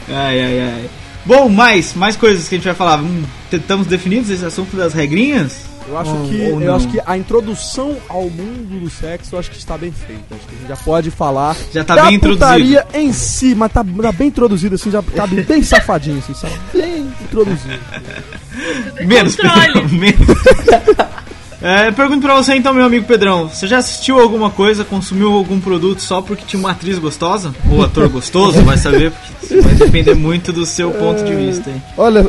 ai, 0.09 0.41
ai, 0.41 0.59
ai. 0.61 0.89
Bom, 1.25 1.49
mais, 1.49 1.93
mais 1.93 2.15
coisas 2.15 2.47
que 2.47 2.55
a 2.55 2.57
gente 2.57 2.65
vai 2.65 2.73
falar. 2.75 2.99
Hum, 2.99 3.23
Estamos 3.51 3.85
definidos 3.87 4.29
esse 4.29 4.45
assunto 4.45 4.75
das 4.77 4.93
regrinhas? 4.93 5.69
Eu 5.87 5.97
acho, 5.97 6.11
Ou- 6.11 6.29
que, 6.29 6.41
ou 6.51 6.61
eu 6.61 6.75
acho 6.75 6.87
que 6.87 7.01
a 7.05 7.17
introdução 7.17 7.97
ao 8.07 8.29
mundo 8.29 8.79
do 8.79 8.89
sexo 8.89 9.35
eu 9.35 9.39
acho 9.39 9.49
que 9.51 9.57
está 9.57 9.77
bem 9.77 9.91
feita. 9.91 10.35
Acho 10.35 10.47
que 10.47 10.55
a 10.55 10.57
gente 10.59 10.67
já 10.69 10.77
pode 10.77 11.11
falar 11.11 11.55
Já 11.73 11.83
tá 11.83 11.95
da 11.95 12.05
bem 12.05 12.15
introduzido. 12.15 12.81
em 12.93 13.11
si, 13.11 13.53
mas 13.55 13.71
tá, 13.73 13.83
tá 13.83 14.11
bem 14.11 14.27
introduzido 14.29 14.75
assim, 14.75 14.89
já 14.91 15.01
cabe 15.03 15.41
bem 15.43 15.61
safadinho 15.63 16.19
assim, 16.19 16.33
sabe? 16.33 16.53
Bem 16.73 17.11
introduzido. 17.23 17.79
Menos, 19.05 19.35
menos. 19.91 20.27
É, 21.61 21.91
pergunto 21.91 22.21
pra 22.21 22.35
você 22.35 22.55
então, 22.55 22.73
meu 22.73 22.83
amigo 22.85 23.05
Pedrão. 23.05 23.47
Você 23.47 23.67
já 23.67 23.77
assistiu 23.77 24.19
alguma 24.19 24.49
coisa, 24.49 24.83
consumiu 24.83 25.31
algum 25.33 25.59
produto 25.59 26.01
só 26.01 26.21
porque 26.21 26.43
tinha 26.45 26.59
uma 26.59 26.71
atriz 26.71 26.97
gostosa? 26.97 27.53
Ou 27.69 27.83
ator 27.83 28.09
gostoso? 28.09 28.61
Vai 28.63 28.77
saber, 28.77 29.11
porque 29.11 29.61
vai 29.61 29.73
depender 29.75 30.15
muito 30.15 30.51
do 30.51 30.65
seu 30.65 30.89
ponto 30.91 31.23
de 31.23 31.35
vista. 31.35 31.69
Hein? 31.69 31.81
Olha, 31.97 32.19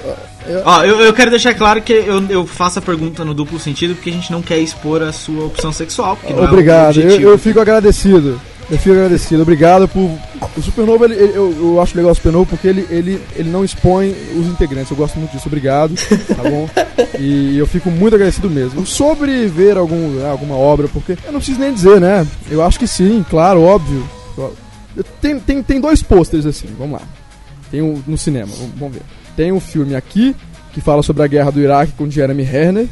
eu- 0.46 0.62
Ó, 0.64 0.84
eu, 0.84 1.00
eu 1.00 1.12
quero 1.14 1.30
deixar 1.30 1.54
claro 1.54 1.80
que 1.80 1.92
eu, 1.92 2.22
eu 2.28 2.46
faço 2.46 2.78
a 2.78 2.82
pergunta 2.82 3.24
no 3.24 3.32
duplo 3.32 3.58
sentido 3.58 3.94
porque 3.94 4.10
a 4.10 4.12
gente 4.12 4.30
não 4.30 4.42
quer 4.42 4.58
expor 4.58 5.00
a 5.02 5.12
sua 5.12 5.44
opção 5.46 5.72
sexual. 5.72 6.18
Não 6.28 6.44
obrigado, 6.44 7.00
é 7.00 7.04
eu, 7.04 7.20
eu 7.30 7.38
fico 7.38 7.60
agradecido. 7.60 8.40
Eu 8.72 8.78
fico 8.78 8.94
agradecido, 8.94 9.42
obrigado 9.42 9.86
por. 9.86 10.10
O 10.56 10.62
Supernova, 10.62 11.04
ele, 11.04 11.14
ele- 11.14 11.36
eu, 11.36 11.54
eu 11.60 11.80
acho 11.80 11.94
legal 11.96 12.10
o 12.10 12.14
Supernova 12.14 12.46
porque 12.46 12.66
ele, 12.66 12.86
ele, 12.90 13.20
ele 13.36 13.50
não 13.50 13.62
expõe 13.64 14.14
os 14.34 14.46
integrantes. 14.46 14.90
Eu 14.90 14.96
gosto 14.96 15.18
muito 15.18 15.30
disso, 15.32 15.46
obrigado, 15.46 15.94
tá 16.34 16.42
bom? 16.42 16.68
E 17.18 17.56
eu 17.58 17.66
fico 17.66 17.90
muito 17.90 18.14
agradecido 18.14 18.48
mesmo. 18.48 18.86
Sobre 18.86 19.46
ver 19.46 19.76
algum, 19.76 20.08
né, 20.14 20.30
alguma 20.30 20.56
obra, 20.56 20.88
porque 20.88 21.12
eu 21.12 21.32
não 21.32 21.38
preciso 21.38 21.60
nem 21.60 21.72
dizer, 21.72 22.00
né? 22.00 22.26
Eu 22.50 22.62
acho 22.62 22.78
que 22.78 22.86
sim, 22.86 23.22
claro, 23.28 23.60
óbvio. 23.62 24.02
Tem, 25.20 25.38
tem, 25.38 25.62
tem 25.62 25.80
dois 25.80 26.02
pôsteres 26.02 26.44
assim, 26.46 26.68
vamos 26.78 27.00
lá. 27.00 27.06
Tem 27.70 27.80
um 27.82 28.02
no 28.06 28.16
cinema, 28.18 28.48
vamos 28.78 28.94
ver. 28.94 29.02
Tem 29.36 29.52
um 29.52 29.60
filme 29.60 29.94
aqui 29.94 30.34
que 30.72 30.80
fala 30.80 31.02
sobre 31.02 31.22
a 31.22 31.26
guerra 31.26 31.50
do 31.52 31.60
Iraque 31.60 31.92
com 31.92 32.08
Jeremy 32.10 32.42
Renner. 32.42 32.86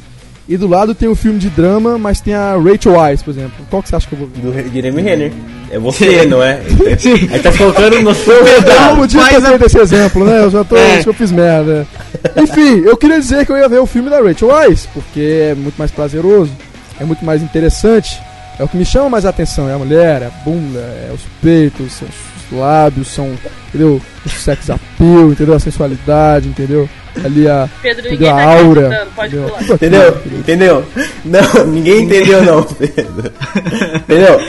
E 0.51 0.57
do 0.57 0.67
lado 0.67 0.97
tem 0.97 1.09
um 1.09 1.15
filme 1.15 1.39
de 1.39 1.49
drama, 1.49 1.97
mas 1.97 2.21
tem 2.21 2.35
a 2.35 2.57
Rachel 2.57 2.95
Weisz, 2.99 3.23
por 3.23 3.31
exemplo. 3.31 3.53
Qual 3.71 3.81
que 3.81 3.89
você 3.89 3.95
acha 3.95 4.09
que 4.09 4.15
eu 4.15 4.19
vou 4.19 4.29
ver? 4.53 4.65
Do 4.65 4.73
Jeremy 4.75 5.01
Renner. 5.01 5.33
É 5.71 5.79
você, 5.79 6.27
não 6.27 6.43
é? 6.43 6.59
Aí 7.33 7.39
tá 7.39 7.53
colocando 7.57 8.03
no 8.03 8.13
seu 8.13 8.35
Eu 8.45 8.57
lugar. 8.59 8.97
podia 8.97 9.29
ter 9.29 9.41
feito 9.41 9.67
esse 9.67 9.79
exemplo, 9.79 10.25
né? 10.25 10.41
Eu 10.43 10.51
já 10.51 10.65
tô, 10.65 10.75
É. 10.77 10.95
acho 10.95 11.05
que 11.05 11.09
eu 11.11 11.15
fiz 11.15 11.31
merda. 11.31 11.87
Enfim, 12.37 12.81
eu 12.85 12.97
queria 12.97 13.21
dizer 13.21 13.47
que 13.47 13.53
eu 13.53 13.59
ia 13.59 13.69
ver 13.69 13.79
o 13.79 13.87
filme 13.87 14.11
da 14.11 14.21
Rachel 14.21 14.49
Weisz, 14.49 14.89
porque 14.93 15.21
é 15.53 15.55
muito 15.55 15.77
mais 15.77 15.93
prazeroso, 15.93 16.51
é 17.01 17.05
muito 17.05 17.25
mais 17.25 17.43
interessante. 17.43 18.21
É 18.59 18.65
o 18.65 18.69
que 18.69 18.77
me 18.77 18.85
chama 18.85 19.09
mais 19.09 19.25
a 19.25 19.29
atenção, 19.29 19.69
é 19.71 19.75
a 19.75 19.79
mulher, 19.79 20.21
é 20.23 20.27
a 20.27 20.31
bunda, 20.45 20.81
é 20.81 21.13
os 21.15 21.21
peitos, 21.41 21.93
são 21.93 22.09
os 22.09 22.15
lábios, 22.53 23.09
são, 23.09 23.37
entendeu? 23.69 24.01
O 24.25 24.29
sex 24.29 24.71
appeal, 24.71 25.33
entendeu? 25.33 25.55
A 25.55 25.59
sensualidade, 25.61 26.49
entendeu? 26.49 26.89
Ali 27.25 27.49
a, 27.49 27.69
Pedro, 27.83 28.07
entendeu? 28.07 28.31
a 28.31 28.35
tá 28.35 28.43
aura. 28.43 28.87
acreditando, 28.87 29.11
pode 29.17 29.37
entendeu? 29.37 29.49
pular. 29.49 29.75
Entendeu? 29.75 30.23
Entendeu? 30.39 30.85
Não, 31.25 31.67
ninguém 31.67 32.03
entendeu 32.05 32.43
não, 32.45 32.63
Pedro. 32.63 33.33
Entendeu? 33.97 34.41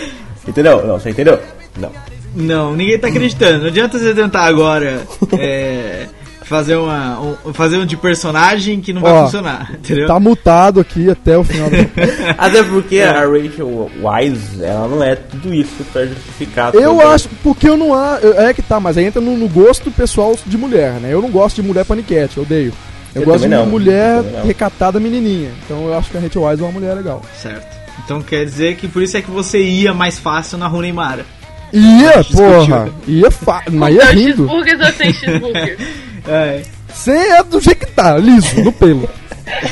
Entendeu? 0.47 0.87
Não, 0.87 0.99
você 0.99 1.09
entendeu? 1.09 1.39
Não. 1.77 1.91
Não, 2.33 2.75
ninguém 2.75 2.97
tá 2.97 3.07
acreditando. 3.07 3.59
Não 3.59 3.67
adianta 3.67 3.99
você 3.99 4.13
tentar 4.13 4.43
agora 4.43 5.01
é, 5.37 6.07
fazer, 6.51 6.75
uma, 6.75 7.19
um, 7.19 7.53
fazer 7.53 7.77
um 7.77 7.85
de 7.85 7.95
personagem 7.95 8.81
que 8.81 8.91
não 8.91 9.01
vai 9.01 9.11
Ó, 9.13 9.23
funcionar, 9.23 9.71
entendeu? 9.79 10.05
Tá 10.05 10.19
mutado 10.19 10.79
aqui 10.81 11.09
até 11.09 11.37
o 11.37 11.43
final 11.43 11.69
do 11.69 11.75
Até 12.37 12.61
porque 12.63 12.99
a 12.99 13.21
Rachel 13.21 13.89
Wise, 14.03 14.63
ela 14.63 14.87
não 14.87 15.01
é 15.03 15.15
tudo 15.15 15.53
isso 15.53 15.83
pra 15.93 16.05
justificar. 16.05 16.75
Eu 16.75 16.95
toda- 16.97 17.07
acho, 17.09 17.29
porque 17.41 17.67
eu 17.69 17.77
não 17.77 17.93
há. 17.93 18.19
É 18.35 18.53
que 18.53 18.61
tá, 18.61 18.79
mas 18.79 18.97
aí 18.97 19.05
entra 19.05 19.21
no, 19.21 19.37
no 19.37 19.47
gosto 19.47 19.89
pessoal 19.89 20.37
de 20.45 20.57
mulher, 20.57 20.93
né? 20.99 21.13
Eu 21.13 21.21
não 21.21 21.29
gosto 21.31 21.55
de 21.61 21.67
mulher 21.67 21.85
paniquete, 21.85 22.37
eu 22.37 22.43
odeio. 22.43 22.73
Eu, 23.15 23.21
Eu 23.21 23.25
gosto 23.27 23.43
de 23.43 23.47
não, 23.49 23.65
mulher 23.65 24.21
recatada 24.45 24.99
menininha. 24.99 25.49
Então 25.65 25.85
eu 25.87 25.97
acho 25.97 26.11
que 26.11 26.17
a 26.17 26.19
Rachel 26.19 26.43
Wise 26.43 26.61
é 26.61 26.65
uma 26.65 26.71
mulher 26.73 26.93
legal. 26.95 27.21
Certo. 27.41 27.77
Então 28.03 28.21
quer 28.21 28.43
dizer 28.45 28.75
que 28.75 28.87
por 28.87 29.01
isso 29.01 29.15
é 29.17 29.21
que 29.21 29.31
você 29.31 29.61
ia 29.61 29.93
mais 29.93 30.19
fácil 30.19 30.57
na 30.57 30.67
Runa 30.67 30.91
Mara. 30.93 31.25
Ia, 31.73 32.23
porra! 32.23 32.89
Ia 33.07 33.31
fa... 33.31 33.63
Mas 33.71 33.95
ia 33.95 34.01
Então, 34.03 34.13
rindo. 34.13 34.27
cheeseburgers 34.47 34.79
ou 34.81 34.93
sem 34.93 35.13
cheeseburger? 35.13 35.77
É, 36.27 36.61
Você 36.93 37.11
é 37.11 37.43
do 37.43 37.59
jeito 37.59 37.85
que 37.85 37.91
tá, 37.93 38.17
liso, 38.17 38.61
no 38.63 38.71
pelo. 38.71 39.09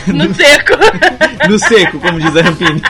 No 0.07 0.33
seco. 0.35 0.73
no 1.49 1.59
seco, 1.59 1.99
como 1.99 2.19
diz 2.19 2.35
a 2.35 2.41
Rampini. 2.41 2.81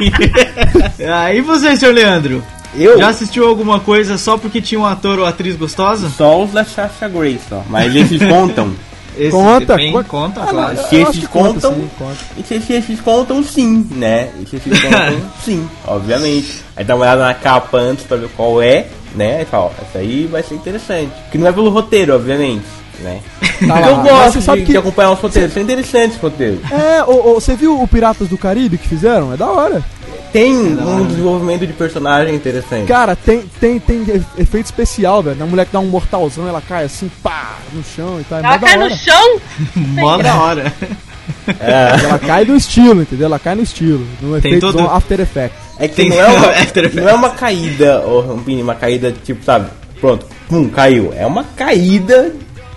ah, 1.13 1.31
e 1.33 1.41
você, 1.41 1.75
senhor 1.77 1.93
Leandro? 1.93 2.43
Eu? 2.73 2.97
Já 2.97 3.09
assistiu 3.09 3.47
alguma 3.47 3.79
coisa 3.79 4.17
só 4.17 4.37
porque 4.37 4.61
tinha 4.61 4.79
um 4.79 4.85
ator 4.85 5.19
ou 5.19 5.25
atriz 5.25 5.55
gostosa? 5.55 6.09
Só 6.09 6.41
os 6.43 6.51
da 6.51 6.63
Sasha 6.63 7.07
Grace, 7.07 7.41
ó. 7.51 7.61
Mas 7.69 7.95
esses 7.95 8.21
contam. 8.27 8.73
Esse 9.17 9.31
Conta, 9.31 9.75
depende, 9.75 9.91
conta. 9.91 10.07
conta, 10.09 10.41
Ah, 10.43 10.47
claro. 10.47 10.77
Se 10.87 10.95
esses 10.95 11.27
conta, 11.27 11.53
contam- 11.59 11.73
sim, 11.75 11.89
conta. 11.99 12.17
E 12.37 12.43
se 12.43 12.61
se 12.61 12.73
esses 12.73 12.99
contam, 13.01 13.43
sim, 13.43 13.87
né? 13.91 14.29
E 14.39 14.47
se 14.47 14.55
esses 14.55 14.81
contam, 14.81 15.21
sim, 15.43 15.69
obviamente. 15.85 16.63
Aí 16.77 16.85
dá 16.85 16.95
uma 16.95 17.01
olhada 17.03 17.23
na 17.25 17.33
capa 17.33 17.77
antes 17.77 18.05
pra 18.05 18.15
ver 18.17 18.29
qual 18.29 18.61
é, 18.61 18.87
né? 19.15 19.41
E 19.41 19.45
fala, 19.45 19.65
ó, 19.65 19.71
essa 19.81 19.99
aí 19.99 20.27
vai 20.27 20.43
ser 20.43 20.55
interessante. 20.55 21.11
Que 21.31 21.37
não 21.37 21.47
é 21.47 21.51
pelo 21.51 21.69
roteiro, 21.69 22.15
obviamente, 22.15 22.65
né? 22.99 23.19
Tá 23.67 23.81
eu 23.89 23.97
gosto 23.97 24.39
de, 24.39 24.61
que- 24.65 24.71
de 24.71 24.77
acompanhar 24.77 25.11
os 25.11 25.19
roteiros, 25.19 25.53
são 25.53 25.61
interessantes 25.63 26.15
os 26.15 26.21
roteiros. 26.21 26.59
É, 26.71 27.03
ô, 27.03 27.31
ô, 27.31 27.33
você 27.39 27.55
viu 27.55 27.81
o 27.81 27.87
Piratas 27.87 28.27
do 28.27 28.37
Caribe 28.37 28.77
que 28.77 28.87
fizeram? 28.87 29.33
É 29.33 29.37
da 29.37 29.47
hora. 29.47 29.83
Tem 30.31 30.53
um 30.55 31.05
desenvolvimento 31.07 31.65
de 31.65 31.73
personagem 31.73 32.35
interessante. 32.35 32.85
Cara, 32.87 33.15
tem, 33.15 33.41
tem, 33.59 33.79
tem 33.79 34.03
efeito 34.37 34.65
especial, 34.67 35.23
velho. 35.23 35.41
A 35.41 35.45
mulher 35.47 35.65
que 35.65 35.73
dá 35.73 35.79
um 35.79 35.87
mortalzão, 35.87 36.47
ela 36.47 36.61
cai 36.61 36.83
assim, 36.85 37.09
pá, 37.23 37.55
no 37.73 37.83
chão 37.83 38.19
e 38.21 38.23
tal. 38.25 38.37
É 38.39 38.41
mó 38.43 38.47
Ela 38.49 38.57
da 38.57 38.67
cai 38.67 38.77
hora. 38.77 38.89
no 38.89 38.95
chão? 38.95 39.39
Mó 39.75 40.17
da 40.19 40.35
hora. 40.35 40.73
É, 41.59 42.03
Ela 42.05 42.19
cai 42.19 42.45
no 42.45 42.55
estilo, 42.55 43.01
entendeu? 43.01 43.25
Ela 43.25 43.39
cai 43.39 43.55
no 43.55 43.63
estilo. 43.63 44.05
No 44.21 44.39
Tem 44.41 44.53
efeito 44.53 44.71
todo- 44.71 44.87
After 44.89 45.19
Effects. 45.19 45.57
é 45.79 45.87
que 45.87 45.95
Tem- 45.95 46.09
não 46.09 46.19
é, 46.19 46.27
uma, 46.27 46.47
After 46.51 46.83
Effects. 46.85 47.03
não 47.03 47.09
é 47.09 47.13
uma 47.13 47.29
caída, 47.31 48.01
ô 48.05 48.21
Rampini, 48.21 48.61
uma 48.61 48.75
caída 48.75 49.13
tipo, 49.23 49.43
sabe? 49.43 49.69
Pronto, 49.99 50.25
pum, 50.47 50.69
caiu. 50.69 51.13
É 51.15 51.25
uma 51.25 51.43
caída 51.43 52.33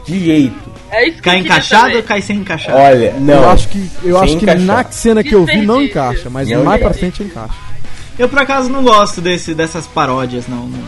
de 0.06 0.18
jeito. 0.24 0.72
É 0.90 1.06
isso 1.08 1.16
que 1.16 1.22
Cai 1.22 1.38
encaixado 1.38 1.96
ou 1.96 2.02
cai 2.02 2.20
sem 2.20 2.36
encaixar? 2.38 2.74
Olha, 2.76 3.14
não. 3.18 3.34
eu 3.44 3.50
acho 3.50 3.68
que, 3.68 3.90
eu 4.04 4.18
sem 4.18 4.24
acho 4.24 4.36
que 4.38 4.54
na 4.56 4.84
cena 4.90 5.22
que 5.24 5.34
eu 5.34 5.44
vi 5.46 5.62
não 5.64 5.80
encaixa, 5.82 6.28
mas 6.28 6.48
Não 6.48 6.64
mais 6.64 6.82
pra 6.82 6.92
frente 6.92 7.22
encaixa. 7.22 7.54
Eu 8.18 8.28
por 8.28 8.38
acaso 8.38 8.68
não 8.68 8.82
gosto 8.82 9.20
desse, 9.22 9.54
dessas 9.54 9.86
paródias, 9.86 10.46
não, 10.46 10.66
não, 10.66 10.78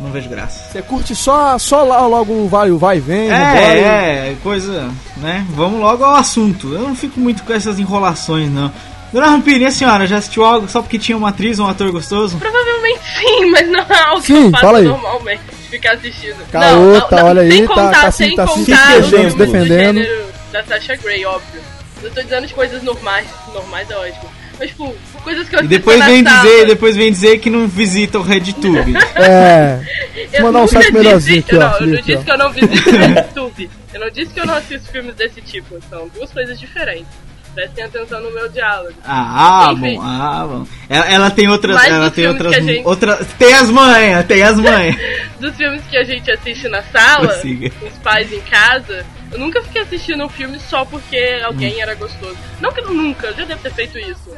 não 0.00 0.10
vejo 0.10 0.28
graça. 0.28 0.70
Você 0.72 0.82
curte 0.82 1.14
só, 1.14 1.58
só 1.58 1.82
lá 1.82 2.06
logo 2.06 2.32
o 2.32 2.48
vai, 2.48 2.70
o 2.70 2.78
vai 2.78 2.96
e 2.96 3.00
vem, 3.00 3.26
embora 3.26 3.76
e- 3.76 3.80
É, 3.80 4.28
é, 4.32 4.36
coisa, 4.42 4.90
né? 5.18 5.44
Vamos 5.50 5.80
logo 5.80 6.02
ao 6.04 6.16
assunto. 6.16 6.72
Eu 6.72 6.80
não 6.80 6.94
fico 6.96 7.20
muito 7.20 7.42
com 7.44 7.52
essas 7.52 7.78
enrolações, 7.78 8.50
não. 8.50 8.72
Dona 9.12 9.26
Rampini, 9.26 9.66
a 9.66 9.70
senhora 9.72 10.06
já 10.06 10.18
assistiu 10.18 10.44
algo 10.44 10.68
só 10.68 10.80
porque 10.82 10.96
tinha 10.98 11.18
uma 11.18 11.30
atriz 11.30 11.58
ou 11.58 11.66
um 11.66 11.68
ator 11.68 11.90
gostoso? 11.90 12.38
Provavelmente 12.38 13.00
sim, 13.18 13.50
mas 13.50 13.68
não 13.68 13.80
é 13.80 13.98
algo 14.06 14.20
que 14.22 14.28
Sim, 14.28 14.44
eu 14.44 14.50
faço 14.52 14.64
fala 14.64 14.78
aí. 14.78 14.84
normalmente. 14.84 15.42
Ficar 15.68 15.92
assistindo. 15.94 16.36
Caô, 16.50 16.62
não, 16.76 16.92
não, 16.94 17.00
tá, 17.08 17.16
não, 17.16 17.26
olha 17.28 17.42
sem 17.48 17.60
aí, 17.60 17.68
tá- 17.68 17.74
contar, 17.74 18.00
tá 18.02 18.10
sem 18.12 18.30
se- 18.30 18.36
tá 18.36 18.46
se 18.46 18.52
contar 18.54 18.98
os 18.98 19.34
defendendo, 19.34 19.94
do 19.94 20.02
gênero 20.04 20.24
da 20.52 20.64
Sasha 20.64 20.96
Grey, 20.96 21.24
óbvio. 21.24 21.60
Eu 22.02 22.10
tô 22.12 22.22
dizendo 22.22 22.44
as 22.44 22.52
coisas 22.52 22.82
normais, 22.82 23.26
normais 23.52 23.90
é 23.90 23.96
ótimo. 23.96 24.30
Mas, 24.60 24.68
tipo, 24.70 24.94
coisas 25.24 25.48
que 25.48 25.56
eu 25.56 25.64
E 25.64 25.66
depois 25.66 26.04
vem 26.04 26.22
dizer, 26.22 26.66
depois 26.66 26.94
vem 26.96 27.10
dizer 27.10 27.38
que 27.38 27.48
não 27.50 27.66
visita 27.66 28.18
o 28.18 28.22
RedTube. 28.22 28.94
É. 29.16 29.80
Eu 30.34 30.42
mandar 30.44 30.60
um 30.62 30.66
site 30.68 30.92
melhorzinho 30.92 31.40
aqui, 31.40 31.56
ó, 31.56 31.58
Não, 31.58 31.80
eu 31.80 31.86
não 31.88 31.96
disse 31.96 32.14
ó. 32.14 32.22
que 32.22 32.30
eu 32.30 32.38
não 32.38 32.52
visito 32.52 32.90
o 32.90 32.94
YouTube. 33.02 33.70
Eu 33.94 34.00
não 34.00 34.10
disse 34.10 34.34
que 34.34 34.40
eu 34.40 34.46
não 34.46 34.54
assisto 34.54 34.92
filmes 34.92 35.14
desse 35.16 35.40
tipo. 35.40 35.78
São 35.90 36.08
duas 36.14 36.30
coisas 36.32 36.60
diferentes. 36.60 37.08
Prestem 37.54 37.84
atenção 37.84 38.20
no 38.20 38.30
meu 38.32 38.48
diálogo. 38.48 38.94
Ah, 39.04 39.66
ah, 39.68 39.72
Enfim. 39.72 39.96
bom, 39.96 40.02
ah, 40.02 40.46
bom. 40.48 40.66
Ela, 40.88 41.06
ela 41.10 41.30
tem 41.32 41.48
outras, 41.48 41.82
ela 41.84 42.10
tem 42.10 42.28
outras, 42.28 42.54
gente- 42.54 42.82
outras, 42.86 43.26
tem 43.38 43.52
as 43.54 43.70
manhas, 43.70 44.24
tem 44.26 44.42
as 44.42 44.56
manhas. 44.60 44.94
Dos 45.40 45.56
filmes 45.56 45.82
que 45.90 45.96
a 45.96 46.04
gente 46.04 46.30
assiste 46.30 46.68
na 46.68 46.82
sala, 46.84 47.40
com 47.80 47.86
os 47.86 47.98
pais 48.04 48.32
em 48.32 48.40
casa, 48.42 49.04
eu 49.32 49.38
nunca 49.38 49.62
fiquei 49.62 49.82
assistindo 49.82 50.24
um 50.24 50.28
filme 50.28 50.58
só 50.60 50.84
porque 50.84 51.40
alguém 51.44 51.76
Hum. 51.76 51.82
era 51.82 51.94
gostoso. 51.94 52.36
Não 52.60 52.72
que 52.72 52.80
eu 52.80 52.90
nunca, 52.92 53.28
eu 53.28 53.34
já 53.36 53.44
devo 53.44 53.60
ter 53.62 53.72
feito 53.72 53.98
isso. 53.98 54.30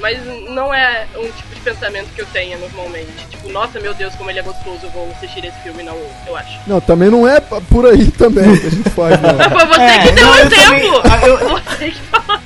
Mas 0.00 0.18
não 0.50 0.74
é 0.74 1.06
um 1.16 1.22
tipo 1.30 1.54
de 1.54 1.60
pensamento 1.60 2.08
que 2.16 2.20
eu 2.20 2.26
tenha 2.32 2.58
normalmente. 2.58 3.12
Tipo, 3.30 3.48
nossa, 3.50 3.78
meu 3.78 3.94
Deus, 3.94 4.12
como 4.16 4.28
ele 4.28 4.40
é 4.40 4.42
gostoso, 4.42 4.80
eu 4.82 4.90
vou 4.90 5.08
assistir 5.12 5.44
esse 5.44 5.56
filme, 5.62 5.84
não, 5.84 5.96
eu 6.26 6.36
acho. 6.36 6.58
Não, 6.66 6.80
também 6.80 7.08
não 7.10 7.28
é 7.28 7.40
por 7.40 7.86
aí 7.86 8.10
também 8.10 8.58
que 8.58 8.66
a 8.66 8.70
gente 8.70 8.90
faz, 8.90 9.20
não. 9.22 9.38
Foi 9.56 9.66
você 9.66 9.80
É, 9.80 9.98
que 10.00 10.12
deu 10.12 10.28
o 10.28 10.34
eu 10.34 10.44
exemplo! 10.46 11.02
também- 11.02 11.28
eu- 11.28 11.38
Você 11.64 11.90
que 11.92 12.00
falou. 12.10 12.40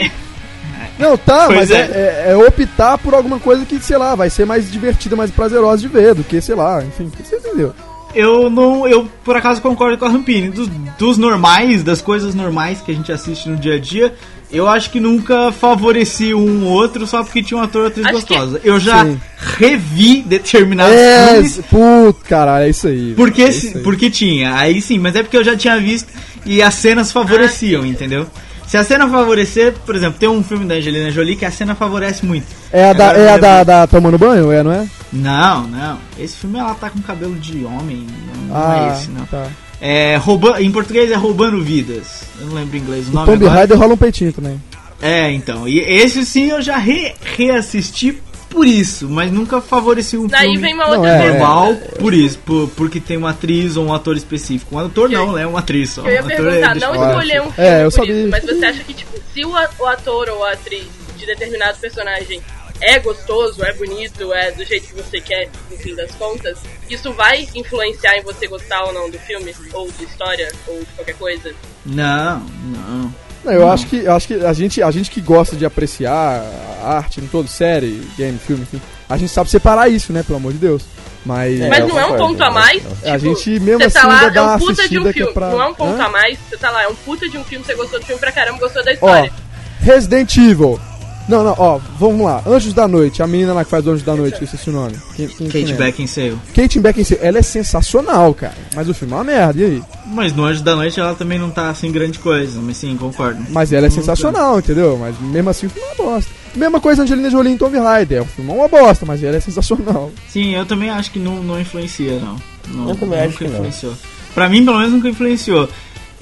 Não, 0.98 1.16
tá, 1.16 1.46
Pois 1.46 1.58
mas 1.58 1.70
é. 1.70 1.74
é. 1.80 2.24
é- 2.28 2.32
é 2.32 2.36
optar 2.36 2.98
por 2.98 3.14
alguma 3.14 3.38
coisa 3.40 3.64
que, 3.64 3.78
sei 3.80 3.96
lá, 3.96 4.14
vai 4.14 4.28
ser 4.28 4.44
mais 4.44 4.70
divertida, 4.70 5.16
mais 5.16 5.30
prazerosa 5.30 5.80
de 5.80 5.88
ver 5.88 6.12
do 6.14 6.24
que, 6.24 6.40
sei 6.42 6.54
lá, 6.54 6.82
enfim, 6.84 7.10
você 7.18 7.36
entendeu. 7.36 7.74
Eu 8.18 8.50
não. 8.50 8.86
Eu 8.88 9.08
por 9.24 9.36
acaso 9.36 9.60
concordo 9.62 9.96
com 9.96 10.04
a 10.04 10.08
Rampini. 10.08 10.48
Dos, 10.50 10.68
dos 10.98 11.16
normais, 11.18 11.84
das 11.84 12.00
coisas 12.02 12.34
normais 12.34 12.80
que 12.80 12.90
a 12.90 12.94
gente 12.94 13.12
assiste 13.12 13.48
no 13.48 13.56
dia 13.56 13.74
a 13.74 13.78
dia, 13.78 14.12
eu 14.50 14.66
acho 14.68 14.90
que 14.90 14.98
nunca 14.98 15.52
favoreci 15.52 16.34
um 16.34 16.64
ou 16.66 16.72
outro 16.72 17.06
só 17.06 17.22
porque 17.22 17.42
tinha 17.42 17.58
um 17.58 17.62
ator 17.62 17.82
ou 17.82 17.86
atriz 17.88 18.04
Acho 18.06 18.26
que- 18.26 18.34
gostosa. 18.34 18.60
Eu 18.64 18.80
já 18.80 19.04
Sim. 19.04 19.20
revi 19.56 20.22
determinados 20.26 20.96
É, 20.96 21.28
filmes 21.34 21.60
puto, 21.70 22.24
caralho, 22.28 22.64
é 22.64 22.70
isso 22.70 22.88
aí. 22.88 23.14
porque, 23.16 23.42
é 23.42 23.48
isso 23.50 23.76
aí. 23.78 23.82
porque 23.84 24.10
tinha. 24.10 24.56
Aí 24.56 24.82
sim, 24.82 24.98
mas 24.98 25.14
é 25.14 25.22
porque 25.22 25.36
eu 25.36 25.44
já 25.44 25.56
tinha 25.56 25.78
visto 25.78 26.08
e 26.44 26.60
as 26.60 26.74
cenas 26.74 27.12
favoreciam, 27.12 27.86
entendeu? 27.86 28.26
Se 28.66 28.76
a 28.76 28.84
cena 28.84 29.08
favorecer, 29.08 29.74
por 29.86 29.94
exemplo, 29.96 30.18
tem 30.18 30.28
um 30.28 30.42
filme 30.42 30.66
da 30.66 30.74
Angelina 30.74 31.10
Jolie 31.10 31.36
que 31.36 31.44
a 31.46 31.50
cena 31.50 31.74
favorece 31.74 32.26
muito. 32.26 32.46
É 32.72 32.90
a, 32.90 32.92
da, 32.92 33.10
Agora 33.10 33.22
é 33.22 33.28
a 33.32 33.36
da, 33.38 33.64
da 33.64 33.86
Tomando 33.86 34.18
Banho, 34.18 34.50
é, 34.52 34.62
não 34.62 34.72
é? 34.72 34.86
Não, 35.12 35.66
não. 35.66 35.98
Esse 36.18 36.36
filme 36.36 36.58
ela 36.58 36.74
tá 36.74 36.90
com 36.90 37.00
cabelo 37.00 37.34
de 37.36 37.64
homem. 37.64 38.06
Não, 38.34 38.42
não 38.48 38.56
ah, 38.56 38.88
é 38.90 38.92
esse, 38.92 39.10
não. 39.10 39.24
tá. 39.26 39.46
É, 39.80 40.16
rouba, 40.16 40.60
em 40.60 40.70
português 40.72 41.10
é 41.10 41.14
roubando 41.14 41.62
vidas. 41.62 42.24
Eu 42.40 42.46
não 42.48 42.54
lembro 42.54 42.76
em 42.76 42.80
inglês 42.80 43.06
o 43.06 43.10
O 43.10 43.14
nome 43.14 43.26
Tomb. 43.32 43.46
Raider 43.46 43.78
rola 43.78 43.94
um 43.94 43.96
peitinho 43.96 44.32
também. 44.32 44.60
É, 45.00 45.30
então. 45.30 45.68
E 45.68 45.78
esse 45.78 46.24
sim 46.26 46.50
eu 46.50 46.60
já 46.60 46.76
re, 46.76 47.14
reassisti 47.36 48.20
por 48.50 48.66
isso, 48.66 49.08
mas 49.08 49.30
nunca 49.30 49.60
favoreci 49.60 50.16
um 50.16 50.26
Daí 50.26 50.46
filme 50.46 50.58
vem 50.58 50.74
uma 50.74 50.86
Não, 50.88 50.94
outra 50.96 51.10
é, 51.10 51.18
pergunta. 51.20 51.38
normal 51.44 51.74
por 52.00 52.14
isso, 52.14 52.38
por, 52.38 52.68
porque 52.70 52.98
tem 52.98 53.16
uma 53.16 53.30
atriz 53.30 53.76
ou 53.76 53.86
um 53.86 53.92
ator 53.94 54.16
específico. 54.16 54.74
Um 54.74 54.78
ator 54.80 55.12
eu- 55.12 55.26
não, 55.26 55.32
né? 55.34 55.46
Uma 55.46 55.58
atriz 55.60 55.90
só. 55.90 56.02
Eu 56.02 56.12
ia 56.12 56.22
um 56.22 56.26
ator 56.26 56.36
perguntar, 56.44 56.72
deixa 56.72 56.92
não 56.92 57.08
escolher 57.10 57.40
um 57.42 57.52
filme 57.52 57.68
É, 57.68 57.80
eu 57.84 57.90
por 57.90 57.96
sabia. 57.96 58.14
isso, 58.22 58.30
mas 58.30 58.44
você 58.44 58.64
acha 58.64 58.84
que, 58.84 58.94
tipo, 58.94 59.12
se 59.32 59.44
o 59.44 59.54
ator 59.86 60.28
ou 60.30 60.44
a 60.44 60.52
atriz 60.52 60.86
de 61.16 61.26
determinado 61.26 61.78
personagem 61.78 62.40
é 62.80 62.98
gostoso, 62.98 63.62
é 63.64 63.72
bonito, 63.72 64.32
é 64.32 64.50
do 64.52 64.64
jeito 64.64 64.88
que 64.88 64.94
você 64.94 65.20
quer, 65.20 65.48
no 65.70 65.76
fim 65.76 65.94
das 65.94 66.10
contas, 66.12 66.58
isso 66.88 67.12
vai 67.12 67.48
influenciar 67.54 68.16
em 68.16 68.22
você 68.22 68.46
gostar 68.46 68.84
ou 68.84 68.92
não 68.92 69.10
do 69.10 69.18
filme, 69.18 69.54
ou 69.72 69.90
de 69.90 70.04
história, 70.04 70.48
ou 70.66 70.78
de 70.80 70.86
qualquer 70.96 71.14
coisa? 71.16 71.52
Não, 71.84 72.40
não. 72.40 73.14
Não, 73.44 73.52
eu 73.52 73.68
acho 73.70 73.86
que, 73.86 73.98
eu 74.04 74.12
acho 74.12 74.26
que 74.26 74.34
a, 74.34 74.52
gente, 74.52 74.82
a 74.82 74.90
gente 74.90 75.10
que 75.10 75.20
gosta 75.20 75.54
de 75.56 75.64
apreciar 75.64 76.42
a 76.82 76.96
arte 76.96 77.20
em 77.20 77.26
todo, 77.28 77.48
série, 77.48 78.02
game, 78.16 78.38
filme, 78.38 78.62
enfim, 78.64 78.80
a 79.08 79.16
gente 79.16 79.30
sabe 79.30 79.48
separar 79.48 79.88
isso, 79.88 80.12
né, 80.12 80.22
pelo 80.24 80.38
amor 80.38 80.52
de 80.52 80.58
Deus. 80.58 80.82
Mas, 81.24 81.60
É, 81.60 81.68
Mas 81.68 81.86
não 81.86 81.98
é 81.98 82.06
um 82.06 82.16
ponto 82.16 82.42
a 82.42 82.50
mais? 82.50 82.82
Tipo, 82.82 82.96
A 83.08 83.18
gente 83.18 83.60
mesmo 83.60 83.78
você 83.80 83.84
assim 83.86 83.98
tá 84.00 84.06
lá, 84.06 84.14
ainda 84.20 84.30
dá 84.30 84.40
é 84.40 84.44
um 84.54 84.58
puta 84.58 84.88
de 84.88 84.98
um 84.98 85.02
que 85.02 85.08
é 85.08 85.12
filme, 85.12 85.32
pra- 85.34 85.50
não 85.50 85.62
é 85.62 85.66
um 85.68 85.74
ponto 85.74 86.00
Hã? 86.00 86.04
a 86.04 86.08
mais, 86.08 86.38
você 86.48 86.56
tá 86.56 86.70
lá, 86.70 86.82
é 86.84 86.88
um 86.88 86.94
puta 86.94 87.28
de 87.28 87.36
um 87.38 87.44
filme, 87.44 87.64
você 87.64 87.74
gostou 87.74 87.98
do 88.00 88.06
filme 88.06 88.20
pra 88.20 88.32
caramba, 88.32 88.58
gostou 88.58 88.82
da 88.84 88.90
ó, 88.90 88.94
história. 88.94 89.32
Resident 89.80 90.36
Evil. 90.36 90.80
Não, 91.28 91.44
não, 91.44 91.54
ó, 91.58 91.78
vamos 91.98 92.24
lá. 92.24 92.42
Anjos 92.46 92.72
da 92.72 92.88
Noite, 92.88 93.22
a 93.22 93.26
menina 93.26 93.52
lá 93.52 93.64
que 93.64 93.70
faz 93.70 93.86
Anjos 93.86 94.02
da 94.02 94.16
Noite, 94.16 94.38
que 94.38 94.44
eu 94.44 94.46
esqueci 94.46 94.70
o 94.70 94.72
nome. 94.72 94.94
Quem, 95.14 95.28
quem, 95.28 95.48
quem 95.48 95.62
Kate 95.62 95.72
é? 95.74 95.76
Beckinsale. 95.76 96.38
Kate 96.54 96.80
Beckinsale, 96.80 97.20
ela 97.22 97.38
é 97.38 97.42
sensacional, 97.42 98.32
cara. 98.32 98.54
Mas 98.74 98.88
o 98.88 98.94
filme 98.94 99.12
é 99.12 99.16
uma 99.16 99.24
merda, 99.24 99.60
e 99.60 99.64
aí? 99.64 99.82
Mas 100.06 100.34
no 100.34 100.44
Anjo 100.44 100.62
da 100.62 100.74
Noite 100.74 100.98
ela 100.98 101.14
também 101.14 101.38
não 101.38 101.50
tá 101.50 101.68
assim 101.68 101.92
grande 101.92 102.18
coisa, 102.18 102.58
mas 102.62 102.78
sim, 102.78 102.96
concordo. 102.96 103.42
Mas 103.50 103.72
ela 103.72 103.86
é 103.86 103.90
sensacional, 103.90 104.58
entendeu? 104.58 104.96
Mas 104.98 105.20
mesmo 105.20 105.50
assim 105.50 105.66
o 105.66 105.70
filme 105.70 105.86
é 105.86 105.92
uma 106.02 106.10
bosta. 106.12 106.30
Mesma 106.56 106.80
coisa 106.80 107.02
Angelina 107.02 107.28
Jolie 107.30 107.52
em 107.52 107.58
Tomb 107.58 107.78
Raider. 107.78 108.22
O 108.22 108.26
filme 108.26 108.50
é 108.50 108.54
uma 108.54 108.68
bosta, 108.68 109.04
mas 109.04 109.22
ela 109.22 109.36
é 109.36 109.40
sensacional. 109.40 110.10
Sim, 110.30 110.54
eu 110.54 110.64
também 110.64 110.88
acho 110.88 111.10
que 111.10 111.18
não, 111.18 111.42
não 111.42 111.60
influencia, 111.60 112.18
não. 112.18 112.36
não 112.68 112.88
Eu 112.88 112.96
também 112.96 113.18
nunca 113.18 113.28
acho 113.28 113.38
que 113.38 113.44
não. 113.44 113.52
influenciou. 113.52 113.92
Pra 114.34 114.48
mim, 114.48 114.64
pelo 114.64 114.78
menos, 114.78 114.92
nunca 114.94 115.08
influenciou. 115.08 115.68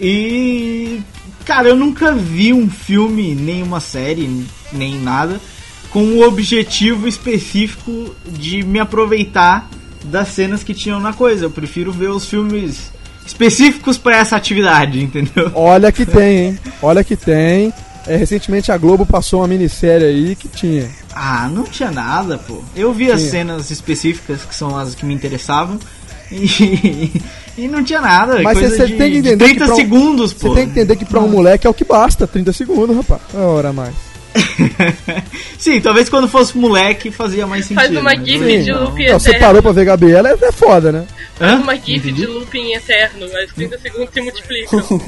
E. 0.01 1.01
Cara, 1.47 1.69
eu 1.69 1.77
nunca 1.77 2.13
vi 2.13 2.53
um 2.53 2.69
filme, 2.69 3.33
nem 3.35 3.63
uma 3.63 3.79
série, 3.79 4.45
nem 4.73 4.99
nada, 5.01 5.41
com 5.91 6.01
o 6.01 6.27
objetivo 6.27 7.07
específico 7.07 8.15
de 8.27 8.65
me 8.65 8.81
aproveitar 8.81 9.71
das 10.05 10.29
cenas 10.29 10.65
que 10.65 10.75
tinham 10.75 10.99
na 10.99 11.13
coisa. 11.13 11.45
Eu 11.45 11.51
prefiro 11.51 11.93
ver 11.93 12.11
os 12.11 12.27
filmes 12.29 12.91
específicos 13.25 13.97
pra 13.97 14.17
essa 14.17 14.35
atividade, 14.35 15.01
entendeu? 15.03 15.53
Olha 15.55 15.93
que 15.93 16.05
tem, 16.05 16.39
hein? 16.39 16.59
Olha 16.83 17.05
que 17.05 17.17
tem. 17.17 17.73
É, 18.09 18.17
recentemente 18.17 18.71
a 18.71 18.79
Globo 18.79 19.07
passou 19.07 19.41
uma 19.41 19.49
minissérie 19.49 20.07
aí 20.07 20.37
que 20.37 20.49
tinha. 20.49 20.89
Ah, 21.15 21.49
não 21.49 21.63
tinha 21.63 21.93
nada, 21.93 22.39
pô. 22.39 22.63
Eu 22.75 22.93
vi 22.93 23.11
as 23.11 23.21
Tinha. 23.21 23.31
cenas 23.31 23.71
específicas 23.71 24.45
que 24.45 24.55
são 24.55 24.77
as 24.77 24.95
que 24.95 25.07
me 25.07 25.15
interessavam. 25.15 25.79
E, 26.33 27.13
e 27.59 27.69
não 27.69 27.83
tinha 27.85 28.01
nada. 28.01 28.41
Mas 28.43 28.59
você 28.59 28.87
tem 28.89 28.97
que 28.97 29.11
de 29.11 29.19
entender 29.19 29.45
30 29.45 29.65
que 29.67 29.71
um- 29.73 29.77
segundos, 29.77 30.33
Você 30.33 30.47
pô. 30.49 30.55
tem 30.55 30.65
que 30.67 30.71
entender 30.73 30.97
que 30.97 31.05
pra 31.05 31.21
um 31.21 31.29
moleque 31.29 31.67
é 31.67 31.71
o 31.71 31.75
que 31.75 31.85
basta, 31.85 32.27
30 32.27 32.53
segundos, 32.53 32.97
rapaz. 32.97 33.21
Uma 33.33 33.45
hora 33.47 33.69
a 33.69 33.73
mais. 33.73 33.95
Sim, 35.59 35.81
talvez 35.81 36.09
quando 36.11 36.29
fosse 36.29 36.59
moleque 36.59 37.11
fazia 37.11 37.47
mais 37.47 37.65
sentido. 37.65 37.81
Faz 37.83 37.91
uma 37.93 38.03
mas 38.03 38.23
gif 38.27 38.45
hoje 38.45 38.63
de 38.65 38.71
não. 38.71 38.85
loop 38.85 39.07
Não, 39.07 39.19
você 39.19 39.29
eterno. 39.31 39.47
parou 39.47 39.63
pra 39.63 39.73
ver 39.73 39.85
Gabriela, 39.87 40.29
é, 40.43 40.53
foda, 40.53 40.93
né? 40.93 41.07
Hã? 41.41 41.57
Uma 41.57 41.75
gif 41.77 42.13
de 42.13 42.27
looping 42.27 42.73
eterno, 42.75 43.27
mas 43.33 43.51
30 43.55 43.79
segundos 43.79 44.11
se 44.13 44.21
multiplicam. 44.21 44.83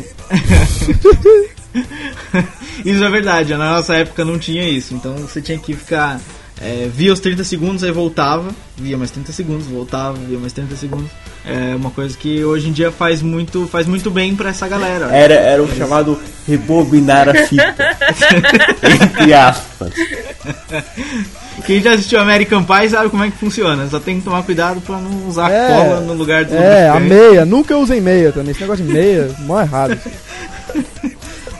Isso 2.85 3.05
é 3.05 3.11
verdade, 3.11 3.55
na 3.55 3.75
nossa 3.75 3.95
época 3.97 4.25
não 4.25 4.39
tinha 4.39 4.67
isso. 4.69 4.95
Então 4.95 5.15
você 5.17 5.41
tinha 5.43 5.59
que 5.59 5.75
ficar. 5.75 6.21
É, 6.61 6.89
via 6.93 7.13
os 7.13 7.21
30 7.21 7.45
segundos, 7.45 7.85
aí 7.85 7.93
voltava, 7.93 8.51
via 8.77 8.97
mais 8.99 9.11
30 9.13 9.33
segundos, 9.33 9.67
voltava, 9.67 10.19
via 10.19 10.39
mais 10.39 10.53
30 10.53 10.75
segundos. 10.77 11.09
É 11.47 11.77
uma 11.77 11.91
coisa 11.91 12.17
que 12.19 12.45
hoje 12.45 12.69
em 12.69 12.73
dia 12.73 12.91
faz 12.91 13.23
muito, 13.23 13.67
faz 13.69 13.87
muito 13.87 14.11
bem 14.11 14.35
pra 14.35 14.51
essa 14.51 14.67
galera. 14.67 15.07
Era, 15.07 15.35
era 15.35 15.63
o 15.63 15.77
chamado 15.77 16.19
rebobinar 16.47 17.29
a 17.29 17.35
fita. 17.47 17.97
Entre 18.83 19.33
aspas. 19.33 19.93
Quem 21.65 21.81
já 21.81 21.93
assistiu 21.93 22.21
American 22.21 22.65
Pie 22.65 22.91
sabe 22.91 23.09
como 23.09 23.25
é 23.25 23.31
que 23.31 23.39
funciona. 23.39 23.89
Só 23.89 24.01
tem 24.01 24.19
que 24.19 24.25
tomar 24.25 24.43
cuidado 24.43 24.81
pra 24.81 24.99
não 24.99 25.29
usar 25.29 25.51
É, 25.51 25.69
cola 25.69 26.01
no 26.01 26.15
lugar 26.15 26.45
do 26.45 26.55
É, 26.55 26.89
a 26.89 26.99
meia. 27.01 27.45
Nunca 27.45 27.77
usem 27.77 28.01
meia 28.01 28.33
também. 28.33 28.51
Esse 28.51 28.61
negócio 28.61 28.85
de 28.85 28.93
meia, 28.93 29.31
mó 29.41 29.61
errado. 29.61 29.97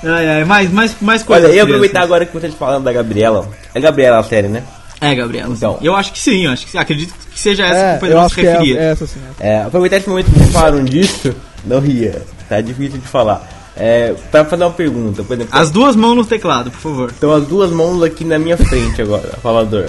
Ai, 0.01 0.29
ai, 0.29 0.45
mais, 0.45 0.71
mais, 0.71 0.95
mais 1.01 1.23
Olha, 1.23 1.41
coisas. 1.41 1.57
eu 1.57 1.65
aproveitar 1.65 2.03
agora 2.03 2.25
que 2.25 2.33
vocês 2.33 2.55
falando 2.55 2.85
da 2.85 2.93
Gabriela. 2.93 3.49
É 3.75 3.81
Gabriela 3.81 4.21
a 4.21 4.23
série, 4.23 4.47
né? 4.47 4.63
É, 5.01 5.15
Gabriela. 5.15 5.53
Então. 5.55 5.79
Eu 5.81 5.95
acho 5.95 6.13
que 6.13 6.19
sim, 6.19 6.45
eu 6.47 6.51
acho 6.51 6.65
que 6.67 6.73
sim. 6.73 6.79
Acredito 6.79 7.15
que 7.33 7.39
seja 7.39 7.65
essa 7.67 7.77
É, 7.77 7.99
que 7.99 8.07
o 8.15 8.19
acho 8.21 8.35
se 8.35 8.41
que 8.41 8.47
é, 8.47 8.53
referia. 8.53 8.81
é 8.81 8.91
essa 8.91 9.07
sim. 9.07 9.21
É, 9.39 9.63
aproveitar 9.63 9.97
esse 9.99 10.09
momento 10.09 10.31
que 10.33 10.41
falaram 10.53 10.85
disso, 10.85 11.35
não 11.65 11.81
ria. 11.81 12.23
Tá 12.49 12.61
difícil 12.61 12.99
de 12.99 13.07
falar. 13.07 13.49
É, 13.81 14.13
pra 14.33 14.45
fazer 14.45 14.65
uma 14.65 14.73
pergunta, 14.73 15.23
por 15.23 15.35
exemplo. 15.35 15.57
As 15.57 15.71
duas 15.71 15.95
mãos 15.95 16.17
no 16.17 16.25
teclado, 16.25 16.69
por 16.69 16.81
favor. 16.81 17.11
Estão 17.11 17.33
as 17.33 17.47
duas 17.47 17.71
mãos 17.71 18.03
aqui 18.03 18.25
na 18.25 18.37
minha 18.37 18.57
frente 18.57 19.01
agora, 19.01 19.39
falador. 19.41 19.85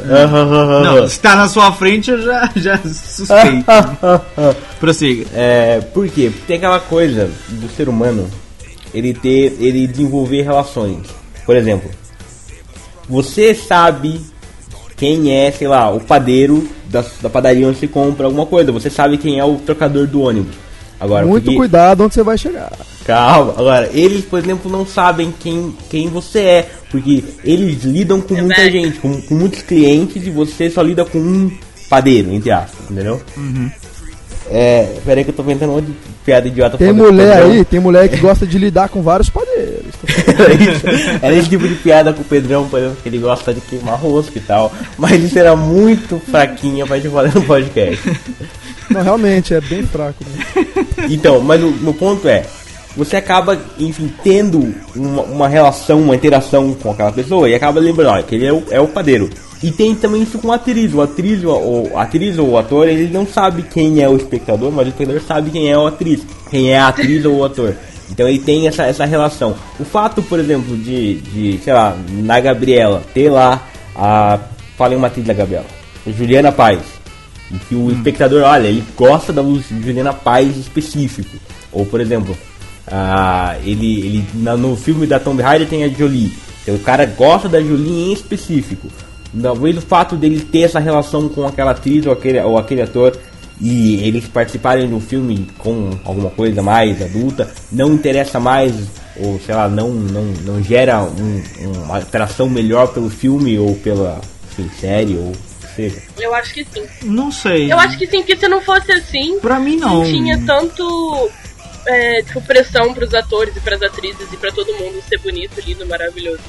Não, 0.84 1.08
se 1.08 1.20
tá 1.20 1.36
na 1.36 1.48
sua 1.50 1.72
frente 1.72 2.12
eu 2.12 2.22
já, 2.22 2.52
já 2.56 2.78
suspeito. 2.78 3.66
Prossiga. 4.80 5.26
É, 5.34 5.80
por 5.92 6.08
quê? 6.08 6.30
Porque 6.30 6.46
tem 6.46 6.58
aquela 6.58 6.80
coisa 6.80 7.32
do 7.48 7.68
ser 7.76 7.90
humano, 7.90 8.30
ele 8.94 9.12
ter, 9.12 9.58
ele 9.60 9.88
desenvolver 9.88 10.44
relações. 10.44 11.08
Por 11.44 11.56
exemplo, 11.56 11.90
você 13.10 13.56
sabe 13.56 14.22
quem 15.00 15.32
é, 15.34 15.50
sei 15.52 15.68
lá, 15.68 15.90
o 15.90 16.00
padeiro 16.00 16.68
da, 16.90 17.04
da 17.22 17.30
padaria 17.30 17.68
onde 17.68 17.80
se 17.80 17.88
compra 17.88 18.26
alguma 18.26 18.46
coisa. 18.46 18.72
Você 18.72 18.90
sabe 18.90 19.18
quem 19.18 19.40
é 19.40 19.46
o 19.46 19.56
trocador 19.56 20.06
do 20.06 20.22
ônibus. 20.22 20.56
Agora, 21.00 21.26
Muito 21.26 21.46
porque- 21.46 21.58
cuidado 21.58 22.04
onde 22.04 22.14
você 22.14 22.22
vai 22.24 22.38
chegar. 22.38 22.72
Calma, 23.06 23.54
agora, 23.58 23.90
eles, 23.94 24.26
por 24.26 24.38
exemplo, 24.38 24.70
não 24.70 24.86
sabem 24.86 25.34
quem, 25.40 25.74
quem 25.90 26.10
você 26.10 26.40
é, 26.40 26.70
porque 26.92 27.24
eles 27.44 27.84
lidam 27.84 28.20
com 28.22 28.36
muita 28.36 28.70
gente, 28.70 29.00
com, 29.00 29.20
com 29.22 29.34
muitos 29.36 29.62
clientes 29.62 30.28
e 30.28 30.30
você 30.30 30.70
só 30.70 30.82
lida 30.82 31.06
com 31.06 31.18
um 31.18 31.50
padeiro, 31.90 32.32
entre 32.34 32.52
aspas, 32.52 32.92
entendeu? 32.92 33.20
É, 34.52 34.96
peraí 35.06 35.24
que 35.24 35.30
eu 35.30 35.34
tô 35.36 35.44
inventando 35.44 35.70
um 35.72 35.76
monte 35.76 35.86
de 35.86 35.94
piada 36.26 36.48
idiota 36.48 36.78
Tem 36.78 36.92
mulher 36.92 37.36
Pedrão. 37.36 37.52
aí, 37.52 37.66
tem 37.66 37.80
mulher 37.80 38.10
que 38.10 38.18
gosta 38.18 38.46
de 38.48 38.58
lidar 38.58 38.90
com 38.90 39.02
vários 39.02 39.30
padeiros. 39.30 39.49
Era 41.22 41.34
esse 41.34 41.50
tipo 41.50 41.68
de 41.68 41.76
piada 41.76 42.14
com 42.14 42.22
o 42.22 42.26
Pedrão, 42.26 42.68
por 42.68 42.80
exemplo, 42.80 42.98
que 43.02 43.10
ele 43.10 43.18
gosta 43.18 43.54
de 43.54 43.62
queimar 43.62 44.00
rosca 44.00 44.38
e 44.38 44.42
tal, 44.42 44.72
mas 44.98 45.24
isso 45.24 45.38
era 45.38 45.56
muito 45.56 46.20
fraquinha 46.20 46.86
pra 46.86 46.98
gente 46.98 47.12
falar 47.12 47.34
no 47.34 47.42
podcast. 47.44 48.20
Não, 48.90 49.04
realmente, 49.04 49.54
é 49.54 49.62
bem 49.62 49.84
fraco. 49.84 50.24
Né? 50.24 50.76
Então, 51.10 51.42
mas 51.42 51.62
o 51.62 51.70
meu 51.72 51.94
ponto 51.94 52.28
é, 52.28 52.44
você 52.96 53.16
acaba, 53.16 53.58
enfim, 53.78 54.12
tendo 54.24 54.74
uma, 54.96 55.22
uma 55.24 55.48
relação, 55.48 56.02
uma 56.02 56.16
interação 56.16 56.74
com 56.74 56.92
aquela 56.92 57.12
pessoa 57.12 57.50
e 57.50 57.54
acaba 57.54 57.80
lembrando, 57.80 58.10
olha, 58.10 58.24
que 58.24 58.36
ele 58.36 58.46
é 58.46 58.54
o, 58.54 58.64
é 58.70 58.80
o 58.80 58.88
padeiro. 58.88 59.30
E 59.62 59.72
tem 59.72 59.94
também 59.94 60.24
isso 60.24 60.40
com 60.40 60.52
a 60.52 60.56
atriz. 60.56 60.94
O 60.94 61.02
atriz, 61.02 61.44
ou, 61.44 61.98
a 61.98 62.04
atriz 62.04 62.38
ou 62.38 62.50
o 62.50 62.58
ator, 62.58 62.88
ele 62.88 63.12
não 63.12 63.28
sabe 63.28 63.64
quem 63.64 64.02
é 64.02 64.10
o 64.10 64.16
espectador, 64.16 64.72
mas 64.72 64.88
o 64.88 64.90
espectador 64.90 65.22
sabe 65.22 65.52
quem 65.52 65.70
é 65.70 65.78
o 65.78 65.86
atriz, 65.86 66.22
quem 66.50 66.72
é 66.72 66.80
a 66.80 66.88
atriz 66.88 67.26
ou 67.26 67.38
o 67.38 67.46
ator. 67.46 67.76
Então 68.12 68.28
ele 68.28 68.40
tem 68.40 68.68
essa, 68.68 68.84
essa 68.84 69.06
relação. 69.06 69.56
O 69.80 69.86
fato, 69.86 70.22
por 70.24 70.40
exemplo, 70.40 70.76
de, 70.76 71.16
de, 71.22 71.60
sei 71.64 71.74
lá, 71.74 71.96
na 72.10 72.40
Gabriela 72.40 73.04
ter 73.14 73.30
lá 73.30 73.68
a 73.96 74.40
fala 74.78 74.94
em 74.94 74.98
uma 74.98 75.08
atriz 75.08 75.26
da 75.26 75.34
Gabriela. 75.34 75.66
Juliana 76.08 76.52
Paz. 76.52 76.80
E 77.52 77.58
que 77.58 77.76
Hum. 77.76 77.86
o 77.88 77.92
espectador, 77.92 78.44
olha, 78.44 78.68
ele 78.68 78.84
gosta 78.96 79.32
da 79.34 79.42
luz 79.42 79.66
de 79.70 79.82
Juliana 79.82 80.14
Paz 80.14 80.56
específico. 80.58 81.38
Ou, 81.72 81.86
por 81.86 82.00
exemplo, 82.02 82.36
ah, 82.88 83.56
ele, 83.64 84.00
ele 84.00 84.26
na- 84.36 84.58
no 84.58 84.76
filme 84.76 85.06
da 85.06 85.20
Tomb 85.20 85.42
Raider 85.42 85.68
tem 85.68 85.84
a 85.84 85.90
Jolie. 85.90 86.34
Então, 86.64 86.76
o 86.76 86.80
cara 86.80 87.06
gosta 87.06 87.48
da 87.50 87.60
Jolie 87.62 88.10
em 88.10 88.14
específico. 88.14 88.88
Talvez 89.42 89.78
o 89.78 89.82
fato 89.82 90.16
dele 90.16 90.40
ter 90.40 90.62
essa 90.62 90.80
relação 90.80 91.30
com 91.30 91.46
aquela 91.46 91.72
atriz 91.72 92.06
ou 92.08 92.12
aquele, 92.14 92.40
ou 92.42 92.58
aquele 92.58 92.82
ator 92.82 93.16
e 93.62 94.02
eles 94.08 94.26
participarem 94.28 94.88
de 94.88 94.94
um 94.94 95.02
filme 95.02 95.48
com 95.58 95.90
alguma 96.06 96.30
coisa 96.30 96.62
mais 96.62 97.02
adulta 97.02 97.52
não 97.72 97.94
interessa 97.94 98.40
mais 98.40 98.74
ou 99.18 99.40
sei 99.46 99.54
lá 99.54 99.68
não 99.68 99.90
não, 99.90 100.24
não 100.46 100.64
gera 100.64 101.02
um- 101.04 101.44
uma 101.86 101.98
atração 101.98 102.48
melhor 102.50 102.88
pelo 102.94 103.10
filme 103.10 103.60
ou 103.60 103.76
pela 103.76 104.22
sei, 104.56 104.70
série 104.80 105.18
ou 105.18 105.34
seja 105.76 106.02
Eu 106.18 106.34
acho 106.36 106.54
que 106.54 106.66
sim. 106.74 106.84
Não 107.04 107.32
sei. 107.32 107.72
Eu 107.72 107.78
acho 107.80 107.98
que 107.98 108.08
sim, 108.08 108.18
porque 108.20 108.38
se 108.38 108.48
não 108.48 108.62
fosse 108.62 108.92
assim, 108.92 109.40
Pra 109.40 109.60
mim 109.60 109.76
não. 109.78 110.04
tinha 110.06 110.38
tanto 110.46 111.30
é, 111.86 112.22
tipo, 112.24 112.42
pressão 112.42 112.94
pros 112.94 113.14
atores 113.14 113.56
e 113.56 113.60
pras 113.60 113.82
atrizes 113.82 114.28
e 114.32 114.38
pra 114.38 114.52
todo 114.52 114.74
mundo 114.76 115.02
ser 115.08 115.18
bonito, 115.20 115.60
lindo, 115.66 115.86
maravilhoso. 115.86 116.42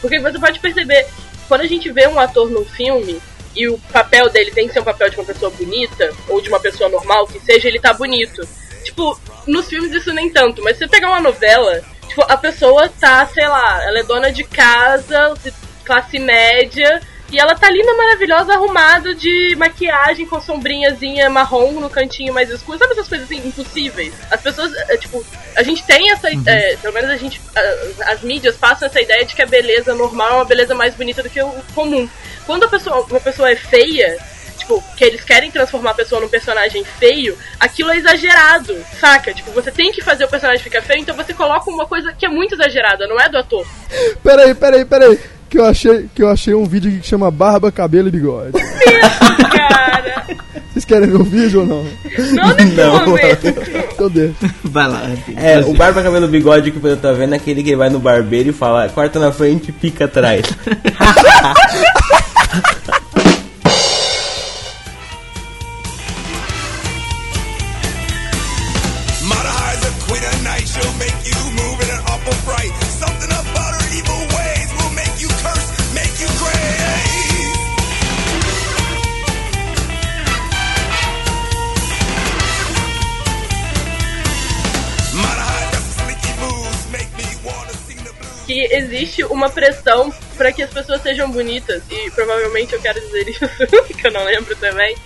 Porque 0.00 0.18
você 0.20 0.38
pode 0.38 0.58
perceber, 0.60 1.06
quando 1.48 1.62
a 1.62 1.66
gente 1.66 1.90
vê 1.92 2.06
um 2.08 2.18
ator 2.18 2.50
num 2.50 2.64
filme 2.64 3.18
e 3.56 3.68
o 3.68 3.78
papel 3.92 4.28
dele 4.28 4.50
tem 4.50 4.68
que 4.68 4.74
ser 4.74 4.80
um 4.80 4.84
papel 4.84 5.08
de 5.08 5.16
uma 5.16 5.24
pessoa 5.24 5.50
bonita, 5.50 6.12
ou 6.28 6.40
de 6.40 6.48
uma 6.48 6.60
pessoa 6.60 6.90
normal, 6.90 7.26
que 7.26 7.40
seja, 7.40 7.68
ele 7.68 7.80
tá 7.80 7.92
bonito. 7.92 8.46
Tipo, 8.84 9.18
nos 9.46 9.68
filmes 9.68 9.92
isso 9.92 10.12
nem 10.12 10.30
tanto, 10.30 10.62
mas 10.62 10.76
se 10.76 10.84
você 10.84 10.88
pegar 10.88 11.08
uma 11.08 11.20
novela, 11.20 11.82
tipo, 12.06 12.22
a 12.22 12.36
pessoa 12.36 12.88
tá, 13.00 13.26
sei 13.26 13.48
lá, 13.48 13.82
ela 13.84 13.98
é 14.00 14.02
dona 14.02 14.30
de 14.30 14.44
casa, 14.44 15.34
classe 15.84 16.18
média, 16.18 17.00
e 17.30 17.38
ela 17.38 17.54
tá 17.54 17.68
linda, 17.70 17.92
maravilhosa, 17.96 18.52
arrumada 18.54 19.14
de 19.14 19.54
maquiagem 19.56 20.26
com 20.26 20.40
sombrinhazinha 20.40 21.28
marrom 21.28 21.72
no 21.72 21.90
cantinho 21.90 22.32
mais 22.32 22.48
escuro. 22.50 22.78
Sabe 22.78 22.92
essas 22.92 23.08
coisas 23.08 23.26
assim, 23.30 23.46
impossíveis? 23.46 24.12
As 24.30 24.40
pessoas, 24.40 24.72
é, 24.88 24.96
tipo, 24.96 25.24
a 25.56 25.62
gente 25.62 25.84
tem 25.84 26.10
essa 26.12 26.28
é, 26.46 26.76
pelo 26.76 26.94
menos 26.94 27.10
a 27.10 27.16
gente, 27.16 27.40
a- 27.54 28.12
as 28.12 28.22
mídias 28.22 28.56
passam 28.56 28.86
essa 28.86 29.00
ideia 29.00 29.24
de 29.24 29.34
que 29.34 29.42
a 29.42 29.46
beleza 29.46 29.94
normal 29.94 30.30
é 30.30 30.34
uma 30.36 30.44
beleza 30.44 30.74
mais 30.74 30.94
bonita 30.94 31.22
do 31.22 31.30
que 31.30 31.42
o 31.42 31.52
comum. 31.74 32.08
Quando 32.46 32.64
a 32.64 32.68
pessoa, 32.68 33.04
uma 33.10 33.20
pessoa 33.20 33.50
é 33.50 33.56
feia, 33.56 34.16
tipo, 34.56 34.82
que 34.96 35.04
eles 35.04 35.24
querem 35.24 35.50
transformar 35.50 35.90
a 35.90 35.94
pessoa 35.94 36.20
num 36.20 36.28
personagem 36.28 36.84
feio, 36.84 37.36
aquilo 37.58 37.90
é 37.90 37.96
exagerado, 37.96 38.76
saca? 39.00 39.34
Tipo, 39.34 39.50
você 39.50 39.72
tem 39.72 39.90
que 39.90 40.00
fazer 40.00 40.24
o 40.24 40.28
personagem 40.28 40.62
ficar 40.62 40.80
feio, 40.82 41.00
então 41.00 41.14
você 41.16 41.34
coloca 41.34 41.68
uma 41.70 41.86
coisa 41.86 42.12
que 42.12 42.24
é 42.24 42.28
muito 42.28 42.54
exagerada, 42.54 43.06
não 43.08 43.18
é 43.18 43.28
do 43.28 43.36
ator. 43.38 43.66
Peraí, 44.22 44.54
peraí, 44.54 44.84
peraí. 44.84 45.35
Que 45.56 45.60
eu 45.62 45.64
achei, 45.64 46.06
que 46.14 46.22
eu 46.22 46.28
achei 46.28 46.54
um 46.54 46.66
vídeo 46.66 46.90
aqui 46.90 47.00
que 47.00 47.06
chama 47.06 47.30
Barba, 47.30 47.72
Cabelo 47.72 48.08
e 48.08 48.10
Bigode. 48.10 48.52
Cara, 49.56 50.26
Vocês 50.70 50.84
querem 50.84 51.08
ver 51.08 51.16
o 51.16 51.24
vídeo 51.24 51.60
ou 51.60 51.66
não? 51.66 51.82
não 52.34 53.00
Não. 53.00 53.06
momento. 53.06 53.46
Então 53.94 54.10
deixa. 54.10 54.34
Vai 54.64 54.86
lá. 54.86 55.02
É 55.34 55.60
o 55.60 55.72
barba 55.72 56.02
cabelo 56.02 56.28
bigode 56.28 56.70
que 56.72 56.78
você 56.78 56.94
tá 56.96 57.12
vendo 57.12 57.32
é 57.32 57.36
aquele 57.36 57.62
que 57.62 57.74
vai 57.74 57.88
no 57.88 57.98
barbeiro 57.98 58.50
e 58.50 58.52
fala 58.52 58.86
corta 58.90 59.18
na 59.18 59.32
frente 59.32 59.70
e 59.70 59.72
pica 59.72 60.04
atrás 60.04 60.44
uma 89.36 89.50
pressão 89.50 90.12
para 90.36 90.52
que 90.52 90.62
as 90.62 90.70
pessoas 90.70 91.02
sejam 91.02 91.30
bonitas. 91.30 91.82
E 91.90 92.10
provavelmente 92.10 92.72
eu 92.72 92.80
quero 92.80 93.00
dizer 93.00 93.28
isso 93.28 93.46
que 93.94 94.06
eu 94.06 94.12
não 94.12 94.24
lembro 94.24 94.56
também 94.56 94.96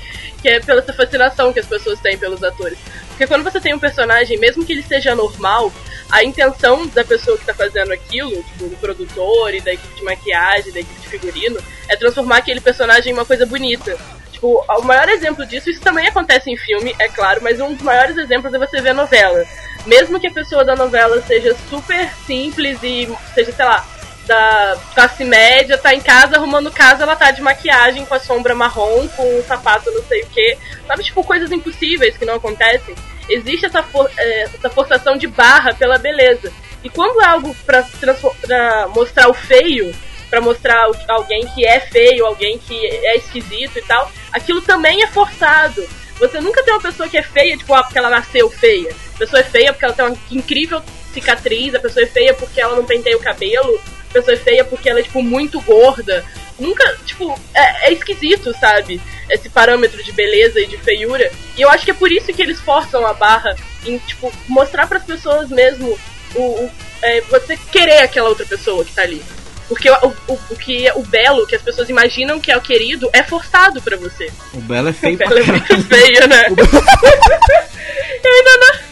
que 0.41 0.49
é 0.49 0.61
pela 0.61 0.81
essa 0.81 0.93
fascinação 0.93 1.53
que 1.53 1.61
as 1.61 1.66
pessoas 1.66 2.01
têm 2.01 2.16
pelos 2.16 2.43
atores. 2.43 2.78
Porque 3.09 3.26
quando 3.26 3.45
você 3.45 3.61
tem 3.61 3.74
um 3.74 3.78
personagem 3.78 4.39
mesmo 4.39 4.64
que 4.64 4.72
ele 4.72 4.83
seja 4.83 5.14
normal 5.14 5.70
a 6.11 6.24
intenção 6.24 6.87
da 6.89 7.05
pessoa 7.05 7.37
que 7.37 7.43
está 7.43 7.55
fazendo 7.55 7.93
aquilo 7.93 8.43
tipo 8.43 8.68
do 8.68 8.76
produtor 8.76 9.55
e 9.55 9.61
da 9.61 9.72
equipe 9.72 9.95
de 9.95 10.03
maquiagem 10.03 10.72
da 10.72 10.81
equipe 10.81 11.01
de 11.01 11.09
figurino 11.09 11.61
é 11.89 11.97
transformar 11.97 12.39
aquele 12.39 12.61
personagem 12.61 13.11
em 13.11 13.14
uma 13.14 13.26
coisa 13.26 13.45
bonita. 13.45 13.97
Tipo, 14.33 14.64
o 14.66 14.83
maior 14.83 15.09
exemplo 15.11 15.45
disso, 15.45 15.68
isso 15.68 15.83
também 15.83 16.09
acontece 16.09 16.51
em 16.51 16.57
filme, 16.57 16.97
é 16.99 17.09
claro, 17.09 17.41
mas 17.43 17.61
um 17.61 17.74
dos 17.74 17.83
maiores 17.83 18.16
exemplos 18.16 18.55
é 18.55 18.59
você 18.59 18.81
ver 18.81 18.95
novela. 18.95 19.45
Mesmo 19.85 20.18
que 20.18 20.26
a 20.26 20.33
pessoa 20.33 20.64
da 20.64 20.74
novela 20.74 21.22
seja 21.22 21.55
super 21.68 22.11
simples 22.26 22.78
e 22.83 23.07
seja, 23.35 23.53
sei 23.53 23.64
lá, 23.64 23.87
da 24.31 24.78
classe 24.95 25.24
média, 25.24 25.76
tá 25.76 25.93
em 25.93 26.01
casa 26.01 26.37
arrumando 26.37 26.70
casa, 26.70 27.03
ela 27.03 27.16
tá 27.16 27.33
de 27.33 27.43
maquiagem 27.43 28.05
com 28.07 28.14
a 28.14 28.20
sombra 28.20 28.55
marrom, 28.55 29.09
com 29.09 29.39
um 29.39 29.43
sapato 29.43 29.91
não 29.91 30.05
sei 30.05 30.22
o 30.22 30.26
que. 30.26 30.57
Sabe, 30.87 31.03
tipo, 31.03 31.24
coisas 31.24 31.51
impossíveis 31.51 32.16
que 32.16 32.24
não 32.24 32.35
acontecem. 32.35 32.95
Existe 33.28 33.66
essa, 33.66 33.83
for 33.83 34.09
é, 34.16 34.43
essa 34.45 34.70
forçação 34.70 35.16
de 35.16 35.26
barra 35.26 35.74
pela 35.74 35.99
beleza. 35.99 36.53
E 36.85 36.89
quando 36.89 37.20
é 37.20 37.26
algo 37.26 37.55
pra, 37.66 37.85
pra 38.41 38.89
mostrar 38.95 39.28
o 39.28 39.35
feio, 39.35 39.93
pra 40.31 40.41
mostrar 40.41 40.89
o- 40.89 40.97
alguém 41.09 41.47
que 41.49 41.66
é 41.66 41.81
feio, 41.81 42.24
alguém 42.24 42.57
que 42.57 42.87
é 42.87 43.16
esquisito 43.16 43.78
e 43.78 43.83
tal, 43.83 44.11
aquilo 44.33 44.62
também 44.62 45.03
é 45.03 45.09
forçado. 45.09 45.85
Você 46.20 46.41
nunca 46.41 46.62
tem 46.62 46.72
uma 46.72 46.81
pessoa 46.83 47.09
que 47.09 47.18
é 47.18 47.22
feia, 47.22 47.57
tipo, 47.57 47.74
ah, 47.74 47.83
porque 47.83 47.99
ela 47.99 48.11
nasceu 48.11 48.49
feia. 48.49 48.95
A 49.14 49.18
pessoa 49.18 49.41
é 49.41 49.45
feia 49.45 49.72
porque 49.72 49.85
ela 49.87 49.95
tem 49.95 50.05
uma 50.05 50.16
incrível 50.31 50.81
cicatriz, 51.12 51.74
a 51.74 51.81
pessoa 51.81 52.05
é 52.05 52.09
feia 52.09 52.33
porque 52.35 52.61
ela 52.61 52.76
não 52.76 52.85
penteia 52.85 53.16
o 53.16 53.20
cabelo, 53.20 53.81
pessoa 54.13 54.35
é 54.35 54.39
feia 54.39 54.65
porque 54.65 54.89
ela 54.89 55.01
é, 55.01 55.03
tipo, 55.03 55.23
muito 55.23 55.61
gorda. 55.61 56.25
Nunca, 56.59 56.97
tipo, 57.07 57.39
é, 57.55 57.89
é 57.89 57.93
esquisito, 57.93 58.53
sabe? 58.61 59.01
Esse 59.31 59.49
parâmetro 59.49 60.03
de 60.03 60.13
beleza 60.13 60.61
e 60.61 60.67
de 60.67 60.77
feiura. 60.77 61.31
E 61.57 61.63
eu 61.63 61.71
acho 61.71 61.85
que 61.85 61.91
é 61.91 61.95
por 61.95 62.11
isso 62.13 62.33
que 62.33 62.43
eles 62.43 62.61
forçam 62.61 63.07
a 63.07 63.15
barra 63.15 63.57
em, 63.87 63.97
tipo, 63.99 64.31
mostrar 64.49 64.87
pras 64.87 65.03
pessoas 65.05 65.49
mesmo 65.49 65.99
o, 66.35 66.41
o- 66.43 66.71
é, 67.03 67.23
você 67.23 67.57
querer 67.57 67.99
aquela 68.03 68.29
outra 68.29 68.45
pessoa 68.45 68.85
que 68.85 68.93
tá 68.93 69.03
ali. 69.03 69.23
Porque 69.69 69.89
o, 69.89 69.95
o, 70.29 70.39
o 70.51 70.57
que 70.57 70.87
é 70.87 70.93
o 70.95 71.03
belo, 71.03 71.47
que 71.47 71.55
as 71.55 71.63
pessoas 71.63 71.89
imaginam 71.89 72.41
que 72.41 72.51
é 72.51 72.57
o 72.57 72.61
querido, 72.61 73.09
é 73.13 73.23
forçado 73.23 73.81
pra 73.81 73.97
você. 73.97 74.29
O 74.53 74.61
Belo 74.61 74.89
é 74.89 74.93
feio 74.93 75.15
O 75.15 75.19
belo 75.19 75.39
é 75.39 75.43
muito 75.45 75.85
feio, 75.85 76.27
né? 76.29 76.45
Eu 78.25 78.33
ainda 78.33 78.57
não. 78.59 78.91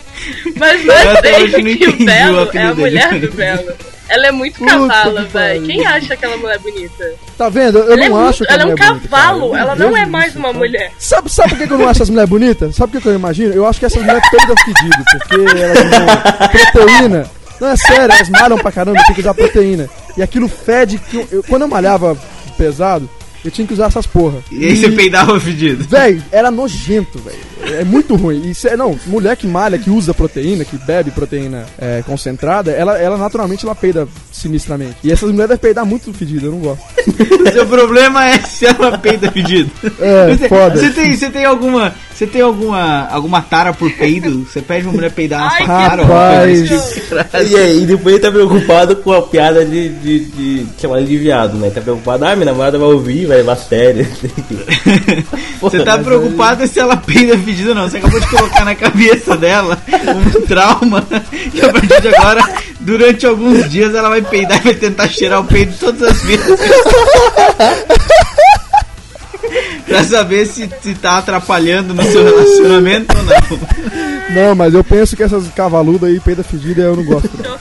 Mas 0.56 0.84
não 0.84 0.94
é 0.94 1.20
feio 1.20 1.50
que 1.78 1.88
o 1.88 2.04
Belo 2.04 2.50
é 2.54 2.62
a 2.62 2.74
mulher 2.74 3.18
do 3.18 3.32
Belo. 3.32 3.74
Ela 4.08 4.26
é 4.28 4.32
muito 4.32 4.58
Puta 4.58 4.70
cavala, 4.70 5.24
que 5.24 5.28
velho. 5.32 5.66
Quem 5.66 5.86
acha 5.86 6.14
aquela 6.14 6.36
mulher 6.38 6.58
bonita? 6.58 7.12
Tá 7.36 7.48
vendo? 7.48 7.78
Eu 7.78 7.92
ela 7.92 8.04
é 8.04 8.08
não 8.08 8.16
muito- 8.16 8.28
acho 8.30 8.44
que 8.44 8.50
a 8.50 8.54
ela 8.54 8.62
é 8.62 8.66
um 8.66 8.70
é 8.72 8.76
bonita, 8.76 9.08
cavalo, 9.08 9.46
Eu 9.48 9.56
ela 9.56 9.76
não 9.76 9.96
é 9.96 10.06
mais 10.06 10.28
isso, 10.30 10.38
uma 10.38 10.48
cara. 10.48 10.58
mulher. 10.58 10.92
Sabe, 10.98 11.30
sabe 11.30 11.48
por 11.50 11.58
que 11.58 11.66
que 11.66 11.72
eu 11.72 11.78
não 11.78 11.88
acho 11.88 12.02
as 12.02 12.08
mulheres 12.10 12.30
bonitas? 12.30 12.74
Sabe 12.74 12.92
por 12.92 12.96
que 12.98 13.02
que 13.02 13.08
eu 13.08 13.14
imagino? 13.14 13.52
Eu 13.54 13.66
acho 13.66 13.78
que 13.78 13.86
essas 13.86 14.00
mulheres 14.02 14.22
peidam 14.30 14.56
fedido, 14.64 15.04
porque 15.12 15.60
elas 15.60 15.78
usam 15.78 16.48
proteína. 16.72 17.30
Não, 17.60 17.68
é 17.68 17.76
sério, 17.76 18.14
elas 18.14 18.28
malham 18.28 18.58
pra 18.58 18.72
caramba, 18.72 19.02
tem 19.04 19.14
que 19.14 19.20
usar 19.20 19.34
proteína. 19.34 19.88
E 20.16 20.22
aquilo 20.22 20.48
fede. 20.48 20.98
Que 20.98 21.16
eu- 21.16 21.28
eu- 21.32 21.42
quando 21.42 21.62
eu 21.62 21.68
malhava 21.68 22.16
pesado, 22.56 23.08
eu 23.44 23.50
tinha 23.50 23.66
que 23.66 23.72
usar 23.72 23.86
essas 23.86 24.06
porra. 24.06 24.38
E 24.50 24.64
aí 24.66 24.76
você 24.76 24.90
peidava 24.90 25.38
fedido. 25.40 25.84
Véi, 25.88 26.20
era 26.32 26.50
nojento, 26.50 27.18
velho. 27.18 27.38
É 27.78 27.84
muito 27.84 28.14
ruim. 28.16 28.50
Isso 28.50 28.66
é, 28.68 28.76
não, 28.76 28.98
mulher 29.06 29.36
que 29.36 29.46
malha, 29.46 29.78
que 29.78 29.90
usa 29.90 30.14
proteína, 30.14 30.64
que 30.64 30.76
bebe 30.78 31.10
proteína 31.10 31.64
é, 31.78 32.02
concentrada, 32.06 32.70
ela, 32.70 32.98
ela 32.98 33.16
naturalmente 33.16 33.64
ela 33.64 33.74
peida 33.74 34.08
sinistramente. 34.32 34.96
E 35.04 35.12
essas 35.12 35.30
mulheres 35.30 35.48
devem 35.50 35.60
peidar 35.60 35.84
muito 35.84 36.12
fedido, 36.12 36.46
eu 36.46 36.52
não 36.52 36.58
gosto. 36.60 36.82
O 37.46 37.52
seu 37.52 37.66
problema 37.66 38.28
é 38.28 38.38
se 38.40 38.66
ela 38.66 38.96
peida 38.98 39.30
fedido. 39.30 39.70
É, 40.00 40.34
Você, 40.36 40.48
foda. 40.48 40.76
você 40.78 40.90
tem, 40.90 41.16
você 41.16 41.30
tem 41.30 41.44
alguma. 41.44 41.94
Você 42.14 42.26
tem 42.26 42.40
alguma. 42.40 43.06
alguma 43.08 43.42
tara 43.42 43.72
por 43.72 43.90
peido? 43.92 44.44
Você 44.44 44.60
pede 44.60 44.86
uma 44.86 44.94
mulher 44.94 45.12
peidar 45.12 45.40
na 45.40 45.50
Ai, 45.50 45.58
sua 45.58 45.66
cara? 45.66 46.02
Rapaz. 46.02 46.68
tipo? 46.68 47.52
E 47.52 47.56
aí, 47.56 47.86
depois 47.86 48.14
ele 48.14 48.22
tá 48.22 48.30
preocupado 48.30 48.96
com 48.96 49.12
a 49.12 49.22
piada 49.22 49.64
de, 49.64 49.88
de, 49.90 50.24
de 50.24 50.66
chamar 50.80 50.98
ele 50.98 51.08
de 51.08 51.16
viado, 51.18 51.56
né? 51.56 51.70
Tá 51.70 51.80
preocupado, 51.80 52.24
ah, 52.24 52.34
minha 52.34 52.46
namorada 52.46 52.78
vai 52.78 52.88
ouvir, 52.88 53.26
vai 53.28 53.38
levar 53.38 53.52
a 53.52 53.56
sério. 53.56 54.06
Você 55.60 55.84
tá 55.84 55.98
preocupado 55.98 56.66
se 56.66 56.80
ela 56.80 56.96
peida 56.96 57.36
fedido 57.38 57.70
ou 57.70 57.74
não. 57.74 57.88
Você 57.88 57.98
acabou 57.98 58.18
de 58.18 58.28
colocar 58.28 58.64
na 58.64 58.74
cabeça 58.74 59.36
dela 59.36 59.78
um 60.36 60.40
trauma. 60.46 61.06
E 61.54 61.60
a 61.60 61.72
partir 61.72 62.00
de 62.00 62.08
agora, 62.08 62.42
durante 62.80 63.26
alguns 63.26 63.68
dias, 63.70 63.94
ela 63.94 64.08
vai 64.08 64.22
peidar 64.22 64.60
e 64.60 64.64
vai 64.64 64.74
tentar 64.74 65.08
cheirar 65.08 65.40
o 65.40 65.44
peido 65.44 65.74
todas 65.78 66.02
as 66.02 66.22
vezes. 66.22 66.46
pra 69.86 70.04
saber 70.04 70.46
se, 70.46 70.68
se 70.82 70.94
tá 70.94 71.18
atrapalhando 71.18 71.94
no 71.94 72.02
seu 72.02 72.24
relacionamento 72.24 73.14
ou 73.16 73.24
não. 73.24 73.34
Não, 74.34 74.54
mas 74.54 74.74
eu 74.74 74.84
penso 74.84 75.16
que 75.16 75.22
essas 75.22 75.48
cavaludas 75.48 76.10
aí, 76.10 76.20
peida 76.20 76.42
fedida, 76.42 76.82
eu 76.82 76.96
não 76.96 77.04
gosto. 77.04 77.30
não. 77.42 77.58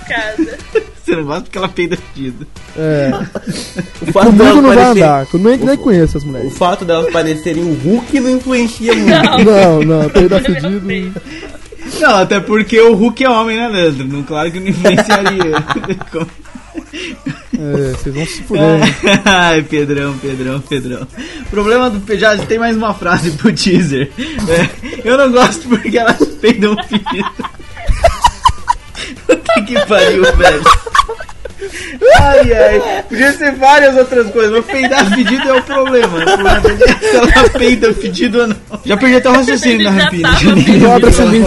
Você 1.08 1.16
não 1.16 1.24
gosta 1.24 1.42
porque 1.44 1.58
ela 1.58 1.70
peida 1.70 1.98
fedido. 1.98 2.46
É. 2.78 3.12
O 4.02 4.12
fato 4.12 4.26
Comigo 4.28 4.44
não 4.44 4.62
vai 4.64 4.76
parecer- 4.78 5.04
andar. 5.04 5.28
Eu 5.34 5.40
nem, 5.40 5.58
nem 5.58 5.78
conheço 5.78 6.18
as 6.18 6.24
O 6.24 6.28
mulheres. 6.28 6.58
fato 6.58 6.84
delas 6.86 7.12
parecerem 7.12 7.64
o 7.64 7.74
Hulk 7.74 8.20
não 8.20 8.30
influencia 8.30 8.94
muito. 8.94 9.46
Não, 9.46 9.82
não, 9.84 10.10
peidar 10.10 10.42
fedido. 10.42 10.82
Não, 12.00 12.18
até 12.18 12.40
porque 12.42 12.80
o 12.82 12.94
Hulk 12.94 13.24
é 13.24 13.30
homem, 13.30 13.56
né, 13.58 13.68
Leandro? 13.70 14.06
Não, 14.06 14.22
claro 14.24 14.52
que 14.52 14.60
não 14.60 14.68
influenciaria. 14.68 15.54
É, 17.60 17.92
vocês 17.92 18.14
vão 18.16 18.26
se 18.26 18.44
fuder. 18.44 18.80
Ai, 19.26 19.64
Pedrão, 19.64 20.16
Pedrão, 20.20 20.60
Pedrão. 20.62 21.08
O 21.42 21.50
problema 21.50 21.90
do 21.90 22.18
já 22.18 22.38
tem 22.38 22.60
mais 22.60 22.78
uma 22.78 22.94
frase 22.94 23.32
pro 23.32 23.52
teaser. 23.52 24.12
É, 24.48 24.70
eu 25.04 25.18
não 25.18 25.32
gosto 25.32 25.68
porque 25.68 25.98
elas 25.98 26.18
peidam 26.40 26.76
fedido. 26.84 27.30
Que 29.66 29.86
pariu, 29.86 30.24
velho. 30.36 30.62
Ai, 32.20 32.54
ai. 32.54 33.04
Podia 33.10 33.32
ser 33.34 33.52
várias 33.56 33.96
outras 33.98 34.30
coisas, 34.32 34.52
mas 34.52 34.66
peidar 34.66 35.06
fedido 35.10 35.50
é 35.50 35.54
o 35.54 35.64
problema. 35.64 36.20
Se 37.00 37.16
ela 37.16 37.50
peida 37.50 37.94
fedido 37.94 38.42
ou 38.42 38.48
não. 38.48 38.56
Já 38.86 38.98
perdi 38.98 39.16
até 39.16 39.30
o 39.30 39.34
raciocínio 39.34 39.84
já 39.84 39.92
Rampina. 39.92 40.30
tava 40.30 41.12
já 41.12 41.26
nem 41.26 41.44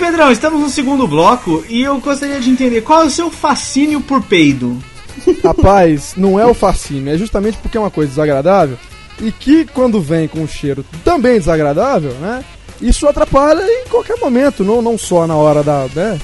Pedrão, 0.00 0.32
estamos 0.32 0.58
no 0.62 0.70
segundo 0.70 1.06
bloco 1.06 1.62
e 1.68 1.82
eu 1.82 2.00
gostaria 2.00 2.40
de 2.40 2.48
entender 2.48 2.80
qual 2.80 3.02
é 3.02 3.04
o 3.04 3.10
seu 3.10 3.30
fascínio 3.30 4.00
por 4.00 4.22
peido. 4.22 4.78
Rapaz, 5.44 6.14
não 6.16 6.40
é 6.40 6.46
o 6.46 6.54
fascínio, 6.54 7.12
é 7.12 7.18
justamente 7.18 7.58
porque 7.58 7.76
é 7.76 7.80
uma 7.80 7.90
coisa 7.90 8.08
desagradável 8.08 8.78
e 9.20 9.30
que 9.30 9.66
quando 9.66 10.00
vem 10.00 10.26
com 10.26 10.40
um 10.40 10.48
cheiro 10.48 10.82
também 11.04 11.38
desagradável, 11.38 12.12
né? 12.14 12.42
Isso 12.80 13.06
atrapalha 13.06 13.62
em 13.62 13.88
qualquer 13.88 14.16
momento, 14.18 14.64
não, 14.64 14.80
não 14.80 14.96
só 14.96 15.26
na 15.26 15.36
hora 15.36 15.62
da. 15.62 15.86
Né, 15.94 16.18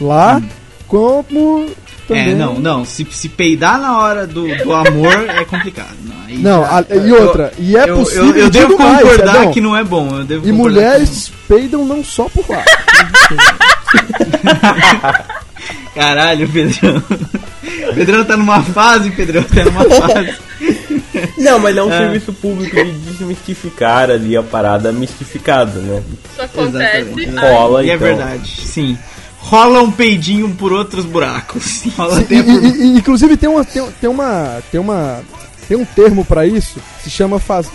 lá, 0.00 0.42
como 0.88 1.66
também. 2.06 2.32
É, 2.32 2.34
não, 2.34 2.58
não. 2.58 2.84
Se, 2.84 3.06
se 3.10 3.28
peidar 3.28 3.80
na 3.80 3.98
hora 3.98 4.26
do, 4.26 4.46
do 4.62 4.72
amor 4.72 5.12
é 5.28 5.44
complicado. 5.44 5.94
Não, 6.04 6.16
aí 6.26 6.38
Não, 6.38 6.62
já- 6.62 6.78
a- 6.78 6.96
e 6.96 7.12
outra, 7.12 7.52
e 7.58 7.76
é 7.76 7.88
eu, 7.88 7.96
possível. 7.98 8.26
Eu, 8.30 8.36
eu 8.36 8.46
e 8.46 8.50
devo 8.50 8.78
mais, 8.78 9.02
concordar 9.02 9.50
que 9.50 9.60
não 9.60 9.76
é 9.76 9.84
bom. 9.84 10.18
Eu 10.18 10.24
devo 10.24 10.48
E 10.48 10.52
mulheres 10.52 11.32
peidam 11.48 11.84
não 11.84 12.02
só 12.04 12.28
por 12.28 12.44
lá. 12.48 12.64
Caralho, 15.94 16.48
Pedrão. 16.48 17.02
Pedrão 17.94 18.24
tá 18.24 18.36
numa 18.36 18.62
fase, 18.62 19.10
Pedrão 19.10 19.42
tá 19.42 19.64
numa 19.64 19.84
fase. 19.84 20.34
Não, 21.38 21.58
mas 21.58 21.76
é 21.76 21.82
um 21.82 21.92
É. 21.92 21.98
serviço 21.98 22.32
público 22.32 22.74
de 22.74 22.92
desmistificar 22.92 24.10
ali 24.10 24.36
a 24.36 24.42
parada 24.42 24.90
mistificada, 24.92 25.78
né? 25.80 26.02
Isso 26.32 26.42
acontece. 26.42 26.98
Exatamente. 27.20 27.38
Rola, 27.38 27.84
E 27.84 27.90
é 27.90 27.94
então. 27.94 28.06
verdade, 28.06 28.60
sim. 28.66 28.96
Rola 29.44 29.82
um 29.82 29.90
peidinho 29.90 30.48
por 30.54 30.72
outros 30.72 31.04
buracos. 31.04 31.82
Rola 31.96 32.20
E, 32.20 32.24
por... 32.24 32.32
e- 32.34 32.82
e- 32.84 32.96
inclusive 32.98 33.36
tem 33.36 33.48
uma, 33.50 33.64
tem, 33.64 33.84
tem 34.00 34.08
uma. 34.08 34.62
Tem 34.70 34.80
uma. 34.80 35.20
Tem 35.68 35.76
um 35.76 35.84
termo 35.84 36.24
pra 36.24 36.46
isso, 36.46 36.78
se 37.02 37.10
chama 37.10 37.38
faz. 37.38 37.66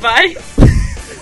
Vai. 0.00 0.36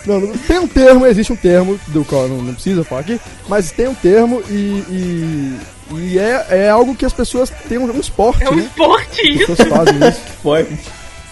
Não, 0.05 0.19
não- 0.19 0.33
tem 0.37 0.59
um 0.59 0.67
termo, 0.67 1.07
existe 1.07 1.33
um 1.33 1.37
termo, 1.37 1.79
do 1.87 2.05
qual 2.05 2.27
não, 2.27 2.43
não 2.43 2.55
precisa 2.55 2.83
falar 2.83 3.03
aqui, 3.03 3.21
mas 3.49 3.71
tem 3.71 3.87
um 3.87 3.95
termo 3.95 4.43
e. 4.51 4.83
e, 4.91 5.57
e 5.97 6.19
é, 6.19 6.45
é 6.51 6.69
algo 6.71 6.93
que 6.97 7.05
as 7.07 7.13
pessoas 7.13 7.51
têm 7.69 7.79
um, 7.79 7.85
um 7.85 8.01
esporte, 8.01 8.43
É 8.43 8.51
um 8.51 8.57
né? 8.57 8.63
esporte 8.65 9.21
As 9.21 9.29
isso. 9.37 9.47
pessoas 9.47 9.69
fazem 9.69 10.09
isso. 10.09 10.21
Forte. 10.43 10.79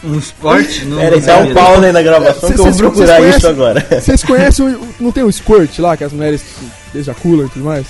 Um 0.05 0.19
esporte? 0.19 0.85
Não, 0.85 0.99
Pera 0.99 1.17
não 1.17 1.53
dá 1.53 1.71
um 1.73 1.83
aí 1.83 1.93
na 1.93 2.01
gravação 2.03 2.49
Cê- 2.49 2.55
que 2.55 2.61
eu 2.61 2.65
vou 2.65 2.73
cês- 2.73 2.77
procurar 2.81 3.21
cês 3.21 3.37
isso 3.37 3.49
agora. 3.49 3.87
Vocês 4.01 4.23
conhecem 4.23 4.79
Não 5.01 5.11
tem 5.11 5.25
o 5.25 5.33
squirt 5.33 5.77
lá, 5.81 5.97
que 5.97 6.05
as 6.05 6.13
mulheres 6.13 6.43
ejaculam 6.95 7.47
e 7.47 7.51
tudo 7.51 7.65
mais? 7.65 7.87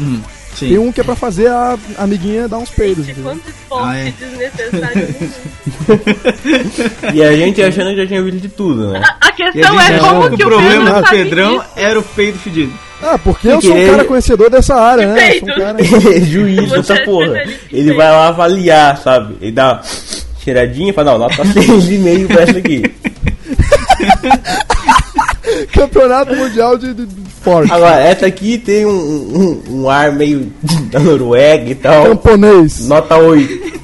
Hum, 0.00 0.20
sim. 0.56 0.68
Tem 0.68 0.78
um 0.78 0.90
que 0.92 1.00
é 1.00 1.04
pra 1.04 1.14
fazer 1.14 1.48
a 1.48 1.76
amiguinha 1.98 2.48
dar 2.48 2.58
uns 2.58 2.70
peidos, 2.70 3.04
Gente, 3.06 3.20
entendeu? 3.20 3.32
quanto 3.40 3.48
esporte 3.50 3.88
Ah, 3.88 3.98
é. 3.98 4.12
desnecessário. 4.18 5.14
E 7.14 7.22
a 7.22 7.32
gente 7.36 7.62
achando 7.62 7.90
que 7.90 7.96
já 7.96 8.06
tinha 8.06 8.22
visto 8.22 8.40
de 8.40 8.48
tudo, 8.48 8.90
né? 8.92 9.02
A 9.20 9.28
a 9.28 9.32
questão 9.32 9.80
gente 9.80 9.92
é 9.92 9.98
como 9.98 10.36
que 10.36 10.42
o 10.44 10.46
o 10.46 10.50
problema 10.50 11.02
do 11.02 11.08
Pedrão 11.08 11.58
disso. 11.58 11.70
era 11.76 11.98
o 11.98 12.02
peido 12.02 12.38
fedido. 12.38 12.72
Ah, 13.02 13.18
porque 13.18 13.48
eu 13.48 13.60
sou 13.60 13.74
um 13.76 13.86
cara 13.86 14.04
conhecedor 14.04 14.48
dessa 14.50 14.74
área, 14.76 15.06
né? 15.12 15.36
Eu 15.36 15.40
sou 15.40 15.48
um 15.48 15.54
cara... 15.58 15.76
Juiz 16.24 16.68
Você 16.68 16.76
dessa 16.76 16.94
é 16.94 17.04
porra. 17.04 17.42
Ele 17.72 17.92
vai 17.94 18.10
lá 18.10 18.28
avaliar, 18.28 18.96
sabe? 18.98 19.36
Ele 19.40 19.52
dá 19.52 19.72
uma 19.74 19.82
cheiradinha 20.44 20.90
e 20.90 20.92
fala, 20.92 21.12
não, 21.12 21.18
nota 21.20 21.42
6,5 21.44 22.26
pra 22.28 22.42
essa 22.42 22.58
aqui. 22.58 22.82
Campeonato 25.72 26.34
Mundial 26.34 26.76
de, 26.78 26.94
de, 26.94 27.06
de 27.06 27.30
Forte. 27.42 27.72
Agora, 27.72 28.00
essa 28.00 28.26
aqui 28.26 28.56
tem 28.58 28.86
um, 28.86 28.90
um, 29.68 29.80
um 29.82 29.90
ar 29.90 30.12
meio 30.12 30.52
da 30.90 31.00
Noruega 31.00 31.70
e 31.70 31.74
tal. 31.74 32.04
Camponês. 32.06 32.86
Nota 32.86 33.16
8. 33.16 33.82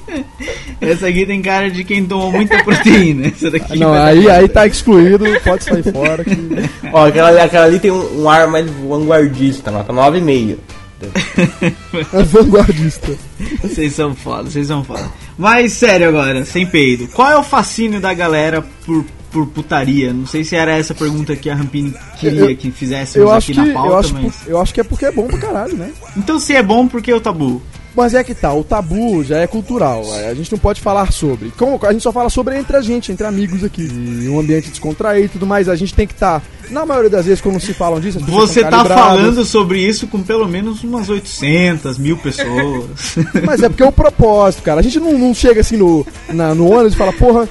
Essa 0.81 1.09
aqui 1.09 1.27
tem 1.27 1.43
cara 1.43 1.69
de 1.71 1.83
quem 1.83 2.05
tomou 2.05 2.31
muita 2.31 2.63
proteína. 2.63 3.27
Essa 3.27 3.51
daqui 3.51 3.79
Não, 3.79 3.91
vai 3.91 3.99
dar 3.99 4.07
aí, 4.07 4.31
aí 4.31 4.49
tá 4.49 4.67
excluído, 4.67 5.25
pode 5.43 5.65
sair 5.65 5.83
fora. 5.93 6.23
Que... 6.23 6.31
Ó, 6.93 7.07
aquela, 7.07 7.29
ali- 7.31 7.41
aquela 7.41 7.65
ali 7.65 7.81
tem 7.81 7.91
um, 7.91 8.23
um 8.23 8.29
ar 8.31 8.47
mais 8.47 8.67
vanguardista, 8.71 9.71
nota 9.73 9.93
9,5. 9.93 10.57
É 12.13 12.23
vanguardista. 12.23 13.13
Vocês 13.63 13.93
são 13.93 14.15
foda, 14.15 14.51
vocês 14.51 14.67
são 14.67 14.83
foda. 14.85 15.05
Mas 15.37 15.73
sério 15.73 16.09
agora, 16.09 16.45
sem 16.45 16.67
peido. 16.67 17.09
Qual 17.09 17.31
é 17.31 17.37
o 17.37 17.43
fascínio 17.43 18.01
da 18.01 18.13
galera 18.15 18.65
por, 18.85 19.05
por 19.31 19.47
putaria? 19.47 20.13
Não 20.13 20.27
sei 20.27 20.45
se 20.45 20.57
era 20.57 20.77
essa 20.77 20.95
pergunta 20.95 21.35
que 21.37 21.49
a 21.51 21.55
Rampini 21.55 21.95
queria 22.19 22.41
Eu- 22.51 22.57
que 22.57 22.71
fizéssemos 22.71 23.31
acho 23.31 23.51
aqui 23.53 23.61
que, 23.61 23.67
na 23.69 23.73
pauta, 23.75 23.89
eu, 23.93 23.97
acho, 23.99 24.15
mas. 24.15 24.35
eu 24.47 24.61
acho 24.61 24.75
que 24.75 24.81
é 24.81 24.85
porque 24.85 25.05
é 25.07 25.13
bom 25.13 25.27
pra 25.27 25.39
caralho, 25.39 25.77
né? 25.77 25.91
Então 26.17 26.39
se 26.39 26.55
é 26.55 26.63
bom, 26.63 26.87
por 26.89 27.01
que 27.03 27.13
o 27.13 27.21
tabu? 27.21 27.61
Mas 27.97 28.15
é 28.15 28.23
que 28.23 28.33
tá, 28.33 28.53
o 28.55 28.63
tabu 28.63 29.25
já 29.25 29.39
é 29.39 29.47
cultural. 29.49 30.05
A 30.31 30.33
gente 30.33 30.53
não 30.53 30.59
pode 30.59 30.81
falar 30.81 31.11
sobre. 31.11 31.51
Como 31.59 31.81
a 31.85 31.91
gente 31.93 32.03
só 32.03 32.13
fala 32.13 32.31
sobre 32.31 32.57
entre 32.57 32.77
a 32.77 32.81
gente, 32.81 33.11
entre 33.11 33.27
amigos 33.27 33.65
aqui. 33.65 33.83
E 33.83 34.29
um 34.29 34.39
ambiente 34.39 34.71
descontraído 34.71 35.27
e 35.27 35.29
tudo 35.31 35.45
mais. 35.47 35.69
A 35.69 35.75
gente 35.75 35.93
tem 35.95 36.07
que 36.07 36.13
estar. 36.13 36.41
na 36.71 36.87
maioria 36.87 37.11
das 37.11 37.25
vezes, 37.27 37.41
quando 37.41 37.59
se 37.59 37.75
falam 37.75 37.99
disso, 37.99 38.19
as 38.19 38.25
Você 38.25 38.63
tá 38.63 38.85
falando 38.85 39.45
sobre 39.45 39.81
isso 39.81 40.07
com 40.07 40.23
pelo 40.23 40.47
menos 40.47 40.85
umas 40.85 41.09
800 41.09 41.99
mil 41.99 42.17
pessoas. 42.19 43.17
Mas 43.45 43.63
é 43.65 43.69
porque 43.69 43.83
é 43.83 43.87
o 43.87 43.91
propósito, 43.91 44.63
cara. 44.63 44.79
A 44.79 44.83
gente 44.83 45.01
não, 45.01 45.19
não 45.19 45.35
chega 45.35 45.61
assim 45.63 45.77
no, 45.77 46.07
na- 46.29 46.55
no 46.55 46.71
ônibus 46.71 46.93
e 46.93 46.97
fala, 46.97 47.13
porra, 47.15 47.49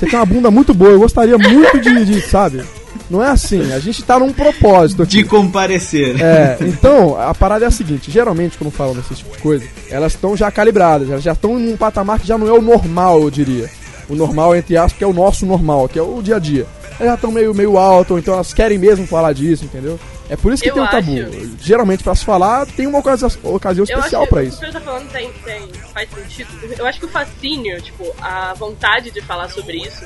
você 0.00 0.06
tem 0.06 0.18
uma 0.18 0.24
bunda 0.24 0.50
muito 0.50 0.72
boa, 0.72 0.92
eu 0.92 0.98
gostaria 0.98 1.36
muito 1.36 1.78
de, 1.78 2.06
de, 2.06 2.20
sabe? 2.22 2.62
Não 3.10 3.22
é 3.22 3.28
assim, 3.28 3.70
a 3.70 3.78
gente 3.78 4.02
tá 4.02 4.18
num 4.18 4.32
propósito 4.32 5.02
aqui. 5.02 5.18
de 5.18 5.24
comparecer. 5.24 6.18
É, 6.18 6.56
então, 6.62 7.20
a 7.20 7.34
parada 7.34 7.66
é 7.66 7.68
a 7.68 7.70
seguinte, 7.70 8.10
geralmente 8.10 8.56
quando 8.56 8.70
falam 8.70 8.94
desse 8.94 9.14
tipo 9.16 9.36
de 9.36 9.42
coisa, 9.42 9.66
elas 9.90 10.14
estão 10.14 10.34
já 10.34 10.50
calibradas, 10.50 11.10
elas 11.10 11.22
já 11.22 11.32
estão 11.32 11.60
em 11.60 11.74
um 11.74 11.76
patamar 11.76 12.18
que 12.18 12.26
já 12.26 12.38
não 12.38 12.48
é 12.48 12.52
o 12.52 12.62
normal, 12.62 13.20
eu 13.20 13.30
diria. 13.30 13.68
O 14.08 14.14
normal, 14.14 14.56
entre 14.56 14.76
aspas, 14.76 14.96
que 14.96 15.04
é 15.04 15.06
o 15.06 15.12
nosso 15.12 15.44
normal, 15.44 15.86
que 15.86 15.98
é 15.98 16.02
o 16.02 16.22
dia 16.22 16.36
a 16.36 16.38
dia. 16.38 16.66
Elas 16.98 17.10
já 17.10 17.14
estão 17.14 17.30
meio, 17.30 17.54
meio 17.54 17.76
alto, 17.76 18.18
então 18.18 18.32
elas 18.32 18.54
querem 18.54 18.78
mesmo 18.78 19.06
falar 19.06 19.34
disso, 19.34 19.66
entendeu? 19.66 20.00
É 20.30 20.36
por 20.36 20.52
isso 20.52 20.62
que 20.62 20.70
Eu 20.70 20.74
tem 20.74 20.82
o 20.82 20.88
tabu. 20.88 21.10
acho- 21.12 21.56
Geralmente, 21.60 22.04
pra 22.04 22.14
se 22.14 22.24
falar, 22.24 22.64
tem 22.64 22.86
uma 22.86 23.00
ocasião, 23.00 23.28
ocasião 23.42 23.84
Eu 23.88 23.96
especial 23.98 24.22
acho 24.22 24.30
pra 24.30 24.42
que 24.42 24.48
isso. 24.48 24.56
O 24.56 24.60
que 24.60 24.66
você 24.66 24.72
tá 24.72 24.80
falando 24.80 25.10
tem, 25.10 25.32
tem, 25.44 25.72
faz 25.92 26.08
sentido. 26.10 26.48
Eu 26.78 26.86
acho 26.86 27.00
que 27.00 27.06
o 27.06 27.08
fascínio, 27.08 27.82
tipo, 27.82 28.04
a 28.22 28.54
vontade 28.54 29.10
de 29.10 29.20
falar 29.20 29.48
sobre 29.50 29.78
isso, 29.78 30.04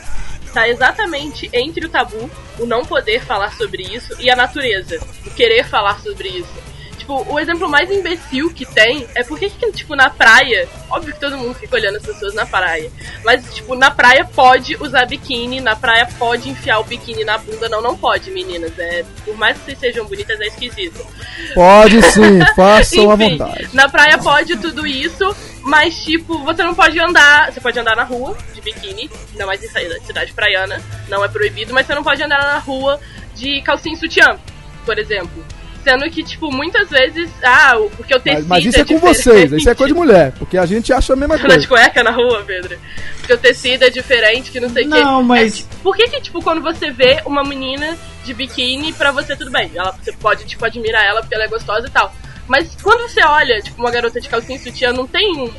tá 0.55 0.66
exatamente 0.68 1.51
entre 1.53 1.85
o 1.85 1.89
tabu, 1.91 2.31
o 2.59 2.64
não 2.64 2.85
poder 2.87 3.22
falar 3.22 3.53
sobre 3.55 3.83
isso, 3.83 4.14
e 4.18 4.31
a 4.31 4.37
natureza, 4.37 4.99
o 5.27 5.31
querer 5.31 5.68
falar 5.68 6.01
sobre 6.01 6.29
isso. 6.29 6.74
Tipo, 7.05 7.23
o 7.31 7.39
exemplo 7.39 7.69
mais 7.69 7.91
imbecil 7.91 8.51
que 8.51 8.65
tem 8.65 9.07
é 9.15 9.23
porque 9.23 9.51
que, 9.51 9.73
tipo, 9.73 9.95
na 9.95 10.09
praia, 10.09 10.67
óbvio 10.89 11.13
que 11.13 11.21
todo 11.21 11.37
mundo 11.37 11.55
fica 11.55 11.77
olhando 11.77 11.97
as 11.97 12.03
pessoas 12.03 12.33
na 12.33 12.47
praia, 12.47 12.91
mas, 13.23 13.45
tipo, 13.55 13.75
na 13.75 13.91
praia 13.91 14.25
pode 14.25 14.75
usar 14.83 15.05
biquíni, 15.05 15.61
na 15.61 15.77
praia 15.77 16.09
pode 16.19 16.49
enfiar 16.49 16.79
o 16.79 16.85
biquíni 16.85 17.23
na 17.23 17.37
bunda, 17.37 17.69
não, 17.69 17.83
não 17.83 17.95
pode, 17.95 18.31
meninas. 18.31 18.73
É, 18.79 19.05
por 19.23 19.37
mais 19.37 19.59
que 19.59 19.67
vocês 19.67 19.79
sejam 19.81 20.07
bonitas, 20.07 20.41
é 20.41 20.47
esquisito. 20.47 21.07
Pode 21.53 22.01
sim, 22.01 22.41
façam 22.57 23.11
à 23.11 23.15
Enfim, 23.17 23.37
vontade. 23.37 23.69
Na 23.75 23.87
praia 23.87 24.17
pode 24.17 24.57
tudo 24.57 24.87
isso, 24.87 25.37
mas 25.61 25.95
tipo, 26.05 26.39
você 26.39 26.63
não 26.63 26.75
pode 26.75 26.99
andar. 26.99 27.53
Você 27.53 27.61
pode 27.61 27.79
andar 27.79 27.95
na 27.95 28.05
rua 28.05 28.35
de 28.55 28.63
biquíni, 28.63 29.11
ainda 29.33 29.45
mais 29.45 29.63
em 29.63 30.01
cidade 30.01 30.33
praiana, 30.33 30.81
não 31.11 31.23
é 31.23 31.29
proibido, 31.29 31.75
mas 31.75 31.87
você 31.87 31.95
não 31.95 32.03
pode 32.03 32.23
andar 32.23 32.41
na 32.41 32.59
rua 32.61 32.99
de 33.35 33.61
calcinha 33.61 33.95
e 33.95 33.99
sutiã, 33.99 34.39
por 34.87 34.99
exemplo. 34.99 35.45
Sendo 35.85 36.09
que, 36.11 36.24
tipo, 36.24 36.51
muitas 36.51 36.89
vezes. 36.89 37.30
Ah, 37.45 37.76
o- 37.78 37.91
porque 37.91 38.14
eu 38.14 38.18
tecido 38.18 38.49
Mas, 38.49 38.64
mas 38.64 38.64
isso 38.64 38.80
é 38.80 38.85
com 38.85 38.95
diferente. 38.95 39.16
vocês, 39.22 39.53
isso 39.53 39.68
é 39.70 39.74
coisa 39.74 39.93
de 39.93 40.01
mulher, 40.01 40.32
porque 40.39 40.57
a 40.57 40.64
gente 40.64 40.93
acha 40.93 41.12
a 41.12 41.16
mesma 41.16 41.35
Anda 41.45 41.59
de 41.59 41.68
coisa. 41.68 41.85
cueca 41.85 42.03
na 42.03 42.11
rua, 42.11 42.43
Pedro. 42.47 42.78
Porque 43.18 43.35
o 43.35 43.39
tecido 43.39 43.85
é 43.85 43.91
diferente, 43.91 44.51
que 44.51 44.59
não 44.61 44.70
sei 44.70 44.87
o 44.87 44.91
quê. 44.91 45.01
Não, 45.01 45.22
mas- 45.22 45.55
É, 45.55 45.57
tipo, 45.59 45.76
por 45.82 45.95
que 45.97 46.09
que, 46.09 46.20
tipo, 46.22 46.43
quando 46.43 46.62
você 46.62 46.91
vê 46.91 47.20
uma 47.26 47.45
menina 47.45 47.97
de 48.24 48.32
biquíni, 48.32 48.93
pra 48.95 49.12
você 49.12 49.37
tudo 49.37 49.51
bem? 49.51 49.70
Ela, 49.74 49.93
você 49.93 50.12
pode, 50.12 50.45
tipo, 50.47 50.64
admirar 50.64 51.05
ela 51.05 51.20
porque 51.20 51.35
ela 51.35 51.45
é 51.45 51.49
gostosa 51.49 51.87
e 51.87 51.91
tal. 51.91 52.11
Mas 52.49 52.76
quando 52.82 53.09
você 53.09 53.22
olha, 53.24 53.61
tipo, 53.62 53.78
uma 53.80 53.91
garota 53.91 54.20
de 54.20 54.28
calcinha 54.28 54.57
e 54.59 54.62
sutiã, 54.62 54.93
não 54.93 55.07
tem 55.07 55.35
um, 55.37 55.51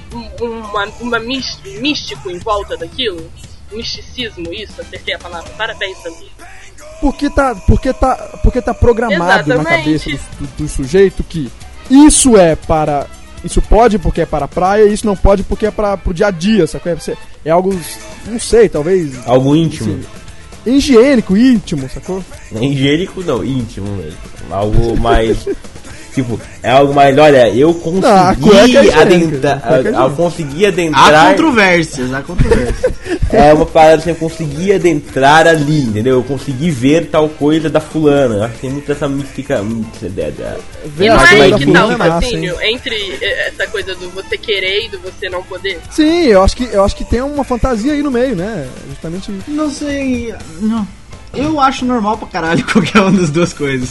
um, 0.41 0.47
uma, 0.59 0.86
uma 1.01 1.19
místico 1.19 2.30
em 2.32 2.38
volta 2.39 2.76
daquilo? 2.78 3.32
Misticismo, 3.71 4.53
isso? 4.53 4.80
Acertei 4.80 5.15
a 5.15 5.19
palavra. 5.19 5.49
Parabéns, 5.57 5.97
Samir. 5.97 6.30
Porque 7.02 7.30
tá, 7.30 7.54
porque 7.68 7.93
tá, 7.93 8.16
porque 8.41 8.62
tá 8.62 8.74
programado 8.74 9.48
na 9.48 9.56
Exatamente. 9.56 10.00
cabeça 10.00 10.10
do, 10.39 10.46
do- 10.48 10.58
do 10.64 10.68
sujeito 10.68 11.24
que 11.24 11.52
isso 11.89 12.38
é 12.38 12.56
para. 12.56 13.08
Isso 13.43 13.62
pode 13.62 14.00
porque 14.00 14.22
é 14.22 14.26
para 14.26 14.46
a 14.46 14.48
praia, 14.48 14.86
e 14.86 14.93
isso 14.93 15.06
não 15.06 15.16
pode 15.16 15.43
porque 15.43 15.68
é 15.68 15.72
para 15.72 15.96
pro 15.98 16.14
dia 16.14 16.28
a 16.28 16.32
dia, 16.32 16.66
sacou? 16.66 16.91
É, 16.91 16.98
é 17.46 17.52
algo, 17.52 17.78
não 18.26 18.39
sei, 18.39 18.68
talvez 18.68 19.14
Algo 19.28 19.56
íntimo. 19.56 20.00
higiênico, 20.66 21.38
íntimo, 21.38 21.88
sacou? 21.88 22.24
Higiênico 22.52 23.22
não, 23.24 23.46
íntimo 23.46 23.88
mesmo. 23.98 24.18
Algo 24.50 24.98
mais. 25.00 25.46
tipo, 26.16 26.39
é 26.63 26.72
algo 26.72 26.93
mais. 26.93 27.16
Olha, 27.18 27.49
eu 27.49 27.74
consegui 27.74 28.07
a 28.07 28.36
cueca 28.36 28.57
é 28.59 28.66
higiênica, 28.68 29.01
adentrar. 29.01 29.57
a 29.57 29.59
cueca 29.59 29.74
é 29.76 29.78
Eu 29.78 29.82
higiênica. 29.91 30.16
consegui 30.16 30.66
Há 30.66 30.70
adentrar. 30.70 31.30
controvérsias, 31.32 32.13
há 32.13 32.22
controvérsias. 32.22 32.93
É 33.32 33.51
uma 33.53 33.66
parada 33.66 33.95
assim, 33.95 34.11
eu 34.11 34.16
consegui 34.16 34.72
adentrar 34.72 35.47
ali, 35.47 35.82
entendeu? 35.82 36.16
Eu 36.18 36.24
consegui 36.24 36.70
ver 36.70 37.07
tal 37.07 37.28
coisa 37.28 37.70
da 37.70 37.82
fulana. 37.82 38.36
Eu 38.36 38.43
acho 38.43 38.53
que 38.53 38.61
tem 38.61 38.70
muito 38.70 38.89
essa 38.91 39.09
mística. 39.09 39.61
mística 39.63 40.09
da- 40.09 40.30
da- 40.30 40.57
E 41.03 41.09
não 41.09 41.20
a 41.20 41.24
é 41.24 41.51
que 41.57 41.72
tá 41.72 41.88
é 41.91 41.97
fascínio 41.97 42.55
entre 42.61 42.95
essa 43.47 43.68
coisa 43.68 43.93
do 43.95 44.09
você 44.11 44.38
querer 44.38 44.86
e 44.86 44.89
do 44.89 44.99
você 44.99 45.28
não 45.28 45.43
poder? 45.43 45.80
Sim, 45.89 46.26
eu 46.28 46.41
acho 46.43 46.55
que 46.55 46.63
eu 46.72 46.84
acho 46.86 46.95
que 46.95 47.03
tem 47.03 47.22
uma 47.22 47.43
fantasia 47.43 47.93
aí 47.93 48.01
no 48.03 48.11
meio, 48.11 48.36
né? 48.36 48.68
Justamente 48.89 49.32
Não 49.47 49.70
sei. 49.72 50.34
Não. 50.61 50.88
Eu 51.34 51.59
acho 51.59 51.84
normal 51.84 52.18
pra 52.18 52.28
caralho 52.28 52.63
qualquer 52.72 53.01
uma 53.01 53.11
das 53.11 53.32
duas 53.32 53.51
coisas. 53.53 53.89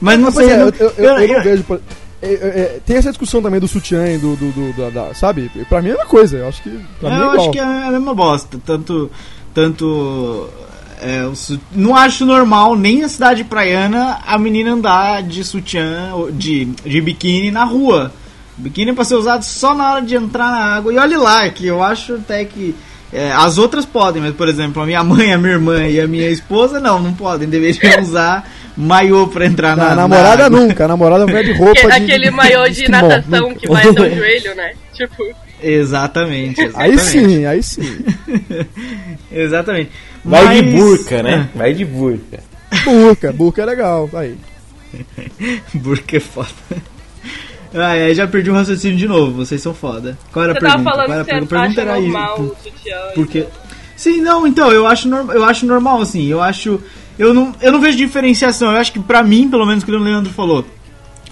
Mas 0.00 0.18
não 0.18 0.30
sei. 0.30 0.50
é, 0.50 0.56
não- 0.56 0.66
eu, 0.68 0.74
eu- 0.78 0.92
eu- 0.98 1.18
eu 1.18 1.34
não 1.36 1.42
vejo. 1.42 1.64
por- 1.64 1.80
é, 2.20 2.26
é, 2.26 2.32
é, 2.32 2.80
tem 2.84 2.96
essa 2.96 3.10
discussão 3.10 3.40
também 3.40 3.60
do 3.60 3.68
sutiã 3.68 4.06
e 4.08 4.18
do. 4.18 4.34
do, 4.36 4.50
do- 4.52 4.72
da, 4.76 4.90
da- 4.90 5.14
sabe? 5.14 5.50
Pra 5.68 5.80
mim 5.80 5.88
é 5.88 5.92
a 5.92 5.94
mesma 5.94 6.08
coisa. 6.08 6.36
Eu 6.38 6.48
acho 6.48 6.62
que. 6.62 6.70
Pra 7.00 7.10
mim 7.10 7.16
é 7.16 7.18
eu 7.18 7.22
igual. 7.32 7.40
acho 7.40 7.50
que 7.50 7.58
é 7.58 7.62
a 7.62 7.90
mesma 7.90 8.14
bosta. 8.14 8.58
Tanto. 8.64 9.10
Tanto. 9.54 10.48
é, 11.00 11.28
su- 11.34 11.60
não 11.72 11.94
acho 11.94 12.26
normal 12.26 12.74
nem 12.76 13.00
na 13.02 13.08
cidade 13.08 13.44
praiana 13.44 14.18
a 14.26 14.36
menina 14.38 14.72
andar 14.72 15.22
de 15.22 15.44
sutiã, 15.44 16.10
de, 16.32 16.64
de 16.64 17.00
biquíni 17.00 17.50
na 17.50 17.64
rua. 17.64 18.12
Biquíni 18.56 18.90
é 18.90 18.94
pra 18.94 19.04
ser 19.04 19.14
usado 19.14 19.44
só 19.44 19.74
na 19.74 19.92
hora 19.92 20.02
de 20.02 20.16
entrar 20.16 20.50
na 20.50 20.74
água. 20.76 20.92
E 20.92 20.98
olhe 20.98 21.16
lá, 21.16 21.48
que 21.50 21.66
eu 21.66 21.80
acho 21.82 22.14
até 22.14 22.44
que. 22.44 22.74
é, 23.12 23.30
as 23.30 23.56
outras 23.58 23.84
podem, 23.86 24.20
mas 24.20 24.34
por 24.34 24.48
exemplo, 24.48 24.82
a 24.82 24.86
minha 24.86 25.04
mãe, 25.04 25.32
a 25.32 25.38
minha 25.38 25.52
irmã 25.52 25.86
e 25.86 26.00
a 26.00 26.06
minha 26.08 26.28
esposa 26.28 26.80
não, 26.80 26.98
não 27.00 27.14
podem. 27.14 27.48
Deveriam 27.48 28.02
usar 28.02 28.48
maiô 28.78 29.26
pra 29.28 29.44
entrar 29.46 29.76
na, 29.76 29.86
A 29.86 29.88
na 29.90 29.94
namorada 29.96 30.46
água. 30.46 30.60
nunca, 30.60 30.84
a 30.84 30.88
namorada 30.88 31.26
vai 31.26 31.42
de 31.44 31.52
roupa. 31.52 31.74
Que- 31.74 31.86
de- 31.88 31.92
aquele 31.92 32.30
maiô 32.30 32.64
de 32.64 32.70
esquimó, 32.82 32.96
natação 33.02 33.40
nunca. 33.48 33.60
que 33.60 33.68
vai 33.68 33.88
até 33.88 34.00
o 34.00 34.14
joelho, 34.16 34.54
né? 34.54 34.72
Tipo, 34.94 35.24
Exatamente, 35.60 36.60
exatamente. 36.60 36.92
Aí 36.92 36.98
sim, 36.98 37.44
aí 37.44 37.62
sim. 37.62 37.98
Exatamente. 39.32 39.90
Vai 40.24 40.62
de 40.62 40.62
Mas- 40.62 40.74
burca, 40.80 41.22
né? 41.22 41.48
Vai 41.54 41.74
de 41.74 41.84
burca. 41.84 42.40
Burca, 42.84 43.32
burca 43.32 43.62
é 43.62 43.64
legal. 43.66 44.08
Aí. 44.14 44.36
Burca 45.74 46.16
é 46.16 46.20
foda. 46.20 46.48
Ah, 47.74 47.96
é, 47.96 48.14
já 48.14 48.26
perdi 48.26 48.50
o 48.50 48.54
raciocínio 48.54 48.96
de 48.96 49.06
novo, 49.06 49.44
vocês 49.44 49.60
são 49.60 49.74
foda. 49.74 50.16
Qual 50.32 50.44
era 50.44 50.52
você 50.54 50.58
a 50.58 50.60
tava 50.70 50.72
pergunta? 50.74 50.90
falando 50.90 51.06
Qual 51.06 51.12
era 51.14 51.22
a 51.22 51.24
pergunta? 51.24 51.56
A 51.56 51.58
pergunta 51.60 51.80
acha 51.82 51.90
era 51.90 51.94
aí. 51.98 52.02
normal 52.08 52.36
por- 52.36 52.56
Porque. 53.14 53.46
Sim, 53.96 54.20
não, 54.20 54.46
então, 54.46 54.70
eu 54.72 54.86
acho, 54.86 55.08
norm- 55.08 55.30
eu 55.32 55.44
acho 55.44 55.66
normal, 55.66 56.00
assim, 56.00 56.26
eu 56.28 56.40
acho. 56.40 56.80
Eu 57.18 57.34
não, 57.34 57.54
eu 57.60 57.72
não 57.72 57.80
vejo 57.80 57.98
diferenciação, 57.98 58.70
eu 58.70 58.78
acho 58.78 58.92
que 58.92 59.00
pra 59.00 59.22
mim, 59.22 59.50
pelo 59.50 59.66
menos 59.66 59.82
que 59.82 59.90
o 59.90 59.98
Leandro 59.98 60.32
falou. 60.32 60.64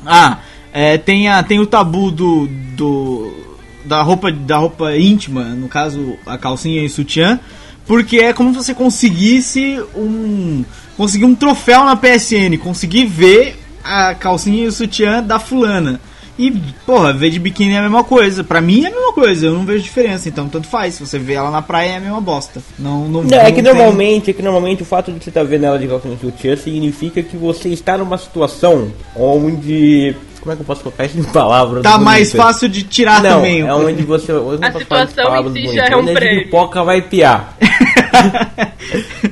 Ah, 0.05 0.39
é, 0.73 0.99
tem, 0.99 1.29
a, 1.29 1.43
tem 1.43 1.61
o 1.61 1.67
tabu 1.67 2.11
do. 2.11 2.49
do 2.77 3.47
da 3.85 4.03
roupa, 4.03 4.33
da 4.33 4.57
roupa 4.57 4.97
íntima, 4.97 5.45
no 5.45 5.69
caso 5.69 6.19
a 6.27 6.37
calcinha 6.37 6.83
e 6.83 6.87
o 6.87 6.91
sutiã, 6.91 7.39
porque 7.87 8.17
é 8.17 8.33
como 8.33 8.51
se 8.51 8.57
você 8.57 8.75
conseguisse 8.75 9.81
um. 9.95 10.65
conseguir 10.97 11.25
um 11.25 11.37
troféu 11.37 11.85
na 11.85 11.95
PSN, 11.95 12.59
conseguir 12.61 13.07
ver 13.07 13.57
a 13.85 14.13
calcinha 14.15 14.65
e 14.65 14.67
o 14.67 14.73
sutiã 14.73 15.23
da 15.23 15.39
fulana. 15.39 16.01
E, 16.39 16.51
porra, 16.85 17.13
ver 17.15 17.31
de 17.31 17.39
biquíni 17.39 17.73
é 17.75 17.79
a 17.79 17.83
mesma 17.83 18.05
coisa. 18.05 18.45
Pra 18.45 18.61
mim 18.61 18.85
é 18.85 18.89
a 18.89 18.91
mesma 18.91 19.13
coisa, 19.15 19.47
eu 19.47 19.55
não 19.55 19.65
vejo 19.65 19.83
diferença, 19.83 20.29
então 20.29 20.49
tanto 20.49 20.67
faz. 20.69 20.95
Se 20.95 21.07
você 21.07 21.19
vê 21.19 21.33
ela 21.35 21.51
na 21.51 21.63
praia 21.63 21.93
é 21.93 21.97
a 21.97 22.01
mesma 22.01 22.21
bosta. 22.21 22.61
Não, 22.79 23.09
não, 23.09 23.23
Não, 23.23 23.39
é 23.39 23.51
que 23.51 23.63
não 23.63 23.71
tem- 23.73 23.79
normalmente, 23.81 24.31
é 24.31 24.35
que 24.35 24.43
normalmente 24.43 24.83
o 24.83 24.87
fato 24.87 25.11
de 25.11 25.23
você 25.23 25.31
estar 25.31 25.45
vendo 25.45 25.65
ela 25.65 25.79
de 25.79 25.87
calcinha 25.89 26.17
sutiã 26.21 26.55
significa 26.57 27.23
que 27.23 27.37
você 27.37 27.71
está 27.71 27.97
numa 27.97 28.19
situação 28.19 28.91
onde. 29.15 30.15
Como 30.41 30.53
é 30.53 30.57
que 30.57 30.63
eu 30.63 30.67
posso 30.67 30.83
colocar 30.83 31.05
isso 31.07 31.19
em 31.19 31.25
palavras? 31.25 31.83
Tá 31.83 31.99
mais 31.99 32.29
bonitas? 32.29 32.47
fácil 32.47 32.69
de 32.69 32.83
tirar 32.85 33.21
Não, 33.21 33.31
também. 33.37 33.63
é 33.63 33.75
onde 33.75 34.03
você. 34.05 34.31
eu 34.31 34.59
não 34.61 34.69
A 34.69 34.71
posso 34.71 34.87
falar 34.87 35.05
de 35.05 35.11
situação 35.11 35.57
em 35.57 35.69
si 35.69 35.75
já 35.75 35.87
é 35.87 35.97
um 35.97 36.01
onde 36.01 36.11
a 36.11 36.15
prêmio. 36.15 36.45
pipoca 36.45 36.85
vai 36.85 37.03
piar. 37.03 37.57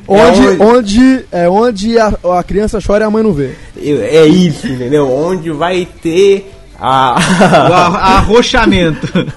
Onde, 0.06 0.40
onde- 0.48 0.62
onde, 0.62 1.24
é 1.32 1.48
onde 1.48 1.98
a, 1.98 2.12
a 2.38 2.42
criança 2.42 2.78
chora 2.84 3.04
e 3.04 3.06
a 3.06 3.10
mãe 3.10 3.22
não 3.22 3.32
vê. 3.32 3.52
É 3.76 4.26
isso, 4.26 4.66
entendeu? 4.66 5.10
Onde 5.10 5.50
vai 5.50 5.86
ter 6.02 6.52
a. 6.78 7.16
a- 7.18 8.16
arrochamento. 8.16 9.08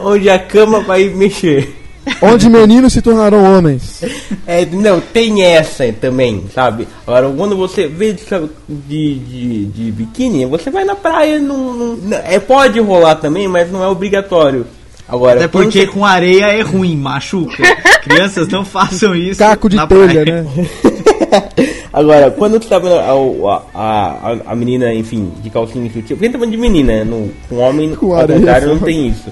onde 0.00 0.28
a 0.30 0.38
cama 0.38 0.80
vai 0.80 1.04
mexer. 1.08 1.76
Onde 2.22 2.48
meninos 2.48 2.92
se 2.92 3.02
tornarão 3.02 3.58
homens. 3.58 4.02
É, 4.46 4.64
não, 4.66 5.00
tem 5.00 5.42
essa 5.42 5.92
também, 5.92 6.44
sabe? 6.54 6.88
Agora, 7.06 7.28
quando 7.36 7.56
você 7.56 7.86
vê 7.86 8.12
de, 8.12 8.22
de, 8.68 9.14
de, 9.18 9.64
de 9.66 9.92
biquíni, 9.92 10.46
você 10.46 10.70
vai 10.70 10.84
na 10.84 10.94
praia, 10.96 11.38
não, 11.38 11.72
não- 11.74 11.96
não- 11.96 12.16
é, 12.18 12.38
pode 12.38 12.80
rolar 12.80 13.16
também, 13.16 13.46
mas 13.46 13.70
não 13.70 13.84
é 13.84 13.88
obrigatório. 13.88 14.66
Agora, 15.08 15.40
Até 15.40 15.48
porque 15.48 15.82
você- 15.82 15.86
com 15.88 16.04
areia 16.04 16.46
é 16.46 16.62
ruim, 16.62 16.96
machuca. 16.96 17.62
Crianças 18.02 18.48
não 18.48 18.64
façam 18.64 19.14
isso. 19.14 19.38
Caco 19.38 19.68
de 19.68 19.76
na 19.76 19.86
telha, 19.86 20.22
praia. 20.24 20.42
né? 20.42 20.66
Agora, 21.92 22.30
quando 22.30 22.62
você 22.62 22.68
tá 22.68 22.78
vendo 22.78 22.94
a, 22.94 23.62
a, 23.74 24.32
a, 24.32 24.38
a 24.46 24.54
menina, 24.54 24.92
enfim, 24.94 25.32
de 25.42 25.50
calcinha 25.50 25.86
e 25.86 25.90
sutiã, 25.90 26.16
porque 26.16 26.28
tá 26.28 26.38
falando 26.38 26.52
de 26.52 26.56
menina, 26.56 26.92
né? 26.92 27.04
No, 27.04 27.30
com 27.48 27.56
homem, 27.58 27.94
Com 27.94 28.12
ao 28.12 28.20
areia, 28.20 28.38
contrário, 28.38 28.68
não 28.68 28.78
tem 28.78 29.08
isso. 29.08 29.30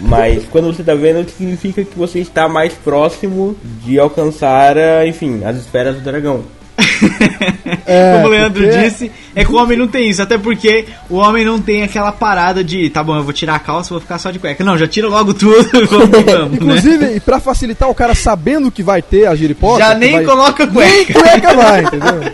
Mas 0.00 0.44
quando 0.50 0.66
você 0.66 0.82
tá 0.82 0.94
vendo, 0.94 1.28
significa 1.30 1.84
que 1.84 1.96
você 1.96 2.18
está 2.18 2.48
mais 2.48 2.72
próximo 2.74 3.56
de 3.84 3.98
alcançar, 3.98 4.76
enfim, 5.06 5.42
as 5.44 5.56
esferas 5.56 5.96
do 5.96 6.02
dragão. 6.02 6.42
É, 7.86 8.14
Como 8.14 8.26
o 8.26 8.30
Leandro 8.30 8.62
porque- 8.64 8.78
disse, 8.78 9.12
é 9.36 9.44
que 9.44 9.52
o 9.52 9.56
homem 9.56 9.76
não 9.76 9.86
tem 9.86 10.08
isso. 10.08 10.22
Até 10.22 10.38
porque 10.38 10.86
o 11.10 11.16
homem 11.16 11.44
não 11.44 11.60
tem 11.60 11.82
aquela 11.82 12.10
parada 12.12 12.64
de, 12.64 12.88
tá 12.88 13.02
bom, 13.02 13.14
eu 13.16 13.22
vou 13.22 13.32
tirar 13.32 13.56
a 13.56 13.58
calça, 13.58 13.90
vou 13.90 14.00
ficar 14.00 14.18
só 14.18 14.30
de 14.30 14.38
cueca. 14.38 14.64
Não, 14.64 14.76
já 14.78 14.86
tira 14.88 15.06
logo 15.08 15.34
tudo 15.34 15.66
vamos 15.86 16.10
né? 16.10 16.48
Inclusive, 16.54 17.16
e 17.16 17.20
pra 17.20 17.38
facilitar 17.40 17.88
o 17.90 17.94
cara 17.94 18.14
sabendo 18.14 18.70
que 18.70 18.82
vai 18.82 19.02
ter 19.02 19.26
a 19.26 19.34
giripoca... 19.34 19.78
Já 19.84 19.94
nem 19.94 20.12
vai- 20.12 20.24
coloca 20.24 20.64
Nem 20.64 20.74
cueca. 20.74 21.12
cueca 21.20 21.54
vai, 21.54 21.82
entendeu? 21.84 22.32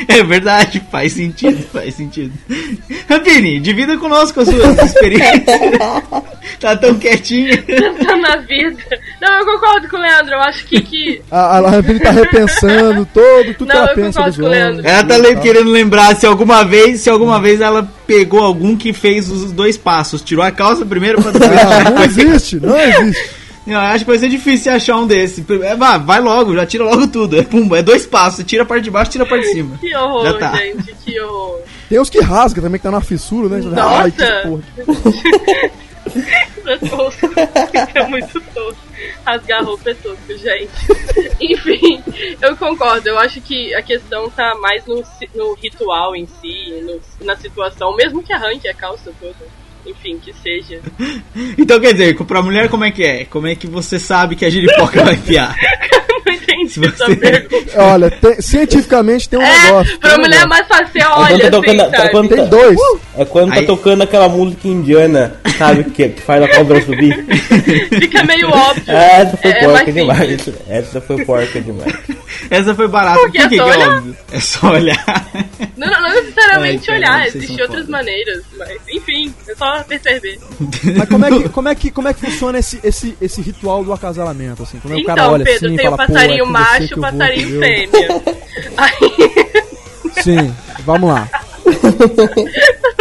É 0.08 0.22
verdade, 0.22 0.82
faz 0.90 1.12
sentido, 1.12 1.62
faz 1.72 1.94
sentido. 1.94 2.32
Rapini, 3.08 3.60
divida 3.60 3.96
conosco 3.98 4.40
as 4.40 4.48
suas 4.48 4.78
experiências. 4.78 5.44
tá 6.60 6.76
tão 6.76 6.94
quietinho. 6.94 7.62
Pensando 7.62 8.20
na 8.22 8.36
vida. 8.36 8.78
Não, 9.20 9.38
eu 9.38 9.44
concordo 9.46 9.88
com 9.88 9.96
o 9.96 10.00
Leandro. 10.00 10.34
Eu 10.34 10.40
acho 10.40 10.66
que. 10.66 10.80
que... 10.80 11.22
A, 11.30 11.58
a 11.58 11.62
tá 12.02 12.10
repensando 12.10 13.06
todo, 13.12 13.54
tudo 13.54 13.68
Não, 13.68 13.74
que 13.74 13.76
ela 13.76 13.90
eu 13.90 13.94
pensa 13.94 14.18
concordo 14.18 14.30
dos 14.30 14.36
com 14.36 14.42
o 14.42 14.46
homens. 14.46 14.62
Leandro. 14.64 14.86
Ela 14.88 15.04
tá 15.04 15.16
le- 15.16 15.36
querendo 15.36 15.70
lembrar 15.70 16.16
se 16.16 16.26
alguma 16.26 16.64
vez, 16.64 17.00
se 17.00 17.10
alguma 17.10 17.40
vez 17.40 17.60
ela 17.60 17.88
pegou 18.06 18.40
algum 18.40 18.76
que 18.76 18.92
fez 18.92 19.28
os 19.30 19.52
dois 19.52 19.76
passos, 19.76 20.22
tirou 20.22 20.44
a 20.44 20.50
calça 20.50 20.84
primeiro 20.84 21.20
pra 21.22 21.30
Ah, 21.86 21.90
não 21.90 22.04
existe, 22.04 22.56
não 22.60 22.78
existe. 22.78 23.39
Não, 23.66 23.74
eu 23.74 23.80
acho 23.80 24.04
que 24.04 24.10
vai 24.10 24.18
ser 24.18 24.28
difícil 24.28 24.72
achar 24.72 24.96
um 24.96 25.06
desse. 25.06 25.44
É, 25.62 25.76
vai, 25.76 25.98
vai 25.98 26.20
logo, 26.20 26.54
já 26.54 26.64
tira 26.66 26.84
logo 26.84 27.06
tudo. 27.08 27.38
É, 27.38 27.42
pum, 27.42 27.74
é 27.76 27.82
dois 27.82 28.06
passos. 28.06 28.44
Tira 28.44 28.62
a 28.62 28.66
parte 28.66 28.84
de 28.84 28.90
baixo, 28.90 29.10
tira 29.10 29.24
a 29.24 29.26
parte 29.26 29.46
de 29.46 29.52
cima. 29.52 29.76
Que 29.80 29.94
horror, 29.94 30.24
Já 30.24 30.38
tá. 30.38 30.56
gente, 30.56 30.94
que 31.04 31.20
horror. 31.20 31.60
Tem 31.88 31.98
uns 32.00 32.08
que 32.10 32.20
rasga 32.20 32.62
também, 32.62 32.78
que 32.78 32.84
tá 32.84 32.90
na 32.90 33.00
fissura, 33.00 33.48
né? 33.48 33.60
Ai, 33.76 34.10
que 34.10 34.22
Nossa! 34.22 34.48
porra. 34.48 35.70
É 36.66 36.76
tosco. 36.76 37.30
é 37.94 38.06
muito 38.08 38.40
tosco. 38.52 38.80
Rasgar 39.24 39.64
roupa 39.64 39.90
é 39.90 39.94
tosco, 39.94 40.36
gente. 40.36 40.70
Enfim, 41.40 42.02
eu 42.42 42.56
concordo. 42.56 43.08
Eu 43.08 43.18
acho 43.18 43.40
que 43.40 43.72
a 43.74 43.82
questão 43.82 44.28
tá 44.30 44.54
mais 44.60 44.84
no, 44.86 45.02
no 45.34 45.54
ritual 45.54 46.16
em 46.16 46.26
si, 46.26 46.82
no- 46.82 47.26
na 47.26 47.36
situação, 47.36 47.94
mesmo 47.96 48.22
que 48.22 48.32
arranque 48.32 48.68
a 48.68 48.74
calça 48.74 49.12
toda. 49.20 49.36
Enfim, 49.86 50.18
que 50.22 50.32
seja. 50.42 50.80
Então 51.58 51.80
quer 51.80 51.92
dizer, 51.92 52.16
pra 52.16 52.42
mulher 52.42 52.68
como 52.68 52.84
é 52.84 52.90
que 52.90 53.02
é? 53.04 53.24
Como 53.24 53.46
é 53.46 53.54
que 53.54 53.66
você 53.66 53.98
sabe 53.98 54.34
que 54.36 54.44
a 54.44 54.50
giripoca 54.50 55.02
vai 55.04 55.14
enfiar? 55.14 55.54
Não 56.26 56.34
entendi 56.34 56.70
Se 56.70 56.84
essa 56.86 57.06
você- 57.06 57.16
pergunta. 57.16 57.82
Olha, 57.82 58.10
tem- 58.10 58.40
cientificamente 58.40 59.28
tem 59.28 59.38
um 59.38 59.42
negócio. 59.42 59.94
É, 59.94 59.98
pra 59.98 60.10
tem 60.10 60.18
um 60.18 60.22
mulher 60.22 60.36
é 60.36 60.38
negócio. 60.40 60.48
mais 60.48 60.68
fácil, 60.68 60.86
você 60.92 60.98
É 61.00 61.08
olha, 61.08 61.28
quando 61.28 61.40
tá 61.40 61.46
assim, 61.48 61.50
tocando, 61.78 61.96
sabe? 61.96 62.10
quando 62.10 62.28
Tem 62.28 62.36
tá- 62.38 62.44
dois. 62.44 62.78
É 63.16 63.24
quando 63.24 63.52
Aí- 63.52 63.60
tá 63.60 63.66
tocando 63.66 64.02
aquela 64.02 64.28
música 64.28 64.68
indiana, 64.68 65.36
sabe? 65.58 65.84
Que, 65.84 66.08
que 66.10 66.20
faz 66.22 66.42
a 66.42 66.48
cobra 66.56 66.80
subir. 66.82 67.24
Fica 68.00 68.22
meio 68.24 68.48
óbvio. 68.50 68.84
Essa 68.94 69.36
foi 69.36 69.50
É 69.50 69.54
porca 69.54 69.72
mais 69.72 69.94
demais. 69.94 70.48
Essa 70.68 71.00
foi 71.00 71.24
porca 71.24 71.60
demais. 71.60 71.94
Essa 72.50 72.74
foi 72.74 72.88
barata. 72.88 73.18
Porque 73.20 73.38
Por 73.40 73.48
que, 73.48 73.54
é 73.54 73.58
só 73.58 73.64
que 73.64 73.70
é 73.70 73.76
olhar. 73.76 73.96
óbvio? 73.96 74.16
É 74.32 74.40
só 74.40 74.70
olhar. 74.70 75.26
Não, 75.76 75.90
não, 75.90 76.00
não 76.02 76.10
necessariamente 76.10 76.90
Ai, 76.90 77.00
cara, 77.00 77.14
olhar, 77.16 77.26
existem 77.28 77.62
outras 77.62 77.88
maneiras, 77.88 78.42
mas 78.58 78.70
enfim, 78.90 79.34
é 79.39 79.39
só 79.60 79.82
perceber. 79.84 80.40
Mas 80.96 81.08
como 81.08 81.26
é 81.26 81.30
que, 81.30 81.48
como 81.50 81.68
é 81.68 81.74
que, 81.74 81.90
como 81.90 82.08
é 82.08 82.14
que 82.14 82.20
funciona 82.20 82.58
esse, 82.58 82.80
esse, 82.82 83.14
esse 83.20 83.42
ritual 83.42 83.84
do 83.84 83.92
acasalamento? 83.92 84.62
Assim? 84.62 84.78
Como 84.80 84.94
é 84.94 84.96
que 84.96 85.02
o 85.02 85.06
cara 85.06 85.20
Então, 85.20 85.32
olha 85.34 85.44
Pedro, 85.44 85.66
assim 85.66 85.74
e 85.74 85.76
tem 85.76 85.86
o 85.88 85.90
fala, 85.90 85.96
"Pô, 85.96 86.02
é 86.02 86.06
passarinho 86.16 86.46
você 86.46 86.52
macho 86.52 86.82
e 86.82 86.86
o 86.86 86.96
vou, 86.96 87.00
passarinho 87.10 87.56
entendeu?" 87.56 87.90
fêmea. 87.90 88.22
Aí, 88.78 90.22
Sim, 90.24 90.54
vamos 90.84 91.10
lá. 91.10 91.28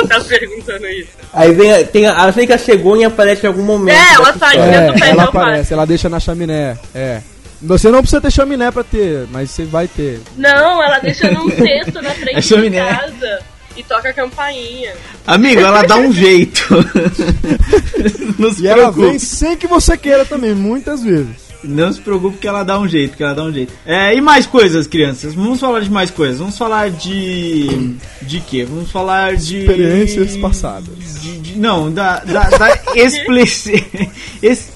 tá 0.07 0.19
perguntando 0.21 0.87
isso. 0.87 1.09
Aí 1.33 1.53
vem 1.53 1.73
a, 1.73 1.83
tem 1.85 2.07
a, 2.07 2.31
que 2.33 2.53
a 2.53 2.57
cegonha 2.57 3.07
aparece 3.07 3.45
em 3.45 3.47
algum 3.47 3.63
momento. 3.63 3.97
É, 3.97 4.13
ela 4.13 4.25
dessa 4.31 4.39
sai 4.39 4.57
história. 4.57 4.71
dentro 4.71 4.83
É, 4.83 4.93
do 4.93 4.99
pé 4.99 5.09
ela 5.09 5.23
alface. 5.23 5.37
aparece, 5.37 5.73
ela 5.73 5.85
deixa 5.85 6.09
na 6.09 6.19
chaminé. 6.19 6.77
É. 6.93 7.21
Você 7.61 7.89
não 7.89 7.99
precisa 7.99 8.21
ter 8.21 8.31
chaminé 8.31 8.71
pra 8.71 8.83
ter, 8.83 9.27
mas 9.31 9.51
você 9.51 9.65
vai 9.65 9.87
ter. 9.87 10.21
Não, 10.37 10.81
ela 10.83 10.99
deixa 10.99 11.29
num 11.31 11.49
cesto 11.49 12.01
na 12.01 12.11
frente 12.15 12.53
É 12.53 12.61
de 12.61 12.71
casa 12.71 13.39
e 13.79 13.83
toca 13.83 14.09
a 14.09 14.13
campainha. 14.13 14.93
Amigo, 15.25 15.61
ela 15.61 15.83
dá 15.83 15.97
um 15.97 16.11
jeito. 16.11 16.61
Não 18.37 18.53
se 18.53 18.63
E 18.63 18.67
ela 18.67 18.91
preocupe. 18.91 19.07
vem 19.07 19.19
sem 19.19 19.55
que 19.57 19.67
você 19.67 19.97
queira 19.97 20.25
também, 20.25 20.53
muitas 20.53 21.03
vezes. 21.03 21.49
Não 21.61 21.91
se 21.91 21.99
preocupe 21.99 22.37
que 22.37 22.47
ela 22.47 22.63
dá 22.63 22.79
um 22.79 22.87
jeito, 22.87 23.17
que 23.17 23.23
ela 23.23 23.33
dá 23.35 23.43
um 23.43 23.51
jeito. 23.51 23.73
É, 23.85 24.15
e 24.15 24.21
mais 24.21 24.45
coisas, 24.47 24.87
crianças. 24.87 25.33
Vamos 25.33 25.59
falar 25.59 25.81
de 25.81 25.91
mais 25.91 26.09
coisas. 26.09 26.39
Vamos 26.39 26.57
falar 26.57 26.89
de. 26.89 27.97
De 28.21 28.39
quê? 28.39 28.63
Vamos 28.63 28.89
falar 28.89 29.35
de. 29.35 29.57
Experiências 29.59 30.37
passadas. 30.37 31.21
de- 31.21 31.39
de- 31.39 31.59
não, 31.59 31.91
da. 31.91 32.19
da, 32.19 32.49
da 32.49 32.79
explici- 32.95 33.85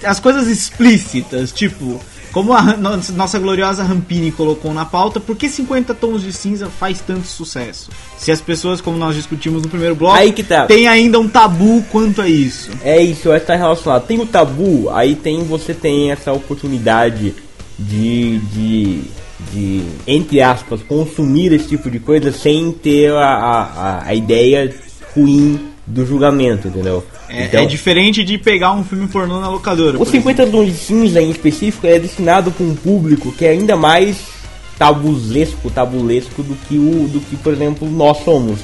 as 0.04 0.20
coisas 0.20 0.48
explícitas, 0.48 1.54
tipo. 1.54 2.02
Como 2.34 2.52
a 2.52 2.76
nossa- 2.76 3.40
gloriosa 3.40 3.84
Rampini 3.84 4.32
colocou 4.32 4.74
na 4.74 4.84
pauta, 4.86 5.20
por 5.20 5.36
que 5.38 5.48
50 5.48 5.94
tons 5.94 6.22
de 6.24 6.34
cinza 6.34 6.68
faz 6.68 7.00
tanto 7.00 7.28
sucesso? 7.28 7.92
Se 8.18 8.32
as 8.32 8.42
pessoas, 8.42 8.82
como 8.82 8.98
nós 8.98 9.16
discutimos 9.16 9.62
no 9.62 9.70
primeiro 9.70 9.96
bloco, 9.96 10.16
Aí 10.18 10.32
que 10.34 10.44
tá. 10.44 10.66
tem 10.66 10.88
ainda 10.88 11.20
um 11.20 11.28
tabu 11.30 11.84
quanto 11.92 12.22
a 12.22 12.28
isso. 12.28 12.72
É 12.84 13.00
isso, 13.02 13.30
vai 13.30 13.38
estar 13.38 13.56
relacionado. 13.56 14.08
Tem 14.08 14.20
o 14.20 14.26
tabu, 14.26 14.90
aí 14.90 15.14
tem 15.16 15.44
você 15.44 15.74
tem 15.76 16.12
essa 16.12 16.34
oportunidade 16.34 17.36
de, 17.78 18.40
de, 18.40 19.02
de 19.52 19.84
entre 20.08 20.42
aspas, 20.42 20.82
consumir 20.82 21.54
esse 21.54 21.68
tipo 21.68 21.90
de 21.92 22.00
coisa 22.00 22.32
sem 22.32 22.72
ter 22.72 23.12
a, 23.14 23.26
a- 23.28 24.04
a 24.08 24.16
ideia 24.16 24.74
ruim 25.16 25.60
do 25.86 26.06
julgamento, 26.06 26.68
entendeu? 26.68 27.04
É, 27.30 27.46
Então, 27.46 27.62
é 27.62 27.66
diferente 27.66 28.24
de 28.24 28.38
pegar 28.38 28.72
um 28.72 28.84
filme 28.84 29.08
pornô 29.08 29.40
na 29.40 29.50
locadora. 29.50 29.96
O 29.98 30.00
por 30.00 30.08
50 30.08 30.48
tons 30.48 30.68
de 30.68 30.74
cinza 30.74 31.22
em 31.22 31.30
específico 31.30 31.86
é 31.88 32.00
destinado 32.00 32.52
para 32.52 32.66
um 32.66 32.76
público 32.76 33.32
que 33.32 33.46
é 33.46 33.50
ainda 33.50 33.76
mais 33.76 34.18
tabuzesco, 34.78 35.70
tabulesco 35.70 36.42
do 36.44 36.56
que 36.68 36.78
o 36.78 37.08
do 37.08 37.20
que, 37.20 37.36
por 37.38 37.54
exemplo, 37.54 37.90
nós 37.90 38.18
somos. 38.24 38.60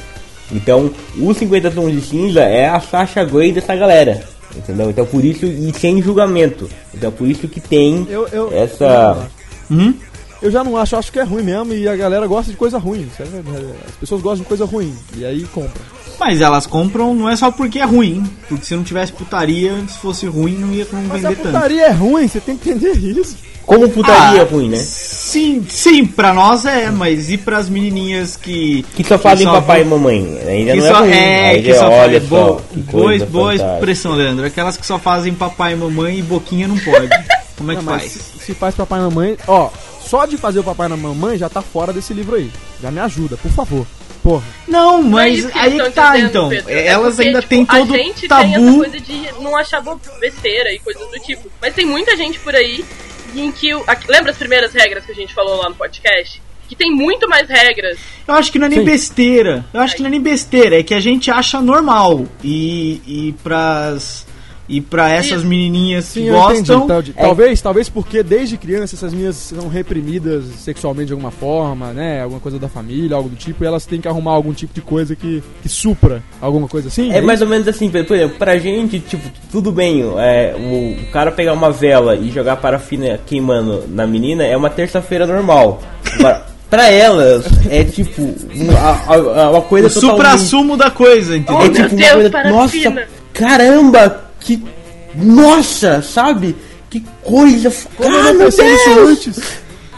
Então, 0.51 0.91
o 1.17 1.33
50 1.33 1.71
tons 1.71 1.91
de 1.91 2.01
cinza 2.01 2.41
é 2.41 2.67
a 2.67 2.79
Sasha 2.79 3.23
Grey 3.23 3.51
dessa 3.51 3.75
galera. 3.75 4.23
Entendeu? 4.55 4.89
Então 4.89 5.05
por 5.05 5.23
isso 5.23 5.45
e 5.45 5.71
sem 5.73 6.01
julgamento. 6.01 6.67
Então 6.93 7.11
por 7.11 7.27
isso 7.27 7.47
que 7.47 7.59
tem 7.61 8.07
Eu, 8.09 8.27
eu, 8.29 8.51
essa 8.51 9.29
Hum? 9.69 9.93
eu 10.41 10.49
já 10.49 10.63
não 10.63 10.75
acho, 10.75 10.95
eu 10.95 10.99
acho 10.99 11.11
que 11.11 11.19
é 11.19 11.23
ruim 11.23 11.43
mesmo 11.43 11.71
e 11.73 11.87
a 11.87 11.95
galera 11.95 12.25
gosta 12.25 12.49
de 12.49 12.57
coisa 12.57 12.79
ruim. 12.79 13.07
verdade. 13.19 13.67
As 13.87 13.95
pessoas 13.95 14.21
gostam 14.21 14.41
de 14.41 14.47
coisa 14.47 14.65
ruim 14.65 14.91
e 15.15 15.23
aí 15.23 15.43
compram. 15.53 15.83
Mas 16.19 16.41
elas 16.41 16.65
compram 16.67 17.13
não 17.15 17.29
é 17.29 17.35
só 17.35 17.49
porque 17.49 17.79
é 17.79 17.85
ruim. 17.85 18.23
Porque 18.47 18.65
se 18.65 18.75
não 18.75 18.83
tivesse 18.83 19.11
putaria, 19.13 19.73
se 19.87 19.97
fosse 19.99 20.25
ruim, 20.27 20.55
não 20.57 20.73
ia 20.73 20.85
não 20.91 21.01
Mas 21.03 21.23
a 21.23 21.29
vender 21.29 21.41
tanto. 21.41 21.53
putaria 21.53 21.85
é 21.85 21.91
ruim, 21.91 22.27
você 22.27 22.39
tem 22.41 22.57
que 22.57 22.69
entender 22.71 22.97
isso. 22.97 23.37
como 23.65 23.87
putaria 23.89 24.41
Ah, 24.41 24.45
ruim, 24.51 24.67
né? 24.69 24.77
Sim, 24.77 25.63
sim, 25.69 26.05
pra 26.05 26.33
nós 26.33 26.65
é, 26.65 26.89
mas 26.89 27.29
e 27.31 27.37
pras 27.37 27.69
menininhas 27.69 28.35
que. 28.35 28.83
Que 28.95 29.03
só 29.03 29.17
fazem 29.17 29.45
só 29.45 29.53
papai 29.53 29.81
e 29.83 29.85
mamãe. 29.85 30.39
Ainda 30.47 30.71
Que 30.73 30.79
não 30.81 30.87
só, 30.87 30.95
é 30.97 30.99
ruim. 31.01 31.11
é, 31.13 31.61
que 31.61 31.73
só 31.75 31.85
olha 31.89 32.19
fazem. 32.21 32.27
só, 32.29 32.61
Boa, 32.91 33.25
boa, 33.27 33.55
expressão, 33.55 34.13
Leandro. 34.13 34.45
Aquelas 34.45 34.75
que 34.75 34.85
só 34.85 34.97
fazem 34.99 35.33
papai 35.33 35.73
e 35.73 35.75
mamãe 35.75 36.17
e 36.19 36.21
boquinha 36.21 36.67
não 36.67 36.77
pode. 36.79 37.07
Como 37.57 37.71
é 37.71 37.75
que 37.75 37.81
Não, 37.83 37.91
mas 37.91 38.01
faz? 38.01 38.11
se, 38.11 38.45
se 38.45 38.53
faz 38.53 38.73
papai 38.75 38.99
e 38.99 39.03
mamãe, 39.03 39.37
ó, 39.47 39.69
só 40.01 40.25
de 40.25 40.35
fazer 40.37 40.59
o 40.59 40.63
papai 40.63 40.87
e 40.89 40.95
mamãe 40.95 41.37
já 41.37 41.47
tá 41.49 41.61
fora 41.61 41.93
desse 41.93 42.13
livro 42.13 42.35
aí. 42.35 42.49
Já 42.81 42.89
me 42.89 42.99
ajuda, 42.99 43.37
por 43.37 43.51
favor. 43.51 43.85
Porra. 44.23 44.43
Não, 44.67 45.01
Não 45.03 45.19
é 45.19 45.29
mas 45.31 45.55
aí 45.55 45.79
que 45.79 45.89
tá, 45.91 46.11
dizendo, 46.11 46.27
então. 46.29 46.49
Pedro. 46.49 46.69
É, 46.69 46.73
É 46.73 46.87
Elas 46.87 47.15
porque, 47.15 47.27
ainda 47.27 47.39
tipo, 47.41 47.49
têm 47.49 47.65
todo 47.65 47.93
A 47.93 47.97
gente 47.97 48.27
tabu. 48.27 48.41
tem 48.43 48.53
essa 48.55 48.77
coisa 48.77 48.99
de 48.99 49.41
não 49.41 49.57
achar 49.57 49.83
besteira 50.19 50.73
e 50.73 50.79
coisas 50.79 51.07
do 51.09 51.19
tipo. 51.19 51.49
Mas 51.61 51.73
tem 51.73 51.85
muita 51.85 52.15
gente 52.17 52.37
por 52.39 52.53
aí 52.55 52.83
em 53.35 53.51
que. 53.51 53.73
o- 53.73 53.83
lembra 54.07 54.31
as 54.31 54.37
primeiras 54.37 54.73
regras 54.73 55.05
que 55.05 55.11
a 55.11 55.15
gente 55.15 55.33
falou 55.33 55.57
lá 55.57 55.69
no 55.69 55.75
podcast? 55.75 56.41
Que 56.67 56.75
tem 56.75 56.91
muito 56.91 57.27
mais 57.27 57.49
regras. 57.49 57.97
Eu 58.27 58.35
acho 58.35 58.51
que 58.51 58.59
não 58.59 58.67
é 58.67 58.69
nem 58.69 58.79
Sim. 58.79 58.85
besteira. 58.85 59.65
Eu 59.73 59.81
acho 59.81 59.95
que 59.95 60.01
não 60.03 60.07
é 60.07 60.11
nem 60.11 60.21
besteira, 60.21 60.79
é 60.79 60.83
que 60.83 60.93
a 60.93 60.99
gente 60.99 61.31
acha 61.31 61.59
normal. 61.61 62.25
E, 62.43 63.01
e 63.07 63.35
pras. 63.41 64.27
E 64.71 64.79
pra 64.79 65.09
essas 65.11 65.39
Isso. 65.39 65.47
menininhas 65.47 66.05
Sim, 66.05 66.25
que 66.25 66.29
gostam. 66.29 66.85
Tal- 66.87 67.01
de- 67.01 67.11
Talvez, 67.13 67.59
talvez 67.59 67.89
porque 67.89 68.21
desde 68.21 68.55
criança 68.55 68.95
essas 68.95 69.11
minhas 69.11 69.35
são 69.35 69.67
reprimidas 69.67 70.45
sexualmente 70.59 71.07
de 71.07 71.13
alguma 71.13 71.31
forma, 71.31 71.87
né? 71.91 72.21
Alguma 72.21 72.39
coisa 72.39 72.59
da 72.59 72.69
família, 72.69 73.15
algo 73.17 73.29
do 73.29 73.35
tipo, 73.35 73.63
e 73.63 73.67
elas 73.67 73.87
têm 73.87 73.99
que 73.99 74.07
arrumar 74.07 74.33
algum 74.33 74.53
tipo 74.53 74.71
de 74.71 74.81
coisa 74.81 75.15
que, 75.15 75.43
que 75.63 75.67
supra 75.67 76.21
alguma 76.39 76.67
coisa 76.67 76.87
assim. 76.87 77.11
É 77.11 77.19
mais 77.19 77.41
ou 77.41 77.47
menos 77.47 77.67
assim, 77.67 77.89
por 77.89 77.97
exemplo, 78.15 78.37
pra 78.37 78.59
gente, 78.59 78.99
tipo, 78.99 79.27
tudo 79.51 79.71
bem, 79.71 80.03
é, 80.19 80.53
o, 80.55 81.01
o 81.01 81.11
cara 81.11 81.31
pegar 81.31 81.53
uma 81.53 81.71
vela 81.71 82.15
e 82.15 82.29
jogar 82.29 82.55
parafina 82.57 83.19
queimando 83.25 83.85
na 83.89 84.05
menina 84.05 84.43
é 84.45 84.55
uma 84.55 84.69
terça-feira 84.69 85.25
normal. 85.25 85.81
Agora, 86.13 86.45
pra 86.69 86.89
elas, 86.91 87.43
é 87.71 87.83
tipo, 87.83 88.21
uma, 88.53 89.49
uma 89.49 89.61
coisa 89.63 89.87
o 89.87 89.91
totalmente... 89.91 90.17
supra-sumo 90.19 90.77
da 90.77 90.91
coisa, 90.91 91.35
entendeu? 91.35 91.59
Oh, 91.59 91.65
É 91.65 91.69
meu 91.69 91.73
tipo 91.73 91.89
uma 91.95 91.97
Deus, 91.97 92.13
coisa, 92.13 92.29
parafina. 92.29 92.89
nossa, 92.91 93.07
caramba, 93.33 94.28
que, 94.39 94.63
nossa, 95.15 96.01
sabe? 96.01 96.55
Que 96.89 97.03
coisa, 97.23 97.71
Como 97.95 98.09
eu 98.13 98.19
ah, 98.19 98.23
não 98.25 98.33
meu 98.33 98.49
Deus! 98.51 99.09
antes? 99.09 99.39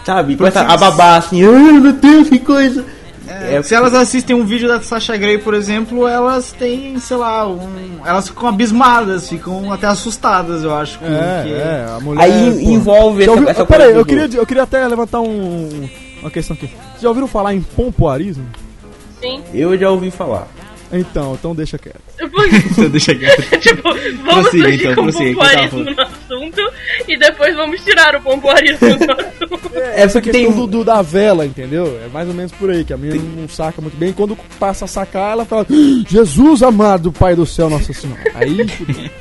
Sabe, 0.05 0.35
começa 0.35 0.61
a 0.61 0.75
babar 0.77 1.19
assim, 1.19 1.43
ai 1.45 1.79
meu 1.79 1.93
Deus, 1.93 2.27
que 2.29 2.39
coisa. 2.39 2.83
É, 3.27 3.61
Se 3.63 3.73
elas 3.73 3.93
assistem 3.93 4.35
um 4.35 4.43
vídeo 4.43 4.67
da 4.67 4.81
Sasha 4.81 5.15
Grey, 5.15 5.37
por 5.37 5.53
exemplo, 5.53 6.05
elas 6.07 6.51
têm, 6.51 6.99
sei 6.99 7.15
lá, 7.15 7.47
um, 7.47 7.99
elas 8.03 8.27
ficam 8.27 8.49
abismadas, 8.49 9.29
ficam 9.29 9.71
até 9.71 9.87
assustadas, 9.87 10.63
eu 10.63 10.75
acho. 10.75 10.99
Com 10.99 11.05
É, 11.05 11.43
que... 11.43 11.53
é, 11.53 11.85
a 11.95 11.99
mulher. 12.01 12.23
Aí 12.23 12.51
pô. 12.51 12.71
envolve 12.71 13.21
essa, 13.23 13.31
ouviu- 13.31 13.49
essa 13.49 13.65
Pera 13.65 13.83
aí, 13.85 13.93
coisa 13.93 13.99
eu 14.01 14.05
queria, 14.05 14.39
eu 14.41 14.45
queria 14.45 14.63
até 14.63 14.85
levantar 14.85 15.21
um, 15.21 15.89
uma 16.19 16.29
questão 16.29 16.55
aqui. 16.55 16.67
Vocês 16.67 17.01
já 17.03 17.07
ouviram 17.07 17.27
falar 17.27 17.53
em 17.53 17.61
pompoarismo? 17.61 18.45
Sim. 19.21 19.41
Eu 19.53 19.77
já 19.77 19.89
ouvi 19.89 20.11
falar. 20.11 20.47
Então, 20.93 21.33
então 21.39 21.55
deixa 21.55 21.77
quieto. 21.77 22.01
Então, 22.71 22.89
Deixa 22.89 23.15
quieto. 23.15 23.41
tipo, 23.59 23.83
vamos 24.23 24.49
Prossiga, 24.49 24.69
então, 24.73 24.95
com 24.95 25.01
o 25.01 25.03
prossiga, 25.05 25.29
que 25.29 25.35
tava 25.35 25.67
pompoarismo 25.69 25.83
no 25.83 26.01
assunto 26.01 26.61
e 27.07 27.17
depois 27.17 27.55
vamos 27.55 27.81
tirar 27.83 28.15
o 28.15 28.21
pompoarismo 28.21 28.79
do 28.97 29.11
assunto. 29.11 29.71
É 29.75 30.01
Essa 30.01 30.21
questão 30.21 30.41
tem 30.41 30.51
do, 30.51 30.67
do- 30.67 30.83
da 30.83 31.01
vela, 31.01 31.45
entendeu? 31.45 31.99
É 32.03 32.07
mais 32.09 32.27
ou 32.27 32.33
menos 32.33 32.51
por 32.51 32.69
aí, 32.69 32.83
que 32.83 32.93
a 32.93 32.97
menina 32.97 33.23
não 33.37 33.47
saca 33.47 33.81
muito 33.81 33.95
bem. 33.97 34.09
E 34.09 34.13
quando 34.13 34.37
passa 34.59 34.85
a 34.85 34.87
sacar, 34.87 35.31
ela 35.33 35.45
fala: 35.45 35.65
"Ah, 35.69 36.03
Jesus 36.07 36.61
amado, 36.63 37.11
Pai 37.11 37.35
do 37.35 37.45
céu, 37.45 37.69
Nossa 37.69 37.93
Senhora. 37.93 38.21
Aí, 38.35 38.57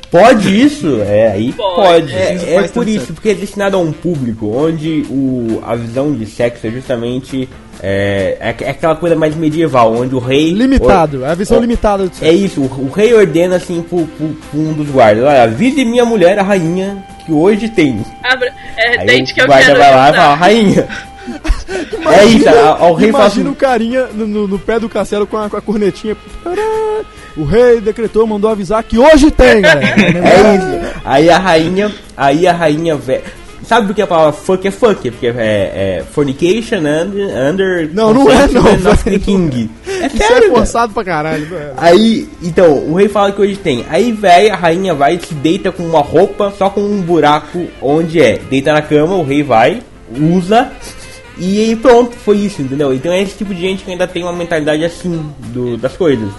Pode 0.09 0.61
isso? 0.61 0.99
É, 1.01 1.31
aí 1.31 1.53
Pode. 1.53 2.11
pode. 2.11 2.13
É, 2.13 2.55
é 2.55 2.67
por 2.67 2.87
isso, 2.87 2.99
certo. 3.05 3.13
porque 3.13 3.29
é 3.29 3.33
destinado 3.33 3.77
a 3.77 3.79
um 3.79 3.91
público 3.93 4.47
onde 4.53 5.05
o, 5.09 5.61
a 5.63 5.75
visão 5.75 6.13
de 6.13 6.25
sexo 6.25 6.67
é 6.67 6.71
justamente 6.71 7.47
é, 7.83 8.37
é, 8.39 8.55
é 8.65 8.69
aquela 8.69 8.95
coisa 8.95 9.15
mais 9.15 9.35
medieval, 9.35 9.93
onde 9.95 10.13
o 10.15 10.19
rei. 10.19 10.51
limitado, 10.53 11.25
é 11.25 11.29
a 11.31 11.35
visão 11.35 11.59
limitada 11.59 12.05
do 12.07 12.11
É 12.21 12.31
isso, 12.31 12.61
o, 12.61 12.65
o 12.65 12.89
rei 12.89 13.13
ordena 13.13 13.55
assim 13.55 13.81
pro, 13.81 14.05
pro- 14.05 14.35
pro 14.49 14.59
um 14.59 14.73
dos 14.73 14.89
guardas: 14.89 15.23
Olha, 15.23 15.43
avise 15.43 15.83
minha 15.83 16.05
mulher, 16.05 16.37
a 16.39 16.43
rainha, 16.43 17.03
que 17.25 17.31
hoje 17.31 17.67
tem. 17.69 18.03
Abra, 18.23 18.51
é, 18.77 18.99
Aí 18.99 19.05
dente 19.07 19.33
que 19.33 19.41
o 19.41 19.43
eu 19.43 19.47
guarda 19.47 19.65
quero 19.65 19.79
vai 19.79 19.91
lá 19.95 20.09
e 20.09 20.13
fala, 20.13 20.35
rainha. 20.35 20.87
é 22.19 22.25
isso, 22.25 22.49
a- 22.49 22.77
a- 22.79 22.87
o 22.89 22.93
rei 22.93 23.11
fala 23.11 23.25
Imagina 23.25 23.49
assim, 23.49 23.51
o 23.51 23.55
carinha 23.55 24.05
no, 24.13 24.27
no- 24.27 24.47
no 24.47 24.59
pé 24.59 24.79
do 24.79 24.89
castelo 24.89 25.25
com 25.27 25.37
a, 25.37 25.49
com 25.49 25.57
a 25.57 25.61
cornetinha. 25.61 26.15
O 27.37 27.45
rei 27.45 27.79
decretou, 27.79 28.27
mandou 28.27 28.49
avisar 28.49 28.83
que 28.83 28.97
hoje 28.99 29.31
tem, 29.31 29.61
galera. 29.61 29.87
É 29.95 30.55
isso. 30.55 30.99
Aí 31.05 31.29
a 31.29 31.37
rainha, 31.37 31.91
aí 32.17 32.45
a 32.47 32.51
rainha 32.51 32.95
Sabe 33.71 33.87
do 33.87 33.93
que 33.93 34.01
a 34.01 34.07
palavra 34.07 34.33
fuck 34.33 34.67
é 34.67 34.69
fuck? 34.69 35.09
Porque 35.11 35.27
é, 35.27 35.31
é 35.37 36.03
fornication 36.11 36.79
under, 36.79 37.29
under 37.49 37.89
Não, 37.93 38.13
não 38.13 38.29
é, 38.29 38.45
não, 38.49 38.63
consent 38.63 38.85
of 38.85 39.03
the 39.05 39.11
velho. 39.11 39.19
king. 39.21 39.69
É 39.87 40.07
é 40.07 40.09
sério, 40.09 40.41
cara. 40.41 40.55
forçado 40.55 40.93
pra 40.93 41.05
caralho. 41.05 41.45
velho. 41.45 41.71
Aí, 41.77 42.27
então, 42.43 42.69
o 42.89 42.95
rei 42.95 43.07
fala 43.07 43.31
que 43.31 43.39
hoje 43.39 43.55
tem. 43.55 43.85
Aí, 43.89 44.11
velho, 44.11 44.51
a 44.51 44.57
rainha 44.57 44.93
vai 44.93 45.15
e 45.15 45.25
se 45.25 45.33
deita 45.33 45.71
com 45.71 45.83
uma 45.83 46.01
roupa, 46.01 46.53
só 46.57 46.69
com 46.69 46.81
um 46.81 46.99
buraco 46.99 47.65
onde 47.81 48.21
é. 48.21 48.39
Deita 48.49 48.73
na 48.73 48.81
cama, 48.81 49.15
o 49.15 49.23
rei 49.23 49.41
vai, 49.41 49.81
usa 50.19 50.69
e 51.37 51.61
aí 51.61 51.75
pronto, 51.77 52.15
foi 52.17 52.39
isso, 52.39 52.61
entendeu? 52.61 52.93
Então 52.93 53.11
é 53.11 53.21
esse 53.21 53.37
tipo 53.37 53.55
de 53.55 53.61
gente 53.61 53.85
que 53.85 53.91
ainda 53.91 54.05
tem 54.05 54.21
uma 54.21 54.33
mentalidade 54.33 54.83
assim 54.83 55.33
do, 55.47 55.77
das 55.77 55.95
coisas. 55.95 56.29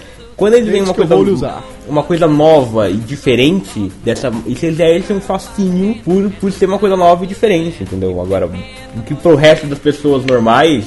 Quando 0.43 0.53
eles 0.55 0.65
Gente 0.65 0.71
veem 0.73 0.83
uma 0.83 0.93
que 0.93 1.07
coisa, 1.07 1.63
uma 1.87 2.03
coisa 2.03 2.27
nova 2.27 2.89
e 2.89 2.95
diferente 2.95 3.91
dessa, 4.03 4.31
isso 4.45 4.65
exerce 4.65 5.13
um 5.13 5.21
fascínio 5.21 5.95
por, 6.03 6.29
por 6.31 6.51
ser 6.51 6.65
uma 6.65 6.77
coisa 6.77 6.97
nova 6.97 7.23
e 7.23 7.27
diferente, 7.27 7.81
entendeu? 7.83 8.19
Agora, 8.21 8.45
o 8.47 9.01
que 9.03 9.13
pro 9.15 9.35
resto 9.35 9.65
das 9.67 9.79
pessoas 9.79 10.25
normais, 10.25 10.85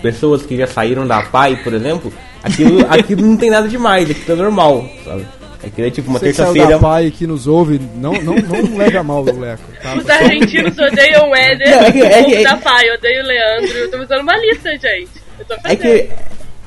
pessoas 0.00 0.42
que 0.46 0.56
já 0.56 0.66
saíram 0.66 1.06
da 1.06 1.22
PAI, 1.22 1.56
por 1.56 1.74
exemplo, 1.74 2.12
aquilo, 2.42 2.86
aquilo 2.88 3.22
não 3.22 3.36
tem 3.36 3.50
nada 3.50 3.68
demais, 3.68 4.10
aquilo 4.10 4.32
é 4.32 4.42
normal, 4.42 4.88
sabe? 5.04 5.26
Aquilo 5.64 5.86
é 5.88 5.90
tipo 5.90 6.08
uma 6.10 6.18
que 6.18 6.26
terça-feira. 6.26 6.68
da 6.68 6.78
pai 6.78 7.10
que 7.10 7.26
nos 7.26 7.46
ouve, 7.46 7.80
não, 7.96 8.12
não, 8.12 8.34
não 8.36 8.76
leva 8.78 9.02
mal 9.02 9.22
o 9.22 9.38
Leco. 9.40 9.62
Tá? 9.82 9.94
Os 9.96 10.08
argentinos 10.08 10.78
odeiam 10.78 11.28
o 11.30 11.34
Éder, 11.36 11.70
Não, 11.70 11.80
é 11.82 11.92
que- 11.92 12.00
é 12.02 12.06
o 12.06 12.22
povo 12.22 12.36
que- 12.36 12.44
da 12.44 12.56
pai 12.58 12.90
odeia 12.92 13.22
o 13.22 13.26
Leandro. 13.26 13.76
Eu 13.78 13.90
tô 13.90 13.96
usando 13.98 14.20
uma 14.20 14.36
lista, 14.38 14.70
gente. 14.70 15.10
Eu 15.38 15.44
tô 15.44 15.54
fazendo. 15.60 15.72
É 15.72 15.76
que, 15.76 16.08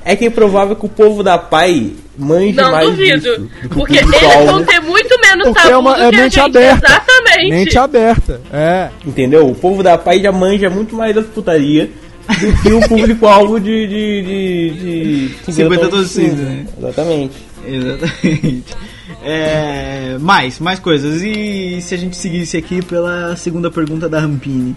é 0.06 0.16
que 0.16 0.26
é 0.26 0.30
provável 0.30 0.76
que 0.76 0.86
o 0.86 0.89
povo 0.89 1.24
da 1.24 1.38
PAI 1.38 1.93
manje 2.18 2.54
Não 2.54 2.72
mais 2.72 2.89
duvido. 2.89 3.20
disso 3.20 3.39
do 3.39 3.47
que 3.47 3.66
o 3.66 3.70
Porque 3.70 3.97
eles 3.97 4.45
vão 4.45 4.64
ter 4.64 4.80
muito 4.82 5.20
menos 5.20 5.47
Porque 5.47 5.62
tabu 5.62 5.74
é, 5.74 5.78
uma, 5.78 5.93
do 5.95 6.02
é 6.02 6.10
que 6.10 6.16
a 6.16 6.22
mente 6.22 6.36
gente. 6.36 6.58
aberta. 6.58 6.88
Exatamente. 6.88 7.50
Mente 7.50 7.78
aberta. 7.78 8.41
É. 8.52 8.89
Entendeu? 9.06 9.47
O 9.47 9.56
povo 9.56 9.84
da 9.84 9.97
PAI 9.97 10.22
já 10.22 10.32
manja 10.32 10.70
muito 10.70 10.95
mais 10.95 11.14
das 11.16 11.26
putaria 11.26 11.89
do 12.28 12.62
que 12.62 12.72
o 12.74 12.88
público-alvo 12.88 13.60
de, 13.60 13.88
de, 13.88 14.22
de, 14.24 15.30
de 15.47 15.54
50 15.54 15.88
tons 15.89 16.14
de 16.14 16.28
né? 16.28 16.66
Exatamente. 16.78 17.34
Exatamente. 17.66 18.76
É, 19.24 20.18
mais, 20.20 20.60
mais 20.60 20.80
coisas. 20.80 21.22
E 21.22 21.82
se 21.82 21.93
a 21.93 21.97
gente 21.97 22.16
seguisse 22.16 22.56
aqui 22.56 22.82
pela 22.82 23.36
segunda 23.36 23.70
pergunta 23.70 24.08
da 24.08 24.20
Rampini? 24.20 24.76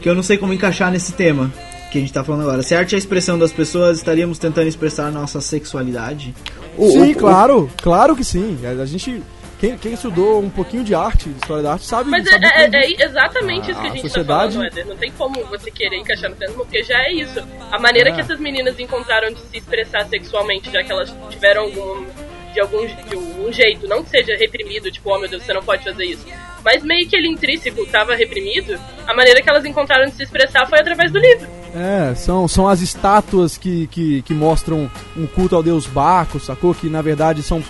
Que 0.00 0.08
eu 0.08 0.14
não 0.14 0.22
sei 0.22 0.38
como 0.38 0.52
encaixar 0.52 0.90
nesse 0.90 1.12
tema 1.12 1.50
que 1.90 1.98
a 1.98 2.00
gente 2.00 2.12
tá 2.12 2.22
falando 2.24 2.42
agora. 2.42 2.62
Se 2.62 2.74
a 2.74 2.78
arte 2.78 2.94
é 2.94 2.96
a 2.96 2.98
expressão 2.98 3.38
das 3.38 3.52
pessoas, 3.52 3.98
estaríamos 3.98 4.38
tentando 4.38 4.68
expressar 4.68 5.10
nossa 5.10 5.40
sexualidade? 5.40 6.34
Sim, 6.78 7.12
o- 7.12 7.16
claro. 7.16 7.70
Claro 7.82 8.14
que 8.16 8.24
sim. 8.24 8.58
A, 8.64 8.82
a 8.82 8.86
gente... 8.86 9.22
Quem, 9.58 9.76
quem 9.76 9.92
estudou 9.92 10.40
um 10.40 10.48
pouquinho 10.48 10.82
de 10.82 10.94
arte, 10.94 11.28
de 11.28 11.36
história 11.36 11.62
da 11.62 11.72
arte, 11.72 11.84
sabe... 11.84 12.08
Mas 12.08 12.26
é, 12.26 12.30
sabe 12.30 12.46
é- 12.46 12.70
que- 12.70 13.02
é 13.02 13.04
exatamente 13.06 13.70
isso 13.70 13.78
que 13.80 13.86
a 13.86 13.90
A 13.90 13.94
gente 13.94 14.02
sociedade- 14.08 14.52
tá 14.54 14.58
falando, 14.58 14.72
Éder. 14.72 14.86
Não 14.86 14.96
tem 14.96 15.12
como 15.12 15.44
você 15.46 15.70
querer 15.70 15.96
encaixar 15.98 16.30
no 16.30 16.36
tema, 16.36 16.54
porque 16.54 16.82
já 16.82 16.98
é 16.98 17.12
isso. 17.12 17.42
A 17.70 17.78
maneira 17.78 18.08
É. 18.08 18.12
que 18.14 18.20
essas 18.22 18.40
meninas 18.40 18.78
encontraram 18.80 19.30
de 19.30 19.40
se 19.40 19.58
expressar 19.58 20.06
sexualmente, 20.08 20.70
já 20.72 20.82
que 20.82 20.90
elas 20.90 21.14
tiveram 21.28 21.62
algum. 21.64 22.06
De 22.54 22.60
algum, 22.60 22.84
de 22.84 23.14
algum 23.14 23.52
jeito, 23.52 23.86
não 23.86 24.02
que 24.02 24.10
seja 24.10 24.34
reprimido, 24.36 24.90
tipo, 24.90 25.08
oh 25.08 25.20
meu 25.20 25.28
Deus, 25.28 25.40
você 25.44 25.52
não 25.52 25.62
pode 25.62 25.84
fazer 25.84 26.04
isso. 26.04 26.26
Mas 26.64 26.82
meio 26.82 27.08
que 27.08 27.14
ele 27.14 27.28
intrínseco 27.28 27.80
estava 27.82 28.16
reprimido, 28.16 28.76
a 29.06 29.14
maneira 29.14 29.40
que 29.40 29.48
elas 29.48 29.64
encontraram 29.64 30.06
de 30.06 30.16
se 30.16 30.24
expressar 30.24 30.66
foi 30.68 30.80
através 30.80 31.12
do 31.12 31.20
livro. 31.20 31.46
É, 31.74 32.14
são, 32.14 32.46
são 32.48 32.66
as 32.68 32.80
estátuas 32.80 33.56
que, 33.56 33.86
que, 33.88 34.22
que 34.22 34.34
mostram 34.34 34.90
um 35.16 35.26
culto 35.26 35.54
ao 35.56 35.62
deus 35.62 35.86
Baco, 35.86 36.40
sacou? 36.40 36.74
Que 36.74 36.88
na 36.88 37.02
verdade 37.02 37.42
são. 37.42 37.62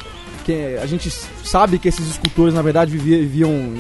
Que 0.45 0.79
a 0.83 0.87
gente 0.87 1.11
sabe 1.45 1.79
que 1.79 1.89
esses 1.89 2.09
escultores 2.09 2.55
na 2.55 2.63
verdade 2.63 2.91
vivia- 2.91 3.19
viviam 3.19 3.75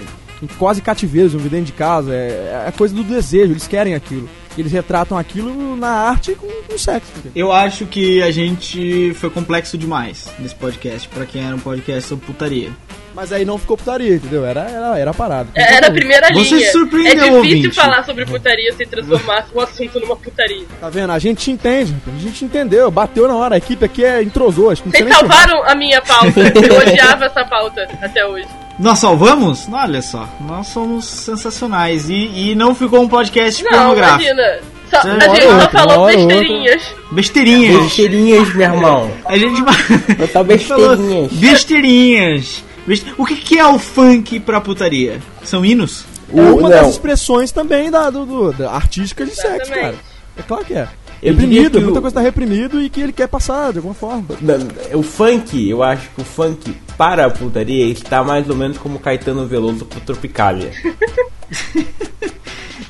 quase 0.58 0.80
cativeiros, 0.82 1.32
viviam 1.32 1.50
dentro 1.50 1.66
de 1.66 1.72
casa. 1.72 2.12
É, 2.14 2.64
é 2.68 2.72
coisa 2.76 2.94
do 2.94 3.02
desejo, 3.02 3.52
eles 3.52 3.66
querem 3.66 3.94
aquilo. 3.94 4.28
Eles 4.58 4.72
retratam 4.72 5.16
aquilo 5.16 5.76
na 5.76 5.88
arte 5.88 6.34
com, 6.34 6.46
com 6.68 6.76
sexo. 6.78 7.10
Eu 7.34 7.50
acho 7.52 7.86
que 7.86 8.20
a 8.22 8.30
gente 8.30 9.14
foi 9.14 9.30
complexo 9.30 9.78
demais 9.78 10.28
nesse 10.38 10.54
podcast, 10.54 11.08
pra 11.08 11.24
quem 11.24 11.42
era 11.42 11.54
um 11.54 11.60
podcast 11.60 12.08
sobre 12.08 12.26
putaria. 12.26 12.70
Mas 13.14 13.32
aí 13.32 13.44
não 13.44 13.58
ficou 13.58 13.76
putaria, 13.76 14.14
entendeu? 14.14 14.44
Era, 14.46 14.60
era, 14.62 14.98
era 14.98 15.12
parada. 15.14 15.48
É, 15.54 15.74
Era 15.74 15.88
a 15.88 15.90
primeira 15.90 16.28
Você 16.32 16.56
linha. 16.56 16.70
surpreendeu, 16.72 17.10
é 17.10 17.14
difícil 17.16 17.36
ouvinte. 17.36 17.74
falar 17.74 18.04
sobre 18.04 18.24
putaria 18.24 18.72
sem 18.74 18.86
transformar 18.86 19.46
o 19.52 19.60
assunto 19.60 19.98
numa 20.00 20.16
putaria. 20.16 20.64
Tá 20.80 20.88
vendo? 20.88 21.10
A 21.12 21.18
gente 21.18 21.38
te 21.44 21.50
entende, 21.50 21.94
a 22.06 22.18
gente 22.20 22.44
entendeu, 22.44 22.90
bateu 22.90 23.26
na 23.26 23.34
hora. 23.36 23.56
A 23.56 23.58
equipe 23.58 23.84
aqui 23.84 24.04
é 24.04 24.22
entrosou, 24.22 24.70
acho 24.70 24.82
que 24.82 24.88
não 24.88 24.96
Vocês 24.96 25.10
salvaram 25.18 25.62
a 25.64 25.74
minha 25.74 26.00
pauta. 26.00 26.40
Eu 26.40 26.78
odiava 26.78 27.24
essa 27.26 27.44
pauta 27.44 27.88
até 28.00 28.24
hoje. 28.24 28.46
Nós 28.78 28.98
salvamos? 28.98 29.66
Olha 29.70 30.00
só, 30.00 30.28
nós 30.40 30.68
somos 30.68 31.04
sensacionais. 31.04 32.08
E, 32.08 32.14
e 32.50 32.54
não 32.54 32.74
ficou 32.74 33.02
um 33.02 33.08
podcast 33.08 33.62
Não, 33.64 33.70
pornográfico. 33.70 34.22
imagina. 34.30 34.58
Só- 34.90 34.98
a 35.02 35.28
gente 35.34 35.42
só 35.46 35.68
falou 35.70 36.06
besteirinhas. 36.06 36.94
Besteirinhas. 37.12 37.82
Besteirinhas, 37.84 38.54
meu 38.54 38.62
irmão. 38.72 39.10
A 39.24 39.36
gente 39.38 39.62
falou 40.32 40.44
besteirinhas. 40.46 41.32
besteirinhas. 41.32 42.64
O 43.18 43.24
que, 43.26 43.36
que 43.36 43.58
é 43.58 43.66
o 43.66 43.78
funk 43.78 44.40
pra 44.40 44.60
putaria? 44.60 45.20
São 45.44 45.64
hinos? 45.64 46.04
É 46.32 46.40
uma 46.40 46.66
O- 46.66 46.68
das 46.70 46.82
não. 46.82 46.90
expressões 46.90 47.50
também 47.52 47.90
da, 47.90 48.08
do, 48.10 48.24
do- 48.24 48.52
da 48.52 48.70
artística 48.72 49.24
de 49.24 49.34
sexo, 49.34 49.70
cara. 49.72 49.94
É 50.36 50.42
claro 50.42 50.64
que 50.64 50.74
é. 50.74 50.88
Eu 51.22 51.32
reprimido, 51.34 51.78
que 51.78 51.84
muita 51.84 51.98
o- 51.98 52.02
coisa 52.02 52.14
tá 52.14 52.20
reprimido 52.22 52.80
e 52.82 52.88
que 52.88 53.00
ele 53.00 53.12
quer 53.12 53.26
passar 53.28 53.72
de 53.72 53.78
alguma 53.78 53.94
forma. 53.94 54.24
O 54.94 55.02
funk, 55.02 55.68
eu 55.68 55.82
acho 55.82 56.08
que 56.14 56.20
o 56.22 56.24
funk 56.24 56.72
para 56.96 57.26
a 57.26 57.30
putaria 57.30 57.84
está 57.86 58.24
mais 58.24 58.48
ou 58.48 58.56
menos 58.56 58.78
como 58.78 58.98
Caetano 58.98 59.46
Veloso 59.46 59.84
pro 59.84 60.00
Tropicália. 60.00 60.70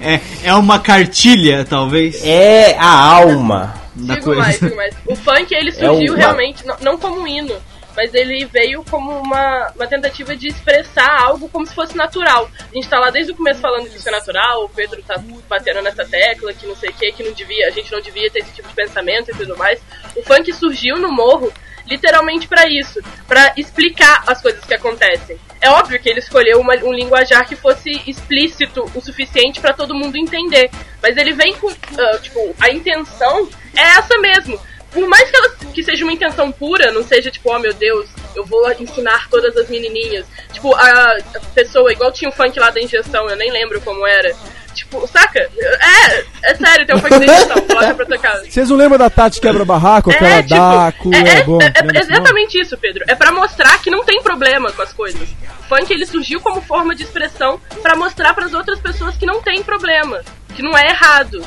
É, 0.03 0.18
é 0.44 0.55
uma 0.55 0.78
cartilha, 0.78 1.62
talvez, 1.68 2.24
É 2.24 2.74
a 2.78 2.88
alma. 2.90 3.74
da 3.94 4.14
Digo 4.14 4.26
coisa. 4.26 4.40
mais, 4.40 4.59
digo 4.61 4.74
mais. 4.76 4.94
O 5.07 5.14
funk, 5.14 5.55
ele 5.55 5.68
É 5.68 5.72
surgiu 5.72 6.12
uma- 6.14 6.18
realmente, 6.18 6.66
não, 6.66 6.76
não 6.80 6.96
como 6.98 7.20
um 7.20 7.26
hino, 7.26 7.53
mas 8.01 8.14
ele 8.14 8.46
veio 8.46 8.82
como 8.90 9.11
uma, 9.18 9.70
uma 9.76 9.86
tentativa 9.86 10.34
de 10.34 10.48
expressar 10.48 11.20
algo 11.20 11.51
como 11.51 11.66
se 11.66 11.74
fosse 11.74 11.94
natural. 11.94 12.51
A 12.59 12.74
gente 12.74 12.88
tá 12.88 12.98
lá 12.98 13.11
desde 13.11 13.32
o 13.32 13.36
começo 13.36 13.61
falando 13.61 13.90
que 13.90 13.96
isso 13.98 14.09
é 14.09 14.12
natural, 14.12 14.64
o 14.64 14.70
Pedro 14.70 15.03
tá 15.03 15.22
batendo 15.46 15.82
nessa 15.82 16.03
tecla, 16.07 16.55
que 16.55 16.66
não 16.66 16.74
sei 16.74 16.88
o 16.88 16.92
que, 16.94 17.12
que 17.12 17.22
não 17.22 17.32
devia, 17.32 17.66
a 17.68 17.70
gente 17.70 17.92
não 17.92 18.01
devia 18.01 18.30
ter 18.30 18.38
esse 18.38 18.53
tipo 18.53 18.68
de 18.68 18.74
pensamento 18.74 19.30
e 19.30 19.34
tudo 19.36 19.55
mais. 19.55 19.78
O 20.16 20.22
funk 20.22 20.51
surgiu 20.55 20.96
no 20.96 21.12
morro 21.12 21.53
literalmente 21.86 22.48
pra 22.48 22.66
isso, 22.66 23.01
pra 23.28 23.53
explicar 23.55 24.24
as 24.26 24.40
coisas 24.40 24.64
que 24.64 24.72
acontecem. 24.72 25.38
É 25.61 25.68
óbvio 25.68 26.01
que 26.01 26.09
ele 26.09 26.20
escolheu 26.20 26.59
uma- 26.59 26.76
um 26.76 26.92
linguajar 26.94 27.46
que 27.46 27.55
fosse 27.55 27.90
explícito 28.07 28.90
o 28.94 29.01
suficiente 29.03 29.61
pra 29.61 29.74
todo 29.74 29.94
mundo 29.94 30.16
entender, 30.16 30.70
mas 31.03 31.18
ele 31.18 31.34
vem 31.34 31.55
com, 31.57 31.68
ah, 31.68 32.18
tipo, 32.18 32.55
a 32.61 32.70
intenção 32.70 33.46
é 33.76 33.82
essa 33.98 34.16
mesmo. 34.18 34.59
Por 34.93 35.07
mais 35.09 35.30
que, 35.30 35.36
ela, 35.36 35.51
que 35.72 35.82
seja 35.82 36.05
uma 36.05 36.12
intenção 36.12 36.51
pura, 36.51 36.91
não 36.91 37.03
seja 37.05 37.30
tipo, 37.30 37.54
oh 37.54 37.58
meu 37.58 37.72
Deus, 37.72 38.08
eu 38.34 38.45
vou 38.45 38.71
ensinar 38.72 39.29
todas 39.30 39.57
as 39.57 39.68
menininhas. 39.68 40.26
Tipo, 40.53 40.75
a, 40.75 40.83
a 40.83 41.41
pessoa, 41.54 41.92
igual 41.92 42.11
tinha 42.12 42.29
o 42.29 42.33
funk 42.33 42.58
lá 42.58 42.71
da 42.71 42.80
injeção, 42.80 43.29
eu 43.29 43.37
nem 43.37 43.50
lembro 43.53 43.80
como 43.80 44.07
era. 44.07 44.34
Tipo, 44.75 45.04
saca? 45.08 45.38
É, 45.41 46.25
é 46.50 46.54
sério, 46.54 46.87
tem 46.87 46.95
um 46.96 46.99
funk 47.00 47.18
da 47.18 47.25
injeção, 47.25 47.61
coloca 47.62 47.95
pra 47.95 48.07
tocar. 48.07 48.38
Vocês 48.38 48.68
não 48.68 48.76
lembram 48.76 48.99
da 48.99 49.11
Tati 49.11 49.41
Quebra-Barraco, 49.41 50.11
aquela 50.11 50.30
É, 50.37 50.42
tipo, 50.42 50.54
Daco? 50.54 51.14
é, 51.14 51.18
é- 51.18 51.42
bom. 51.45 51.58
é- 51.61 51.72
é 51.75 51.83
nome? 51.83 51.99
exatamente 51.99 52.61
isso, 52.61 52.76
Pedro. 52.79 53.04
É 53.08 53.14
pra 53.14 53.33
mostrar 53.33 53.79
que 53.83 53.91
não 53.91 54.04
tem 54.04 54.22
problema 54.22 54.71
com 54.72 54.83
as 54.83 54.92
coisas. 54.92 55.29
O 55.61 55.62
funk 55.68 55.92
ele 55.92 56.07
surgiu 56.07 56.41
como 56.41 56.61
forma 56.62 56.95
de 56.95 57.03
expressão 57.04 57.61
pra 57.83 57.95
mostrar 57.96 58.33
pras 58.34 58.54
outras 58.54 58.79
pessoas 58.80 59.17
que 59.17 59.26
não 59.26 59.41
tem 59.42 59.62
problema, 59.62 60.22
que 60.54 60.62
não 60.62 60.76
é 60.76 60.88
errado. 60.88 61.45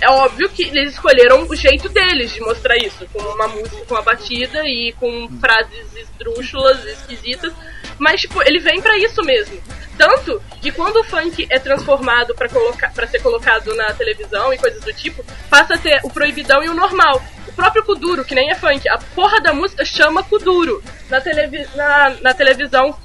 É 0.00 0.10
óbvio 0.10 0.48
que 0.50 0.64
eles 0.64 0.92
escolheram 0.92 1.46
o 1.48 1.56
jeito 1.56 1.88
deles 1.88 2.32
de 2.32 2.40
mostrar 2.40 2.76
isso, 2.76 3.06
com 3.12 3.22
uma 3.22 3.48
música, 3.48 3.84
com 3.86 3.94
uma 3.94 4.02
batida 4.02 4.62
e 4.64 4.92
com 4.98 5.28
frases 5.40 5.96
esdrúxulas, 5.96 6.84
esquisitas, 6.84 7.52
mas 7.98 8.20
tipo, 8.20 8.42
ele 8.42 8.58
vem 8.58 8.80
pra 8.80 8.98
isso 8.98 9.22
mesmo. 9.22 9.60
Tanto 9.96 10.42
que 10.60 10.72
quando 10.72 10.96
o 10.96 11.04
funk 11.04 11.46
é 11.48 11.58
transformado 11.58 12.34
para 12.34 13.06
ser 13.06 13.22
colocado 13.22 13.74
na 13.76 13.92
televisão 13.92 14.52
e 14.52 14.58
coisas 14.58 14.82
do 14.82 14.92
tipo, 14.92 15.24
passa 15.48 15.74
a 15.74 15.78
ter 15.78 16.00
o 16.02 16.10
proibidão 16.10 16.62
e 16.62 16.68
o 16.68 16.74
normal. 16.74 17.22
O 17.46 17.52
próprio 17.52 17.84
Kuduro, 17.84 18.24
que 18.24 18.34
nem 18.34 18.50
é 18.50 18.54
funk, 18.56 18.88
a 18.88 18.98
porra 19.14 19.40
da 19.40 19.52
música 19.52 19.84
chama 19.84 20.24
Kuduro. 20.24 20.82
Na, 21.08 21.20
televi 21.20 21.64
na, 21.76 22.10
na 22.20 22.34
televisão 22.34 22.98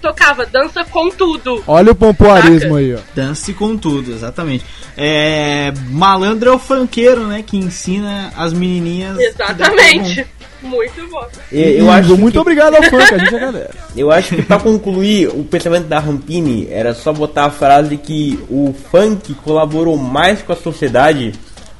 tocava 0.00 0.46
dança 0.46 0.84
com 0.84 1.10
tudo. 1.10 1.62
Olha 1.66 1.92
o 1.92 1.94
pompoarismo 1.94 2.70
Saca? 2.70 2.76
aí, 2.76 2.94
ó. 2.94 2.98
Dance 3.14 3.52
com 3.52 3.76
tudo, 3.76 4.12
exatamente. 4.12 4.64
É, 4.96 5.72
malandro 5.90 6.50
é 6.50 6.52
o 6.52 6.58
funkeiro, 6.58 7.26
né? 7.26 7.42
Que 7.46 7.56
ensina 7.56 8.32
as 8.36 8.52
menininhas. 8.52 9.18
Exatamente. 9.18 10.26
Muito 10.62 11.06
bom. 11.10 11.24
E- 11.52 11.76
Eu 11.78 11.90
acho 11.90 12.16
muito 12.16 12.32
que, 12.32 12.38
obrigado 12.38 12.74
ao 12.74 12.82
funk, 12.82 13.02
a 13.14 13.18
gente 13.18 13.34
agradece. 13.36 13.70
eu 13.96 14.10
acho 14.10 14.34
que 14.34 14.42
pra 14.42 14.58
concluir 14.58 15.28
o 15.28 15.44
pensamento 15.44 15.86
da 15.86 15.98
Rampini 15.98 16.66
era 16.70 16.94
só 16.94 17.12
botar 17.12 17.44
a 17.44 17.50
frase 17.50 17.96
que 17.96 18.38
o 18.48 18.74
funk 18.90 19.34
colaborou 19.34 19.96
mais 19.96 20.42
com 20.42 20.52
a 20.52 20.56
sociedade 20.56 21.34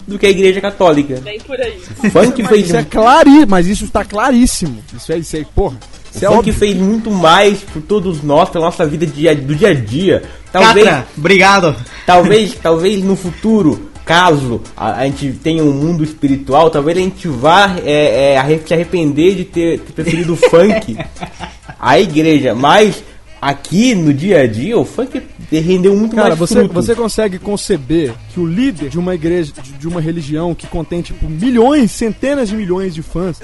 do 0.07 0.19
que 0.19 0.27
a 0.27 0.31
igreja 0.31 0.61
católica. 0.61 1.19
Bem 1.21 1.41
por 1.41 1.61
aí. 1.61 1.81
O 2.05 2.11
funk 2.11 2.45
fez 2.47 2.67
Isso 2.67 2.77
é 2.77 2.85
claríssimo, 2.85 3.47
mas 3.49 3.67
isso 3.67 3.85
está 3.87 4.05
claríssimo. 4.05 4.85
Isso 4.95 5.13
é, 5.13 5.19
isso 5.19 5.37
é 5.37 5.45
porra. 5.55 5.79
Isso 6.17 6.25
é 6.25 6.29
o 6.31 6.39
óbvio. 6.39 6.53
fez 6.55 6.75
muito 6.77 7.11
mais 7.11 7.59
por 7.61 7.81
todos 7.83 8.23
nós, 8.23 8.49
pela 8.49 8.65
nossa 8.67 8.85
vida 8.87 9.07
dia- 9.07 9.35
do 9.35 9.55
dia 9.55 9.69
a 9.69 9.75
dia. 9.75 10.23
Talvez, 10.51 10.87
Catra, 10.87 11.07
obrigado. 11.17 11.77
talvez, 12.07 12.55
talvez 12.63 13.05
no 13.05 13.15
futuro, 13.15 13.91
caso 14.05 14.61
a, 14.77 14.93
a 15.01 15.05
gente 15.05 15.33
tenha 15.43 15.63
um 15.63 15.73
mundo 15.73 16.03
espiritual, 16.03 16.71
talvez 16.71 16.97
a 16.97 17.01
gente 17.01 17.29
vá 17.29 17.77
é, 17.85 18.33
é, 18.33 18.39
arre- 18.39 18.61
se 18.65 18.73
arrepender 18.73 19.35
de 19.35 19.45
ter, 19.45 19.81
ter 19.81 19.93
preferido 19.93 20.33
o 20.33 20.37
funk 20.37 20.97
à 21.79 22.01
igreja. 22.01 22.55
Mas 22.55 23.03
aqui 23.41 23.95
no 23.95 24.13
dia 24.13 24.41
a 24.43 24.47
dia, 24.47 24.79
o 24.79 24.85
funk 24.85 25.23
rendeu 25.51 25.95
muito 25.97 26.17
Cara, 26.17 26.29
mais 26.31 26.39
você, 26.39 26.55
frutos. 26.61 26.75
você 26.87 26.95
consegue 26.95 27.39
conceber 27.39 28.13
que 28.33 28.41
o 28.41 28.47
líder 28.47 28.89
de 28.89 28.99
uma 28.99 29.15
igreja, 29.15 29.53
de, 29.63 29.73
de 29.73 29.87
uma 29.89 30.01
religião 30.01 30.55
que 30.55 30.67
contém, 30.67 31.03
tipo, 31.03 31.29
milhões, 31.29 31.91
centenas 31.93 32.49
de 32.49 32.57
milhões 32.57 32.95
de 32.95 33.03
fãs, 33.03 33.41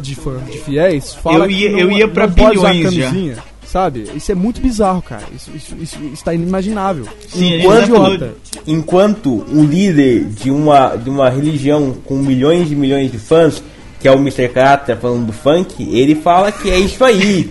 de 0.00 0.14
fãs, 0.14 0.44
de 0.50 0.58
fiéis, 0.58 1.14
fala 1.14 1.44
Eu 1.46 1.50
ia- 1.50 1.66
que 1.68 1.72
não, 1.72 1.78
eu 1.80 1.90
ia 1.92 2.08
pra 2.08 2.26
não 2.26 2.34
pode 2.34 2.58
usar 2.58 2.72
bilhões 2.72 2.94
já. 2.94 3.04
camisinha, 3.06 3.36
sabe? 3.66 4.04
Isso 4.14 4.32
é 4.32 4.34
muito 4.34 4.60
bizarro, 4.60 5.02
cara. 5.02 5.24
Isso, 5.34 5.50
isso, 5.54 5.74
isso 5.82 5.98
está 6.12 6.32
inimaginável. 6.32 7.06
Sim, 7.28 7.56
Enquanto, 7.56 8.30
enquanto 8.66 9.44
um 9.52 9.64
líder 9.64 10.24
de 10.24 10.50
uma, 10.50 10.96
de 10.96 11.10
uma 11.10 11.28
religião 11.28 11.94
com 12.04 12.16
milhões 12.16 12.70
e 12.70 12.74
milhões 12.74 13.10
de 13.10 13.18
fãs, 13.18 13.62
que 14.00 14.08
é 14.08 14.10
o 14.12 14.16
Mr. 14.18 14.48
Catra 14.48 14.96
falando 14.96 15.26
do 15.26 15.32
funk, 15.32 15.74
ele 15.96 16.14
fala 16.14 16.50
que 16.50 16.70
é 16.70 16.78
isso 16.78 17.04
aí. 17.04 17.50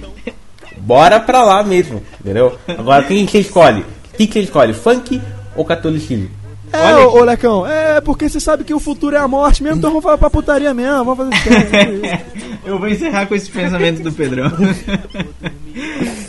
Bora 0.82 1.20
pra 1.20 1.44
lá 1.44 1.64
mesmo, 1.64 2.02
entendeu? 2.20 2.58
Agora 2.68 3.04
quem 3.04 3.28
você 3.28 3.40
escolhe? 3.40 3.82
O 3.82 4.18
que 4.18 4.28
que 4.28 4.34
você 4.34 4.40
escolhe? 4.42 4.74
Funk 4.74 5.22
ou 5.56 5.64
catolicismo? 5.64 6.30
É, 6.74 6.94
Olha 6.94 7.08
ô, 7.08 7.20
ô 7.20 7.24
Lecão, 7.26 7.68
é 7.68 8.00
porque 8.00 8.30
você 8.30 8.40
sabe 8.40 8.64
que 8.64 8.74
o 8.74 8.80
futuro 8.80 9.16
é 9.16 9.20
a 9.20 9.28
morte 9.28 9.62
mesmo, 9.62 9.78
então 9.78 9.90
vamos 9.90 10.04
falar 10.04 10.18
pra 10.18 10.30
putaria 10.30 10.74
mesmo, 10.74 11.04
vamos 11.04 11.38
fazer 11.38 11.94
isso. 12.02 12.52
Eu 12.66 12.80
vou 12.80 12.88
encerrar 12.88 13.26
com 13.26 13.36
esse 13.36 13.52
pensamento 13.52 14.02
do 14.02 14.12
Pedrão. 14.12 14.50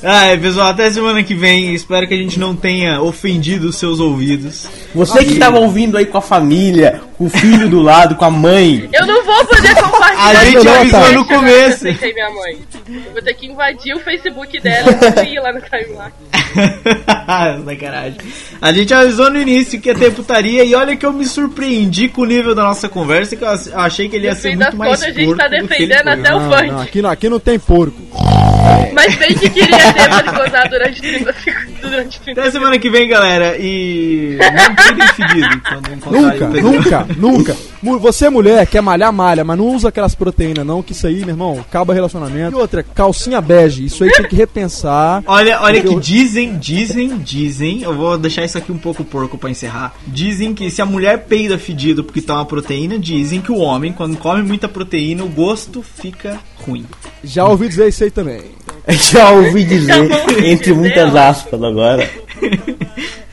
ah, 0.02 0.26
é, 0.26 0.36
pessoal, 0.36 0.68
até 0.68 0.90
semana 0.90 1.22
que 1.22 1.34
vem. 1.34 1.74
Espero 1.74 2.08
que 2.08 2.14
a 2.14 2.16
gente 2.16 2.40
não 2.40 2.56
tenha 2.56 3.00
ofendido 3.00 3.68
os 3.68 3.76
seus 3.76 4.00
ouvidos. 4.00 4.66
Você 4.94 5.24
que 5.24 5.32
estava 5.34 5.58
ouvindo 5.60 5.96
aí 5.96 6.06
com 6.06 6.18
a 6.18 6.22
família, 6.22 7.00
com 7.22 7.26
o 7.26 7.30
filho 7.30 7.68
do 7.68 7.80
lado, 7.80 8.16
com 8.16 8.24
a 8.24 8.30
mãe. 8.30 8.88
Eu 8.92 9.06
não 9.06 9.24
vou 9.24 9.44
poder 9.44 9.74
compartilhar. 9.76 10.26
A 10.40 10.44
gente 10.44 10.68
avisou 10.68 11.12
no 11.12 11.24
começo. 11.24 11.84
que 11.94 12.04
eu 12.04 12.14
minha 12.14 12.30
mãe. 12.30 12.58
Eu 13.06 13.12
vou 13.12 13.22
ter 13.22 13.34
que 13.34 13.46
invadir 13.46 13.94
o 13.94 14.00
Facebook 14.00 14.60
dela 14.60 14.90
e 15.24 15.34
ir 15.36 15.40
lá 15.40 15.52
no 15.52 15.60
timeline. 15.60 16.12
Sacanagem. 17.64 18.18
A 18.60 18.72
gente 18.72 18.92
avisou 18.92 19.30
no 19.30 19.40
início 19.40 19.80
que 19.80 19.88
ia 19.88 19.94
ter 19.94 20.12
putaria 20.12 20.64
e 20.64 20.74
olha 20.74 20.96
que 20.96 21.06
eu 21.06 21.12
me 21.12 21.24
surpreendi 21.24 22.08
com 22.08 22.22
o 22.22 22.26
nível 22.26 22.54
da 22.56 22.64
nossa 22.64 22.88
conversa, 22.88 23.36
que 23.36 23.44
eu 23.44 23.48
ach- 23.48 23.68
achei 23.74 24.08
que 24.08 24.16
ele 24.16 24.26
ia 24.26 24.34
No 24.34 24.36
ser 24.40 24.48
muito 24.48 24.58
das 24.60 24.74
mais 24.74 24.90
contas, 24.90 25.02
a 25.04 25.12
gente 25.12 25.26
porco 25.26 25.42
tá 25.42 25.48
defendendo 25.48 26.08
até 26.08 26.34
o 26.34 26.40
funk. 26.40 26.66
não, 26.70 26.80
aqui, 26.80 27.02
não, 27.02 27.10
aqui 27.10 27.28
não 27.28 27.38
tem 27.40 27.58
porco. 27.58 27.96
Mas 28.92 29.14
bem 29.16 29.34
que 29.34 29.48
queria 29.48 29.78
ter 29.92 30.32
gozar 30.32 30.68
durante 30.68 31.00
30 31.00 31.32
segundos. 31.32 31.72
Durante 31.80 32.20
30 32.20 32.40
Até 32.40 32.50
semana 32.50 32.78
que 32.78 32.90
vem, 32.90 33.08
galera. 33.08 33.56
E 33.58 34.38
não 34.38 34.76
cuidem 34.76 35.08
fedido 35.08 35.60
quando 35.62 35.92
encontrarem 35.94 36.40
Nunca, 36.40 36.62
nunca, 36.62 37.11
nunca. 37.16 37.56
Você, 38.00 38.28
mulher, 38.30 38.66
quer 38.66 38.80
malhar, 38.80 39.12
malha, 39.12 39.44
mas 39.44 39.58
não 39.58 39.68
usa 39.74 39.88
aquelas 39.88 40.14
proteínas, 40.14 40.64
não, 40.64 40.82
que 40.82 40.92
isso 40.92 41.06
aí, 41.06 41.20
meu 41.20 41.30
irmão, 41.30 41.58
acaba 41.60 41.92
relacionamento. 41.94 42.56
E 42.56 42.60
outra, 42.60 42.82
calcinha 42.82 43.40
bege, 43.40 43.84
isso 43.84 44.04
aí 44.04 44.10
tem 44.10 44.26
que 44.28 44.36
repensar. 44.36 45.22
Olha, 45.26 45.60
olha 45.62 45.80
que 45.80 45.88
Eu- 45.88 46.00
dizem, 46.00 46.56
dizem, 46.58 47.18
dizem, 47.18 47.82
eu 47.82 47.94
vou 47.94 48.16
deixar 48.16 48.44
isso 48.44 48.56
aqui 48.58 48.70
um 48.70 48.78
pouco 48.78 49.04
porco 49.04 49.36
pra 49.36 49.50
encerrar. 49.50 49.94
Dizem 50.06 50.54
que 50.54 50.70
se 50.70 50.80
a 50.80 50.86
mulher 50.86 51.24
peida 51.26 51.58
fedido 51.58 52.04
porque 52.04 52.20
toma 52.20 52.44
proteína, 52.44 52.98
dizem 52.98 53.40
que 53.40 53.50
o 53.52 53.58
homem, 53.58 53.92
quando 53.92 54.16
come 54.16 54.42
muita 54.42 54.68
proteína, 54.68 55.24
o 55.24 55.28
gosto 55.28 55.82
fica 55.82 56.38
ruim. 56.66 56.86
Já 57.24 57.44
ouvi 57.46 57.68
dizer 57.68 57.88
isso 57.88 58.04
aí 58.04 58.10
também. 58.10 58.42
Já 59.12 59.30
ouvi 59.30 59.64
dizer, 59.64 60.00
ouvi 60.00 60.48
entre 60.50 60.56
dizer, 60.72 60.74
muitas 60.74 61.14
aspas 61.14 61.62
agora. 61.62 62.08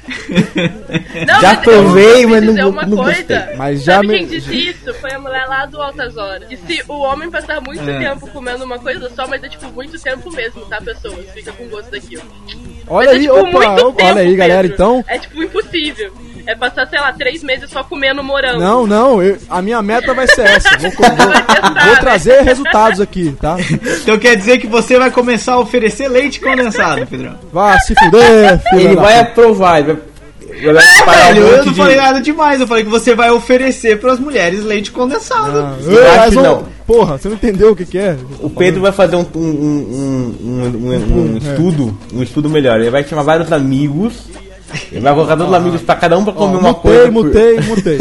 Não, 1.27 1.41
Já 1.41 1.53
mas 1.53 1.59
provei, 1.59 2.25
mas 2.25 2.43
não 2.43 2.69
uma 2.69 2.83
não 2.85 2.97
coisa. 2.97 3.17
gostei. 3.19 3.55
Mas 3.57 3.83
já 3.83 3.95
Sabe 3.95 4.07
me- 4.07 4.17
quem 4.19 4.27
disse 4.27 4.55
isso? 4.69 4.93
Foi 4.95 5.11
a 5.13 5.19
mulher 5.19 5.45
lá 5.47 5.65
do 5.65 5.81
Altas 5.81 6.17
Horas. 6.17 6.47
Que 6.47 6.57
se 6.57 6.83
o 6.87 6.99
homem 6.99 7.29
passar 7.29 7.61
muito 7.61 7.87
É. 7.89 7.99
tempo 7.99 8.27
comendo 8.29 8.63
uma 8.63 8.79
coisa 8.79 9.09
só, 9.15 9.27
mas 9.27 9.43
é 9.43 9.49
tipo 9.49 9.67
muito 9.71 9.99
tempo 10.01 10.31
mesmo, 10.31 10.61
tá, 10.65 10.79
pessoas? 10.81 11.25
Fica 11.33 11.51
com 11.51 11.67
gosto 11.67 11.91
daquilo. 11.91 12.23
Olha 12.87 13.07
Mas 13.07 13.15
é, 13.15 13.19
aí, 13.19 13.21
tipo, 13.21 13.33
opa, 13.35 13.49
opa, 13.49 13.75
tempo, 13.75 14.03
olha 14.03 14.21
aí, 14.21 14.35
galera, 14.35 14.61
Pedro. 14.63 14.73
então. 14.75 15.05
É 15.07 15.17
tipo 15.19 15.43
impossível. 15.43 16.13
É 16.47 16.55
passar, 16.55 16.87
sei 16.87 16.99
lá, 16.99 17.11
três 17.13 17.43
meses 17.43 17.69
só 17.69 17.83
comendo 17.83 18.23
morango. 18.23 18.59
Não, 18.59 18.87
não, 18.87 19.21
eu- 19.21 19.37
a 19.49 19.61
minha 19.61 19.81
meta 19.81 20.13
vai 20.13 20.27
ser 20.27 20.41
essa. 20.47 20.69
Vou, 20.77 20.89
vou- 20.91 20.91
testar, 20.91 21.61
vou 21.61 21.93
né? 21.93 21.99
trazer 21.99 22.41
resultados 22.41 22.99
aqui, 23.01 23.35
tá? 23.39 23.57
Então 24.01 24.17
quer 24.17 24.35
dizer 24.35 24.57
que 24.57 24.67
você 24.67 24.97
vai 24.97 25.11
começar 25.11 25.53
a 25.53 25.59
oferecer 25.59 26.07
leite 26.07 26.39
condensado, 26.39 27.05
Pedrão. 27.07 27.35
Vá 27.53 27.77
se 27.79 27.93
fuder, 27.95 28.59
filho 28.69 28.81
Ele 28.81 28.95
vai 28.95 29.19
aprovar, 29.19 29.79
ele 29.79 29.93
vai, 29.93 30.73
vai 30.73 30.83
preparar 30.95 31.33
Velho, 31.33 31.45
eu 31.47 31.65
não 31.65 31.71
de- 31.73 31.77
falei 31.79 31.95
nada 31.95 32.21
demais, 32.21 32.59
eu 32.59 32.67
falei 32.67 32.83
que 32.83 32.89
você 32.89 33.13
vai 33.15 33.29
oferecer 33.31 33.99
pras 33.99 34.19
mulheres 34.19 34.63
leite 34.63 34.91
condensado. 34.91 35.57
Ah, 35.59 35.77
Eu 35.81 36.03
mas 36.03 36.17
acho 36.19 36.29
que 36.29 36.35
não- 36.35 36.43
não. 36.43 36.79
Porra, 36.87 37.17
você 37.19 37.27
não 37.29 37.35
entendeu 37.35 37.71
o 37.71 37.75
que, 37.75 37.85
que 37.85 37.97
é? 37.99 38.17
O 38.39 38.49
Pedro 38.49 38.81
vai 38.81 38.91
fazer 38.91 39.15
um, 39.15 39.25
um, 39.35 39.39
um, 39.39 40.35
um, 40.41 40.63
um- 40.63 40.95
um- 40.95 41.33
um 41.33 41.37
estudo, 41.37 41.97
um 42.13 42.23
estudo 42.23 42.49
melhor. 42.49 42.79
Ele 42.79 42.89
vai 42.89 43.03
chamar 43.03 43.21
vários 43.23 43.51
amigos. 43.51 44.23
Ele 44.91 45.01
vai 45.01 45.13
colocar 45.13 45.35
todos 45.37 45.51
os 45.51 45.57
amigos 45.57 45.81
pra 45.81 45.95
cada 45.95 46.17
um 46.17 46.23
pra 46.23 46.33
comer 46.33 46.55
Ó, 46.55 46.59
uma 46.59 46.69
mutei, 46.71 46.81
coisa. 46.91 47.11
por- 47.11 47.25
mutei, 47.25 47.59
mutei. 47.61 47.97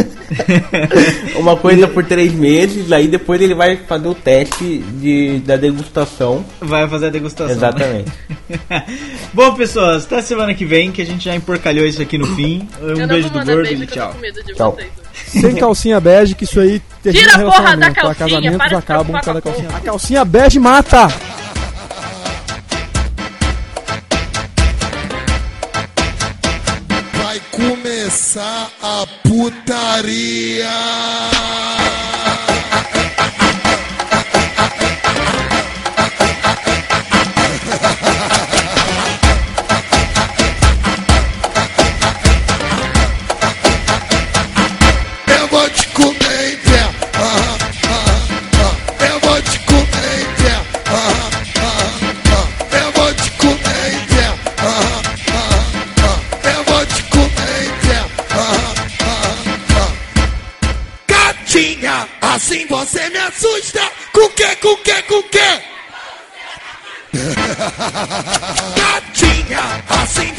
uma 1.37 1.57
coisa 1.57 1.89
por 1.89 2.05
três 2.05 2.33
meses, 2.33 2.93
aí 2.93 3.09
depois 3.09 3.41
ele 3.41 3.55
vai 3.55 3.77
fazer 3.77 4.09
o 4.09 4.15
teste 4.15 4.79
de, 5.01 5.39
da 5.41 5.57
degustação. 5.57 6.45
Vai 6.61 6.89
fazer 6.89 7.07
a 7.07 7.11
degustação. 7.11 7.55
Exatamente. 7.57 8.13
Bom, 9.33 9.55
pessoas, 9.55 10.05
até 10.05 10.23
semana 10.23 10.55
que 10.55 10.65
vem, 10.65 10.91
que 10.93 11.03
a 11.03 11.07
gente 11.07 11.25
já 11.25 11.35
emporcalhou 11.35 11.87
isso 11.87 12.01
aqui 12.03 12.19
no 12.19 12.27
fim. 12.35 12.69
Um 12.81 13.07
beijo 13.07 13.31
do 13.31 13.45
gordo 13.45 13.67
e 13.67 13.87
tchau. 13.87 14.15
Tchau. 14.57 14.73
vocês. 14.73 14.99
Sem 15.29 15.55
calcinha 15.57 16.01
bege, 16.01 16.35
que 16.35 16.45
isso 16.45 16.59
aí 16.61 16.81
termina 17.03 17.29
Tira 17.29 17.43
a 17.43 17.45
porra 17.51 17.77
da 17.77 17.89
relacionamento, 17.89 17.95
calcinha, 18.01 18.15
Casamentos 18.29 18.57
para 18.59 18.69
de 18.69 18.75
acabam 18.77 19.21
cada 19.21 19.41
com 19.43 19.49
a 19.49 19.53
calcinha. 19.53 19.69
A 19.77 19.81
calcinha 19.81 20.25
bege 20.25 20.59
mata! 20.59 21.09
Começar 28.29 28.71
a 28.83 29.07
putaria. 29.23 30.69
Você 62.69 63.09
me 63.11 63.19
assusta. 63.19 63.81
Com 64.13 64.29
que, 64.31 64.57
com 64.57 64.77
que, 64.77 65.03
com 65.03 65.23
que? 65.25 65.63
Gatinha, 68.77 69.85
assim 69.89 70.38